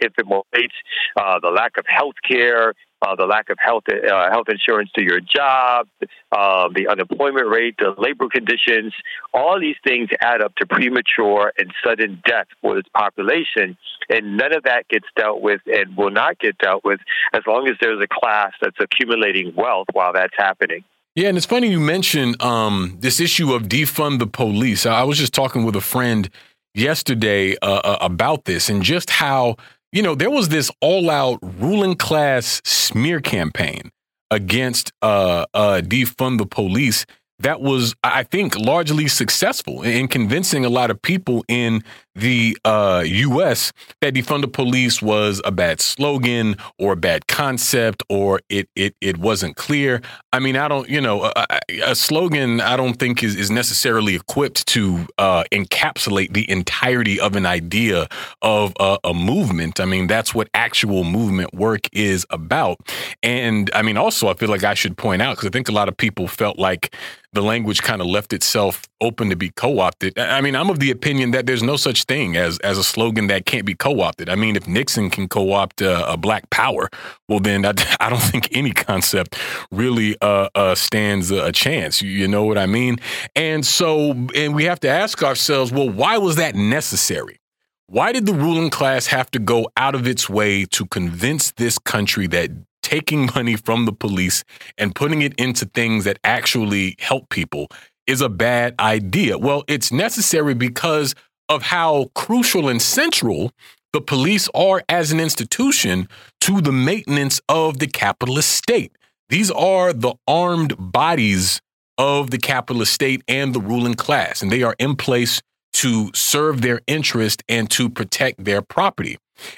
infant 0.04 0.46
rates, 0.54 0.74
uh, 1.18 1.40
the 1.40 1.50
lack 1.50 1.78
of 1.78 1.86
health 1.88 2.16
care, 2.28 2.74
uh, 3.02 3.16
the 3.16 3.26
lack 3.26 3.50
of 3.50 3.58
health 3.60 3.84
uh, 3.90 4.30
health 4.30 4.48
insurance 4.48 4.92
to 4.94 5.04
your 5.04 5.20
job, 5.20 5.88
uh, 6.32 6.70
the 6.76 6.88
unemployment 6.88 7.48
rate, 7.48 7.76
the 7.80 7.94
labor 7.98 8.28
conditions, 8.30 8.94
all 9.34 9.60
these 9.60 9.76
things 9.84 10.10
add 10.22 10.42
up 10.42 10.54
to 10.56 10.66
premature 10.68 11.52
and 11.58 11.74
sudden 11.84 12.22
death 12.26 12.48
for 12.62 12.76
this 12.76 12.86
population, 12.96 13.76
and 14.10 14.38
none 14.38 14.56
of 14.56 14.64
that 14.64 14.88
gets 14.88 15.08
dealt 15.16 15.42
with 15.42 15.62
and 15.66 15.98
will 15.98 16.12
not 16.12 16.38
get 16.40 16.58
dealt 16.60 16.84
with 16.84 17.00
as 17.34 17.42
long 17.48 17.68
as 17.68 17.76
there's 17.82 18.02
a 18.02 18.08
class 18.08 18.52
that's 18.62 18.78
accumulating 18.80 19.54
wealth 19.56 19.88
while 19.94 20.14
that's 20.14 20.36
happening. 20.38 20.84
Yeah, 21.16 21.28
and 21.28 21.36
it's 21.36 21.46
funny 21.46 21.70
you 21.70 21.82
mentioned 21.82 22.42
um, 22.42 22.96
this 23.00 23.20
issue 23.20 23.54
of 23.54 23.64
defund 23.64 24.20
the 24.20 24.28
police. 24.28 24.86
I 24.86 25.04
was 25.04 25.18
just 25.18 25.34
talking 25.34 25.66
with 25.66 25.76
a 25.76 25.82
friend 25.82 26.30
yesterday 26.74 27.58
uh, 27.62 27.82
uh, 27.84 27.98
about 28.00 28.46
this 28.46 28.70
and 28.70 28.82
just 28.82 29.10
how, 29.10 29.58
you 29.92 30.02
know, 30.02 30.16
there 30.16 30.30
was 30.30 30.48
this 30.48 30.72
all 30.80 31.10
out 31.10 31.40
ruling 31.60 31.96
class 31.96 32.62
smear 32.64 33.20
campaign 33.20 33.92
against 34.30 34.94
uh, 35.02 35.46
uh, 35.54 35.82
defund 35.84 36.38
the 36.38 36.46
police 36.46 37.06
that 37.44 37.62
was, 37.62 37.96
I 38.04 38.24
think, 38.24 38.58
largely 38.58 39.08
successful 39.08 39.84
in 39.84 40.08
convincing 40.08 40.66
a 40.66 40.70
lot 40.70 40.92
of 40.92 41.02
people 41.02 41.44
in 41.48 41.84
the 42.16 42.58
uh, 42.66 43.04
U.S. 43.06 43.72
that 44.02 44.14
defund 44.14 44.42
the 44.42 44.48
police 44.48 45.02
was 45.02 45.42
a 45.46 45.52
bad 45.52 45.80
slogan 45.80 46.58
or 46.78 46.94
a 46.94 46.98
bad 46.98 47.28
concept 47.28 48.04
or 48.10 48.42
it 48.50 48.68
it 48.76 48.96
it 49.00 49.18
wasn't 49.18 49.56
clear. 49.56 50.02
I 50.34 50.40
mean, 50.40 50.58
I 50.58 50.68
don't, 50.68 50.90
you 50.90 51.00
know, 51.00 51.32
a, 51.36 51.60
a 51.86 51.96
slogan 51.96 52.60
I 52.60 52.76
don't 52.76 52.96
think 52.96 53.24
is 53.24 53.36
is 53.36 53.50
necessarily 53.50 54.16
equipped 54.16 54.68
to 54.68 55.08
uh, 55.18 55.44
encapsulate 55.52 56.34
the 56.34 56.50
entirety 56.50 57.20
of 57.20 57.36
an 57.36 57.46
idea 57.46 58.08
of 58.42 58.74
a, 58.80 58.98
a 59.06 59.14
movement. 59.14 59.80
I 59.80 59.86
mean, 59.86 60.08
that's 60.08 60.36
what 60.36 60.50
actual 60.54 61.04
movement 61.04 61.54
work 61.54 61.88
is 61.94 62.26
about. 62.30 62.78
And 63.24 63.70
I 63.74 63.82
mean, 63.84 63.98
also, 63.98 64.28
I 64.28 64.34
feel 64.34 64.50
like 64.50 64.64
I 64.64 64.74
should 64.74 64.98
point 64.98 65.22
out 65.22 65.38
because 65.38 65.48
I 65.48 65.52
think 65.52 65.70
a 65.70 65.74
lot 65.74 65.88
of 65.88 65.96
people 65.96 66.28
felt 66.28 66.60
like 66.60 66.94
the 67.34 67.42
language 67.42 67.82
kind 67.82 68.02
of 68.02 68.08
left 68.08 68.34
itself 68.34 68.84
open 69.00 69.30
to 69.30 69.36
be 69.36 69.50
co-opted. 69.50 70.18
I 70.20 70.42
mean, 70.42 70.56
I'm 70.56 70.70
of 70.70 70.80
the 70.80 70.92
opinion 70.92 71.32
that 71.32 71.46
there's 71.46 71.64
no 71.64 71.78
such 71.78 72.04
thing 72.04 72.36
as 72.36 72.60
as 72.60 72.78
a 72.78 72.84
slogan 72.84 73.28
that 73.28 73.46
can't 73.46 73.66
be 73.66 73.74
co-opted. 73.74 74.30
I 74.30 74.36
mean, 74.36 74.56
if 74.56 74.68
Nixon 74.68 75.10
can 75.10 75.28
co-opt 75.30 75.82
uh, 75.82 76.06
a 76.08 76.18
Black 76.18 76.50
Power, 76.50 76.90
well, 77.30 77.40
then 77.40 77.66
I, 77.66 77.74
I, 78.00 78.10
don't 78.10 78.22
think 78.22 78.50
any 78.52 78.72
concept 78.72 79.38
really 79.72 80.18
uh, 80.22 80.50
uh, 80.56 80.76
stands 80.76 81.32
a 81.32 81.52
chance. 81.52 82.02
You, 82.02 82.12
you 82.12 82.28
know 82.28 82.44
what 82.44 82.58
I 82.58 82.66
mean? 82.66 82.98
And 83.36 83.66
so, 83.66 84.12
and 84.36 84.54
we 84.54 84.66
have 84.66 84.80
to 84.82 84.90
ask 84.90 85.24
ourselves, 85.24 85.72
well, 85.72 85.90
why 85.90 86.18
was 86.18 86.36
that 86.36 86.56
necessary? 86.56 87.40
Why 87.88 88.14
did 88.14 88.26
the 88.26 88.34
ruling 88.34 88.70
class 88.70 89.08
have 89.08 89.30
to 89.32 89.40
go 89.40 89.70
out 89.76 89.96
of 89.96 90.08
its 90.08 90.30
way 90.30 90.66
to 90.66 90.86
convince 90.86 91.52
this 91.52 91.78
country 91.78 92.28
that 92.28 92.50
taking 92.82 93.30
money 93.36 93.56
from 93.56 93.86
the 93.86 93.94
police 93.94 94.44
and 94.78 94.96
putting 94.96 95.22
it 95.22 95.34
into 95.36 95.66
things 95.66 96.04
that 96.06 96.20
actually 96.24 96.96
help 97.00 97.30
people 97.30 97.68
is 98.08 98.22
a 98.22 98.30
bad 98.30 98.76
idea. 98.80 99.38
Well, 99.38 99.64
it's 99.68 99.92
necessary 99.92 100.54
because 100.54 101.16
of 101.50 101.64
how 101.64 102.12
crucial 102.16 102.70
and 102.70 102.82
central 102.82 103.52
the 103.94 104.02
police 104.02 104.48
are 104.56 104.82
as 104.88 105.12
an 105.12 105.20
institution 105.20 106.08
to 106.42 106.62
the 106.62 106.72
maintenance 106.72 107.42
of 107.50 107.80
the 107.80 107.88
capitalist 107.88 108.52
state. 108.52 108.92
These 109.30 109.52
are 109.52 109.94
the 109.94 110.16
armed 110.28 110.76
bodies 110.78 111.62
of 111.98 112.32
the 112.32 112.38
capitalist 112.38 112.94
state 112.94 113.22
and 113.28 113.54
the 113.54 113.60
ruling 113.60 113.94
class, 113.96 114.42
and 114.42 114.52
they 114.52 114.64
are 114.64 114.76
in 114.80 114.96
place 114.96 115.42
to 115.74 116.12
serve 116.14 116.62
their 116.62 116.82
interest 116.88 117.44
and 117.48 117.70
to 117.72 117.90
protect 117.90 118.44
their 118.44 118.62
property. 118.62 119.18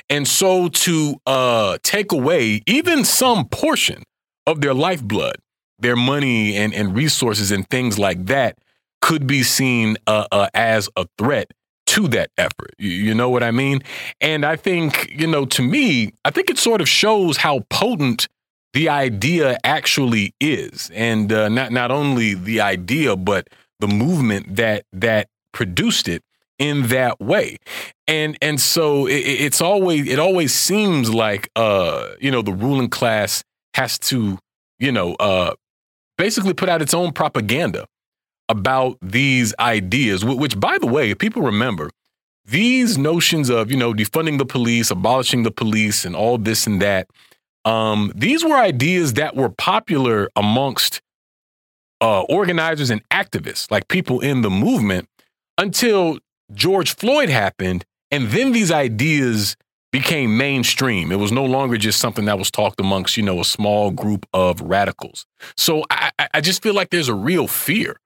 And 0.09 0.27
so 0.27 0.69
to 0.69 1.15
uh, 1.25 1.77
take 1.83 2.11
away 2.11 2.61
even 2.67 3.03
some 3.05 3.47
portion 3.47 4.03
of 4.45 4.61
their 4.61 4.73
lifeblood, 4.73 5.35
their 5.79 5.95
money 5.95 6.55
and, 6.55 6.73
and 6.73 6.95
resources 6.95 7.51
and 7.51 7.67
things 7.69 7.97
like 7.99 8.25
that 8.27 8.57
could 9.01 9.27
be 9.27 9.43
seen 9.43 9.97
uh, 10.07 10.27
uh, 10.31 10.47
as 10.53 10.89
a 10.95 11.05
threat 11.17 11.51
to 11.85 12.07
that 12.07 12.29
effort. 12.37 12.73
You, 12.77 12.89
you 12.89 13.13
know 13.13 13.29
what 13.29 13.43
I 13.43 13.51
mean? 13.51 13.81
And 14.21 14.45
I 14.45 14.55
think, 14.55 15.11
you 15.11 15.27
know, 15.27 15.45
to 15.45 15.61
me, 15.61 16.13
I 16.23 16.31
think 16.31 16.49
it 16.49 16.57
sort 16.57 16.81
of 16.81 16.87
shows 16.87 17.37
how 17.37 17.65
potent 17.69 18.27
the 18.73 18.89
idea 18.89 19.57
actually 19.63 20.33
is. 20.39 20.89
And 20.93 21.31
uh, 21.31 21.49
not, 21.49 21.71
not 21.71 21.91
only 21.91 22.33
the 22.33 22.61
idea, 22.61 23.15
but 23.15 23.49
the 23.79 23.87
movement 23.87 24.55
that 24.55 24.85
that 24.93 25.27
produced 25.51 26.07
it 26.07 26.23
in 26.63 26.87
that 26.87 27.19
way. 27.19 27.57
And 28.07 28.37
and 28.41 28.59
so 28.59 29.05
it, 29.05 29.19
it's 29.19 29.59
always 29.59 30.07
it 30.07 30.17
always 30.17 30.53
seems 30.53 31.13
like 31.13 31.49
uh 31.57 32.11
you 32.21 32.31
know 32.31 32.41
the 32.41 32.53
ruling 32.53 32.89
class 32.89 33.43
has 33.73 33.99
to 33.99 34.39
you 34.79 34.91
know 34.91 35.15
uh 35.15 35.53
basically 36.17 36.53
put 36.53 36.69
out 36.69 36.81
its 36.81 36.93
own 36.93 37.11
propaganda 37.11 37.85
about 38.47 38.97
these 39.01 39.53
ideas 39.59 40.23
which 40.23 40.59
by 40.59 40.77
the 40.77 40.87
way 40.87 41.11
if 41.11 41.17
people 41.17 41.41
remember 41.41 41.89
these 42.45 42.97
notions 42.97 43.49
of 43.49 43.71
you 43.71 43.77
know 43.77 43.93
defunding 43.93 44.37
the 44.37 44.45
police 44.45 44.91
abolishing 44.91 45.43
the 45.43 45.51
police 45.51 46.05
and 46.05 46.15
all 46.15 46.37
this 46.37 46.67
and 46.67 46.81
that 46.81 47.07
um 47.65 48.11
these 48.15 48.43
were 48.43 48.55
ideas 48.55 49.13
that 49.13 49.35
were 49.35 49.49
popular 49.49 50.29
amongst 50.35 51.01
uh 52.01 52.21
organizers 52.23 52.89
and 52.89 53.01
activists 53.09 53.71
like 53.71 53.87
people 53.87 54.19
in 54.19 54.41
the 54.41 54.49
movement 54.49 55.07
until 55.57 56.19
George 56.53 56.95
Floyd 56.95 57.29
happened, 57.29 57.85
and 58.11 58.29
then 58.29 58.51
these 58.51 58.71
ideas 58.71 59.55
became 59.91 60.37
mainstream. 60.37 61.11
It 61.11 61.19
was 61.19 61.31
no 61.31 61.45
longer 61.45 61.77
just 61.77 61.99
something 61.99 62.25
that 62.25 62.39
was 62.39 62.49
talked 62.49 62.79
amongst, 62.79 63.15
you 63.15 63.23
know, 63.23 63.39
a 63.39 63.45
small 63.45 63.91
group 63.91 64.25
of 64.33 64.59
radicals. 64.59 65.27
So 65.55 65.83
I, 65.91 66.11
I 66.33 66.41
just 66.41 66.63
feel 66.63 66.73
like 66.73 66.89
there's 66.89 67.09
a 67.09 67.13
real 67.13 67.47
fear 67.47 67.97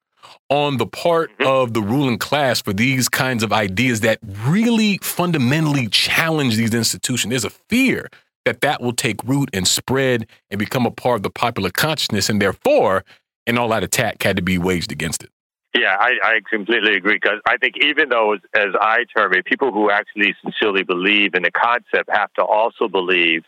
on 0.49 0.77
the 0.77 0.85
part 0.85 1.31
mm-hmm. 1.31 1.47
of 1.47 1.73
the 1.73 1.81
ruling 1.81 2.17
class 2.17 2.61
for 2.61 2.73
these 2.73 3.07
kinds 3.07 3.41
of 3.41 3.53
ideas 3.53 4.01
that 4.01 4.19
really 4.45 4.97
fundamentally 5.01 5.87
challenge 5.87 6.57
these 6.57 6.73
institutions. 6.73 7.29
There's 7.29 7.45
a 7.45 7.49
fear 7.49 8.09
that 8.45 8.61
that 8.61 8.81
will 8.81 8.93
take 8.93 9.23
root 9.23 9.49
and 9.53 9.67
spread 9.67 10.27
and 10.49 10.59
become 10.59 10.85
a 10.85 10.91
part 10.91 11.17
of 11.17 11.23
the 11.23 11.29
popular 11.29 11.69
consciousness, 11.69 12.29
and 12.29 12.41
therefore, 12.41 13.03
an 13.45 13.57
all-out 13.57 13.83
attack 13.83 14.23
had 14.23 14.35
to 14.35 14.41
be 14.41 14.57
waged 14.57 14.91
against 14.91 15.23
it. 15.23 15.29
Yeah, 15.75 15.95
I, 15.99 16.13
I 16.23 16.39
completely 16.49 16.95
agree 16.95 17.15
because 17.15 17.39
I 17.45 17.57
think 17.57 17.75
even 17.81 18.09
though, 18.09 18.33
as, 18.33 18.39
as 18.53 18.73
I 18.79 19.05
term 19.15 19.33
it, 19.33 19.45
people 19.45 19.71
who 19.71 19.91
actually 19.91 20.33
sincerely 20.41 20.83
believe 20.83 21.35
in 21.35 21.43
the 21.43 21.51
concept 21.51 22.09
have 22.09 22.33
to 22.33 22.43
also 22.43 22.87
believe 22.87 23.43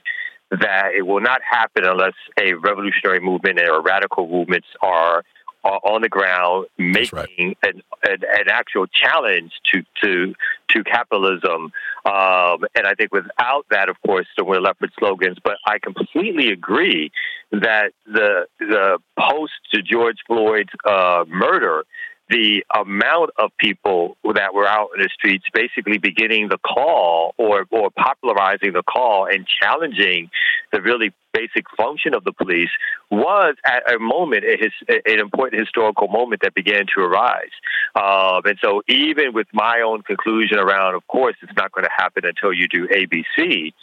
that 0.52 0.92
it 0.98 1.04
will 1.04 1.22
not 1.22 1.42
happen 1.50 1.86
unless 1.86 2.14
a 2.40 2.54
revolutionary 2.54 3.20
movement 3.20 3.60
or 3.60 3.82
radical 3.82 4.28
movements 4.28 4.68
are, 4.82 5.24
are 5.64 5.80
on 5.84 6.02
the 6.02 6.10
ground 6.10 6.68
making 6.78 7.18
right. 7.18 7.30
an, 7.64 7.82
an, 8.04 8.20
an, 8.24 8.50
actual 8.50 8.88
challenge 8.88 9.52
to 9.72 9.84
to 10.02 10.34
to 10.70 10.84
capitalism. 10.84 11.72
Um, 12.06 12.66
and 12.76 12.86
I 12.86 12.94
think 12.98 13.14
without 13.14 13.66
that, 13.70 13.90
of 13.90 13.98
course, 14.06 14.26
then 14.38 14.48
we're 14.48 14.62
left 14.62 14.82
with 14.82 14.92
slogans. 14.98 15.38
But 15.44 15.58
I 15.66 15.78
completely 15.80 16.50
agree 16.50 17.12
that 17.52 17.92
the 18.06 18.48
the 18.60 18.98
post 19.20 19.54
to 19.74 19.82
George 19.82 20.18
Floyd's 20.28 20.70
uh, 20.86 21.26
murder 21.28 21.84
the 22.30 22.64
amount 22.76 23.32
of 23.38 23.52
people 23.58 24.18
that 24.36 24.54
were 24.54 24.68
out 24.68 24.90
in 24.96 25.02
the 25.02 25.10
streets 25.14 25.46
basically 25.54 25.98
beginning 25.98 26.50
the 26.50 26.60
call 26.60 27.34
or, 27.38 27.66
or 27.72 27.90
popularizing 27.90 28.74
the 28.74 28.84
call 28.84 29.26
and 29.26 29.48
challenging 29.48 30.30
the 30.72 30.82
really 30.82 31.12
basic 31.34 31.66
function 31.78 32.14
of 32.14 32.24
the 32.24 32.32
police 32.32 32.70
was 33.10 33.56
at 33.66 33.92
a 33.92 34.00
moment, 34.00 34.44
an 34.46 35.20
important 35.20 35.60
historical 35.60 36.08
moment 36.08 36.42
that 36.42 36.54
began 36.54 36.86
to 36.96 37.02
arise. 37.02 37.52
Um, 37.96 38.42
and 38.46 38.58
so, 38.62 38.82
even 38.88 39.34
with 39.34 39.48
my 39.54 39.82
own 39.86 40.02
conclusion 40.04 40.58
around, 40.58 40.96
of 40.96 41.06
course, 41.08 41.36
it's 41.42 41.56
not 41.56 41.72
going 41.72 41.86
to 41.86 41.92
happen 41.96 42.26
until 42.26 42.54
you 42.54 42.68
do 42.68 42.88
ABC, 42.88 43.74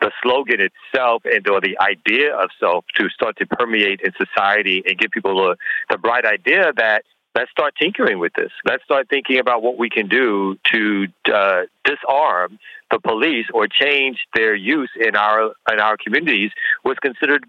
the 0.00 0.10
slogan 0.22 0.60
itself 0.60 1.22
and 1.24 1.46
or 1.48 1.60
the 1.60 1.78
idea 1.80 2.34
of 2.34 2.50
self 2.60 2.84
to 2.96 3.08
start 3.08 3.36
to 3.38 3.46
permeate 3.46 4.00
in 4.02 4.12
society 4.12 4.82
and 4.86 4.98
give 4.98 5.10
people 5.10 5.36
the, 5.36 5.56
the 5.90 5.98
bright 5.98 6.24
idea 6.24 6.72
that 6.76 7.04
let's 7.36 7.50
start 7.50 7.74
tinkering 7.80 8.18
with 8.18 8.32
this. 8.32 8.50
Let's 8.64 8.82
start 8.84 9.08
thinking 9.10 9.38
about 9.38 9.62
what 9.62 9.76
we 9.76 9.90
can 9.90 10.08
do 10.08 10.56
to 10.72 11.06
uh, 11.32 11.62
disarm 11.84 12.58
the 12.90 12.98
police 12.98 13.46
or 13.52 13.68
change 13.68 14.26
their 14.34 14.54
use 14.54 14.90
in 14.98 15.16
our 15.16 15.52
in 15.70 15.80
our 15.80 15.96
communities 15.96 16.52
was 16.84 16.96
considered 17.02 17.44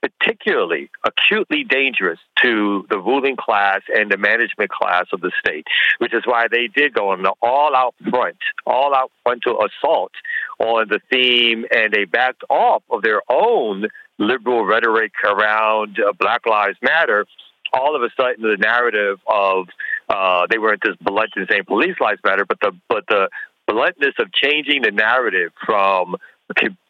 particularly 0.00 0.88
acutely 1.04 1.64
dangerous 1.64 2.18
to 2.42 2.86
the 2.88 2.98
ruling 2.98 3.36
class 3.36 3.82
and 3.94 4.10
the 4.10 4.16
management 4.16 4.70
class 4.70 5.06
of 5.12 5.20
the 5.20 5.32
state, 5.38 5.66
which 5.98 6.14
is 6.14 6.22
why 6.24 6.46
they 6.50 6.68
did 6.68 6.94
go 6.94 7.10
on 7.10 7.22
the 7.22 7.34
all-out 7.42 7.94
front, 8.08 8.38
all-out 8.64 9.10
frontal 9.22 9.58
assault 9.62 10.12
on 10.58 10.86
the 10.88 11.00
theme, 11.12 11.66
and 11.74 11.92
they 11.92 12.04
backed 12.04 12.44
off 12.48 12.82
of 12.90 13.02
their 13.02 13.20
own 13.28 13.86
liberal 14.18 14.64
rhetoric 14.64 15.12
around 15.24 15.98
uh, 15.98 16.12
Black 16.18 16.46
Lives 16.46 16.78
Matter 16.82 17.26
all 17.72 17.96
of 17.96 18.02
a 18.02 18.10
sudden 18.16 18.42
the 18.42 18.56
narrative 18.56 19.18
of 19.26 19.66
uh, 20.08 20.46
they 20.50 20.58
weren't 20.58 20.82
just 20.84 21.02
blunt 21.02 21.30
and 21.36 21.46
saying 21.50 21.64
police 21.66 21.96
lives 22.00 22.20
matter, 22.24 22.44
but 22.44 22.58
the 22.60 22.72
but 22.88 23.04
the 23.08 23.28
bluntness 23.66 24.14
of 24.18 24.32
changing 24.32 24.82
the 24.82 24.90
narrative 24.90 25.52
from 25.64 26.16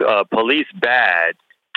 uh, 0.07 0.25
police 0.31 0.67
bad 0.81 1.35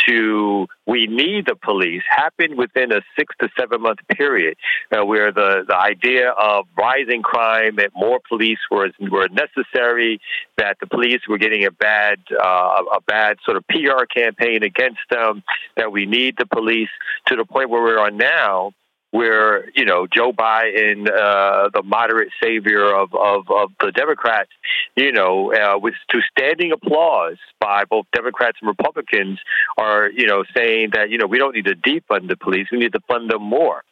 to 0.07 0.67
we 0.85 1.07
need 1.07 1.45
the 1.45 1.55
police 1.55 2.01
happened 2.07 2.57
within 2.57 2.91
a 2.91 3.01
six 3.17 3.33
to 3.39 3.47
seven 3.57 3.81
month 3.81 3.99
period 4.09 4.57
uh, 4.91 5.05
where 5.05 5.31
the, 5.31 5.63
the 5.67 5.77
idea 5.77 6.29
of 6.31 6.65
rising 6.77 7.21
crime 7.21 7.75
that 7.77 7.91
more 7.95 8.19
police 8.27 8.57
were, 8.69 8.89
were 8.99 9.27
necessary, 9.29 10.19
that 10.57 10.77
the 10.81 10.87
police 10.87 11.21
were 11.29 11.37
getting 11.37 11.65
a 11.65 11.71
bad, 11.71 12.19
uh, 12.31 12.81
a 12.93 13.01
bad 13.07 13.37
sort 13.45 13.57
of 13.57 13.65
PR 13.67 14.05
campaign 14.05 14.63
against 14.63 14.99
them, 15.09 15.43
that 15.77 15.91
we 15.91 16.05
need 16.05 16.35
the 16.37 16.45
police 16.45 16.89
to 17.27 17.35
the 17.35 17.45
point 17.45 17.69
where 17.69 17.83
we 17.83 17.91
are 17.91 18.11
now 18.11 18.73
where 19.13 19.69
you 19.75 19.85
know 19.85 20.07
Joe 20.07 20.33
Biden, 20.33 21.07
uh, 21.07 21.69
the 21.71 21.83
moderate 21.83 22.29
savior 22.41 22.91
of, 22.95 23.13
of, 23.13 23.45
of 23.51 23.69
the 23.79 23.91
Democrats, 23.91 24.49
you 24.95 25.11
know, 25.11 25.53
uh, 25.53 25.77
with 25.77 25.93
to 26.09 26.19
standing 26.35 26.71
applause 26.71 27.37
by 27.59 27.85
both 27.85 28.07
Democrats 28.11 28.57
and 28.59 28.67
Republicans, 28.67 29.39
are 29.77 30.09
you 30.09 30.25
know 30.25 30.43
saying 30.57 30.89
that 30.93 31.11
you 31.11 31.19
know 31.19 31.27
we 31.27 31.37
don't 31.37 31.53
need 31.55 31.65
to 31.65 31.75
defund 31.75 32.27
the 32.27 32.35
police, 32.35 32.67
we 32.71 32.79
need 32.79 32.93
to 32.93 33.01
fund 33.07 33.29
them 33.29 33.43
more. 33.43 33.83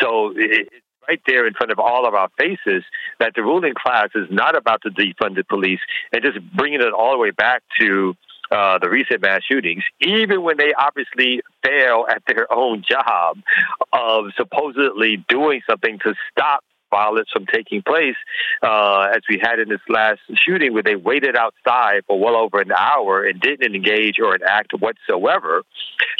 So 0.00 0.32
it's 0.36 0.70
right 1.08 1.20
there 1.26 1.48
in 1.48 1.54
front 1.54 1.72
of 1.72 1.80
all 1.80 2.06
of 2.06 2.14
our 2.14 2.28
faces 2.38 2.84
that 3.18 3.32
the 3.34 3.42
ruling 3.42 3.74
class 3.74 4.10
is 4.14 4.28
not 4.30 4.56
about 4.56 4.82
to 4.82 4.90
defund 4.90 5.34
the 5.34 5.42
police 5.42 5.80
and 6.12 6.22
just 6.22 6.38
bringing 6.54 6.80
it 6.80 6.92
all 6.92 7.10
the 7.10 7.18
way 7.18 7.32
back 7.32 7.64
to 7.80 8.14
uh, 8.50 8.78
the 8.78 8.88
recent 8.88 9.22
mass 9.22 9.42
shootings, 9.44 9.84
even 10.00 10.42
when 10.42 10.56
they 10.56 10.72
obviously 10.74 11.40
fail 11.64 12.06
at 12.08 12.22
their 12.26 12.52
own 12.52 12.82
job 12.88 13.38
of 13.92 14.26
supposedly 14.36 15.24
doing 15.28 15.62
something 15.68 15.98
to 16.00 16.14
stop 16.30 16.64
violence 16.90 17.28
from 17.32 17.46
taking 17.46 17.82
place, 17.82 18.16
uh, 18.62 19.12
as 19.14 19.22
we 19.28 19.40
had 19.40 19.60
in 19.60 19.68
this 19.68 19.80
last 19.88 20.20
shooting, 20.34 20.74
where 20.74 20.82
they 20.82 20.96
waited 20.96 21.36
outside 21.36 22.02
for 22.06 22.18
well 22.18 22.36
over 22.36 22.60
an 22.60 22.72
hour 22.72 23.22
and 23.24 23.40
didn't 23.40 23.74
engage 23.74 24.18
or 24.18 24.34
enact 24.34 24.72
whatsoever. 24.72 25.62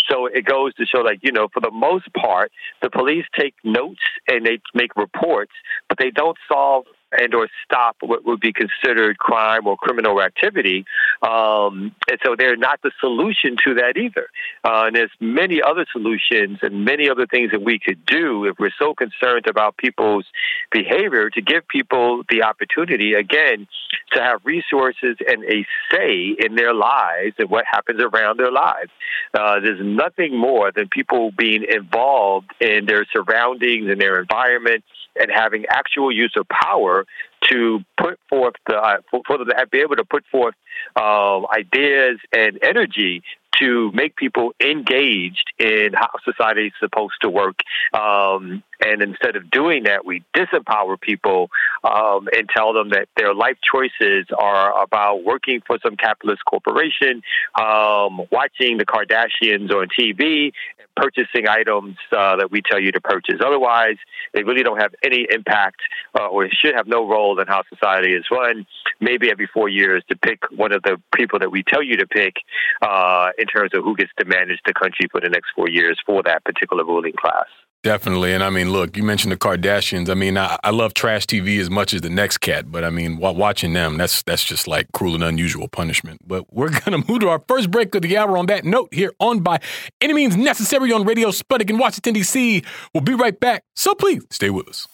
So 0.09 0.27
it 0.27 0.45
goes 0.45 0.75
to 0.75 0.87
show, 0.87 1.01
like, 1.01 1.19
you 1.23 1.33
know, 1.33 1.49
for 1.53 1.61
the 1.61 1.71
most 1.71 2.13
part, 2.15 2.53
the 2.83 2.91
police 2.91 3.27
take 3.37 3.55
notes 3.65 4.01
and 4.29 4.47
they 4.47 4.61
make 4.75 4.95
reports, 4.97 5.53
but 5.89 5.99
they 5.99 6.11
don't 6.11 6.39
solve 6.49 6.85
and 7.13 7.35
or 7.35 7.49
stop 7.65 7.97
what 8.01 8.25
would 8.25 8.41
be 8.41 8.53
considered 8.53 9.19
crime 9.19 9.67
or 9.67 9.77
criminal 9.77 10.23
activity. 10.23 10.85
Um, 11.23 11.95
and 12.09 12.19
so 12.25 12.35
they're 12.37 12.57
not 12.57 12.81
the 12.83 12.93
solution 13.01 13.57
to 13.67 13.75
that 13.75 13.97
either. 13.97 14.29
Uh, 14.65 14.87
and 14.87 14.97
there's 14.97 15.11
many 15.21 15.61
other 15.63 15.87
solutions 15.93 16.59
and 16.63 16.85
many 16.85 17.09
other 17.09 17.27
things 17.27 17.51
that 17.51 17.63
we 17.63 17.79
could 17.79 18.05
do 18.07 18.45
if 18.45 18.59
we're 18.59 18.71
so 18.79 18.95
concerned 18.95 19.47
about 19.49 19.77
people's 19.77 20.25
behavior 20.71 21.31
to 21.31 21.43
give 21.43 21.67
people 21.69 22.23
the 22.29 22.43
opportunity, 22.43 23.15
again, 23.15 23.67
to 24.13 24.21
have 24.21 24.41
resources 24.45 25.17
and 25.27 25.45
a 25.45 25.67
say 25.91 26.35
in 26.39 26.55
their 26.55 26.75
lives 26.75 27.35
and 27.39 27.51
what 27.51 27.65
happens 27.71 28.01
around 28.01 28.39
their 28.39 28.53
lives. 28.53 28.91
Uh, 29.35 29.61
there's 29.61 29.81
nothing 29.83 30.37
more 30.37 30.73
than 30.73 30.89
people 30.89 31.31
being 31.37 31.65
involved 31.69 32.51
in 32.61 32.87
their 32.87 33.07
surroundings 33.13 33.89
and 33.91 34.01
their 34.01 34.21
environment 34.21 34.85
and 35.19 35.31
having 35.33 35.65
actual 35.71 36.13
use 36.13 36.33
of 36.37 36.47
power 36.49 37.07
to 37.49 37.81
put 37.97 38.19
forth 38.29 38.55
the, 38.67 38.77
uh, 38.77 38.99
for, 39.11 39.23
for 39.27 39.39
them 39.39 39.49
to 39.49 39.67
be 39.71 39.79
able 39.79 39.97
to 39.97 40.05
put 40.05 40.25
forth 40.31 40.55
uh, 40.97 41.41
ideas 41.55 42.19
and 42.33 42.59
energy 42.63 43.23
to 43.61 43.91
make 43.93 44.17
people 44.17 44.53
engaged 44.61 45.53
in 45.59 45.93
how 45.95 46.09
society 46.25 46.67
is 46.67 46.73
supposed 46.81 47.15
to 47.23 47.29
work. 47.29 47.61
Um, 47.93 48.63
and 48.85 49.03
instead 49.03 49.37
of 49.37 49.51
doing 49.51 49.85
that, 49.85 50.05
we 50.07 50.25
disempower 50.35 50.99
people 51.01 51.51
um, 51.85 52.29
and 52.33 52.49
tell 52.49 52.73
them 52.73 52.91
that 52.91 53.09
their 53.17 53.35
life 53.35 53.59
choices 53.63 54.27
are 54.37 54.83
about 54.83 55.23
working 55.23 55.61
for 55.67 55.79
some 55.83 55.97
capitalist 55.97 56.43
corporation, 56.47 57.23
um, 57.61 58.23
watching 58.31 58.79
the 58.79 58.87
Kardashians 58.87 59.71
on 59.71 59.89
TV, 59.89 60.53
and 60.79 60.89
purchasing 60.97 61.47
items 61.47 61.97
uh, 62.13 62.37
that 62.37 62.51
we 62.51 62.63
tell 62.63 62.81
you 62.81 62.93
to 62.93 63.01
purchase. 63.01 63.37
Otherwise, 63.45 63.97
they 64.33 64.43
really 64.43 64.63
don't 64.63 64.81
have 64.81 64.95
any 65.03 65.27
impact 65.31 65.81
uh, 66.19 66.27
or 66.27 66.49
should 66.51 66.75
have 66.75 66.87
no 66.87 67.07
role 67.09 67.39
in 67.39 67.47
how 67.47 67.63
society 67.69 68.15
is 68.15 68.25
run. 68.31 68.67
Maybe 69.01 69.31
every 69.31 69.49
four 69.53 69.69
years 69.69 70.03
to 70.09 70.17
pick 70.17 70.43
one 70.51 70.73
of 70.73 70.83
the 70.83 70.97
people 71.15 71.39
that 71.39 71.51
we 71.51 71.63
tell 71.63 71.83
you 71.83 71.97
to 71.99 72.07
pick 72.07 72.37
uh, 72.83 73.31
in 73.39 73.47
terms 73.53 73.71
of 73.75 73.85
who 73.85 73.97
gets 73.97 74.13
to 74.19 74.25
manage 74.25 74.61
the 74.65 74.73
country 74.73 75.09
for 75.11 75.21
the 75.21 75.29
next 75.29 75.51
four 75.55 75.69
years 75.69 75.99
for 76.07 76.23
that 76.25 76.45
particular 76.45 76.85
ruling 76.85 77.15
class. 77.19 77.47
Definitely. 77.83 78.35
And 78.35 78.45
I 78.45 78.51
mean, 78.51 78.71
look, 78.71 78.95
you 78.97 79.03
mentioned 79.03 79.33
the 79.33 79.39
Kardashians. 79.39 80.11
I 80.11 80.15
mean, 80.15 80.37
I, 80.37 80.59
I 80.63 80.69
love 80.69 80.93
trash 80.93 81.25
TV 81.25 81.59
as 81.61 81.71
much 81.71 81.95
as 81.95 82.03
the 82.03 82.11
next 82.11 82.39
cat, 82.39 82.71
but 82.71 82.85
I 82.85 82.91
mean, 82.91 83.17
watching 83.17 83.73
them, 83.73 83.97
that's 83.97 84.23
that's 84.23 84.45
just 84.45 84.69
like 84.69 84.93
cruel 84.93 85.15
and 85.15 85.25
unusual 85.25 85.67
punishment. 85.67 86.21
But 86.27 86.53
we're 86.53 86.69
going 86.85 87.03
to 87.03 87.11
move 87.11 87.21
to 87.21 87.31
our 87.31 87.43
first 87.49 87.71
break 87.71 87.95
of 87.95 88.03
the 88.03 88.19
hour 88.19 88.37
on 88.37 88.47
that 88.47 88.65
note 88.67 88.93
here 88.93 89.13
on 89.19 89.41
By 89.41 89.61
Any 90.01 90.13
Means 90.13 90.37
Necessary 90.37 90.93
on 90.93 91.05
Radio 91.05 91.31
Sputnik 91.31 91.71
in 91.71 91.79
Washington, 91.79 92.13
D.C. 92.15 92.63
We'll 92.93 93.03
be 93.03 93.15
right 93.15 93.39
back. 93.39 93.65
So 93.75 93.95
please 93.95 94.27
stay 94.31 94.51
with 94.51 94.69
us. 94.69 94.87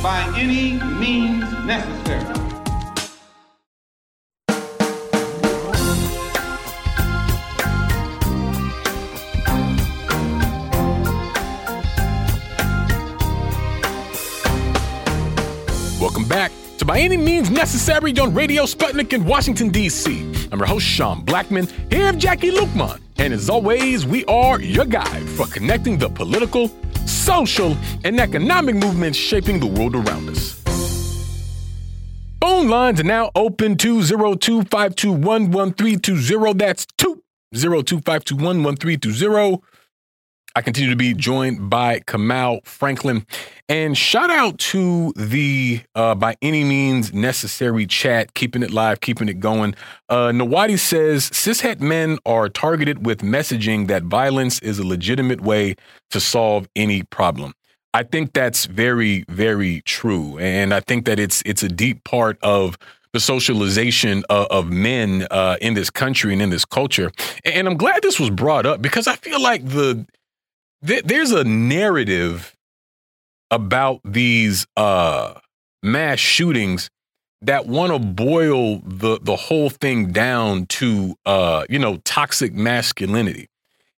By 0.00 0.32
any 0.36 0.74
means 1.00 1.42
necessary. 1.64 2.49
Back 16.30 16.52
to 16.78 16.84
By 16.84 17.00
Any 17.00 17.16
Means 17.16 17.50
Necessary 17.50 18.16
on 18.20 18.32
Radio 18.32 18.62
Sputnik 18.62 19.12
in 19.12 19.24
Washington, 19.24 19.68
D.C. 19.68 20.20
I'm 20.52 20.60
your 20.60 20.68
host, 20.68 20.86
Sean 20.86 21.24
Blackmon, 21.26 21.68
here 21.92 22.06
with 22.06 22.22
Jacquie 22.22 22.52
Luqman. 22.52 23.00
And 23.18 23.32
as 23.32 23.50
always, 23.50 24.06
we 24.06 24.24
are 24.26 24.60
your 24.60 24.84
guide 24.84 25.28
for 25.30 25.48
connecting 25.48 25.98
the 25.98 26.08
political, 26.08 26.68
social, 27.04 27.76
and 28.04 28.20
economic 28.20 28.76
movements 28.76 29.18
shaping 29.18 29.58
the 29.58 29.66
world 29.66 29.96
around 29.96 30.28
us. 30.28 30.52
Phone 32.40 32.68
lines 32.68 33.00
are 33.00 33.02
now 33.02 33.32
open 33.34 33.76
202 33.76 34.62
521 34.62 35.50
1320. 35.50 36.52
That's 36.52 36.86
202 36.96 37.96
521 37.96 38.62
1320. 38.62 39.60
I 40.56 40.62
continue 40.62 40.90
to 40.90 40.96
be 40.96 41.14
joined 41.14 41.70
by 41.70 42.00
Kamau 42.00 42.66
Franklin. 42.66 43.24
And 43.68 43.96
shout 43.96 44.30
out 44.30 44.58
to 44.58 45.12
the 45.14 45.82
uh, 45.94 46.16
by 46.16 46.36
any 46.42 46.64
means 46.64 47.14
necessary 47.14 47.86
chat, 47.86 48.34
keeping 48.34 48.62
it 48.62 48.72
live, 48.72 49.00
keeping 49.00 49.28
it 49.28 49.38
going. 49.38 49.76
Uh, 50.08 50.28
Nawadi 50.28 50.78
says 50.78 51.30
cishet 51.30 51.80
men 51.80 52.18
are 52.26 52.48
targeted 52.48 53.06
with 53.06 53.20
messaging 53.20 53.86
that 53.86 54.02
violence 54.02 54.58
is 54.60 54.80
a 54.80 54.86
legitimate 54.86 55.40
way 55.40 55.76
to 56.10 56.18
solve 56.18 56.68
any 56.74 57.04
problem. 57.04 57.54
I 57.94 58.02
think 58.02 58.32
that's 58.32 58.66
very, 58.66 59.24
very 59.28 59.82
true, 59.82 60.38
and 60.38 60.74
I 60.74 60.80
think 60.80 61.06
that 61.06 61.18
it's 61.20 61.42
it's 61.44 61.62
a 61.62 61.68
deep 61.68 62.02
part 62.04 62.38
of 62.42 62.76
the 63.12 63.20
socialization 63.20 64.24
of, 64.30 64.46
of 64.46 64.70
men 64.70 65.26
uh, 65.30 65.56
in 65.60 65.74
this 65.74 65.90
country 65.90 66.32
and 66.32 66.42
in 66.42 66.50
this 66.50 66.64
culture. 66.64 67.10
And 67.44 67.66
I'm 67.66 67.76
glad 67.76 68.02
this 68.02 68.20
was 68.20 68.30
brought 68.30 68.66
up 68.66 68.80
because 68.80 69.06
I 69.06 69.16
feel 69.16 69.40
like 69.40 69.64
the 69.64 70.06
there's 70.82 71.32
a 71.32 71.44
narrative 71.44 72.54
about 73.50 74.00
these 74.04 74.66
uh, 74.76 75.34
mass 75.82 76.18
shootings 76.18 76.90
that 77.42 77.66
want 77.66 77.92
to 77.92 77.98
boil 77.98 78.78
the 78.80 79.18
the 79.20 79.36
whole 79.36 79.70
thing 79.70 80.12
down 80.12 80.66
to 80.66 81.14
uh, 81.26 81.64
you 81.68 81.78
know 81.78 81.96
toxic 82.04 82.52
masculinity. 82.52 83.48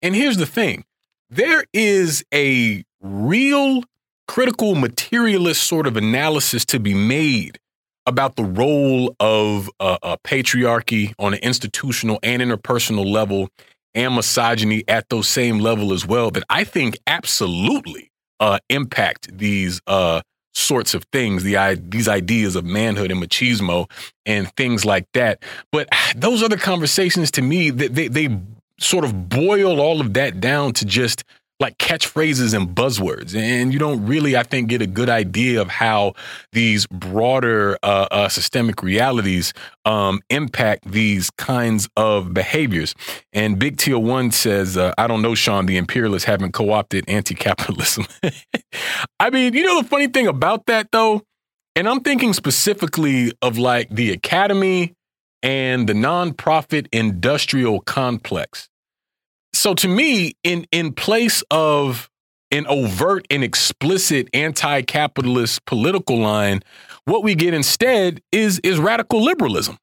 And 0.02 0.15
here's 0.15 0.36
the 0.36 0.47
thing: 0.47 0.85
there 1.28 1.65
is 1.73 2.24
a 2.32 2.85
real 3.01 3.82
critical 4.28 4.74
materialist 4.74 5.65
sort 5.65 5.86
of 5.86 5.97
analysis 5.97 6.65
to 6.65 6.78
be 6.78 6.94
made 6.94 7.59
about 8.07 8.36
the 8.36 8.44
role 8.44 9.15
of 9.20 9.70
uh, 9.81 9.98
uh, 10.02 10.16
patriarchy 10.24 11.12
on 11.19 11.35
an 11.35 11.40
institutional 11.43 12.19
and 12.23 12.43
interpersonal 12.43 13.07
level 13.07 13.48
and 13.94 14.14
misogyny 14.14 14.84
at 14.88 15.08
those 15.08 15.28
same 15.28 15.58
level 15.58 15.92
as 15.92 16.06
well 16.06 16.30
that 16.30 16.44
I 16.48 16.64
think 16.64 16.98
absolutely 17.06 18.10
uh, 18.38 18.58
impact 18.68 19.36
these 19.36 19.80
uh, 19.86 20.22
sorts 20.54 20.94
of 20.94 21.04
things, 21.12 21.42
the 21.42 21.80
these 21.88 22.08
ideas 22.08 22.56
of 22.56 22.64
manhood 22.64 23.10
and 23.10 23.22
machismo 23.22 23.90
and 24.26 24.50
things 24.56 24.84
like 24.84 25.06
that. 25.14 25.42
But 25.72 25.88
those 26.16 26.42
other 26.42 26.56
conversations 26.56 27.30
to 27.32 27.42
me, 27.42 27.70
they, 27.70 27.88
they, 27.88 28.08
they 28.08 28.38
sort 28.78 29.04
of 29.04 29.28
boil 29.28 29.80
all 29.80 30.00
of 30.00 30.14
that 30.14 30.40
down 30.40 30.72
to 30.72 30.84
just 30.84 31.24
like 31.60 31.76
catchphrases 31.76 32.54
and 32.54 32.68
buzzwords. 32.68 33.36
And 33.36 33.72
you 33.72 33.78
don't 33.78 34.04
really, 34.06 34.36
I 34.36 34.42
think, 34.42 34.68
get 34.68 34.80
a 34.80 34.86
good 34.86 35.10
idea 35.10 35.60
of 35.60 35.68
how 35.68 36.14
these 36.52 36.86
broader 36.86 37.78
uh, 37.82 38.08
uh, 38.10 38.28
systemic 38.28 38.82
realities 38.82 39.52
um, 39.84 40.20
impact 40.30 40.90
these 40.90 41.30
kinds 41.30 41.88
of 41.96 42.32
behaviors. 42.32 42.94
And 43.34 43.58
Big 43.58 43.76
Tier 43.76 43.98
One 43.98 44.30
says, 44.30 44.78
uh, 44.78 44.94
I 44.96 45.06
don't 45.06 45.20
know, 45.20 45.34
Sean, 45.34 45.66
the 45.66 45.76
imperialists 45.76 46.24
haven't 46.24 46.52
co 46.52 46.70
opted 46.72 47.04
anti 47.08 47.34
capitalism. 47.34 48.06
I 49.20 49.28
mean, 49.30 49.52
you 49.52 49.64
know, 49.64 49.82
the 49.82 49.88
funny 49.88 50.08
thing 50.08 50.26
about 50.26 50.66
that, 50.66 50.88
though, 50.90 51.22
and 51.76 51.88
I'm 51.88 52.00
thinking 52.00 52.32
specifically 52.32 53.32
of 53.42 53.58
like 53.58 53.90
the 53.90 54.12
academy 54.12 54.94
and 55.42 55.88
the 55.88 55.92
nonprofit 55.92 56.86
industrial 56.92 57.80
complex 57.80 58.69
so 59.60 59.74
to 59.74 59.88
me, 59.88 60.32
in 60.42 60.66
in 60.72 60.94
place 60.94 61.44
of 61.50 62.08
an 62.50 62.66
overt 62.66 63.26
and 63.30 63.44
explicit 63.44 64.26
anti-capitalist 64.32 65.66
political 65.66 66.18
line, 66.18 66.62
what 67.04 67.22
we 67.22 67.34
get 67.34 67.52
instead 67.52 68.22
is 68.32 68.58
is 68.60 68.78
radical 68.78 69.22
liberalism, 69.22 69.76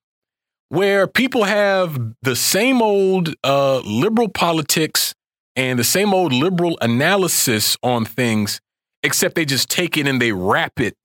where 0.70 1.06
people 1.06 1.44
have 1.44 1.96
the 2.24 2.36
same 2.36 2.82
old 2.82 3.36
uh, 3.44 3.78
liberal 3.86 4.30
politics 4.30 5.14
and 5.56 5.78
the 5.78 5.84
same 5.84 6.12
old 6.12 6.34
liberal 6.34 6.76
analysis 6.82 7.78
on 7.84 8.04
things, 8.04 8.60
except 9.04 9.36
they 9.36 9.46
just 9.46 9.70
take 9.70 9.96
it 9.96 10.08
and 10.08 10.20
they 10.20 10.32
wrap 10.32 10.80
it 10.80 10.96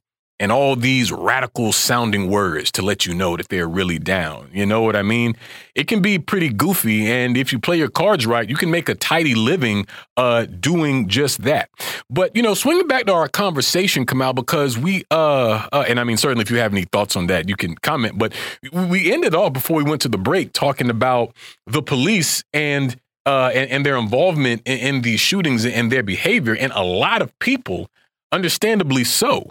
and 0.42 0.50
all 0.50 0.74
these 0.74 1.12
radical 1.12 1.70
sounding 1.70 2.28
words 2.28 2.72
to 2.72 2.82
let 2.82 3.06
you 3.06 3.14
know 3.14 3.36
that 3.36 3.48
they're 3.48 3.68
really 3.68 4.00
down. 4.00 4.50
You 4.52 4.66
know 4.66 4.82
what 4.82 4.96
I 4.96 5.02
mean? 5.02 5.36
It 5.76 5.86
can 5.86 6.02
be 6.02 6.18
pretty 6.18 6.48
goofy. 6.48 7.08
And 7.08 7.36
if 7.36 7.52
you 7.52 7.60
play 7.60 7.78
your 7.78 7.88
cards 7.88 8.26
right, 8.26 8.50
you 8.50 8.56
can 8.56 8.68
make 8.68 8.88
a 8.88 8.96
tidy 8.96 9.36
living 9.36 9.86
uh, 10.16 10.46
doing 10.46 11.06
just 11.06 11.42
that. 11.44 11.70
But, 12.10 12.34
you 12.34 12.42
know, 12.42 12.54
swinging 12.54 12.88
back 12.88 13.06
to 13.06 13.12
our 13.12 13.28
conversation, 13.28 14.04
Kamau, 14.04 14.34
because 14.34 14.76
we, 14.76 15.04
uh, 15.12 15.68
uh, 15.72 15.84
and 15.86 16.00
I 16.00 16.02
mean, 16.02 16.16
certainly 16.16 16.42
if 16.42 16.50
you 16.50 16.56
have 16.56 16.72
any 16.72 16.86
thoughts 16.86 17.14
on 17.14 17.28
that, 17.28 17.48
you 17.48 17.54
can 17.54 17.76
comment. 17.76 18.18
But 18.18 18.32
we 18.72 19.12
ended 19.12 19.36
off 19.36 19.52
before 19.52 19.76
we 19.76 19.84
went 19.84 20.02
to 20.02 20.08
the 20.08 20.18
break 20.18 20.52
talking 20.52 20.90
about 20.90 21.36
the 21.68 21.82
police 21.82 22.42
and 22.52 22.96
uh, 23.24 23.52
and, 23.54 23.70
and, 23.70 23.86
their 23.86 23.96
involvement 23.96 24.62
in, 24.64 24.78
in, 24.78 25.02
these 25.02 25.20
shootings 25.20 25.64
and 25.64 25.92
their 25.92 26.02
behavior. 26.02 26.56
And 26.56 26.72
a 26.72 26.82
lot 26.82 27.22
of 27.22 27.38
people, 27.38 27.88
understandably 28.32 29.04
so, 29.04 29.48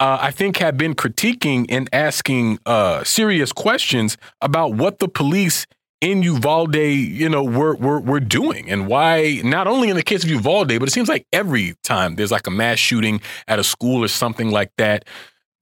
uh, 0.00 0.18
I 0.20 0.30
think 0.30 0.58
have 0.58 0.76
been 0.76 0.94
critiquing 0.94 1.66
and 1.68 1.88
asking 1.92 2.58
uh, 2.66 3.04
serious 3.04 3.52
questions 3.52 4.16
about 4.40 4.74
what 4.74 4.98
the 4.98 5.08
police 5.08 5.66
in 6.00 6.22
Uvalde, 6.22 6.76
you 6.76 7.28
know, 7.28 7.42
were, 7.42 7.74
were 7.76 8.00
were 8.00 8.20
doing 8.20 8.70
and 8.70 8.86
why. 8.86 9.40
Not 9.42 9.66
only 9.66 9.88
in 9.88 9.96
the 9.96 10.02
case 10.02 10.22
of 10.22 10.30
Uvalde, 10.30 10.78
but 10.78 10.82
it 10.82 10.92
seems 10.92 11.08
like 11.08 11.26
every 11.32 11.76
time 11.82 12.16
there's 12.16 12.30
like 12.30 12.46
a 12.46 12.50
mass 12.50 12.78
shooting 12.78 13.20
at 13.48 13.58
a 13.58 13.64
school 13.64 14.04
or 14.04 14.08
something 14.08 14.50
like 14.50 14.70
that, 14.76 15.06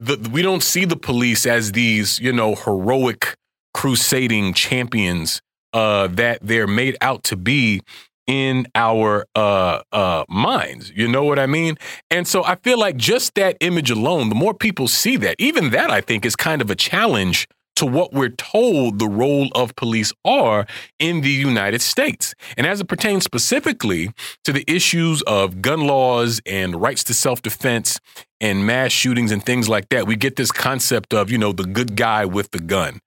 the, 0.01 0.17
we 0.33 0.43
don't 0.43 0.63
see 0.63 0.85
the 0.85 0.97
police 0.97 1.47
as 1.47 1.73
these, 1.73 2.19
you 2.19 2.33
know, 2.33 2.57
heroic 2.57 3.37
crusading 3.73 4.53
champions 4.55 5.41
uh, 5.73 6.09
that 6.09 6.39
they're 6.43 6.67
made 6.67 6.97
out 7.01 7.23
to 7.25 7.37
be 7.37 7.81
in 8.27 8.66
our 8.74 9.27
uh, 9.35 9.81
uh, 9.93 10.24
minds. 10.28 10.93
You 10.94 11.09
know 11.09 11.24
what 11.24 11.39
I 11.39 11.47
mean? 11.47 11.77
And 12.11 12.27
so 12.27 12.44
I 12.44 12.57
feel 12.57 12.78
like 12.78 12.97
just 12.97 13.35
that 13.35 13.57
image 13.61 13.90
alone, 13.90 14.28
the 14.28 14.35
more 14.35 14.55
people 14.55 14.89
see 14.89 15.16
that, 15.19 15.36
even 15.39 15.70
that 15.70 15.90
I 15.90 16.01
think 16.01 16.24
is 16.24 16.36
kind 16.36 16.62
of 16.62 16.70
a 16.70 16.74
challenge 16.74 17.49
to 17.77 17.86
what 17.86 18.12
we're 18.12 18.28
told 18.28 18.99
the 18.99 19.09
role 19.09 19.49
of 19.55 19.74
police 19.77 20.12
are 20.24 20.66
in 20.99 21.23
the 21.23 21.31
United 21.31 21.81
States. 21.81 22.35
And 22.57 22.66
as 22.66 22.81
it 22.81 22.86
pertains 22.86 23.24
specifically 23.24 24.11
to 24.44 24.53
the 24.53 24.65
issues 24.66 25.23
of 25.23 25.62
gun 25.62 25.86
laws 25.86 26.40
and 26.47 26.81
rights 26.81 27.03
to 27.05 27.15
self 27.15 27.43
defense 27.43 27.99
and 28.40 28.66
mass 28.66 28.93
shootings 28.93 29.32
and 29.32 29.44
things 29.44 29.69
like 29.69 29.89
that, 29.89 30.07
we 30.07 30.16
get 30.16 30.36
this 30.36 30.53
concept 30.53 31.15
of, 31.15 31.31
you 31.31 31.39
know, 31.39 31.53
the 31.53 31.65
good 31.65 31.97
guy 31.97 32.24
with 32.24 32.51
the 32.51 32.61
gun 32.61 33.01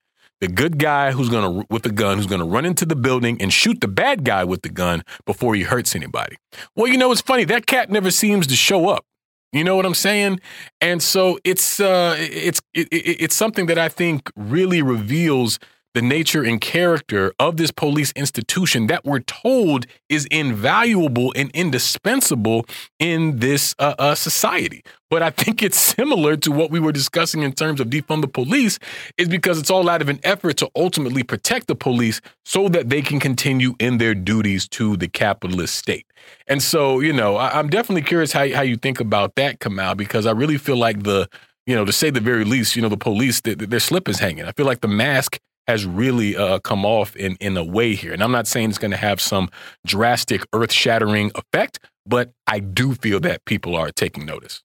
the 0.46 0.54
good 0.54 0.78
guy 0.78 1.12
who's 1.12 1.30
going 1.30 1.62
to 1.62 1.68
with 1.72 1.82
the 1.82 1.92
gun 1.92 2.18
who's 2.18 2.28
going 2.28 2.40
to 2.40 2.46
run 2.46 2.66
into 2.66 2.86
the 2.86 2.96
building 2.96 3.42
and 3.42 3.52
shoot 3.52 3.82
the 3.82 3.88
bad 3.88 4.24
guy 4.24 4.44
with 4.44 4.62
the 4.62 4.70
gun 4.70 5.04
before 5.26 5.56
he 5.56 5.64
hurts 5.64 5.96
anybody. 5.96 6.38
Well, 6.76 6.88
you 6.88 6.98
know 6.98 7.12
it's 7.12 7.22
funny 7.22 7.46
that 7.46 7.66
cat 7.66 7.90
never 7.90 8.12
seems 8.12 8.46
to 8.48 8.56
show 8.56 8.90
up. 8.90 9.06
You 9.52 9.64
know 9.64 9.76
what 9.76 9.86
I'm 9.86 9.96
saying? 9.96 10.42
And 10.82 11.02
so 11.02 11.40
it's 11.44 11.80
uh 11.80 12.16
it's 12.20 12.62
it, 12.74 12.88
it, 12.92 13.22
it's 13.24 13.36
something 13.36 13.66
that 13.68 13.80
I 13.80 13.90
think 13.90 14.32
really 14.36 14.84
reveals 14.84 15.58
the 15.96 16.02
nature 16.02 16.44
and 16.44 16.60
character 16.60 17.34
of 17.40 17.56
this 17.56 17.72
police 17.72 18.12
institution 18.18 18.88
that 18.88 19.06
we're 19.06 19.22
told 19.22 19.88
is 20.10 20.26
invaluable 20.26 21.32
and 21.38 21.50
indispensable 21.52 22.66
in 23.00 23.40
this 23.40 23.74
uh, 23.80 23.96
uh, 23.98 24.14
society. 24.14 24.84
But 25.10 25.24
I 25.24 25.30
think 25.30 25.64
it's 25.64 25.80
similar 25.80 26.36
to 26.36 26.52
what 26.52 26.70
we 26.70 26.82
were 26.82 26.92
discussing 26.92 27.44
in 27.44 27.54
terms 27.54 27.80
of 27.80 27.88
defund 27.88 28.22
the 28.22 28.28
police, 28.28 28.78
is 29.18 29.30
because 29.30 29.58
it's 29.58 29.72
all 29.72 29.90
out 29.90 30.02
of 30.02 30.10
an 30.10 30.20
effort 30.24 30.58
to 30.58 30.70
ultimately 30.76 31.24
protect 31.24 31.68
the 31.68 31.76
police 31.76 32.20
so 32.44 32.68
that 32.68 32.90
they 32.90 33.02
can 33.02 33.22
continue 33.22 33.74
in 33.80 33.98
their 33.98 34.14
duties 34.14 34.68
to 34.68 34.98
the 34.98 35.08
capitalist 35.08 35.76
state. 35.76 36.06
And 36.46 36.62
so, 36.62 37.00
you 37.00 37.14
know, 37.14 37.38
I, 37.38 37.58
am 37.58 37.70
definitely 37.70 38.02
curious 38.02 38.34
how, 38.34 38.48
how 38.54 38.64
you 38.64 38.76
think 38.76 39.00
about 39.00 39.36
that, 39.36 39.60
Kamau, 39.60 39.96
because 39.96 40.26
I 40.26 40.32
really 40.32 40.58
feel 40.58 40.78
like 40.78 41.04
the, 41.04 41.30
you 41.66 41.74
know, 41.74 41.86
to 41.86 41.94
say 41.94 42.10
the 42.10 42.20
very 42.20 42.44
least, 42.44 42.76
you 42.76 42.82
know, 42.82 42.90
the 42.90 42.98
police, 42.98 43.40
their, 43.40 43.56
their 43.56 43.80
slip 43.80 44.10
is 44.10 44.20
hanging. 44.20 44.44
I 44.44 44.52
feel 44.52 44.66
like 44.66 44.82
the 44.82 44.90
mask 44.90 45.40
has 45.68 45.86
really 45.86 46.36
uh, 46.36 46.60
come 46.60 46.86
off 46.86 47.16
in, 47.16 47.36
in 47.40 47.58
a 47.58 47.64
way 47.64 47.96
here. 47.96 48.14
And 48.14 48.22
I'm 48.22 48.32
not 48.32 48.48
saying 48.48 48.70
it's 48.70 48.78
going 48.78 48.92
to 48.92 48.98
have 48.98 49.20
some 49.20 49.50
drastic, 49.86 50.46
earth 50.54 50.72
shattering 50.72 51.32
effect, 51.36 51.80
but 52.06 52.32
I 52.48 52.60
do 52.60 52.94
feel 52.94 53.20
that 53.22 53.46
people 53.46 53.76
are 53.76 53.90
taking 53.92 54.26
notice. 54.26 54.62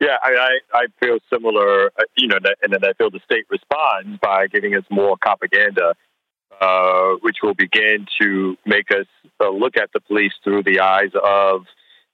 Yeah, 0.00 0.16
I, 0.22 0.58
I, 0.72 0.78
I 0.78 0.86
feel 0.98 1.18
similar, 1.32 1.86
uh, 1.86 2.04
you 2.16 2.26
know, 2.26 2.38
and 2.62 2.72
then 2.72 2.84
I 2.84 2.94
feel 2.94 3.10
the 3.10 3.20
state 3.24 3.44
responds 3.50 4.18
by 4.20 4.46
giving 4.46 4.74
us 4.74 4.84
more 4.90 5.16
propaganda, 5.20 5.94
uh, 6.60 7.16
which 7.20 7.36
will 7.42 7.54
begin 7.54 8.06
to 8.20 8.56
make 8.64 8.90
us 8.90 9.06
uh, 9.40 9.50
look 9.50 9.76
at 9.76 9.90
the 9.92 10.00
police 10.00 10.32
through 10.42 10.62
the 10.62 10.80
eyes 10.80 11.10
of, 11.22 11.66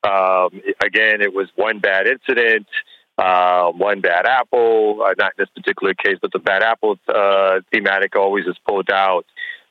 um, 0.03 0.61
again, 0.85 1.23
it 1.23 1.33
was 1.33 1.49
one 1.55 1.79
bad 1.79 2.07
incident 2.07 2.67
uh, 3.19 3.71
one 3.73 4.01
bad 4.01 4.27
apple, 4.27 5.03
uh, 5.03 5.15
not 5.19 5.33
in 5.39 5.45
this 5.45 5.49
particular 5.55 5.95
case, 5.95 6.19
but 6.21 6.33
the 6.33 6.39
bad 6.39 6.63
apple 6.63 6.99
uh, 7.09 7.61
thematic 7.73 8.17
always 8.17 8.47
is 8.47 8.57
pulled 8.67 8.91
out. 8.91 9.25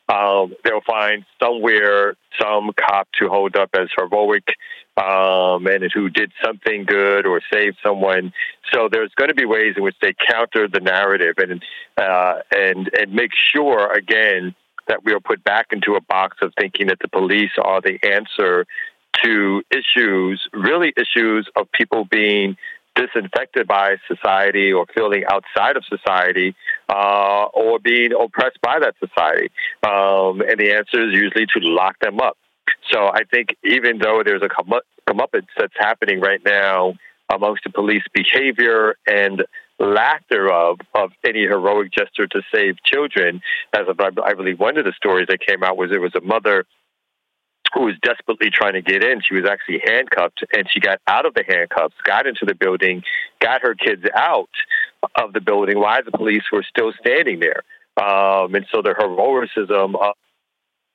Um, 0.07 0.53
they'll 0.63 0.81
find 0.81 1.25
somewhere 1.41 2.15
some 2.39 2.71
cop 2.77 3.07
to 3.19 3.27
hold 3.27 3.55
up 3.55 3.71
as 3.73 3.87
heroic 3.97 4.43
um, 4.97 5.65
and 5.67 5.89
who 5.93 6.09
did 6.09 6.31
something 6.43 6.85
good 6.85 7.25
or 7.25 7.41
saved 7.51 7.77
someone. 7.83 8.31
So 8.71 8.87
there's 8.91 9.11
going 9.15 9.29
to 9.29 9.35
be 9.35 9.45
ways 9.45 9.73
in 9.77 9.83
which 9.83 9.95
they 10.01 10.13
counter 10.13 10.67
the 10.67 10.79
narrative 10.79 11.35
and 11.37 11.63
uh, 11.97 12.39
and 12.55 12.89
and 12.97 13.13
make 13.13 13.31
sure 13.53 13.91
again 13.91 14.55
that 14.87 15.03
we 15.03 15.13
are 15.13 15.19
put 15.19 15.43
back 15.43 15.67
into 15.71 15.95
a 15.95 16.01
box 16.01 16.37
of 16.41 16.53
thinking 16.59 16.87
that 16.87 16.99
the 17.01 17.07
police 17.07 17.51
are 17.61 17.81
the 17.81 17.97
answer 18.03 18.67
to 19.23 19.63
issues, 19.71 20.47
really 20.53 20.93
issues 20.97 21.47
of 21.55 21.71
people 21.71 22.05
being 22.05 22.57
disinfected 22.95 23.67
by 23.67 23.97
society 24.07 24.71
or 24.71 24.85
feeling 24.93 25.23
outside 25.29 25.77
of 25.77 25.83
society 25.85 26.55
uh, 26.89 27.45
or 27.53 27.79
being 27.79 28.11
oppressed 28.13 28.59
by 28.61 28.79
that 28.79 28.95
society? 28.99 29.49
Um, 29.83 30.41
and 30.41 30.59
the 30.59 30.73
answer 30.73 31.07
is 31.07 31.13
usually 31.13 31.45
to 31.45 31.59
lock 31.59 31.99
them 31.99 32.19
up. 32.19 32.37
So 32.91 33.07
I 33.07 33.23
think 33.29 33.49
even 33.63 33.99
though 33.99 34.21
there's 34.25 34.41
a 34.41 34.49
comeuppance 35.11 35.47
that's 35.57 35.73
happening 35.77 36.19
right 36.19 36.41
now 36.45 36.93
amongst 37.31 37.63
the 37.63 37.71
police 37.71 38.03
behavior 38.13 38.95
and 39.07 39.43
lack 39.79 40.27
thereof 40.29 40.77
of 40.93 41.11
any 41.27 41.41
heroic 41.41 41.91
gesture 41.91 42.27
to 42.27 42.41
save 42.53 42.75
children, 42.83 43.41
as 43.73 43.87
I 44.23 44.33
believe 44.33 44.59
one 44.59 44.77
of 44.77 44.85
the 44.85 44.93
stories 44.95 45.27
that 45.29 45.39
came 45.45 45.63
out 45.63 45.77
was 45.77 45.89
there 45.89 45.99
was 45.99 46.15
a 46.15 46.21
mother 46.21 46.65
who 47.75 47.83
was 47.83 47.95
desperately 48.01 48.49
trying 48.49 48.73
to 48.73 48.81
get 48.81 49.03
in. 49.03 49.21
She 49.21 49.35
was 49.35 49.45
actually 49.45 49.81
handcuffed, 49.85 50.43
and 50.55 50.65
she 50.71 50.79
got 50.79 50.99
out 51.07 51.25
of 51.25 51.33
the 51.33 51.43
handcuffs, 51.45 51.95
got 52.05 52.25
into 52.25 52.45
the 52.45 52.55
building, 52.55 53.03
got 53.41 53.61
her 53.61 53.75
kids 53.75 54.03
out 54.15 54.49
of 55.21 55.33
the 55.33 55.41
building 55.41 55.77
while 55.77 56.01
the 56.03 56.11
police 56.11 56.43
were 56.51 56.63
still 56.63 56.93
standing 56.99 57.41
there. 57.41 57.63
Um, 58.01 58.55
and 58.55 58.65
so 58.71 58.81
the 58.81 58.95
heroism 58.97 59.95
of, 59.95 60.15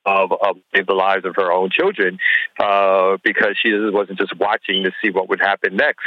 of, 0.07 0.32
of 0.32 0.86
the 0.86 0.94
lives 0.94 1.27
of 1.27 1.36
her 1.36 1.52
own 1.52 1.69
children 1.70 2.19
uh, 2.59 3.19
because 3.23 3.57
she 3.62 3.73
wasn't 3.73 4.19
just 4.19 4.36
watching 4.39 4.82
to 4.85 4.93
see 5.02 5.11
what 5.11 5.28
would 5.28 5.40
happen 5.40 5.77
next. 5.77 6.05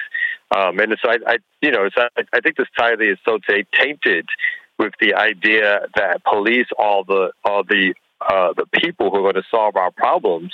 Um, 0.55 0.79
and 0.79 0.95
so 1.03 1.09
I, 1.09 1.17
I, 1.27 1.37
you 1.61 1.71
know, 1.71 1.87
so 1.95 2.03
I, 2.17 2.23
I 2.33 2.39
think 2.41 2.57
the 2.57 2.65
society 2.75 3.09
is 3.09 3.19
so 3.25 3.37
tainted 3.79 4.27
with 4.79 4.93
the 4.99 5.13
idea 5.13 5.87
that 5.95 6.23
police 6.23 6.67
all 6.77 7.03
the 7.03 7.31
all 7.45 7.63
the 7.63 7.93
uh, 8.27 8.53
the 8.53 8.65
people 8.81 9.09
who 9.09 9.17
are 9.17 9.31
going 9.31 9.43
to 9.43 9.49
solve 9.49 9.75
our 9.75 9.91
problems. 9.91 10.53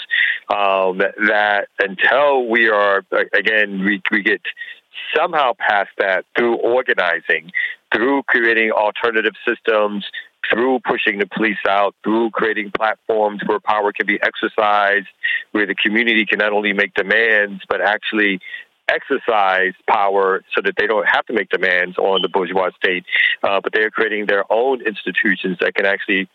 Um, 0.49 0.97
that, 0.97 1.67
until 1.79 2.47
we 2.47 2.69
are 2.69 3.03
again 3.33 3.83
we, 3.83 4.01
we 4.11 4.23
get 4.23 4.41
somehow 5.15 5.53
past 5.57 5.89
that 5.97 6.25
through 6.37 6.55
organizing, 6.57 7.51
through 7.93 8.23
creating 8.23 8.71
alternative 8.71 9.33
systems, 9.47 10.05
through 10.51 10.79
pushing 10.79 11.19
the 11.19 11.27
police 11.27 11.57
out, 11.67 11.95
through 12.03 12.31
creating 12.31 12.71
platforms 12.75 13.41
where 13.45 13.59
power 13.59 13.91
can 13.91 14.05
be 14.05 14.19
exercised, 14.21 15.07
where 15.51 15.65
the 15.65 15.75
community 15.75 16.25
can 16.25 16.39
not 16.39 16.53
only 16.53 16.73
make 16.73 16.93
demands, 16.93 17.61
but 17.67 17.81
actually 17.81 18.39
exercise 18.89 19.73
power 19.87 20.43
so 20.55 20.61
that 20.63 20.73
they 20.77 20.87
don't 20.87 21.07
have 21.07 21.25
to 21.27 21.33
make 21.33 21.49
demands 21.49 21.97
on 21.97 22.21
the 22.21 22.29
bourgeois 22.29 22.71
state, 22.83 23.05
uh, 23.43 23.59
but 23.61 23.71
they're 23.71 23.91
creating 23.91 24.25
their 24.25 24.51
own 24.51 24.81
institutions 24.81 25.57
that 25.59 25.75
can 25.75 25.85
actually 25.85 26.27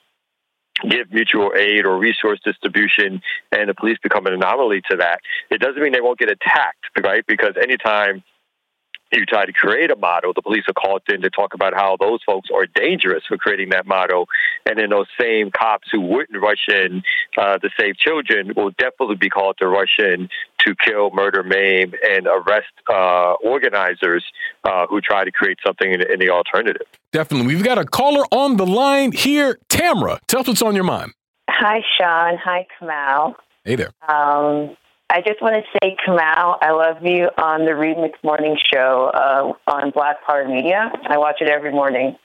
give 0.83 1.13
mutual 1.13 1.53
aid 1.57 1.85
or 1.85 1.99
resource 1.99 2.41
distribution 2.45 3.23
and 3.53 3.69
the 3.69 3.75
police 3.75 3.99
become 4.03 4.27
an 4.27 4.35
anomaly 4.35 4.83
to 4.91 4.97
that. 4.97 5.21
It 5.51 5.61
doesn't 5.61 5.81
mean 5.81 5.93
they 5.93 6.01
won't 6.01 6.19
get 6.19 6.31
attacked, 6.31 6.85
right? 7.03 7.25
Because 7.27 7.55
anytime 7.61 8.23
you 9.17 9.27
try 9.27 9.47
to 9.47 9.53
create 9.53 9.91
a 9.91 9.97
model, 9.97 10.33
the 10.35 10.43
police 10.43 10.65
are 10.69 10.75
called 10.75 11.03
in 11.09 11.23
to 11.23 11.31
talk 11.31 11.55
about 11.55 11.75
how 11.75 11.97
those 11.99 12.21
folks 12.25 12.49
are 12.55 12.67
dangerous 12.67 13.25
for 13.27 13.37
creating 13.37 13.71
that 13.71 13.87
model. 13.87 14.27
And 14.67 14.79
then 14.79 14.91
those 14.91 15.07
same 15.21 15.51
cops 15.51 15.89
who 15.91 16.01
wouldn't 16.01 16.41
rush 16.41 16.67
in 16.69 17.03
uh, 17.37 17.59
to 17.59 17.71
save 17.79 17.97
children 17.97 18.53
will 18.57 18.71
definitely 18.71 19.17
be 19.17 19.31
called 19.31 19.57
to 19.59 19.69
rush 19.69 19.99
in 19.99 20.29
to 20.61 20.75
kill, 20.75 21.11
murder, 21.11 21.43
maim, 21.43 21.93
and 22.09 22.27
arrest 22.27 22.73
uh, 22.89 23.35
organizers 23.45 24.25
uh, 24.65 24.87
who 24.89 25.01
try 25.01 25.25
to 25.25 25.31
create 25.31 25.59
something 25.65 25.93
in, 25.93 26.01
in 26.11 26.19
the 26.19 26.31
alternative. 26.31 26.87
Definitely. 27.13 27.55
We've 27.55 27.65
got 27.65 27.79
a 27.79 27.85
caller 27.85 28.25
on 28.31 28.57
the 28.57 28.67
line 28.67 29.13
here. 29.13 29.59
Tamra, 29.69 30.19
tell 30.27 30.41
us 30.41 30.49
what's 30.49 30.63
on 30.63 30.75
your 30.75 30.85
mind. 30.85 31.13
Hi, 31.49 31.83
Sean. 31.99 32.39
Hi, 32.43 32.67
Kamau. 32.81 33.35
Hey 33.65 33.77
there. 33.77 33.93
Um, 34.09 34.77
I 35.15 35.21
just 35.21 35.41
want 35.41 35.55
to 35.55 35.79
say, 35.79 35.97
Kamau, 36.05 36.59
I 36.61 36.73
love 36.73 37.07
you 37.07 37.29
on 37.39 37.67
the 37.67 37.71
Remix 37.71 38.15
Morning 38.25 38.57
Show 38.73 39.13
uh, 39.15 39.71
on 39.71 39.93
Black 39.93 40.17
Power 40.27 40.45
Media. 40.45 40.91
I 41.09 41.19
watch 41.19 41.37
it 41.41 41.49
every 41.49 41.71
morning. 41.71 42.17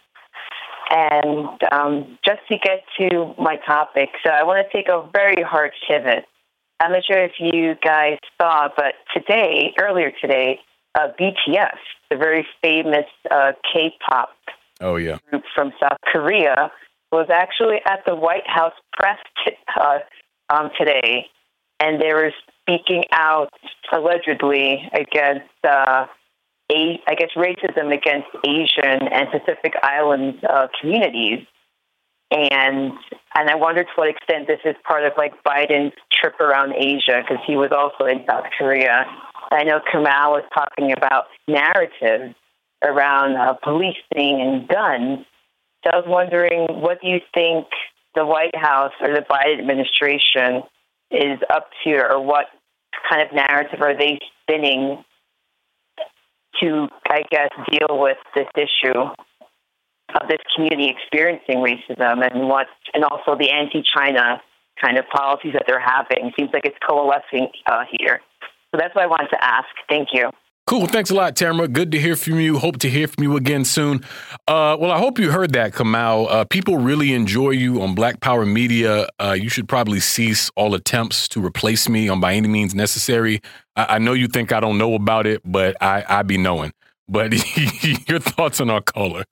And 0.89 1.49
um, 1.71 2.17
just 2.25 2.39
to 2.49 2.57
get 2.57 2.81
to 2.97 3.35
my 3.37 3.57
topic, 3.57 4.09
so 4.25 4.31
I 4.31 4.41
want 4.41 4.65
to 4.65 4.75
take 4.75 4.87
a 4.89 5.07
very 5.13 5.43
hard 5.43 5.69
pivot. 5.87 6.25
I'm 6.79 6.93
not 6.93 7.03
sure 7.05 7.23
if 7.23 7.33
you 7.37 7.75
guys 7.85 8.17
saw, 8.41 8.69
but 8.75 8.95
today, 9.13 9.71
earlier 9.79 10.11
today, 10.19 10.59
uh, 10.95 11.09
BTS, 11.19 11.77
the 12.09 12.17
very 12.17 12.43
famous 12.59 13.05
uh, 13.29 13.51
K-pop 13.71 14.31
oh 14.81 14.95
yeah 14.95 15.19
group 15.29 15.43
from 15.53 15.73
South 15.79 15.99
Korea, 16.11 16.71
was 17.11 17.27
actually 17.31 17.81
at 17.85 17.99
the 18.07 18.15
White 18.15 18.47
House 18.47 18.73
press 18.93 19.19
t- 19.45 19.53
uh, 19.79 19.99
um, 20.49 20.71
today, 20.75 21.27
and 21.80 22.01
they 22.01 22.14
were 22.14 22.31
speaking 22.61 23.06
out 23.11 23.53
allegedly 23.91 24.89
against, 24.93 25.49
uh, 25.64 26.06
a, 26.72 26.99
I 27.07 27.15
guess, 27.15 27.30
racism 27.35 27.93
against 27.93 28.27
Asian 28.45 29.07
and 29.07 29.27
Pacific 29.31 29.73
Island 29.81 30.43
uh, 30.47 30.68
communities. 30.80 31.45
And 32.31 32.91
and 33.35 33.49
I 33.49 33.56
wonder 33.56 33.84
to 33.84 33.89
what 33.95 34.07
extent 34.07 34.47
this 34.47 34.60
is 34.64 34.76
part 34.88 35.03
of 35.03 35.14
like 35.18 35.34
Biden's 35.43 35.93
trip 36.11 36.39
around 36.39 36.73
Asia 36.76 37.22
because 37.22 37.43
he 37.47 37.56
was 37.56 37.72
also 37.72 38.06
in 38.06 38.23
South 38.30 38.45
Korea. 38.57 39.06
I 39.51 39.64
know 39.64 39.80
Kamau 39.80 40.31
was 40.31 40.43
talking 40.53 40.91
about 40.91 41.26
narratives 41.47 42.35
around 42.84 43.35
uh, 43.35 43.53
policing 43.64 44.01
and 44.14 44.68
guns. 44.68 45.26
So 45.84 45.91
I 45.91 45.95
was 45.95 46.06
wondering, 46.07 46.68
what 46.81 47.01
do 47.01 47.07
you 47.07 47.19
think 47.34 47.65
the 48.15 48.26
White 48.26 48.56
House 48.56 48.93
or 49.01 49.14
the 49.14 49.22
Biden 49.22 49.60
administration 49.60 50.64
is 51.11 51.40
up 51.53 51.69
to, 51.84 51.95
or 51.95 52.22
what 52.22 52.45
kind 53.10 53.22
of 53.22 53.34
narrative 53.34 53.81
are 53.81 53.98
they 53.98 54.19
spinning 54.41 55.03
to, 56.61 56.88
I 57.07 57.23
guess, 57.31 57.49
deal 57.72 57.99
with 57.99 58.18
this 58.36 58.48
issue 58.56 58.99
of 58.99 60.27
this 60.27 60.40
community 60.56 60.90
experiencing 60.90 61.57
racism 61.57 62.26
and 62.26 62.49
what, 62.49 62.68
and 62.94 63.03
also 63.03 63.36
the 63.38 63.52
anti-China 63.52 64.41
kind 64.81 64.98
of 64.98 65.06
policies 65.10 65.53
that 65.53 65.64
they're 65.68 65.80
having? 65.80 66.31
Seems 66.38 66.49
like 66.53 66.65
it's 66.65 66.77
coalescing 66.88 67.49
uh, 67.65 67.84
here. 67.91 68.22
So 68.72 68.77
that's 68.77 68.94
what 68.95 69.03
I 69.03 69.07
wanted 69.07 69.30
to 69.30 69.44
ask. 69.44 69.68
Thank 69.88 70.10
you. 70.14 70.30
Cool. 70.69 70.85
Thanks 70.85 71.09
a 71.09 71.15
lot, 71.15 71.35
Tamara. 71.35 71.67
Good 71.67 71.91
to 71.93 71.99
hear 71.99 72.15
from 72.15 72.39
you. 72.39 72.59
Hope 72.59 72.77
to 72.81 72.89
hear 72.91 73.07
from 73.07 73.23
you 73.23 73.35
again 73.35 73.65
soon. 73.65 74.03
Uh, 74.47 74.77
well, 74.79 74.91
I 74.91 74.99
hope 74.99 75.17
you 75.17 75.31
heard 75.31 75.51
that, 75.53 75.73
Kamau. 75.73 76.27
Uh, 76.29 76.45
people 76.45 76.77
really 76.77 77.15
enjoy 77.15 77.49
you 77.49 77.81
on 77.81 77.95
Black 77.95 78.19
Power 78.19 78.45
Media. 78.45 79.07
Uh, 79.17 79.31
you 79.31 79.49
should 79.49 79.67
probably 79.67 79.99
cease 79.99 80.51
all 80.55 80.75
attempts 80.75 81.27
to 81.29 81.43
replace 81.43 81.89
me 81.89 82.07
on 82.07 82.19
by 82.19 82.35
any 82.35 82.47
means 82.47 82.75
necessary. 82.75 83.41
I, 83.75 83.95
I 83.95 83.97
know 83.97 84.13
you 84.13 84.27
think 84.27 84.51
I 84.51 84.59
don't 84.59 84.77
know 84.77 84.93
about 84.93 85.25
it, 85.25 85.41
but 85.43 85.75
I, 85.81 86.05
I 86.07 86.21
be 86.21 86.37
knowing. 86.37 86.71
But 87.07 87.33
your 88.07 88.19
thoughts 88.19 88.61
on 88.61 88.69
our 88.69 88.81
caller? 88.81 89.23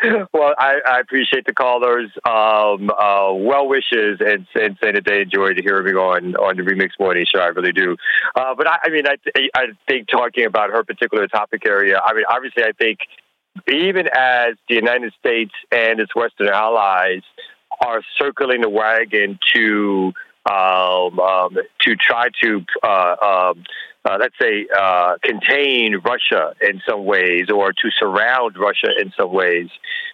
well, 0.32 0.54
I, 0.58 0.76
I, 0.86 1.00
appreciate 1.00 1.44
the 1.44 1.52
callers. 1.52 2.10
Um, 2.24 2.90
uh, 2.90 3.32
well 3.32 3.68
wishes 3.68 4.20
and, 4.20 4.46
and 4.54 4.76
saying 4.80 4.94
that 4.94 5.04
they 5.04 5.22
enjoyed 5.22 5.58
hearing 5.58 5.86
me 5.86 5.92
on 5.92 6.36
on 6.36 6.56
the 6.56 6.62
Remix 6.62 6.90
Morning 7.00 7.26
Show. 7.32 7.40
I 7.40 7.46
really 7.46 7.72
do. 7.72 7.96
Uh, 8.36 8.54
but 8.56 8.68
I, 8.68 8.78
I 8.84 8.88
mean, 8.90 9.04
I, 9.06 9.16
I 9.56 9.66
think 9.88 10.08
talking 10.08 10.44
about 10.44 10.70
her 10.70 10.84
particular 10.84 11.26
topic 11.26 11.66
area. 11.66 12.00
I 12.04 12.14
mean, 12.14 12.24
obviously, 12.28 12.62
I 12.62 12.72
think 12.78 12.98
even 13.66 14.08
as 14.14 14.54
the 14.68 14.76
United 14.76 15.12
States 15.18 15.52
and 15.72 15.98
its 15.98 16.14
Western 16.14 16.48
allies 16.48 17.22
are 17.84 18.02
circling 18.16 18.60
the 18.60 18.68
wagon 18.68 19.38
to 19.54 20.12
um, 20.48 21.20
um, 21.20 21.58
to 21.80 21.96
try 21.96 22.28
to 22.42 22.64
uh, 22.82 23.16
um, 23.22 23.64
uh, 24.04 24.16
let's 24.18 24.34
say, 24.40 24.66
uh, 24.78 25.14
contain 25.22 25.96
Russia 25.98 26.54
in 26.62 26.80
some 26.88 27.04
ways 27.04 27.50
or 27.52 27.72
to 27.72 27.90
surround 27.98 28.56
Russia 28.56 28.88
in 28.98 29.12
some 29.18 29.32
ways. 29.32 29.68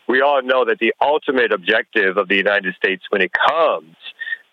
We 0.08 0.20
all 0.20 0.42
know 0.42 0.64
that 0.64 0.78
the 0.80 0.94
ultimate 1.00 1.52
objective 1.52 2.16
of 2.16 2.28
the 2.28 2.36
United 2.36 2.74
States 2.74 3.04
when 3.10 3.22
it 3.22 3.30
comes 3.32 3.94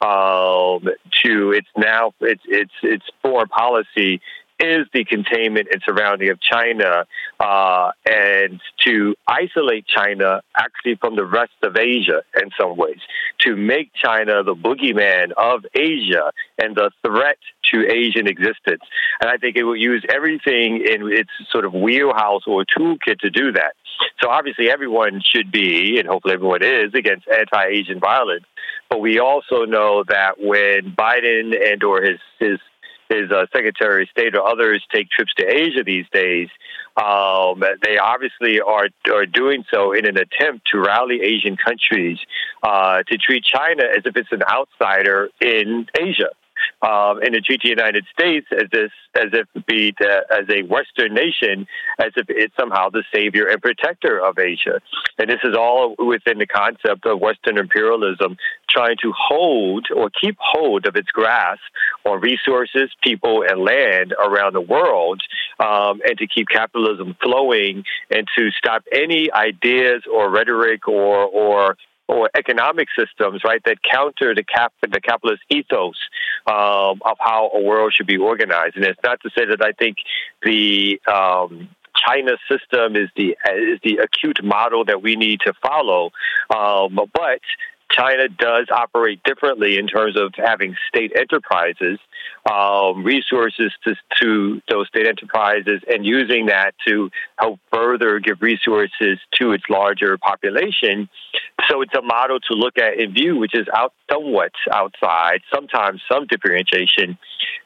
um, 0.01 0.87
to 1.23 1.51
its 1.51 1.67
now 1.77 2.13
its 2.21 2.41
its 2.45 2.71
its 2.83 3.05
foreign 3.21 3.47
policy 3.47 4.21
is 4.61 4.87
the 4.93 5.03
containment 5.03 5.67
and 5.71 5.81
surrounding 5.83 6.29
of 6.29 6.39
China 6.39 7.05
uh, 7.39 7.91
and 8.05 8.61
to 8.85 9.15
isolate 9.27 9.85
China 9.87 10.41
actually 10.55 10.95
from 10.95 11.15
the 11.15 11.25
rest 11.25 11.53
of 11.63 11.75
Asia 11.75 12.21
in 12.41 12.49
some 12.59 12.77
ways, 12.77 12.99
to 13.39 13.55
make 13.55 13.91
China 13.93 14.43
the 14.43 14.55
boogeyman 14.55 15.31
of 15.33 15.65
Asia 15.73 16.31
and 16.57 16.75
the 16.75 16.91
threat 17.05 17.37
to 17.71 17.87
Asian 17.89 18.27
existence. 18.27 18.83
And 19.19 19.29
I 19.29 19.37
think 19.37 19.55
it 19.55 19.63
will 19.63 19.75
use 19.75 20.05
everything 20.09 20.85
in 20.85 21.11
its 21.11 21.31
sort 21.51 21.65
of 21.65 21.73
wheelhouse 21.73 22.43
or 22.45 22.63
toolkit 22.65 23.19
to 23.19 23.29
do 23.29 23.51
that. 23.53 23.73
So 24.21 24.29
obviously 24.29 24.69
everyone 24.69 25.21
should 25.23 25.51
be, 25.51 25.99
and 25.99 26.07
hopefully 26.07 26.33
everyone 26.33 26.63
is, 26.63 26.93
against 26.93 27.27
anti-Asian 27.27 27.99
violence. 27.99 28.45
But 28.89 28.99
we 28.99 29.19
also 29.19 29.65
know 29.65 30.03
that 30.07 30.35
when 30.39 30.95
Biden 30.97 31.55
and 31.71 31.83
or 31.83 32.01
his 32.01 32.19
his 32.39 32.59
his 33.11 33.31
uh, 33.31 33.45
Secretary 33.53 34.03
of 34.03 34.09
State 34.09 34.35
or 34.35 34.47
others 34.47 34.83
take 34.93 35.09
trips 35.09 35.33
to 35.35 35.45
Asia 35.45 35.83
these 35.83 36.05
days, 36.11 36.49
um, 36.97 37.63
they 37.83 37.97
obviously 37.97 38.59
are 38.59 38.89
are 39.11 39.25
doing 39.25 39.63
so 39.71 39.93
in 39.93 40.05
an 40.05 40.17
attempt 40.17 40.67
to 40.71 40.79
rally 40.79 41.21
Asian 41.21 41.57
countries 41.57 42.17
uh, 42.63 43.03
to 43.03 43.17
treat 43.17 43.43
China 43.43 43.83
as 43.83 44.03
if 44.05 44.15
it's 44.15 44.31
an 44.31 44.43
outsider 44.43 45.29
in 45.39 45.87
Asia 45.97 46.29
um, 46.81 47.19
treat 47.45 47.61
the 47.61 47.69
United 47.69 48.05
States 48.11 48.47
as 48.51 48.67
this, 48.71 48.91
as 49.15 49.29
if 49.33 49.47
be 49.65 49.93
the, 49.99 50.23
as 50.31 50.45
a 50.49 50.63
Western 50.63 51.13
nation, 51.13 51.67
as 51.99 52.11
if 52.15 52.25
it's 52.29 52.55
somehow 52.59 52.89
the 52.89 53.03
savior 53.13 53.47
and 53.47 53.61
protector 53.61 54.23
of 54.23 54.37
Asia. 54.39 54.79
And 55.17 55.29
this 55.29 55.39
is 55.43 55.55
all 55.55 55.95
within 55.97 56.37
the 56.37 56.47
concept 56.47 57.05
of 57.05 57.19
Western 57.19 57.57
imperialism 57.57 58.37
trying 58.69 58.95
to 59.01 59.13
hold 59.17 59.87
or 59.95 60.09
keep 60.09 60.37
hold 60.39 60.85
of 60.85 60.95
its 60.95 61.09
grasp 61.09 61.61
on 62.05 62.21
resources, 62.21 62.89
people, 63.03 63.43
and 63.47 63.61
land 63.61 64.13
around 64.13 64.53
the 64.53 64.61
world, 64.61 65.21
um, 65.59 66.01
and 66.05 66.17
to 66.17 66.27
keep 66.27 66.47
capitalism 66.47 67.15
flowing 67.21 67.83
and 68.09 68.27
to 68.37 68.49
stop 68.51 68.83
any 68.91 69.31
ideas 69.31 70.03
or 70.11 70.29
rhetoric 70.29 70.87
or 70.87 71.25
or 71.25 71.77
or 72.11 72.29
economic 72.35 72.89
systems, 72.97 73.41
right, 73.45 73.61
that 73.63 73.77
counter 73.89 74.35
the 74.35 74.43
cap 74.43 74.73
the 74.81 74.99
capitalist 74.99 75.41
ethos 75.49 75.95
um, 76.45 77.01
of 77.05 77.17
how 77.19 77.49
a 77.53 77.61
world 77.61 77.93
should 77.95 78.07
be 78.07 78.17
organized. 78.17 78.75
And 78.75 78.83
it's 78.83 78.99
not 79.03 79.21
to 79.21 79.29
say 79.29 79.45
that 79.45 79.63
I 79.63 79.71
think 79.71 79.97
the 80.43 80.99
um, 81.07 81.69
China 81.95 82.33
system 82.49 82.95
is 82.95 83.09
the 83.15 83.37
is 83.55 83.79
the 83.83 83.99
acute 84.03 84.43
model 84.43 84.83
that 84.85 85.01
we 85.01 85.15
need 85.15 85.39
to 85.45 85.53
follow, 85.61 86.11
um, 86.53 86.99
but 87.13 87.41
China 87.91 88.27
does 88.27 88.67
operate 88.71 89.21
differently 89.23 89.77
in 89.77 89.87
terms 89.87 90.17
of 90.17 90.33
having 90.35 90.75
state 90.87 91.11
enterprises, 91.15 91.99
um, 92.49 93.03
resources 93.03 93.71
to, 93.85 93.95
to, 94.19 94.61
those 94.69 94.87
state 94.87 95.07
enterprises, 95.07 95.81
and 95.87 96.05
using 96.05 96.47
that 96.47 96.73
to 96.87 97.09
help 97.37 97.59
further 97.71 98.19
give 98.19 98.41
resources 98.41 99.19
to 99.39 99.51
its 99.51 99.63
larger 99.69 100.17
population. 100.17 101.09
So 101.69 101.81
it's 101.81 101.93
a 101.95 102.01
model 102.01 102.39
to 102.39 102.53
look 102.53 102.77
at 102.77 102.99
and 102.99 103.13
view, 103.13 103.37
which 103.37 103.55
is 103.55 103.67
out 103.73 103.93
somewhat 104.11 104.51
outside, 104.71 105.41
sometimes 105.53 106.01
some 106.11 106.27
differentiation 106.27 107.17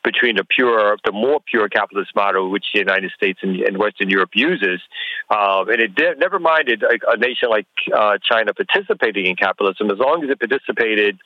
between 0.03 0.35
the 0.35 0.43
pure, 0.43 0.97
the 1.03 1.11
more 1.11 1.39
pure 1.39 1.67
capitalist 1.67 2.15
model, 2.15 2.51
which 2.51 2.65
the 2.73 2.79
United 2.79 3.11
States 3.11 3.39
and, 3.41 3.59
and 3.61 3.77
Western 3.77 4.09
Europe 4.09 4.31
uses, 4.33 4.79
um, 5.29 5.69
and 5.69 5.81
it 5.81 5.91
never 6.19 6.39
minded 6.39 6.83
a, 6.83 7.11
a 7.11 7.17
nation 7.17 7.49
like 7.49 7.65
uh, 7.93 8.17
China 8.21 8.53
participating 8.53 9.25
in 9.25 9.35
capitalism 9.35 9.89
as 9.89 9.97
long 9.97 10.14
as 10.23 10.29
it 10.29 10.39
participated 10.39 11.19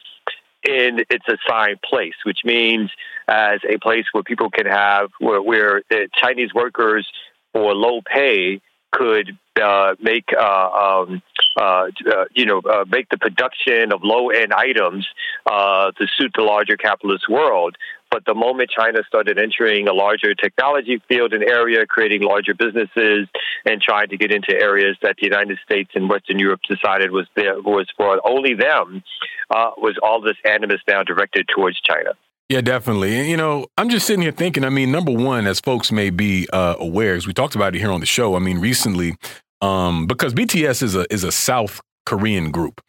in 0.68 1.06
its 1.10 1.26
assigned 1.28 1.82
place, 1.82 2.16
which 2.24 2.40
means 2.44 2.90
as 3.28 3.60
a 3.68 3.78
place 3.78 4.06
where 4.12 4.24
people 4.24 4.50
can 4.50 4.66
have 4.66 5.10
where, 5.20 5.42
where 5.42 5.82
Chinese 6.22 6.54
workers 6.54 7.08
for 7.54 7.74
low 7.74 8.02
pay 8.02 8.62
could 8.92 9.38
uh, 9.62 9.96
make 10.02 10.26
uh, 10.38 11.04
um, 11.04 11.22
uh, 11.58 11.88
uh 12.12 12.26
you 12.34 12.46
know 12.46 12.60
uh, 12.60 12.86
make 12.90 13.10
the 13.10 13.18
production 13.18 13.92
of 13.92 14.04
low 14.04 14.30
end 14.30 14.54
items 14.54 15.08
uh, 15.46 15.92
to 15.92 16.08
suit 16.18 16.32
the 16.36 16.44
larger 16.44 16.78
capitalist 16.78 17.30
world. 17.30 17.76
But 18.12 18.26
the 18.26 18.34
moment 18.34 18.72
China 18.76 19.00
started 19.08 19.38
entering 19.38 19.88
a 19.88 19.94
larger 19.94 20.34
technology 20.34 21.02
field 21.08 21.34
and 21.34 21.44
area, 21.44 21.86
creating 21.86 22.24
larger 22.24 22.54
businesses, 22.54 23.28
and 23.66 23.82
trying 23.82 24.10
to 24.10 24.18
get 24.18 24.32
into 24.32 24.52
areas 24.52 24.98
that 25.02 25.18
the 25.18 25.26
United 25.26 25.60
States 25.64 25.92
and 25.96 26.10
Western 26.10 26.40
Europe 26.40 26.62
decided 26.68 27.12
was 27.12 27.28
there, 27.36 27.62
was 27.62 27.88
for 27.96 28.20
only 28.28 28.54
them, 28.56 29.04
uh, 29.50 29.72
was 29.78 29.98
all 30.02 30.22
this 30.22 30.38
animus 30.44 30.82
now 30.88 31.04
directed 31.04 31.48
towards 31.54 31.80
China. 31.82 32.12
Yeah, 32.50 32.62
definitely. 32.62 33.16
And, 33.16 33.30
you 33.30 33.38
know, 33.38 33.68
I'm 33.78 33.90
just 33.90 34.08
sitting 34.08 34.24
here 34.24 34.32
thinking, 34.32 34.64
I 34.64 34.70
mean, 34.70 34.92
number 34.92 35.12
one, 35.12 35.46
as 35.46 35.60
folks 35.60 35.92
may 35.92 36.10
be 36.10 36.48
uh, 36.52 36.76
aware, 36.80 37.14
as 37.14 37.28
we 37.28 37.34
talked 37.34 37.54
about 37.54 37.76
it 37.76 37.80
here 37.80 37.92
on 37.92 38.00
the 38.00 38.08
show, 38.08 38.36
I 38.36 38.40
mean, 38.40 38.58
recently, 38.58 39.16
um, 39.62 40.08
because 40.08 40.34
BTS 40.34 40.82
is 40.82 40.96
a 40.96 41.06
is 41.14 41.24
a 41.24 41.32
South 41.32 41.80
Korean 42.08 42.50
group. 42.50 42.82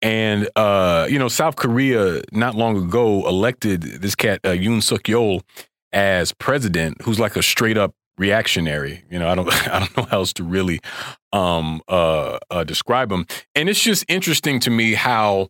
And 0.00 0.48
uh, 0.54 1.06
you 1.10 1.18
know, 1.18 1.28
South 1.28 1.56
Korea 1.56 2.22
not 2.32 2.54
long 2.54 2.76
ago 2.76 3.26
elected 3.26 3.82
this 3.82 4.14
cat 4.14 4.40
uh, 4.44 4.50
Yoon 4.50 4.82
Suk 4.82 5.02
Yeol 5.04 5.42
as 5.92 6.32
president, 6.32 7.02
who's 7.02 7.18
like 7.18 7.36
a 7.36 7.42
straight 7.42 7.76
up 7.76 7.94
reactionary. 8.16 9.04
You 9.10 9.18
know, 9.18 9.28
I 9.28 9.34
don't 9.34 9.48
I 9.68 9.80
don't 9.80 9.96
know 9.96 10.02
how 10.04 10.18
else 10.18 10.32
to 10.34 10.44
really 10.44 10.80
um, 11.32 11.80
uh, 11.88 12.38
uh, 12.50 12.64
describe 12.64 13.10
him. 13.10 13.26
And 13.54 13.68
it's 13.68 13.82
just 13.82 14.04
interesting 14.08 14.60
to 14.60 14.70
me 14.70 14.94
how 14.94 15.48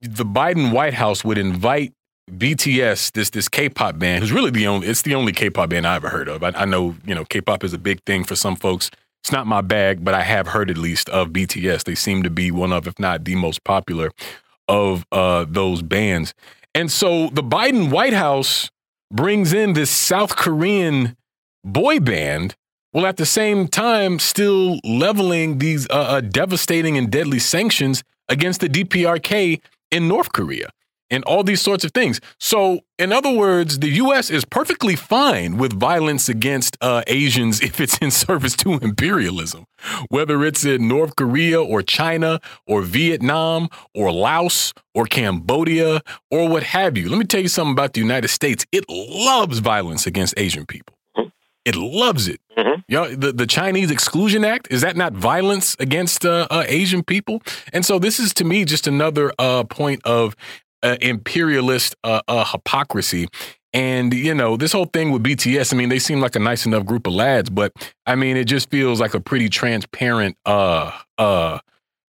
the 0.00 0.24
Biden 0.24 0.72
White 0.72 0.94
House 0.94 1.24
would 1.24 1.38
invite 1.38 1.92
BTS, 2.30 3.12
this 3.12 3.30
this 3.30 3.48
K-pop 3.48 3.98
band, 3.98 4.22
who's 4.22 4.32
really 4.32 4.50
the 4.50 4.66
only 4.66 4.88
it's 4.88 5.02
the 5.02 5.14
only 5.14 5.32
K-pop 5.32 5.70
band 5.70 5.86
I 5.86 5.96
ever 5.96 6.08
heard 6.08 6.28
of. 6.28 6.42
I, 6.42 6.52
I 6.54 6.64
know 6.64 6.96
you 7.04 7.14
know 7.14 7.24
K-pop 7.24 7.64
is 7.64 7.72
a 7.72 7.78
big 7.78 8.02
thing 8.04 8.24
for 8.24 8.36
some 8.36 8.56
folks 8.56 8.90
it's 9.28 9.32
not 9.34 9.46
my 9.46 9.60
bag, 9.60 10.02
but 10.02 10.14
I 10.14 10.22
have 10.22 10.46
heard 10.46 10.70
at 10.70 10.78
least 10.78 11.10
of 11.10 11.28
BTS. 11.28 11.84
They 11.84 11.94
seem 11.94 12.22
to 12.22 12.30
be 12.30 12.50
one 12.50 12.72
of, 12.72 12.86
if 12.86 12.98
not 12.98 13.26
the 13.26 13.34
most 13.34 13.62
popular 13.62 14.10
of 14.68 15.04
uh, 15.12 15.44
those 15.46 15.82
bands. 15.82 16.32
And 16.74 16.90
so 16.90 17.28
the 17.28 17.42
Biden 17.42 17.90
White 17.90 18.14
House 18.14 18.70
brings 19.12 19.52
in 19.52 19.74
this 19.74 19.90
South 19.90 20.34
Korean 20.36 21.14
boy 21.62 22.00
band, 22.00 22.56
while 22.92 23.04
at 23.04 23.18
the 23.18 23.26
same 23.26 23.68
time 23.68 24.18
still 24.18 24.80
leveling 24.82 25.58
these 25.58 25.86
uh, 25.90 25.92
uh, 25.92 26.20
devastating 26.22 26.96
and 26.96 27.10
deadly 27.10 27.38
sanctions 27.38 28.02
against 28.30 28.62
the 28.62 28.68
DPRK 28.70 29.60
in 29.90 30.08
North 30.08 30.32
Korea 30.32 30.70
and 31.10 31.24
all 31.24 31.42
these 31.42 31.60
sorts 31.60 31.84
of 31.84 31.92
things. 31.92 32.20
So, 32.38 32.80
in 32.98 33.12
other 33.12 33.30
words, 33.30 33.78
the 33.78 33.88
U.S. 34.04 34.30
is 34.30 34.44
perfectly 34.44 34.96
fine 34.96 35.56
with 35.56 35.72
violence 35.72 36.28
against 36.28 36.76
uh, 36.80 37.02
Asians 37.06 37.60
if 37.68 37.80
it's 37.80 37.98
in 37.98 38.10
service 38.10 38.56
to 38.56 38.74
imperialism, 38.74 39.66
whether 40.08 40.44
it's 40.44 40.64
in 40.64 40.88
North 40.88 41.16
Korea 41.16 41.62
or 41.62 41.82
China 41.82 42.40
or 42.66 42.82
Vietnam 42.82 43.68
or 43.94 44.12
Laos 44.12 44.72
or 44.94 45.06
Cambodia 45.06 46.00
or 46.30 46.48
what 46.48 46.62
have 46.62 46.96
you. 46.96 47.08
Let 47.08 47.18
me 47.18 47.24
tell 47.24 47.40
you 47.40 47.48
something 47.48 47.72
about 47.72 47.92
the 47.92 48.00
United 48.00 48.28
States. 48.28 48.66
It 48.72 48.84
loves 48.88 49.58
violence 49.58 50.06
against 50.06 50.34
Asian 50.36 50.66
people. 50.66 50.98
It 51.68 51.76
loves 51.76 52.28
it. 52.28 52.40
Mm-hmm. 52.56 52.80
You 52.88 52.96
know, 52.96 53.14
the, 53.14 53.30
the 53.30 53.46
Chinese 53.46 53.90
Exclusion 53.90 54.42
Act, 54.42 54.68
is 54.70 54.80
that 54.80 54.96
not 54.96 55.12
violence 55.12 55.76
against 55.78 56.24
uh, 56.24 56.46
uh, 56.50 56.64
Asian 56.66 57.04
people? 57.04 57.42
And 57.74 57.84
so 57.84 57.98
this 57.98 58.18
is 58.18 58.32
to 58.34 58.44
me 58.44 58.64
just 58.64 58.86
another 58.86 59.34
uh, 59.38 59.64
point 59.64 60.00
of 60.06 60.34
uh, 60.82 60.96
imperialist 61.00 61.96
uh, 62.04 62.20
uh, 62.28 62.44
hypocrisy. 62.44 63.28
And, 63.72 64.14
you 64.14 64.34
know, 64.34 64.56
this 64.56 64.72
whole 64.72 64.86
thing 64.86 65.10
with 65.10 65.22
BTS, 65.22 65.74
I 65.74 65.76
mean, 65.76 65.88
they 65.88 65.98
seem 65.98 66.20
like 66.20 66.34
a 66.36 66.40
nice 66.40 66.64
enough 66.64 66.86
group 66.86 67.06
of 67.06 67.12
lads, 67.12 67.50
but 67.50 67.72
I 68.06 68.14
mean, 68.14 68.36
it 68.36 68.44
just 68.44 68.70
feels 68.70 69.00
like 69.00 69.14
a 69.14 69.20
pretty 69.20 69.48
transparent 69.48 70.36
uh, 70.46 70.90
uh, 71.18 71.58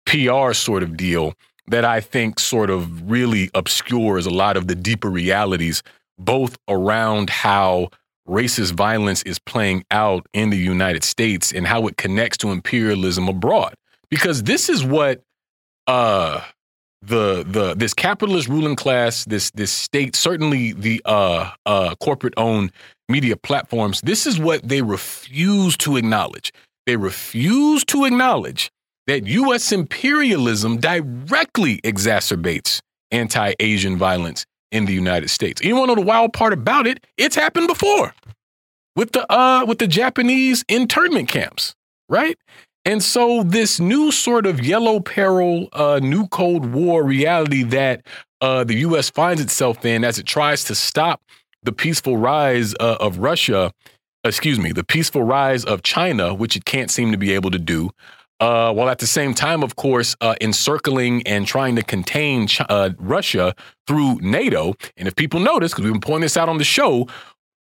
PR 0.06 0.53
sort 0.53 0.84
of 0.84 0.95
deal 0.95 1.34
that 1.68 1.84
I 1.84 1.99
think 1.99 2.39
sort 2.39 2.69
of 2.69 3.10
really 3.10 3.49
obscures 3.53 4.26
a 4.26 4.30
lot 4.30 4.56
of 4.56 4.68
the 4.68 4.76
deeper 4.76 5.10
realities, 5.10 5.84
both 6.18 6.57
around 6.68 7.30
how 7.30 7.89
racist 8.27 8.73
violence 8.73 9.23
is 9.23 9.39
playing 9.39 9.84
out 9.89 10.27
in 10.34 10.49
the 10.49 10.57
United 10.57 11.03
States 11.03 11.52
and 11.52 11.65
how 11.65 11.88
it 11.88 11.98
connects 11.98 12.38
to 12.38 12.52
imperialism 12.52 13.27
abroad. 13.27 13.73
Because 14.10 14.44
this 14.44 14.69
is 14.69 14.84
what 14.84 15.22
uh, 15.88 16.41
the 17.01 17.43
the 17.47 17.75
this 17.75 17.93
capitalist 17.93 18.47
ruling 18.47 18.75
class, 18.75 19.25
this 19.25 19.51
this 19.51 19.71
state, 19.71 20.15
certainly 20.15 20.73
the 20.73 21.01
uh, 21.05 21.51
uh, 21.65 21.95
corporate 21.95 22.33
owned 22.37 22.71
media 23.09 23.37
platforms, 23.37 24.01
this 24.01 24.25
is 24.25 24.39
what 24.39 24.67
they 24.67 24.81
refuse 24.81 25.77
to 25.77 25.97
acknowledge. 25.97 26.51
They 26.85 26.97
refuse 26.97 27.83
to 27.85 28.05
acknowledge 28.05 28.71
that 29.07 29.25
U.S. 29.25 29.71
imperialism 29.71 30.77
directly 30.77 31.79
exacerbates 31.81 32.79
anti-Asian 33.11 33.97
violence 33.97 34.45
in 34.71 34.85
the 34.85 34.93
United 34.93 35.29
States. 35.29 35.61
You 35.61 35.75
want 35.75 35.89
to 35.89 35.95
know 35.95 36.01
the 36.01 36.07
wild 36.07 36.33
part 36.33 36.51
about 36.51 36.87
it? 36.87 37.05
It's 37.17 37.35
happened 37.35 37.67
before 37.67 38.13
with 38.95 39.11
the 39.11 39.31
uh 39.31 39.65
with 39.65 39.79
the 39.79 39.87
Japanese 39.87 40.65
internment 40.67 41.29
camps, 41.29 41.73
right? 42.09 42.37
And 42.88 43.03
so, 43.03 43.43
this 43.43 43.81
new 43.81 44.14
sort 44.14 44.45
of 44.45 44.65
yellow 44.65 45.01
peril, 45.01 45.68
uh, 45.73 45.99
new 46.01 46.26
Cold 46.27 46.72
War 46.72 47.03
reality 47.03 47.64
that 47.64 48.05
uh, 48.39 48.64
the 48.64 48.76
U.S. 48.76 49.09
finds 49.09 49.41
itself 49.41 49.84
in 49.84 50.05
as 50.05 50.18
it 50.18 50.26
tries 50.26 50.64
to 50.64 50.73
stop 50.73 51.22
the 51.64 51.73
peaceful 51.73 52.15
rise 52.15 52.73
uh, 52.80 52.95
of 53.01 53.18
Russia, 53.18 53.73
excuse 54.23 54.57
me, 54.57 54.72
the 54.72 54.85
peaceful 54.85 55.22
rise 55.22 55.65
of 55.65 55.84
China, 55.84 56.34
which 56.34 56.55
it 56.55 56.64
can't 56.64 56.89
seem 56.89 57.11
to 57.11 57.18
be 57.18 57.34
able 57.34 57.51
to 57.51 57.59
do, 57.59 57.89
uh, 58.39 58.72
while 58.72 58.88
at 58.88 58.99
the 58.99 59.07
same 59.07 59.34
time, 59.34 59.64
of 59.64 59.76
course, 59.76 60.15
uh, 60.22 60.35
encircling 60.39 61.23
and 61.27 61.45
trying 61.45 61.76
to 61.76 61.84
contain 61.84 62.47
Ch- 62.47 62.61
uh, 62.69 62.91
Russia 62.99 63.53
through 63.85 64.19
NATO. 64.22 64.76
And 64.95 65.09
if 65.09 65.15
people 65.18 65.41
notice, 65.41 65.73
because 65.73 65.84
we've 65.84 65.91
been 65.91 65.99
pointing 65.99 66.22
this 66.22 66.38
out 66.38 66.47
on 66.47 66.57
the 66.57 66.64
show, 66.64 67.09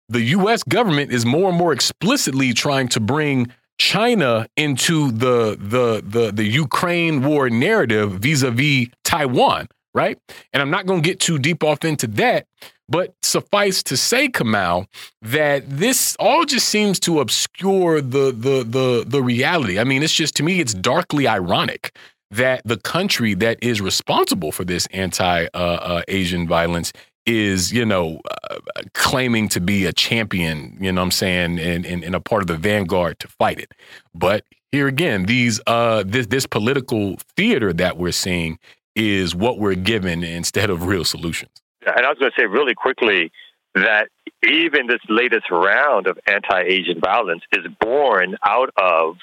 the 0.08 0.22
U.S. 0.22 0.62
government 0.62 1.10
is 1.10 1.26
more 1.26 1.48
and 1.48 1.58
more 1.58 1.72
explicitly 1.72 2.52
trying 2.52 2.86
to 2.90 3.00
bring 3.00 3.48
China 3.78 4.46
into 4.56 5.10
the 5.10 5.56
the 5.58 6.02
the 6.04 6.32
the 6.32 6.44
Ukraine 6.44 7.24
war 7.24 7.50
narrative 7.50 8.12
vis-a-vis 8.12 8.88
Taiwan, 9.04 9.68
right? 9.94 10.18
And 10.52 10.62
I'm 10.62 10.70
not 10.70 10.86
going 10.86 11.02
to 11.02 11.08
get 11.08 11.20
too 11.20 11.38
deep 11.38 11.62
off 11.62 11.84
into 11.84 12.06
that, 12.08 12.46
but 12.88 13.14
suffice 13.22 13.82
to 13.84 13.96
say, 13.96 14.28
Kamau, 14.28 14.86
that 15.22 15.64
this 15.68 16.16
all 16.18 16.44
just 16.44 16.68
seems 16.68 16.98
to 17.00 17.20
obscure 17.20 18.00
the 18.00 18.32
the 18.32 18.64
the 18.64 19.04
the 19.06 19.22
reality. 19.22 19.78
I 19.78 19.84
mean, 19.84 20.02
it's 20.02 20.14
just 20.14 20.36
to 20.36 20.42
me, 20.42 20.60
it's 20.60 20.74
darkly 20.74 21.28
ironic 21.28 21.94
that 22.30 22.62
the 22.64 22.76
country 22.76 23.34
that 23.34 23.58
is 23.62 23.80
responsible 23.80 24.52
for 24.52 24.64
this 24.64 24.86
anti-Asian 24.92 26.40
uh, 26.40 26.44
uh, 26.44 26.48
violence 26.48 26.92
is, 27.26 27.72
you 27.72 27.84
know, 27.84 28.20
uh, 28.50 28.58
claiming 28.94 29.48
to 29.50 29.60
be 29.60 29.84
a 29.84 29.92
champion, 29.92 30.76
you 30.80 30.92
know 30.92 31.02
I'm 31.02 31.10
saying, 31.10 31.58
and, 31.58 31.84
and, 31.84 32.04
and, 32.04 32.14
a 32.14 32.20
part 32.20 32.42
of 32.42 32.46
the 32.46 32.56
vanguard 32.56 33.18
to 33.18 33.28
fight 33.28 33.58
it. 33.58 33.72
But 34.14 34.44
here 34.72 34.86
again, 34.86 35.24
these 35.26 35.60
uh 35.66 36.04
this 36.06 36.26
this 36.26 36.46
political 36.46 37.16
theater 37.36 37.72
that 37.72 37.96
we're 37.96 38.12
seeing 38.12 38.58
is 38.94 39.34
what 39.34 39.58
we're 39.58 39.74
given 39.74 40.22
instead 40.24 40.70
of 40.70 40.86
real 40.86 41.04
solutions. 41.04 41.50
And 41.86 42.04
I 42.04 42.08
was 42.08 42.18
going 42.18 42.32
to 42.34 42.40
say 42.40 42.46
really 42.46 42.74
quickly 42.74 43.30
that 43.74 44.08
even 44.42 44.86
this 44.86 45.00
latest 45.08 45.50
round 45.50 46.06
of 46.06 46.18
anti-Asian 46.26 47.00
violence 47.00 47.42
is 47.52 47.66
born 47.80 48.36
out 48.44 48.70
of 48.76 49.16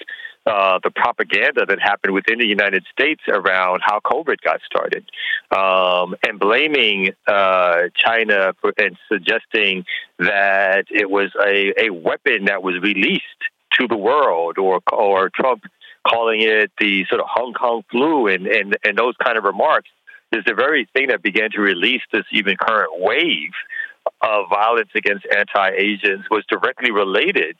uh, 0.46 0.80
the 0.84 0.92
propaganda 0.92 1.66
that 1.66 1.80
happened 1.82 2.14
within 2.14 2.40
the 2.40 2.46
United 2.46 2.86
States 2.92 3.22
around 3.28 3.82
how 3.84 4.00
COVID 4.02 4.42
got 4.44 4.60
started, 4.66 5.06
um, 5.56 6.16
and 6.28 6.40
blaming 6.40 7.12
uh, 7.28 7.84
China 7.96 8.54
for, 8.60 8.74
and 8.78 8.98
suggesting 9.12 9.86
that 10.20 10.86
it 10.90 11.10
was 11.10 11.32
a, 11.42 11.86
a 11.86 11.90
weapon 11.92 12.46
that 12.46 12.62
was 12.62 12.76
released 12.82 13.24
to 13.80 13.88
the 13.88 13.98
world, 13.98 14.58
or 14.58 14.82
or 14.92 15.30
Trump 15.30 15.64
calling 16.06 16.42
it 16.42 16.72
the 16.80 17.06
sort 17.10 17.22
of 17.22 17.28
Hong 17.30 17.54
Kong 17.54 17.84
flu, 17.90 18.28
and 18.28 18.46
and, 18.46 18.78
and 18.84 18.98
those 18.98 19.16
kind 19.24 19.38
of 19.38 19.46
remarks 19.46 19.90
is 20.34 20.44
the 20.46 20.54
very 20.54 20.88
thing 20.94 21.08
that 21.08 21.22
began 21.22 21.52
to 21.52 21.62
release 21.62 22.02
this 22.12 22.26
even 22.32 22.58
current 22.58 22.92
wave 22.96 23.52
of 24.22 24.50
violence 24.50 24.90
against 24.96 25.26
anti-Asians 25.26 26.26
was 26.30 26.44
directly 26.50 26.92
related 26.92 27.56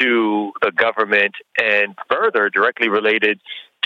to 0.00 0.52
the 0.62 0.72
government 0.72 1.34
and 1.60 1.94
further 2.08 2.50
directly 2.50 2.88
related 2.88 3.40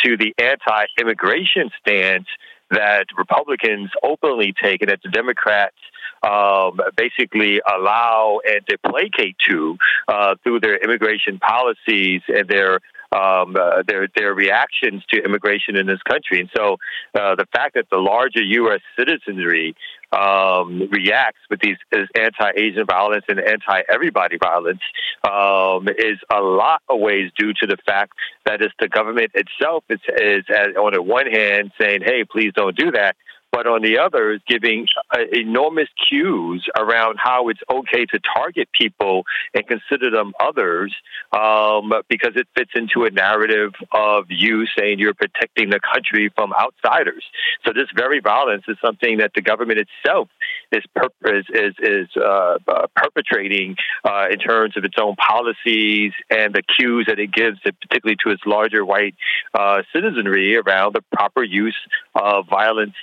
to 0.05 0.17
the 0.17 0.35
anti-immigration 0.39 1.71
stance 1.81 2.27
that 2.71 3.07
Republicans 3.17 3.91
openly 4.03 4.55
take 4.61 4.83
and 4.83 4.91
that 4.91 5.01
the 5.03 5.11
Democrats 5.11 5.77
um, 6.23 6.81
basically 6.97 7.61
allow 7.61 8.41
and 8.47 8.67
to 8.67 8.79
placate 8.79 9.37
to 9.49 9.77
uh, 10.09 10.35
through 10.43 10.61
their 10.61 10.77
immigration 10.77 11.39
policies 11.39 12.23
and 12.29 12.49
their 12.49 12.81
um, 13.13 13.55
uh, 13.57 13.83
their 13.87 14.09
their 14.17 14.35
reactions 14.35 15.05
to 15.11 15.23
immigration 15.23 15.77
in 15.77 15.87
this 15.87 16.03
country. 16.03 16.41
And 16.41 16.51
so, 16.57 16.79
uh, 17.15 17.37
the 17.37 17.47
fact 17.53 17.75
that 17.75 17.87
the 17.91 17.99
larger 17.99 18.43
U.S. 18.43 18.81
citizenry 18.99 19.77
um, 20.15 20.89
reacts 20.91 21.41
with 21.51 21.61
these 21.61 21.77
anti-Asian 22.15 22.87
violence 22.87 23.25
and 23.29 23.41
anti-everybody 23.41 24.39
violence 24.39 24.81
um, 25.29 25.89
is 25.89 26.19
a 26.33 26.41
lot 26.41 26.83
of 26.89 27.01
ways 27.01 27.31
due 27.37 27.53
to 27.55 27.67
the 27.67 27.77
fact 27.85 28.13
that 28.47 28.63
it's 28.63 28.75
the 28.79 28.89
government 28.89 29.33
itself 29.35 29.85
is, 29.89 30.01
is 30.21 30.45
on 30.77 30.93
the 30.93 31.03
one 31.03 31.27
hand 31.27 31.73
saying, 31.81 32.01
"Hey, 32.05 32.25
please 32.25 32.53
don't 32.55 32.77
do 32.77 32.91
that," 32.93 33.17
but 33.55 33.69
on 33.69 33.83
the 33.83 33.99
other 33.99 34.33
is 34.33 34.41
giving 34.49 34.89
uh, 35.15 35.21
enormous 35.33 35.89
cues 36.09 36.67
around 36.77 37.19
how 37.23 37.49
it's 37.49 37.61
okay 37.71 38.05
to 38.05 38.19
target 38.35 38.69
people 38.73 39.23
and 39.55 39.65
consider 39.69 40.11
them 40.11 40.33
others 40.41 40.93
um, 41.33 41.93
because 42.09 42.33
it 42.35 42.49
fits 42.57 42.73
into 42.75 43.05
a 43.05 43.11
narrative 43.13 43.73
of 43.93 44.25
you 44.29 44.67
saying 44.77 44.99
you're 44.99 45.15
protecting 45.15 45.71
the 45.71 45.79
country 45.79 46.33
from 46.35 46.53
outsiders. 46.53 47.23
So 47.65 47.73
this 47.73 47.87
very 47.95 48.19
violence 48.19 48.65
is 48.67 48.77
something 48.85 49.19
that 49.19 49.31
the 49.37 49.43
government 49.43 49.79
itself 49.79 50.29
is 50.73 50.83
per- 50.97 51.37
is 51.39 51.45
is, 51.51 51.75
is 51.79 52.09
uh, 52.17 52.59
uh, 52.67 52.87
perpetrating 52.97 53.77
uh, 54.05 54.27
in 54.33 54.39
terms 54.41 54.77
of 54.77 54.85
its 54.85 54.97
own 55.01 55.15
policies 55.15 56.13
and 56.29 56.53
the 56.53 56.63
cues 56.63 57.07
that 57.07 57.21
it 57.21 57.33
gives, 57.33 57.61
particularly 57.61 58.17
to 58.25 58.31
its 58.31 58.43
larger 58.47 58.85
white 58.85 59.15
uh, 59.55 59.83
citizenry, 59.95 60.57
around 60.57 60.95
the 60.95 61.03
proper 61.13 61.45
use 61.45 61.77
of 62.17 62.49
violence. 62.49 62.95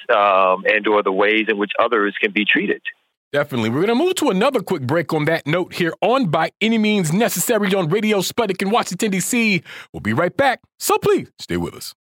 Um, 0.42 0.64
and 0.66 0.88
or 0.88 1.04
the 1.04 1.12
ways 1.12 1.46
in 1.48 1.58
which 1.58 1.72
others 1.80 2.16
can 2.20 2.32
be 2.32 2.46
treated. 2.46 2.82
Definitely. 3.32 3.70
We're 3.70 3.86
going 3.86 3.98
to 3.98 4.04
move 4.04 4.16
to 4.16 4.30
another 4.30 4.62
quick 4.62 4.82
break 4.82 5.14
on 5.14 5.24
that 5.26 5.48
note 5.48 5.74
here 5.74 5.94
on 6.02 6.28
By 6.28 6.52
Any 6.60 6.78
Means 6.78 7.14
Necessary 7.14 7.74
on 7.74 7.88
Radio 7.88 8.20
Sputnik 8.20 8.62
in 8.62 8.72
Washington, 8.72 9.12
D.C. 9.12 9.64
We'll 9.94 10.02
be 10.02 10.12
right 10.12 10.36
back, 10.36 10.60
so 10.80 10.98
please 10.98 11.30
stay 11.40 11.56
with 11.56 11.74
us. 11.74 11.94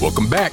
Welcome 0.00 0.30
back 0.30 0.52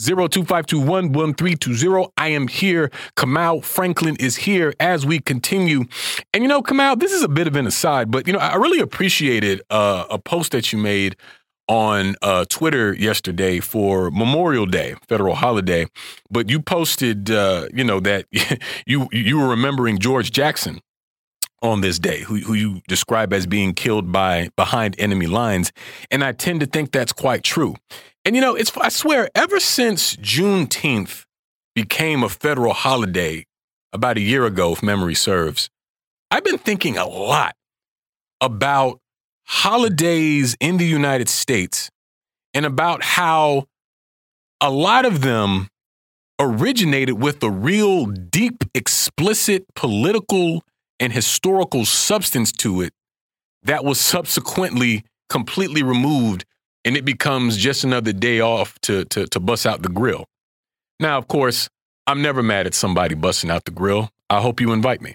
0252111320. 0.00 2.10
I 2.16 2.28
am 2.28 2.48
here. 2.48 2.90
Kamau 3.16 3.62
Franklin 3.64 4.16
is 4.16 4.36
here 4.36 4.74
as 4.78 5.04
we 5.06 5.20
continue. 5.20 5.84
And 6.32 6.42
you 6.42 6.48
know, 6.48 6.62
Kamau, 6.62 6.98
this 6.98 7.12
is 7.12 7.22
a 7.22 7.28
bit 7.28 7.46
of 7.46 7.54
an 7.56 7.66
aside, 7.66 8.10
but 8.10 8.26
you 8.26 8.32
know, 8.32 8.38
I 8.38 8.54
really 8.56 8.80
appreciated 8.80 9.60
uh, 9.70 10.06
a 10.10 10.18
post 10.18 10.52
that 10.52 10.72
you 10.72 10.78
made 10.78 11.16
on 11.68 12.14
uh, 12.22 12.44
Twitter 12.48 12.94
yesterday 12.94 13.60
for 13.60 14.10
Memorial 14.10 14.66
Day, 14.66 14.94
federal 15.08 15.34
holiday. 15.34 15.86
But 16.30 16.48
you 16.48 16.60
posted, 16.60 17.30
uh, 17.30 17.68
you 17.74 17.84
know, 17.84 18.00
that 18.00 18.26
you 18.86 19.08
you 19.12 19.38
were 19.38 19.48
remembering 19.48 19.98
George 19.98 20.30
Jackson 20.30 20.80
on 21.62 21.80
this 21.80 21.98
day, 21.98 22.20
who, 22.20 22.36
who 22.36 22.54
you 22.54 22.80
describe 22.86 23.32
as 23.32 23.46
being 23.46 23.74
killed 23.74 24.12
by 24.12 24.50
behind 24.56 24.94
enemy 24.98 25.26
lines. 25.26 25.72
And 26.10 26.22
I 26.22 26.32
tend 26.32 26.60
to 26.60 26.66
think 26.66 26.92
that's 26.92 27.12
quite 27.12 27.42
true. 27.42 27.76
And 28.26 28.34
you 28.34 28.42
know, 28.42 28.56
it's 28.56 28.76
I 28.76 28.88
swear, 28.88 29.30
ever 29.36 29.60
since 29.60 30.16
Juneteenth 30.16 31.22
became 31.76 32.24
a 32.24 32.28
federal 32.28 32.72
holiday 32.72 33.46
about 33.92 34.16
a 34.16 34.20
year 34.20 34.44
ago, 34.46 34.72
if 34.72 34.82
memory 34.82 35.14
serves, 35.14 35.70
I've 36.32 36.42
been 36.42 36.58
thinking 36.58 36.98
a 36.98 37.06
lot 37.06 37.54
about 38.40 38.98
holidays 39.44 40.56
in 40.58 40.76
the 40.76 40.84
United 40.84 41.28
States 41.28 41.88
and 42.52 42.66
about 42.66 43.04
how 43.04 43.66
a 44.60 44.72
lot 44.72 45.04
of 45.04 45.20
them 45.20 45.68
originated 46.40 47.22
with 47.22 47.40
a 47.44 47.50
real 47.50 48.06
deep, 48.06 48.64
explicit 48.74 49.64
political 49.76 50.64
and 50.98 51.12
historical 51.12 51.84
substance 51.84 52.50
to 52.50 52.80
it 52.80 52.92
that 53.62 53.84
was 53.84 54.00
subsequently 54.00 55.04
completely 55.28 55.84
removed 55.84 56.44
and 56.86 56.96
it 56.96 57.04
becomes 57.04 57.56
just 57.56 57.82
another 57.82 58.12
day 58.12 58.40
off 58.40 58.78
to, 58.82 59.04
to, 59.06 59.26
to 59.26 59.40
bust 59.40 59.66
out 59.66 59.82
the 59.82 59.88
grill. 59.88 60.24
Now, 61.00 61.18
of 61.18 61.26
course, 61.26 61.68
I'm 62.06 62.22
never 62.22 62.42
mad 62.42 62.66
at 62.66 62.74
somebody 62.74 63.16
busting 63.16 63.50
out 63.50 63.64
the 63.64 63.72
grill. 63.72 64.08
I 64.30 64.40
hope 64.40 64.60
you 64.60 64.72
invite 64.72 65.02
me. 65.02 65.14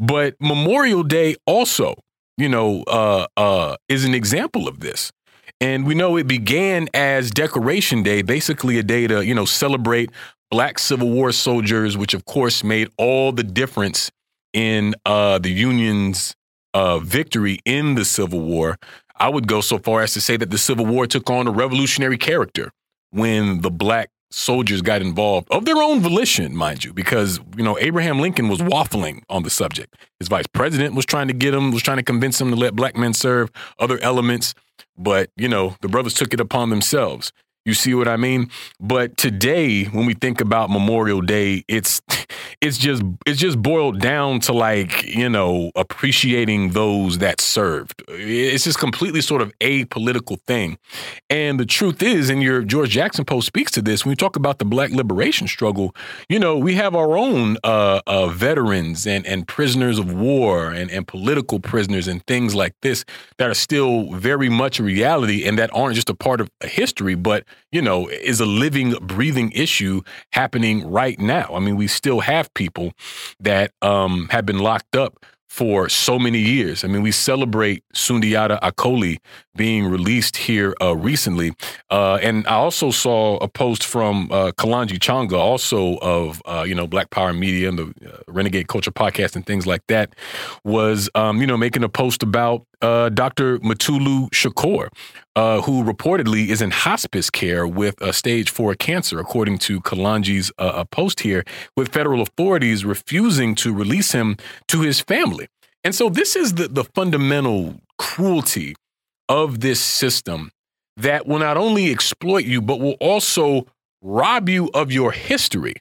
But 0.00 0.34
Memorial 0.40 1.04
Day 1.04 1.36
also, 1.46 1.94
you 2.36 2.48
know, 2.48 2.82
uh, 2.82 3.28
uh, 3.36 3.76
is 3.88 4.04
an 4.04 4.14
example 4.14 4.66
of 4.66 4.80
this. 4.80 5.12
And 5.60 5.86
we 5.86 5.94
know 5.94 6.16
it 6.16 6.26
began 6.26 6.88
as 6.92 7.30
Decoration 7.30 8.02
Day, 8.02 8.20
basically 8.22 8.78
a 8.78 8.82
day 8.82 9.06
to, 9.06 9.24
you 9.24 9.34
know, 9.34 9.46
celebrate 9.46 10.10
black 10.50 10.78
Civil 10.78 11.10
War 11.10 11.32
soldiers, 11.32 11.96
which 11.96 12.14
of 12.14 12.24
course 12.24 12.64
made 12.64 12.88
all 12.98 13.30
the 13.30 13.44
difference 13.44 14.10
in 14.52 14.94
uh, 15.06 15.38
the 15.38 15.50
Union's 15.50 16.34
uh, 16.74 16.98
victory 16.98 17.60
in 17.64 17.94
the 17.94 18.04
Civil 18.04 18.40
War. 18.40 18.76
I 19.18 19.28
would 19.28 19.46
go 19.46 19.60
so 19.60 19.78
far 19.78 20.02
as 20.02 20.12
to 20.14 20.20
say 20.20 20.36
that 20.36 20.50
the 20.50 20.58
Civil 20.58 20.86
War 20.86 21.06
took 21.06 21.30
on 21.30 21.46
a 21.46 21.50
revolutionary 21.50 22.18
character 22.18 22.70
when 23.10 23.60
the 23.62 23.70
black 23.70 24.10
soldiers 24.30 24.82
got 24.82 25.00
involved 25.00 25.48
of 25.50 25.64
their 25.64 25.76
own 25.76 26.00
volition, 26.00 26.54
mind 26.54 26.84
you, 26.84 26.92
because 26.92 27.40
you 27.56 27.62
know 27.62 27.78
Abraham 27.78 28.20
Lincoln 28.20 28.48
was 28.48 28.60
waffling 28.60 29.22
on 29.30 29.42
the 29.42 29.50
subject. 29.50 29.96
His 30.18 30.28
vice 30.28 30.46
president 30.46 30.94
was 30.94 31.06
trying 31.06 31.28
to 31.28 31.34
get 31.34 31.54
him, 31.54 31.72
was 31.72 31.82
trying 31.82 31.98
to 31.98 32.02
convince 32.02 32.40
him 32.40 32.50
to 32.50 32.56
let 32.56 32.74
black 32.74 32.96
men 32.96 33.14
serve 33.14 33.50
other 33.78 33.98
elements, 34.02 34.54
but 34.96 35.30
you 35.36 35.48
know 35.48 35.76
the 35.80 35.88
brothers 35.88 36.14
took 36.14 36.34
it 36.34 36.40
upon 36.40 36.70
themselves. 36.70 37.32
You 37.66 37.74
see 37.74 37.94
what 37.94 38.06
I 38.06 38.16
mean? 38.16 38.48
But 38.78 39.16
today, 39.16 39.86
when 39.86 40.06
we 40.06 40.14
think 40.14 40.40
about 40.40 40.70
Memorial 40.70 41.20
Day, 41.20 41.64
it's 41.66 42.00
it's 42.60 42.78
just 42.78 43.02
it's 43.26 43.40
just 43.40 43.60
boiled 43.60 43.98
down 44.00 44.38
to 44.40 44.52
like 44.52 45.02
you 45.04 45.28
know 45.28 45.72
appreciating 45.74 46.70
those 46.70 47.18
that 47.18 47.40
served. 47.40 48.04
It's 48.08 48.62
just 48.62 48.78
completely 48.78 49.20
sort 49.20 49.42
of 49.42 49.52
a 49.60 49.84
political 49.86 50.36
thing. 50.46 50.78
And 51.28 51.58
the 51.58 51.66
truth 51.66 52.04
is, 52.04 52.30
and 52.30 52.40
your 52.40 52.62
George 52.62 52.90
Jackson 52.90 53.24
post 53.24 53.48
speaks 53.48 53.72
to 53.72 53.82
this 53.82 54.04
when 54.04 54.12
we 54.12 54.16
talk 54.16 54.36
about 54.36 54.60
the 54.60 54.64
Black 54.64 54.92
liberation 54.92 55.48
struggle. 55.48 55.92
You 56.28 56.38
know, 56.38 56.56
we 56.56 56.74
have 56.74 56.94
our 56.94 57.16
own 57.16 57.56
uh, 57.64 58.00
uh, 58.06 58.28
veterans 58.28 59.08
and 59.08 59.26
and 59.26 59.46
prisoners 59.46 59.98
of 59.98 60.12
war 60.12 60.70
and 60.70 60.88
and 60.88 61.04
political 61.04 61.58
prisoners 61.58 62.06
and 62.06 62.24
things 62.26 62.54
like 62.54 62.74
this 62.82 63.04
that 63.38 63.50
are 63.50 63.54
still 63.54 64.12
very 64.12 64.48
much 64.48 64.78
a 64.78 64.84
reality 64.84 65.44
and 65.44 65.58
that 65.58 65.70
aren't 65.74 65.96
just 65.96 66.08
a 66.08 66.14
part 66.14 66.40
of 66.40 66.48
history, 66.62 67.16
but 67.16 67.44
you 67.72 67.82
know, 67.82 68.08
is 68.08 68.40
a 68.40 68.46
living, 68.46 68.92
breathing 69.02 69.52
issue 69.52 70.02
happening 70.32 70.90
right 70.90 71.18
now. 71.18 71.50
I 71.52 71.60
mean, 71.60 71.76
we 71.76 71.86
still 71.88 72.20
have 72.20 72.52
people 72.54 72.92
that 73.40 73.72
um, 73.82 74.28
have 74.30 74.46
been 74.46 74.58
locked 74.58 74.96
up 74.96 75.24
for 75.56 75.88
so 75.88 76.18
many 76.18 76.38
years. 76.38 76.84
I 76.84 76.88
mean, 76.88 77.00
we 77.00 77.10
celebrate 77.10 77.82
Sundiata 77.94 78.60
Acoli 78.60 79.16
being 79.56 79.86
released 79.86 80.36
here 80.36 80.74
uh, 80.82 80.94
recently. 80.94 81.54
Uh, 81.90 82.16
and 82.16 82.46
I 82.46 82.56
also 82.56 82.90
saw 82.90 83.38
a 83.38 83.48
post 83.48 83.84
from 83.84 84.30
uh, 84.30 84.52
Kalonji 84.52 84.98
Changa, 84.98 85.38
also 85.38 85.96
of, 85.98 86.42
uh, 86.44 86.64
you 86.68 86.74
know, 86.74 86.86
Black 86.86 87.08
Power 87.08 87.32
Media 87.32 87.70
and 87.70 87.78
the 87.78 87.94
uh, 88.06 88.18
Renegade 88.28 88.68
Culture 88.68 88.90
Podcast 88.90 89.34
and 89.34 89.46
things 89.46 89.66
like 89.66 89.80
that, 89.88 90.14
was, 90.64 91.08
um, 91.14 91.40
you 91.40 91.46
know, 91.46 91.56
making 91.56 91.84
a 91.84 91.88
post 91.88 92.22
about 92.22 92.66
uh, 92.82 93.08
Dr. 93.08 93.58
Mutulu 93.60 94.28
Shakur, 94.30 94.88
uh, 95.36 95.60
who 95.60 95.84
reportedly 95.84 96.48
is 96.48 96.62
in 96.62 96.70
hospice 96.70 97.28
care 97.28 97.68
with 97.68 98.00
a 98.00 98.12
stage 98.12 98.50
four 98.50 98.74
cancer, 98.74 99.20
according 99.20 99.58
to 99.58 99.80
Kalonji's 99.82 100.50
uh, 100.58 100.82
post 100.86 101.20
here, 101.20 101.44
with 101.76 101.92
federal 101.92 102.22
authorities 102.22 102.84
refusing 102.84 103.54
to 103.56 103.72
release 103.72 104.12
him 104.12 104.38
to 104.68 104.80
his 104.80 105.00
family. 105.00 105.46
And 105.84 105.94
so 105.94 106.08
this 106.08 106.34
is 106.34 106.54
the, 106.54 106.68
the 106.68 106.84
fundamental 106.84 107.76
cruelty 107.98 108.74
of 109.28 109.60
this 109.60 109.80
system 109.80 110.50
that 110.96 111.26
will 111.26 111.38
not 111.38 111.58
only 111.58 111.90
exploit 111.90 112.46
you, 112.46 112.62
but 112.62 112.80
will 112.80 112.96
also 112.98 113.66
rob 114.02 114.48
you 114.48 114.70
of 114.72 114.90
your 114.90 115.12
history 115.12 115.74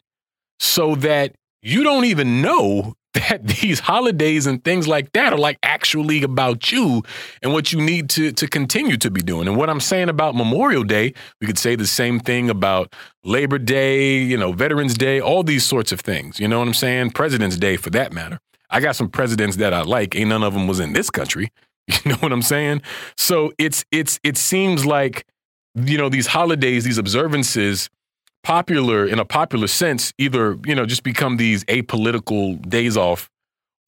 so 0.60 0.96
that 0.96 1.34
you 1.62 1.84
don't 1.84 2.06
even 2.06 2.42
know 2.42 2.94
that 3.16 3.46
these 3.62 3.80
holidays 3.80 4.46
and 4.46 4.64
things 4.64 4.88
like 4.88 5.12
that 5.14 5.34
are 5.34 5.40
like 5.40 5.58
actually 5.64 6.24
about 6.24 6.72
you 6.72 7.04
and 7.42 7.52
what 7.52 7.74
you 7.74 7.82
need 7.82 8.10
to 8.12 8.32
to 8.32 8.48
continue 8.48 8.98
to 8.98 9.10
be 9.10 9.22
doing. 9.22 9.48
And 9.48 9.58
what 9.58 9.70
I'm 9.70 9.80
saying 9.80 10.10
about 10.10 10.36
Memorial 10.36 10.84
Day, 10.84 11.14
we 11.42 11.48
could 11.48 11.58
say 11.58 11.76
the 11.76 11.88
same 11.88 12.20
thing 12.20 12.50
about 12.50 12.94
Labor 13.24 13.58
Day, 13.58 14.18
you 14.18 14.38
know, 14.38 14.52
Veterans 14.52 14.94
Day, 14.94 15.20
all 15.20 15.44
these 15.44 15.66
sorts 15.66 15.92
of 15.92 16.00
things. 16.00 16.40
You 16.40 16.48
know 16.48 16.60
what 16.60 16.68
I'm 16.68 16.74
saying? 16.74 17.12
President's 17.12 17.58
Day 17.58 17.78
for 17.78 17.90
that 17.92 18.14
matter. 18.14 18.40
I 18.70 18.80
got 18.80 18.96
some 18.96 19.10
presidents 19.10 19.58
that 19.58 19.74
I 19.74 19.82
like. 19.82 20.16
Ain't 20.16 20.30
none 20.30 20.44
of 20.44 20.54
them 20.54 20.68
was 20.68 20.80
in 20.80 20.94
this 20.94 21.10
country. 21.10 21.50
You 22.04 22.12
know 22.12 22.18
what 22.18 22.32
I'm 22.32 22.42
saying? 22.42 22.82
So 23.16 23.54
it's 23.60 23.86
it's 23.92 24.20
it 24.24 24.38
seems 24.38 24.88
like 24.88 25.28
you 25.76 26.00
know 26.00 26.10
these 26.10 26.26
holidays, 26.26 26.84
these 26.84 26.98
observances 26.98 27.92
popular 28.46 29.08
in 29.08 29.18
a 29.18 29.26
popular 29.26 29.66
sense 29.66 30.14
either 30.20 30.56
you 30.66 30.76
know 30.76 30.86
just 30.86 31.02
become 31.02 31.38
these 31.38 31.64
apolitical 31.66 32.62
days 32.70 32.96
off 32.96 33.28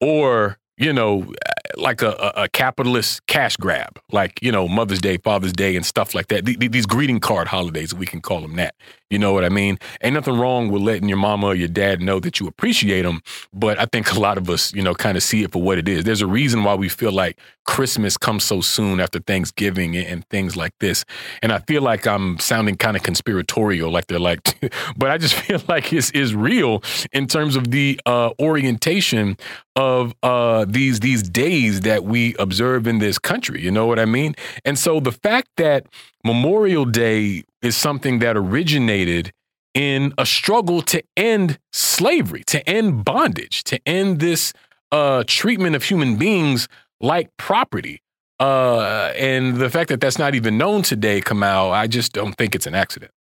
or 0.00 0.58
you 0.76 0.92
know 0.92 1.32
like 1.76 2.02
a, 2.02 2.32
a, 2.36 2.48
capitalist 2.48 3.24
cash 3.26 3.56
grab, 3.56 4.00
like 4.10 4.40
you 4.42 4.50
know 4.50 4.66
Mother's 4.66 5.00
Day, 5.00 5.16
Father's 5.18 5.52
Day, 5.52 5.76
and 5.76 5.86
stuff 5.86 6.14
like 6.14 6.26
that. 6.28 6.44
these 6.44 6.86
greeting 6.86 7.20
card 7.20 7.46
holidays, 7.48 7.94
we 7.94 8.06
can 8.06 8.20
call 8.20 8.40
them 8.40 8.56
that. 8.56 8.74
You 9.10 9.18
know 9.18 9.32
what 9.32 9.44
I 9.44 9.48
mean? 9.48 9.78
Ain't 10.02 10.14
nothing 10.14 10.38
wrong 10.38 10.70
with 10.70 10.82
letting 10.82 11.08
your 11.08 11.16
mama 11.16 11.46
or 11.46 11.54
your 11.54 11.68
dad 11.68 12.02
know 12.02 12.20
that 12.20 12.40
you 12.40 12.46
appreciate 12.46 13.02
them, 13.02 13.22
but 13.54 13.78
I 13.78 13.86
think 13.86 14.12
a 14.12 14.20
lot 14.20 14.36
of 14.36 14.50
us, 14.50 14.74
you 14.74 14.82
know, 14.82 14.94
kind 14.94 15.16
of 15.16 15.22
see 15.22 15.42
it 15.42 15.52
for 15.52 15.62
what 15.62 15.78
it 15.78 15.88
is. 15.88 16.04
There's 16.04 16.20
a 16.20 16.26
reason 16.26 16.62
why 16.62 16.74
we 16.74 16.90
feel 16.90 17.12
like 17.12 17.38
Christmas 17.64 18.18
comes 18.18 18.44
so 18.44 18.60
soon 18.60 19.00
after 19.00 19.18
Thanksgiving 19.18 19.96
and, 19.96 20.28
things 20.28 20.56
like 20.56 20.72
this, 20.80 21.06
and 21.42 21.52
I 21.52 21.60
feel 21.60 21.80
like 21.80 22.06
I'm 22.06 22.38
sounding 22.38 22.76
kind 22.76 22.96
of 22.98 23.02
conspiratorial, 23.02 23.90
like 23.90 24.08
they're 24.08 24.18
like, 24.18 24.58
but 24.98 25.10
I 25.10 25.16
just 25.16 25.34
feel 25.44 25.62
like 25.68 25.90
it's 25.92 26.10
is 26.10 26.34
real 26.34 26.82
in 27.12 27.26
terms 27.26 27.56
of 27.56 27.70
the 27.70 27.98
uh, 28.04 28.30
orientation 28.38 29.38
of 29.74 30.14
uh, 30.22 30.66
these 30.68 31.00
these 31.00 31.22
days 31.22 31.80
that 31.82 32.04
we 32.04 32.34
observe 32.38 32.86
in 32.86 32.98
this 32.98 33.18
country. 33.18 33.62
You 33.62 33.70
know 33.70 33.86
what 33.86 33.98
I 33.98 34.04
mean? 34.04 34.34
And 34.64 34.78
so 34.78 35.00
the 35.00 35.12
fact 35.12 35.48
that 35.56 35.86
Memorial 36.24 36.84
Day 36.84 37.44
is 37.62 37.76
something 37.76 38.18
that 38.20 38.36
originated 38.36 39.32
in 39.74 40.12
a 40.18 40.26
struggle 40.26 40.82
to 40.82 41.02
end 41.16 41.58
slavery, 41.72 42.42
to 42.46 42.66
end 42.68 43.04
bondage, 43.04 43.62
to 43.64 43.80
end 43.86 44.20
this 44.20 44.52
uh, 44.90 45.24
treatment 45.26 45.76
of 45.76 45.84
human 45.84 46.16
beings 46.16 46.68
like 47.00 47.30
property. 47.36 48.02
Uh, 48.40 49.12
and 49.16 49.56
the 49.56 49.70
fact 49.70 49.88
that 49.88 50.00
that's 50.00 50.18
not 50.18 50.34
even 50.34 50.58
known 50.58 50.82
today, 50.82 51.20
Kamau, 51.20 51.70
I 51.70 51.86
just 51.86 52.12
don't 52.12 52.34
think 52.34 52.54
it's 52.54 52.66
an 52.66 52.74
accident. 52.74 53.12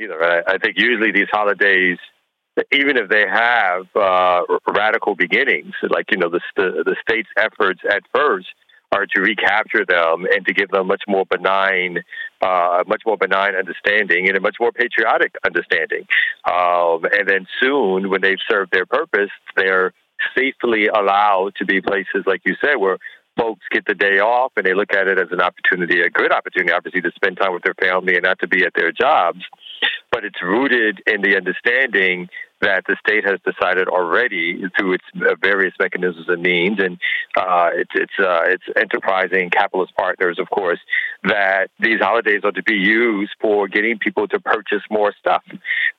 Either. 0.00 0.44
I 0.46 0.58
think 0.58 0.78
usually 0.78 1.10
these 1.10 1.28
holidays 1.30 1.98
even 2.72 2.96
if 2.96 3.08
they 3.08 3.24
have 3.26 3.86
uh, 3.94 4.42
radical 4.66 5.14
beginnings, 5.14 5.74
like 5.88 6.06
you 6.10 6.16
know 6.16 6.28
the, 6.28 6.40
the 6.56 6.82
the 6.84 6.96
state's 7.02 7.28
efforts 7.36 7.80
at 7.88 8.02
first 8.14 8.48
are 8.92 9.06
to 9.06 9.20
recapture 9.20 9.84
them 9.86 10.26
and 10.32 10.46
to 10.46 10.54
give 10.54 10.70
them 10.70 10.86
much 10.86 11.02
more 11.06 11.24
benign, 11.26 11.98
uh, 12.40 12.82
much 12.86 13.02
more 13.04 13.16
benign 13.16 13.54
understanding 13.54 14.28
and 14.28 14.36
a 14.36 14.40
much 14.40 14.56
more 14.58 14.72
patriotic 14.72 15.34
understanding. 15.44 16.06
Um, 16.50 17.04
and 17.12 17.28
then 17.28 17.46
soon, 17.60 18.08
when 18.08 18.22
they've 18.22 18.38
served 18.48 18.72
their 18.72 18.86
purpose, 18.86 19.30
they're 19.56 19.92
safely 20.36 20.86
allowed 20.86 21.54
to 21.56 21.64
be 21.64 21.80
places, 21.80 22.24
like 22.26 22.42
you 22.44 22.54
said, 22.64 22.76
where 22.76 22.98
folks 23.38 23.62
get 23.70 23.84
the 23.86 23.94
day 23.94 24.18
off 24.18 24.52
and 24.56 24.66
they 24.66 24.74
look 24.74 24.92
at 24.92 25.06
it 25.06 25.18
as 25.18 25.28
an 25.30 25.40
opportunity, 25.40 26.00
a 26.00 26.10
good 26.10 26.32
opportunity, 26.32 26.72
obviously, 26.72 27.00
to 27.00 27.12
spend 27.14 27.36
time 27.36 27.52
with 27.52 27.62
their 27.62 27.74
family 27.74 28.14
and 28.14 28.24
not 28.24 28.38
to 28.40 28.48
be 28.48 28.64
at 28.64 28.72
their 28.74 28.90
jobs. 28.90 29.40
But 30.10 30.24
it's 30.24 30.42
rooted 30.42 31.02
in 31.06 31.22
the 31.22 31.36
understanding 31.36 32.28
that 32.60 32.84
the 32.86 32.96
state 33.06 33.24
has 33.24 33.38
decided 33.44 33.88
already 33.88 34.62
through 34.76 34.94
its 34.94 35.04
uh, 35.16 35.34
various 35.40 35.74
mechanisms 35.78 36.26
and 36.28 36.42
means, 36.42 36.78
and 36.80 36.98
uh, 37.36 37.70
its 37.74 37.90
its 37.94 38.12
uh, 38.18 38.42
its 38.46 38.64
enterprising 38.76 39.50
capitalist 39.50 39.94
partners, 39.96 40.38
of 40.38 40.48
course, 40.50 40.80
that 41.24 41.68
these 41.80 42.00
holidays 42.00 42.40
are 42.44 42.52
to 42.52 42.62
be 42.62 42.74
used 42.74 43.32
for 43.40 43.68
getting 43.68 43.98
people 43.98 44.26
to 44.28 44.40
purchase 44.40 44.82
more 44.90 45.12
stuff. 45.18 45.42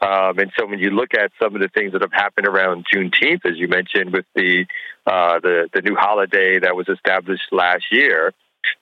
Um, 0.02 0.40
and 0.40 0.52
so, 0.58 0.66
when 0.66 0.80
you 0.80 0.90
look 0.90 1.14
at 1.14 1.32
some 1.42 1.56
of 1.56 1.62
the 1.62 1.70
things 1.70 1.94
that 1.94 2.02
have 2.02 2.14
happened 2.14 2.48
around 2.48 2.86
Juneteenth, 2.94 3.46
as 3.46 3.58
you 3.58 3.68
mentioned, 3.68 4.12
with 4.12 4.26
the 4.36 4.66
uh, 5.06 5.40
the 5.40 5.70
the 5.74 5.82
new 5.82 5.96
holiday 5.96 6.60
that 6.60 6.76
was 6.76 6.88
established 6.90 7.52
last 7.52 7.86
year. 7.92 8.34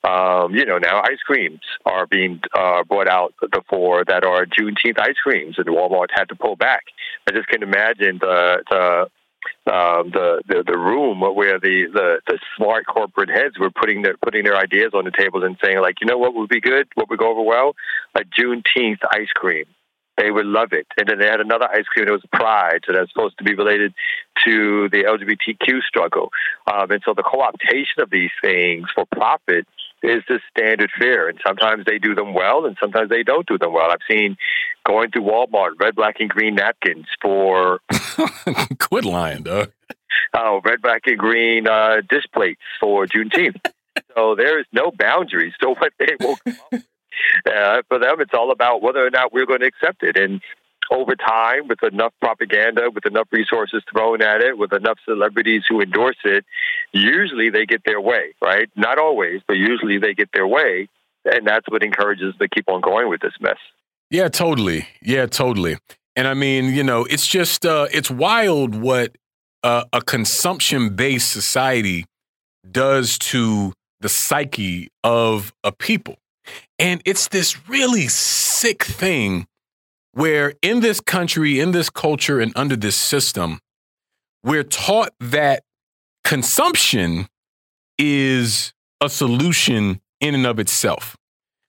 Um, 0.03 0.55
you 0.55 0.65
know, 0.65 0.77
now 0.77 1.01
ice 1.01 1.21
creams 1.25 1.61
are 1.85 2.07
being 2.07 2.41
uh, 2.57 2.83
brought 2.83 3.07
out 3.07 3.33
before 3.51 4.05
that 4.05 4.23
are 4.23 4.45
Juneteenth 4.45 4.99
ice 4.99 5.17
creams, 5.21 5.55
and 5.57 5.67
Walmart 5.67 6.07
had 6.11 6.29
to 6.29 6.35
pull 6.35 6.55
back. 6.55 6.83
I 7.27 7.31
just 7.31 7.47
can 7.47 7.63
imagine 7.63 8.19
the 8.19 8.63
the 8.69 9.09
um, 9.71 10.11
the, 10.11 10.41
the 10.47 10.63
the 10.65 10.77
room 10.77 11.21
where 11.21 11.59
the, 11.59 11.87
the 11.91 12.21
the 12.27 12.39
smart 12.55 12.85
corporate 12.85 13.29
heads 13.29 13.59
were 13.59 13.69
putting 13.69 14.01
their 14.01 14.15
putting 14.17 14.43
their 14.43 14.55
ideas 14.55 14.91
on 14.93 15.05
the 15.05 15.11
table 15.11 15.43
and 15.43 15.57
saying 15.63 15.79
like, 15.79 15.99
you 16.01 16.07
know 16.07 16.17
what 16.17 16.33
would 16.33 16.49
be 16.49 16.61
good, 16.61 16.87
what 16.95 17.09
would 17.09 17.19
go 17.19 17.31
over 17.31 17.41
well, 17.41 17.75
a 18.15 18.21
Juneteenth 18.21 18.99
ice 19.11 19.31
cream. 19.35 19.65
They 20.17 20.31
would 20.31 20.45
love 20.45 20.69
it. 20.71 20.87
And 20.97 21.07
then 21.07 21.19
they 21.19 21.27
had 21.27 21.39
another 21.39 21.69
ice 21.69 21.85
cream 21.85 22.03
and 22.03 22.09
it 22.09 22.11
was 22.11 22.23
Pride, 22.31 22.79
so 22.85 22.93
that's 22.93 23.11
supposed 23.11 23.37
to 23.37 23.43
be 23.43 23.53
related 23.53 23.93
to 24.45 24.89
the 24.89 25.03
LGBTQ 25.03 25.81
struggle. 25.87 26.29
Um, 26.71 26.91
and 26.91 27.01
so 27.05 27.13
the 27.13 27.23
co-optation 27.23 28.01
of 28.01 28.09
these 28.09 28.31
things 28.41 28.87
for 28.93 29.05
profit 29.05 29.67
is 30.03 30.23
the 30.27 30.39
standard 30.49 30.91
fare. 30.97 31.27
And 31.29 31.39
sometimes 31.45 31.85
they 31.85 31.97
do 31.97 32.15
them 32.15 32.33
well, 32.33 32.65
and 32.65 32.77
sometimes 32.79 33.09
they 33.09 33.23
don't 33.23 33.47
do 33.47 33.57
them 33.57 33.73
well. 33.73 33.91
I've 33.91 33.99
seen 34.09 34.37
going 34.85 35.11
to 35.11 35.19
Walmart 35.19 35.79
red, 35.79 35.95
black, 35.95 36.19
and 36.19 36.29
green 36.29 36.55
napkins 36.55 37.07
for. 37.21 37.79
Quit 38.79 39.05
lying, 39.05 39.43
Doug. 39.43 39.71
Oh, 40.33 40.61
red, 40.63 40.81
black, 40.81 41.03
and 41.05 41.17
green 41.17 41.67
uh, 41.67 41.97
dish 42.09 42.25
plates 42.33 42.61
for 42.79 43.05
Juneteenth. 43.05 43.59
so 44.15 44.35
there 44.35 44.59
is 44.59 44.65
no 44.71 44.91
boundaries 44.91 45.53
to 45.61 45.69
what 45.69 45.93
they 45.99 46.15
will 46.19 46.37
come 46.37 46.53
up 46.53 46.71
with. 46.71 46.85
Uh, 47.45 47.81
for 47.87 47.99
them, 47.99 48.19
it's 48.19 48.33
all 48.33 48.51
about 48.51 48.81
whether 48.81 49.05
or 49.05 49.09
not 49.09 49.33
we're 49.33 49.45
going 49.45 49.61
to 49.61 49.67
accept 49.67 50.03
it. 50.03 50.17
And 50.17 50.41
over 50.91 51.15
time, 51.15 51.67
with 51.67 51.83
enough 51.83 52.13
propaganda, 52.21 52.89
with 52.93 53.05
enough 53.05 53.27
resources 53.31 53.83
thrown 53.91 54.21
at 54.21 54.41
it, 54.41 54.57
with 54.57 54.73
enough 54.73 54.97
celebrities 55.05 55.63
who 55.67 55.81
endorse 55.81 56.17
it, 56.23 56.45
usually 56.93 57.49
they 57.49 57.65
get 57.65 57.81
their 57.85 57.99
way, 57.99 58.33
right? 58.41 58.69
Not 58.75 58.97
always, 58.97 59.41
but 59.47 59.57
usually 59.57 59.97
they 59.97 60.13
get 60.13 60.29
their 60.33 60.47
way. 60.47 60.87
And 61.25 61.45
that's 61.45 61.67
what 61.67 61.83
encourages 61.83 62.33
them 62.37 62.47
to 62.47 62.55
keep 62.55 62.69
on 62.69 62.81
going 62.81 63.09
with 63.09 63.21
this 63.21 63.33
mess. 63.41 63.57
Yeah, 64.09 64.29
totally. 64.29 64.87
Yeah, 65.01 65.25
totally. 65.25 65.77
And 66.15 66.27
I 66.27 66.33
mean, 66.33 66.73
you 66.73 66.83
know, 66.83 67.03
it's 67.03 67.27
just, 67.27 67.65
uh, 67.65 67.87
it's 67.91 68.09
wild 68.09 68.73
what 68.73 69.17
uh, 69.63 69.83
a 69.91 70.01
consumption 70.01 70.95
based 70.95 71.31
society 71.31 72.05
does 72.69 73.17
to 73.19 73.73
the 73.99 74.09
psyche 74.09 74.89
of 75.03 75.53
a 75.63 75.71
people. 75.71 76.17
And 76.79 77.01
it's 77.05 77.27
this 77.27 77.67
really 77.67 78.07
sick 78.07 78.83
thing 78.83 79.47
where 80.13 80.53
in 80.61 80.79
this 80.79 80.99
country, 80.99 81.59
in 81.59 81.71
this 81.71 81.89
culture, 81.89 82.39
and 82.39 82.51
under 82.55 82.75
this 82.75 82.95
system, 82.95 83.59
we're 84.43 84.63
taught 84.63 85.13
that 85.19 85.63
consumption 86.23 87.27
is 87.97 88.73
a 89.01 89.09
solution 89.09 90.01
in 90.19 90.35
and 90.35 90.45
of 90.45 90.59
itself. 90.59 91.15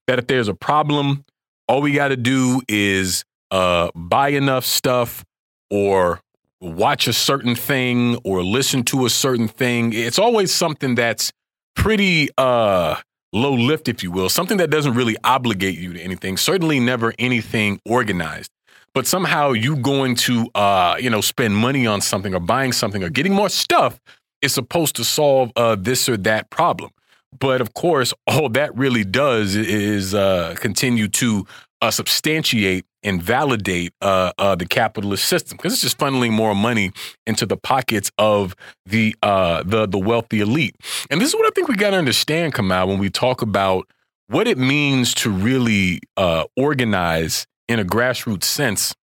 That 0.06 0.18
if 0.18 0.26
there's 0.26 0.48
a 0.48 0.54
problem, 0.54 1.24
all 1.68 1.82
we 1.82 1.92
got 1.92 2.08
to 2.08 2.16
do 2.16 2.62
is 2.68 3.24
uh, 3.50 3.90
buy 3.94 4.30
enough 4.30 4.64
stuff 4.64 5.24
or 5.70 6.20
watch 6.60 7.06
a 7.06 7.12
certain 7.12 7.54
thing 7.54 8.16
or 8.24 8.42
listen 8.42 8.82
to 8.84 9.06
a 9.06 9.10
certain 9.10 9.48
thing. 9.48 9.92
It's 9.92 10.18
always 10.18 10.52
something 10.52 10.94
that's 10.94 11.32
pretty 11.76 12.30
uh, 12.36 12.96
low 13.32 13.52
lift, 13.52 13.88
if 13.88 14.02
you 14.02 14.10
will, 14.10 14.28
something 14.28 14.56
that 14.58 14.70
doesn't 14.70 14.94
really 14.94 15.16
obligate 15.24 15.78
you 15.78 15.92
to 15.92 16.00
anything, 16.00 16.36
certainly 16.36 16.80
never 16.80 17.14
anything 17.18 17.80
organized. 17.84 18.50
But 18.94 19.06
somehow 19.06 19.52
you 19.52 19.76
going 19.76 20.16
to, 20.16 20.48
uh, 20.54 20.96
you 20.98 21.10
know, 21.10 21.20
spend 21.20 21.56
money 21.56 21.86
on 21.86 22.00
something 22.00 22.34
or 22.34 22.40
buying 22.40 22.72
something 22.72 23.02
or 23.04 23.10
getting 23.10 23.34
more 23.34 23.48
stuff 23.48 24.00
is 24.42 24.52
supposed 24.52 24.96
to 24.96 25.04
solve 25.04 25.52
uh, 25.56 25.76
this 25.78 26.08
or 26.08 26.16
that 26.18 26.50
problem. 26.50 26.90
But 27.38 27.60
of 27.60 27.74
course, 27.74 28.14
all 28.26 28.48
that 28.50 28.76
really 28.76 29.04
does 29.04 29.54
is 29.54 30.14
uh, 30.14 30.54
continue 30.58 31.08
to 31.08 31.46
uh, 31.80 31.90
substantiate 31.90 32.84
and 33.02 33.22
validate 33.22 33.92
uh, 34.00 34.32
uh, 34.38 34.54
the 34.54 34.66
capitalist 34.66 35.24
system 35.24 35.56
because 35.56 35.72
it's 35.72 35.82
just 35.82 35.98
funneling 35.98 36.32
more 36.32 36.54
money 36.54 36.90
into 37.26 37.46
the 37.46 37.56
pockets 37.56 38.10
of 38.18 38.56
the 38.86 39.14
uh, 39.22 39.62
the 39.64 39.86
the 39.86 39.98
wealthy 39.98 40.40
elite. 40.40 40.76
And 41.10 41.20
this 41.20 41.28
is 41.28 41.34
what 41.34 41.46
I 41.46 41.50
think 41.54 41.68
we 41.68 41.76
got 41.76 41.90
to 41.90 41.96
understand, 41.96 42.54
Kamau, 42.54 42.88
when 42.88 42.98
we 42.98 43.10
talk 43.10 43.42
about 43.42 43.88
what 44.26 44.46
it 44.46 44.58
means 44.58 45.14
to 45.14 45.30
really 45.30 46.00
uh, 46.16 46.44
organize 46.56 47.46
in 47.68 47.78
a 47.78 47.84
grassroots 47.84 48.44
sense 48.44 48.94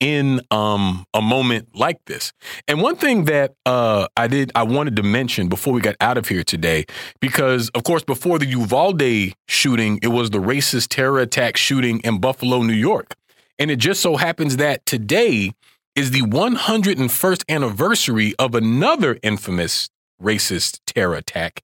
in 0.00 0.40
um, 0.50 1.04
a 1.12 1.20
moment 1.20 1.68
like 1.74 1.98
this. 2.06 2.32
And 2.66 2.80
one 2.80 2.96
thing 2.96 3.24
that 3.24 3.54
uh, 3.66 4.06
I 4.16 4.26
did, 4.28 4.52
I 4.54 4.62
wanted 4.62 4.96
to 4.96 5.02
mention 5.02 5.48
before 5.48 5.72
we 5.72 5.80
got 5.80 5.96
out 6.00 6.18
of 6.18 6.28
here 6.28 6.44
today, 6.44 6.84
because 7.20 7.68
of 7.70 7.84
course, 7.84 8.04
before 8.04 8.38
the 8.38 8.46
Uvalde 8.46 9.32
shooting, 9.48 9.98
it 10.02 10.08
was 10.08 10.30
the 10.30 10.38
racist 10.38 10.88
terror 10.88 11.18
attack 11.18 11.56
shooting 11.56 12.00
in 12.00 12.20
Buffalo, 12.20 12.62
New 12.62 12.72
York. 12.72 13.14
And 13.58 13.70
it 13.70 13.76
just 13.76 14.00
so 14.00 14.16
happens 14.16 14.56
that 14.58 14.86
today 14.86 15.52
is 15.96 16.12
the 16.12 16.22
101st 16.22 17.44
anniversary 17.48 18.34
of 18.38 18.54
another 18.54 19.18
infamous 19.22 19.88
racist 20.22 20.80
terror 20.86 21.16
attack, 21.16 21.62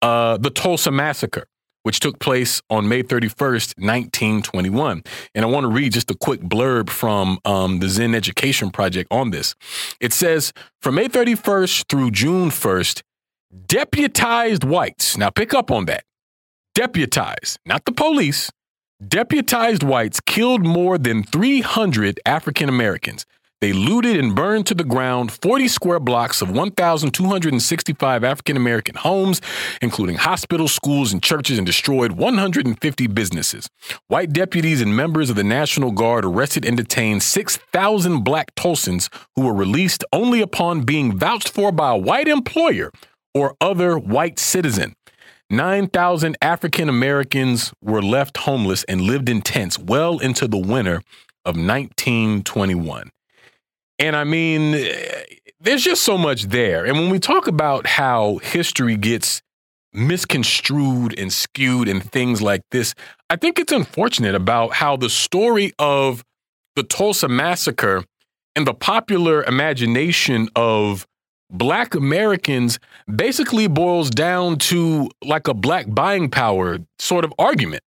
uh, 0.00 0.38
the 0.38 0.50
Tulsa 0.50 0.90
Massacre 0.90 1.46
which 1.86 2.00
took 2.00 2.18
place 2.18 2.60
on 2.68 2.88
May 2.88 3.04
31st, 3.04 3.78
1921. 3.78 5.04
And 5.36 5.44
I 5.44 5.48
want 5.48 5.62
to 5.62 5.68
read 5.68 5.92
just 5.92 6.10
a 6.10 6.16
quick 6.16 6.40
blurb 6.40 6.90
from 6.90 7.38
um, 7.44 7.78
the 7.78 7.88
Zinn 7.88 8.12
Education 8.12 8.72
Project 8.72 9.06
on 9.12 9.30
this. 9.30 9.54
It 10.00 10.12
says 10.12 10.52
From 10.82 10.96
May 10.96 11.08
31st 11.08 11.84
through 11.88 12.10
June 12.10 12.50
1st, 12.50 13.02
deputized 13.68 14.64
whites, 14.64 15.16
now 15.16 15.30
pick 15.30 15.54
up 15.54 15.70
on 15.70 15.84
that, 15.84 16.02
deputized, 16.74 17.60
not 17.64 17.84
the 17.84 17.92
police, 17.92 18.50
deputized 19.06 19.84
whites 19.84 20.18
killed 20.18 20.66
more 20.66 20.98
than 20.98 21.22
300 21.22 22.18
African 22.26 22.68
Americans. 22.68 23.24
They 23.66 23.72
looted 23.72 24.16
and 24.16 24.32
burned 24.32 24.64
to 24.68 24.76
the 24.76 24.84
ground 24.84 25.32
40 25.32 25.66
square 25.66 25.98
blocks 25.98 26.40
of 26.40 26.52
1,265 26.52 28.22
African 28.22 28.56
American 28.56 28.94
homes, 28.94 29.40
including 29.82 30.18
hospitals, 30.18 30.70
schools, 30.70 31.12
and 31.12 31.20
churches, 31.20 31.58
and 31.58 31.66
destroyed 31.66 32.12
150 32.12 33.06
businesses. 33.08 33.68
White 34.06 34.32
deputies 34.32 34.80
and 34.80 34.96
members 34.96 35.30
of 35.30 35.34
the 35.34 35.42
National 35.42 35.90
Guard 35.90 36.24
arrested 36.24 36.64
and 36.64 36.76
detained 36.76 37.24
6,000 37.24 38.20
black 38.22 38.54
Tulsans 38.54 39.08
who 39.34 39.42
were 39.42 39.52
released 39.52 40.04
only 40.12 40.40
upon 40.40 40.82
being 40.82 41.18
vouched 41.18 41.48
for 41.48 41.72
by 41.72 41.90
a 41.90 41.98
white 41.98 42.28
employer 42.28 42.92
or 43.34 43.56
other 43.60 43.98
white 43.98 44.38
citizen. 44.38 44.94
9,000 45.50 46.36
African 46.40 46.88
Americans 46.88 47.72
were 47.82 48.00
left 48.00 48.36
homeless 48.36 48.84
and 48.84 49.00
lived 49.00 49.28
in 49.28 49.42
tents 49.42 49.76
well 49.76 50.20
into 50.20 50.46
the 50.46 50.56
winter 50.56 51.02
of 51.44 51.56
1921. 51.56 53.10
And 53.98 54.14
I 54.14 54.24
mean, 54.24 54.72
there's 55.60 55.82
just 55.82 56.02
so 56.02 56.18
much 56.18 56.44
there. 56.44 56.84
And 56.84 56.98
when 56.98 57.10
we 57.10 57.18
talk 57.18 57.46
about 57.46 57.86
how 57.86 58.38
history 58.38 58.96
gets 58.96 59.40
misconstrued 59.92 61.18
and 61.18 61.32
skewed 61.32 61.88
and 61.88 62.04
things 62.12 62.42
like 62.42 62.60
this, 62.70 62.94
I 63.30 63.36
think 63.36 63.58
it's 63.58 63.72
unfortunate 63.72 64.34
about 64.34 64.74
how 64.74 64.96
the 64.96 65.08
story 65.08 65.72
of 65.78 66.22
the 66.74 66.82
Tulsa 66.82 67.28
massacre 67.28 68.04
and 68.54 68.66
the 68.66 68.74
popular 68.74 69.42
imagination 69.44 70.48
of 70.54 71.06
black 71.50 71.94
Americans 71.94 72.78
basically 73.14 73.66
boils 73.66 74.10
down 74.10 74.58
to 74.58 75.08
like 75.24 75.48
a 75.48 75.54
black 75.54 75.86
buying 75.88 76.28
power 76.28 76.78
sort 76.98 77.24
of 77.24 77.32
argument 77.38 77.82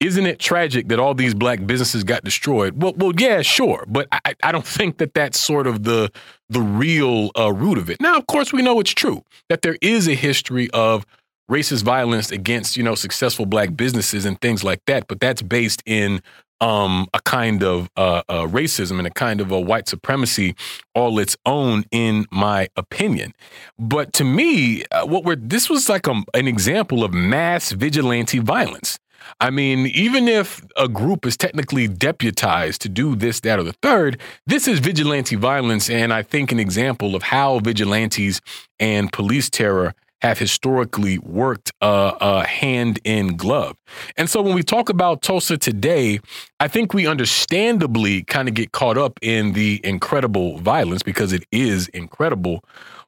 isn't 0.00 0.26
it 0.26 0.38
tragic 0.38 0.88
that 0.88 0.98
all 0.98 1.14
these 1.14 1.34
black 1.34 1.66
businesses 1.66 2.04
got 2.04 2.24
destroyed? 2.24 2.82
Well, 2.82 2.94
well, 2.96 3.12
yeah, 3.16 3.42
sure, 3.42 3.84
but 3.86 4.08
I, 4.10 4.34
I 4.42 4.50
don't 4.50 4.66
think 4.66 4.98
that 4.98 5.14
that's 5.14 5.38
sort 5.38 5.66
of 5.66 5.84
the 5.84 6.10
the 6.48 6.60
real 6.60 7.30
uh, 7.38 7.52
root 7.52 7.78
of 7.78 7.90
it. 7.90 8.00
Now, 8.00 8.16
of 8.16 8.26
course, 8.26 8.52
we 8.52 8.62
know 8.62 8.80
it's 8.80 8.92
true 8.92 9.22
that 9.48 9.62
there 9.62 9.76
is 9.80 10.08
a 10.08 10.14
history 10.14 10.70
of 10.70 11.06
racist 11.50 11.82
violence 11.82 12.30
against 12.30 12.76
you 12.76 12.82
know 12.82 12.94
successful 12.94 13.44
black 13.44 13.76
businesses 13.76 14.24
and 14.24 14.40
things 14.40 14.64
like 14.64 14.80
that, 14.86 15.06
but 15.06 15.20
that's 15.20 15.42
based 15.42 15.82
in 15.84 16.22
um, 16.60 17.06
a 17.14 17.20
kind 17.22 17.62
of 17.62 17.90
uh, 17.96 18.22
uh, 18.28 18.46
racism 18.46 18.98
and 18.98 19.06
a 19.06 19.10
kind 19.10 19.40
of 19.40 19.50
a 19.50 19.60
white 19.60 19.88
supremacy 19.88 20.54
all 20.94 21.18
its 21.18 21.36
own, 21.46 21.84
in 21.90 22.26
my 22.30 22.68
opinion. 22.76 23.32
But 23.78 24.12
to 24.14 24.24
me, 24.24 24.84
uh, 24.92 25.06
what 25.06 25.24
we're 25.24 25.36
this 25.36 25.68
was 25.68 25.88
like 25.88 26.06
a, 26.06 26.22
an 26.34 26.48
example 26.48 27.04
of 27.04 27.12
mass 27.12 27.72
vigilante 27.72 28.38
violence. 28.38 28.98
I 29.38 29.50
mean, 29.50 29.86
even 29.86 30.28
if 30.28 30.64
a 30.76 30.88
group 30.88 31.26
is 31.26 31.36
technically 31.36 31.86
deputized 31.88 32.80
to 32.82 32.88
do 32.88 33.14
this, 33.14 33.40
that, 33.40 33.58
or 33.58 33.62
the 33.62 33.74
third, 33.74 34.20
this 34.46 34.66
is 34.66 34.78
vigilante 34.80 35.36
violence. 35.36 35.88
And 35.90 36.12
I 36.12 36.22
think 36.22 36.52
an 36.52 36.58
example 36.58 37.14
of 37.14 37.22
how 37.22 37.58
vigilantes 37.60 38.40
and 38.78 39.12
police 39.12 39.50
terror 39.50 39.94
have 40.22 40.38
historically 40.38 41.18
worked 41.18 41.72
uh, 41.80 42.08
uh, 42.20 42.44
hand 42.44 43.00
in 43.04 43.36
glove. 43.36 43.76
And 44.16 44.28
so 44.28 44.42
when 44.42 44.54
we 44.54 44.62
talk 44.62 44.88
about 44.88 45.22
Tulsa 45.22 45.56
today, 45.56 46.20
I 46.58 46.68
think 46.68 46.92
we 46.92 47.06
understandably 47.06 48.24
kind 48.24 48.48
of 48.48 48.54
get 48.54 48.72
caught 48.72 48.98
up 48.98 49.18
in 49.22 49.54
the 49.54 49.80
incredible 49.82 50.58
violence 50.58 51.02
because 51.02 51.32
it 51.32 51.44
is 51.50 51.88
incredible. 51.88 52.62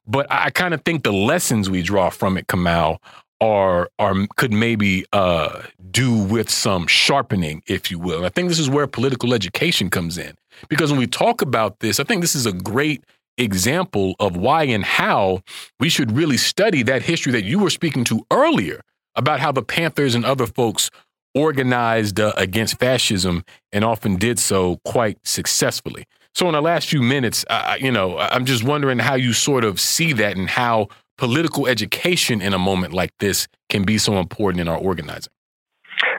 But 0.07 0.27
I 0.29 0.49
kind 0.49 0.73
of 0.73 0.81
think 0.81 1.03
the 1.03 1.13
lessons 1.13 1.69
we 1.69 1.81
draw 1.81 2.09
from 2.09 2.37
it, 2.37 2.47
Kamau, 2.47 2.97
are 3.41 3.89
are 3.99 4.15
could 4.37 4.51
maybe 4.51 5.05
uh, 5.13 5.63
do 5.91 6.17
with 6.17 6.49
some 6.49 6.87
sharpening, 6.87 7.61
if 7.67 7.91
you 7.91 7.99
will. 7.99 8.25
I 8.25 8.29
think 8.29 8.49
this 8.49 8.59
is 8.59 8.69
where 8.69 8.87
political 8.87 9.33
education 9.33 9.89
comes 9.89 10.17
in 10.17 10.35
because 10.69 10.91
when 10.91 10.99
we 10.99 11.07
talk 11.07 11.41
about 11.41 11.79
this, 11.79 11.99
I 11.99 12.03
think 12.03 12.21
this 12.21 12.35
is 12.35 12.45
a 12.45 12.53
great 12.53 13.03
example 13.37 14.15
of 14.19 14.37
why 14.37 14.63
and 14.63 14.85
how 14.85 15.41
we 15.79 15.89
should 15.89 16.11
really 16.11 16.37
study 16.37 16.83
that 16.83 17.01
history 17.01 17.31
that 17.31 17.43
you 17.43 17.59
were 17.59 17.69
speaking 17.69 18.03
to 18.05 18.25
earlier 18.31 18.81
about 19.15 19.39
how 19.39 19.51
the 19.51 19.63
Panthers 19.63 20.15
and 20.15 20.25
other 20.25 20.45
folks 20.47 20.89
organized 21.35 22.19
uh, 22.19 22.33
against 22.37 22.79
fascism 22.79 23.43
and 23.71 23.83
often 23.83 24.17
did 24.17 24.39
so 24.39 24.79
quite 24.85 25.17
successfully. 25.23 26.05
So, 26.35 26.47
in 26.47 26.53
the 26.53 26.61
last 26.61 26.87
few 26.87 27.01
minutes, 27.01 27.45
you 27.79 27.91
know, 27.91 28.17
I'm 28.17 28.45
just 28.45 28.63
wondering 28.63 28.99
how 28.99 29.15
you 29.15 29.33
sort 29.33 29.63
of 29.63 29.79
see 29.79 30.13
that 30.13 30.35
and 30.35 30.49
how 30.49 30.87
political 31.17 31.67
education 31.67 32.41
in 32.41 32.53
a 32.53 32.59
moment 32.59 32.93
like 32.93 33.11
this 33.19 33.47
can 33.69 33.83
be 33.83 33.97
so 33.97 34.17
important 34.17 34.61
in 34.61 34.67
our 34.67 34.77
organizing? 34.77 35.31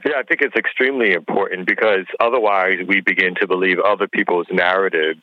Yeah, 0.05 0.19
I 0.19 0.23
think 0.23 0.43
it's 0.43 0.57
extremely 0.57 1.12
important 1.12 1.66
because 1.66 2.07
otherwise 2.21 2.77
we 2.87 3.01
begin 3.01 3.35
to 3.41 3.47
believe 3.47 3.79
other 3.79 4.07
people's 4.07 4.47
narratives 4.51 5.23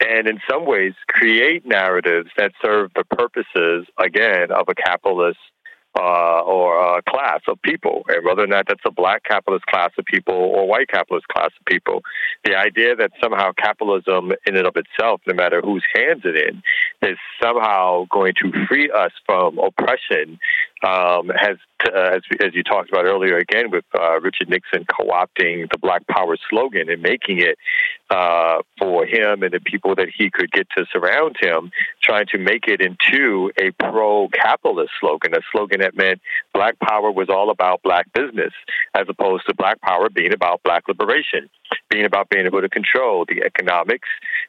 and 0.00 0.26
in 0.26 0.40
some 0.48 0.66
ways 0.66 0.94
create 1.08 1.66
narratives 1.66 2.30
that 2.36 2.52
serve 2.62 2.90
the 2.94 3.04
purposes, 3.04 3.86
again, 3.98 4.50
of 4.50 4.68
a 4.68 4.74
capitalist 4.74 5.38
uh, 5.98 6.40
or 6.40 6.98
a 6.98 7.02
class 7.02 7.40
of 7.48 7.60
people, 7.62 8.04
and 8.08 8.24
whether 8.24 8.42
or 8.42 8.46
not 8.46 8.66
that's 8.68 8.80
a 8.86 8.90
black 8.90 9.22
capitalist 9.24 9.64
class 9.66 9.90
of 9.98 10.04
people 10.04 10.34
or 10.34 10.66
white 10.66 10.88
capitalist 10.88 11.28
class 11.28 11.50
of 11.58 11.66
people. 11.66 12.02
The 12.44 12.56
idea 12.56 12.96
that 12.96 13.12
somehow 13.22 13.52
capitalism, 13.52 14.32
in 14.46 14.56
and 14.56 14.66
of 14.66 14.76
itself, 14.76 15.20
no 15.26 15.34
matter 15.34 15.60
whose 15.60 15.84
hands 15.94 16.22
it 16.24 16.36
in, 16.36 16.62
is 17.08 17.18
somehow 17.42 18.06
going 18.10 18.34
to 18.42 18.52
free 18.66 18.90
us 18.90 19.12
from 19.26 19.58
oppression 19.58 20.38
um, 20.84 21.30
has, 21.34 21.56
uh, 21.86 22.16
as, 22.16 22.22
as 22.40 22.54
you 22.54 22.62
talked 22.62 22.90
about 22.90 23.06
earlier, 23.06 23.38
again 23.38 23.70
with 23.70 23.84
uh, 23.98 24.20
Richard 24.20 24.48
Nixon 24.48 24.84
co-opting 24.84 25.70
the 25.70 25.78
Black 25.78 26.06
Power 26.06 26.36
slogan 26.50 26.90
and 26.90 27.00
making 27.00 27.40
it 27.40 27.56
uh, 28.10 28.58
for 28.78 29.06
him 29.06 29.42
and 29.42 29.52
the 29.52 29.60
people 29.60 29.94
that 29.94 30.08
he 30.16 30.30
could 30.30 30.50
get 30.52 30.66
to 30.76 30.84
surround 30.92 31.36
him, 31.40 31.70
trying 32.02 32.26
to 32.26 32.38
make 32.38 32.68
it 32.68 32.80
into 32.80 33.50
a 33.58 33.70
pro-capitalist 33.72 34.92
slogan, 35.00 35.34
a 35.34 35.40
slogan 35.50 35.80
that 35.80 35.96
meant 35.96 36.20
Black 36.52 36.78
Power 36.80 37.10
was 37.10 37.28
all 37.30 37.50
about 37.50 37.82
Black 37.82 38.12
business, 38.12 38.52
as 38.94 39.06
opposed 39.08 39.46
to 39.48 39.54
Black 39.54 39.80
Power 39.80 40.10
being 40.10 40.32
about 40.34 40.62
Black 40.62 40.86
liberation, 40.86 41.48
being 41.90 42.04
about 42.04 42.28
being 42.28 42.46
able 42.46 42.60
to 42.60 42.68
control 42.68 43.24
the 43.28 43.42
economics, 43.42 44.08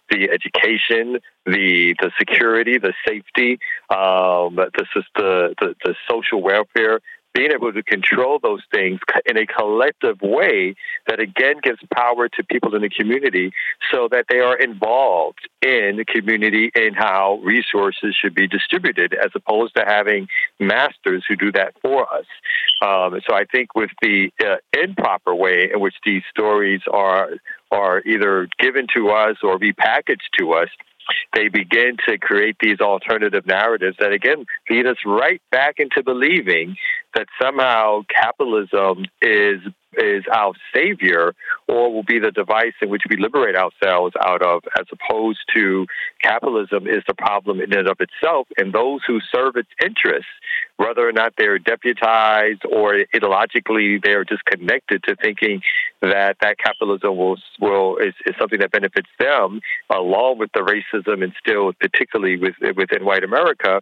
the 0.10 0.30
education, 0.30 1.20
the 1.46 1.96
the 2.00 2.12
security, 2.18 2.78
the 2.78 2.94
safety, 3.08 3.60
um, 3.90 4.56
the, 4.56 4.86
the 5.16 5.56
the 5.60 5.76
the 5.84 5.96
social 6.10 6.42
welfare, 6.42 7.00
being 7.36 7.52
able 7.52 7.72
to 7.72 7.84
control 7.84 8.40
those 8.42 8.62
things 8.74 9.00
in 9.26 9.38
a 9.38 9.46
collective 9.46 10.22
way 10.22 10.74
that 11.08 11.20
again 11.20 11.56
gives 11.62 11.80
power 11.94 12.30
to 12.30 12.44
people 12.44 12.74
in 12.76 12.82
the 12.82 12.90
community 12.90 13.52
so 13.92 14.08
that 14.10 14.26
they 14.30 14.40
are 14.40 14.58
involved 14.58 15.48
in 15.62 15.98
the 15.98 16.06
community 16.06 16.72
and 16.76 16.96
how 16.96 17.40
resources 17.44 18.16
should 18.20 18.34
be 18.34 18.48
distributed 18.48 19.14
as 19.14 19.32
opposed 19.36 19.76
to 19.76 19.84
having 19.86 20.28
masters 20.60 21.24
who 21.28 21.36
do 21.36 21.52
that 21.52 21.74
for 21.82 22.12
us. 22.14 22.26
Um, 22.82 23.20
so 23.28 23.36
I 23.36 23.44
think 23.52 23.76
with 23.76 23.92
the 24.02 24.32
uh, 24.42 24.56
improper 24.82 25.36
way 25.36 25.70
in 25.74 25.80
which 25.82 25.96
these 26.06 26.24
stories 26.30 26.82
are 26.92 27.32
are 27.72 28.02
either 28.02 28.48
given 28.60 28.88
to 28.96 29.10
us 29.10 29.38
or 29.44 29.58
repackaged 29.58 30.30
to 30.40 30.54
us, 30.54 30.70
they 31.36 31.48
begin 31.50 31.98
to 32.08 32.18
create 32.18 32.56
these 32.60 32.80
alternative 32.80 33.46
narratives 33.46 33.98
that 34.00 34.12
again 34.12 34.46
lead 34.70 34.88
us 34.88 34.98
right 35.06 35.42
back 35.52 35.76
into 35.78 36.04
believing 36.04 36.76
that 37.14 37.28
somehow 37.42 38.02
capitalism 38.10 39.06
is 39.22 39.60
is 39.98 40.24
our 40.34 40.54
savior 40.74 41.34
or 41.68 41.94
will 41.94 42.04
be 42.04 42.20
the 42.20 42.32
device 42.32 42.74
in 42.82 42.90
which 42.90 43.04
we 43.10 43.18
liberate 43.18 43.56
ourselves 43.56 44.14
out 44.24 44.42
of, 44.42 44.64
as 44.80 44.86
opposed 44.92 45.40
to 45.56 45.86
capitalism 46.22 46.88
is 46.88 47.04
the 47.08 47.14
problem 47.14 47.62
in 47.62 47.74
and 47.74 47.88
of 47.88 47.98
itself, 48.00 48.48
and 48.58 48.74
those 48.74 49.02
who 49.08 49.20
serve 49.34 49.56
its 49.56 49.70
interests, 49.84 50.30
whether 50.78 51.08
or 51.08 51.12
not 51.12 51.34
they're 51.38 51.60
deputized 51.60 52.64
or 52.72 53.00
ideologically 53.14 54.04
they're 54.04 54.26
just 54.26 54.44
connected 54.46 55.04
to 55.04 55.16
thinking 55.16 55.62
that 56.02 56.38
that 56.42 56.58
capitalism 56.58 57.18
will 57.18 57.38
will 57.60 57.98
is, 57.98 58.14
is 58.26 58.36
something 58.40 58.60
that 58.60 58.72
benefits 58.72 59.10
them, 59.20 59.62
along 59.90 60.38
with 60.38 60.52
the 60.54 60.62
racism 60.62 61.24
instilled, 61.24 61.78
particularly 61.80 62.38
with, 62.38 62.56
within 62.76 63.06
white 63.06 63.24
America, 63.24 63.82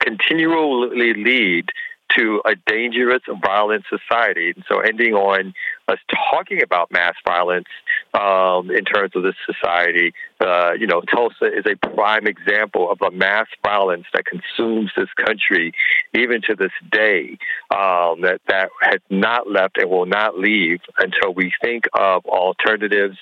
continually 0.00 1.14
lead 1.14 1.70
to 2.16 2.40
a 2.44 2.54
dangerous, 2.66 3.22
violent 3.42 3.84
society. 3.88 4.52
And 4.54 4.64
so, 4.68 4.80
ending 4.80 5.14
on 5.14 5.54
us 5.88 5.98
talking 6.30 6.62
about 6.62 6.90
mass 6.90 7.14
violence 7.26 7.68
um, 8.14 8.70
in 8.70 8.84
terms 8.84 9.12
of 9.14 9.22
this 9.22 9.34
society, 9.46 10.12
uh, 10.40 10.72
you 10.78 10.86
know, 10.86 11.00
Tulsa 11.00 11.46
is 11.46 11.64
a 11.66 11.76
prime 11.94 12.26
example 12.26 12.90
of 12.90 12.98
a 13.02 13.10
mass 13.10 13.46
violence 13.64 14.06
that 14.12 14.24
consumes 14.24 14.90
this 14.96 15.08
country, 15.24 15.72
even 16.14 16.42
to 16.42 16.54
this 16.54 16.72
day. 16.90 17.38
Um, 17.70 18.22
that 18.22 18.40
that 18.48 18.70
has 18.82 19.00
not 19.10 19.50
left 19.50 19.78
and 19.78 19.90
will 19.90 20.06
not 20.06 20.38
leave 20.38 20.80
until 20.98 21.34
we 21.34 21.52
think 21.62 21.84
of 21.94 22.24
alternatives 22.26 23.16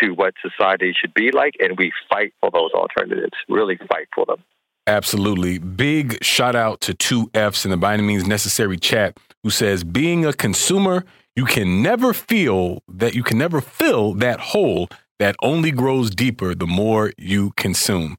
to 0.00 0.12
what 0.12 0.34
society 0.40 0.94
should 0.98 1.14
be 1.14 1.30
like, 1.32 1.54
and 1.60 1.76
we 1.78 1.92
fight 2.08 2.32
for 2.40 2.50
those 2.50 2.70
alternatives. 2.72 3.32
Really 3.48 3.76
fight 3.76 4.08
for 4.14 4.26
them. 4.26 4.42
Absolutely. 4.86 5.58
Big 5.58 6.22
shout 6.22 6.56
out 6.56 6.80
to 6.82 6.94
two 6.94 7.30
F's 7.34 7.64
in 7.64 7.70
the 7.70 7.76
by 7.76 7.94
any 7.94 8.02
means 8.02 8.26
necessary 8.26 8.76
chat 8.76 9.18
who 9.42 9.50
says 9.50 9.84
being 9.84 10.24
a 10.24 10.32
consumer, 10.32 11.04
you 11.36 11.44
can 11.44 11.82
never 11.82 12.12
feel 12.12 12.82
that 12.88 13.14
you 13.14 13.22
can 13.22 13.38
never 13.38 13.60
fill 13.60 14.14
that 14.14 14.40
hole 14.40 14.88
that 15.18 15.36
only 15.42 15.70
grows 15.70 16.10
deeper 16.10 16.54
the 16.54 16.66
more 16.66 17.12
you 17.18 17.52
consume. 17.56 18.16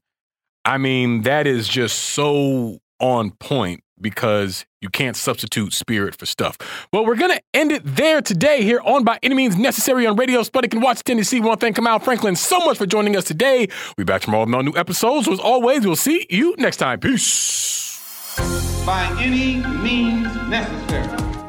I 0.64 0.78
mean, 0.78 1.22
that 1.22 1.46
is 1.46 1.68
just 1.68 1.98
so 1.98 2.78
on 3.00 3.32
point 3.32 3.82
because 4.02 4.66
you 4.80 4.90
can't 4.90 5.16
substitute 5.16 5.72
spirit 5.72 6.16
for 6.16 6.26
stuff. 6.26 6.58
Well, 6.92 7.06
we're 7.06 7.16
going 7.16 7.30
to 7.30 7.42
end 7.54 7.72
it 7.72 7.82
there 7.84 8.20
today 8.20 8.62
here 8.62 8.80
on 8.84 9.04
By 9.04 9.18
Any 9.22 9.34
Means 9.34 9.56
Necessary 9.56 10.06
on 10.06 10.16
Radio 10.16 10.42
Sputnik 10.42 10.74
and 10.74 10.82
Watch 10.82 11.02
Tennessee. 11.04 11.40
We 11.40 11.46
want 11.46 11.60
to 11.60 11.66
thank 11.66 11.76
Kamau 11.76 12.02
Franklin 12.02 12.36
so 12.36 12.58
much 12.60 12.78
for 12.78 12.86
joining 12.86 13.16
us 13.16 13.24
today. 13.24 13.68
We'll 13.96 14.04
be 14.04 14.04
back 14.04 14.22
tomorrow 14.22 14.42
with 14.42 14.50
more 14.50 14.62
new 14.62 14.76
episodes. 14.76 15.26
So 15.26 15.32
as 15.32 15.40
always, 15.40 15.86
we'll 15.86 15.96
see 15.96 16.26
you 16.28 16.54
next 16.58 16.78
time. 16.78 17.00
Peace. 17.00 18.00
By 18.84 19.16
any 19.20 19.56
means 19.82 20.34
necessary. 20.48 21.41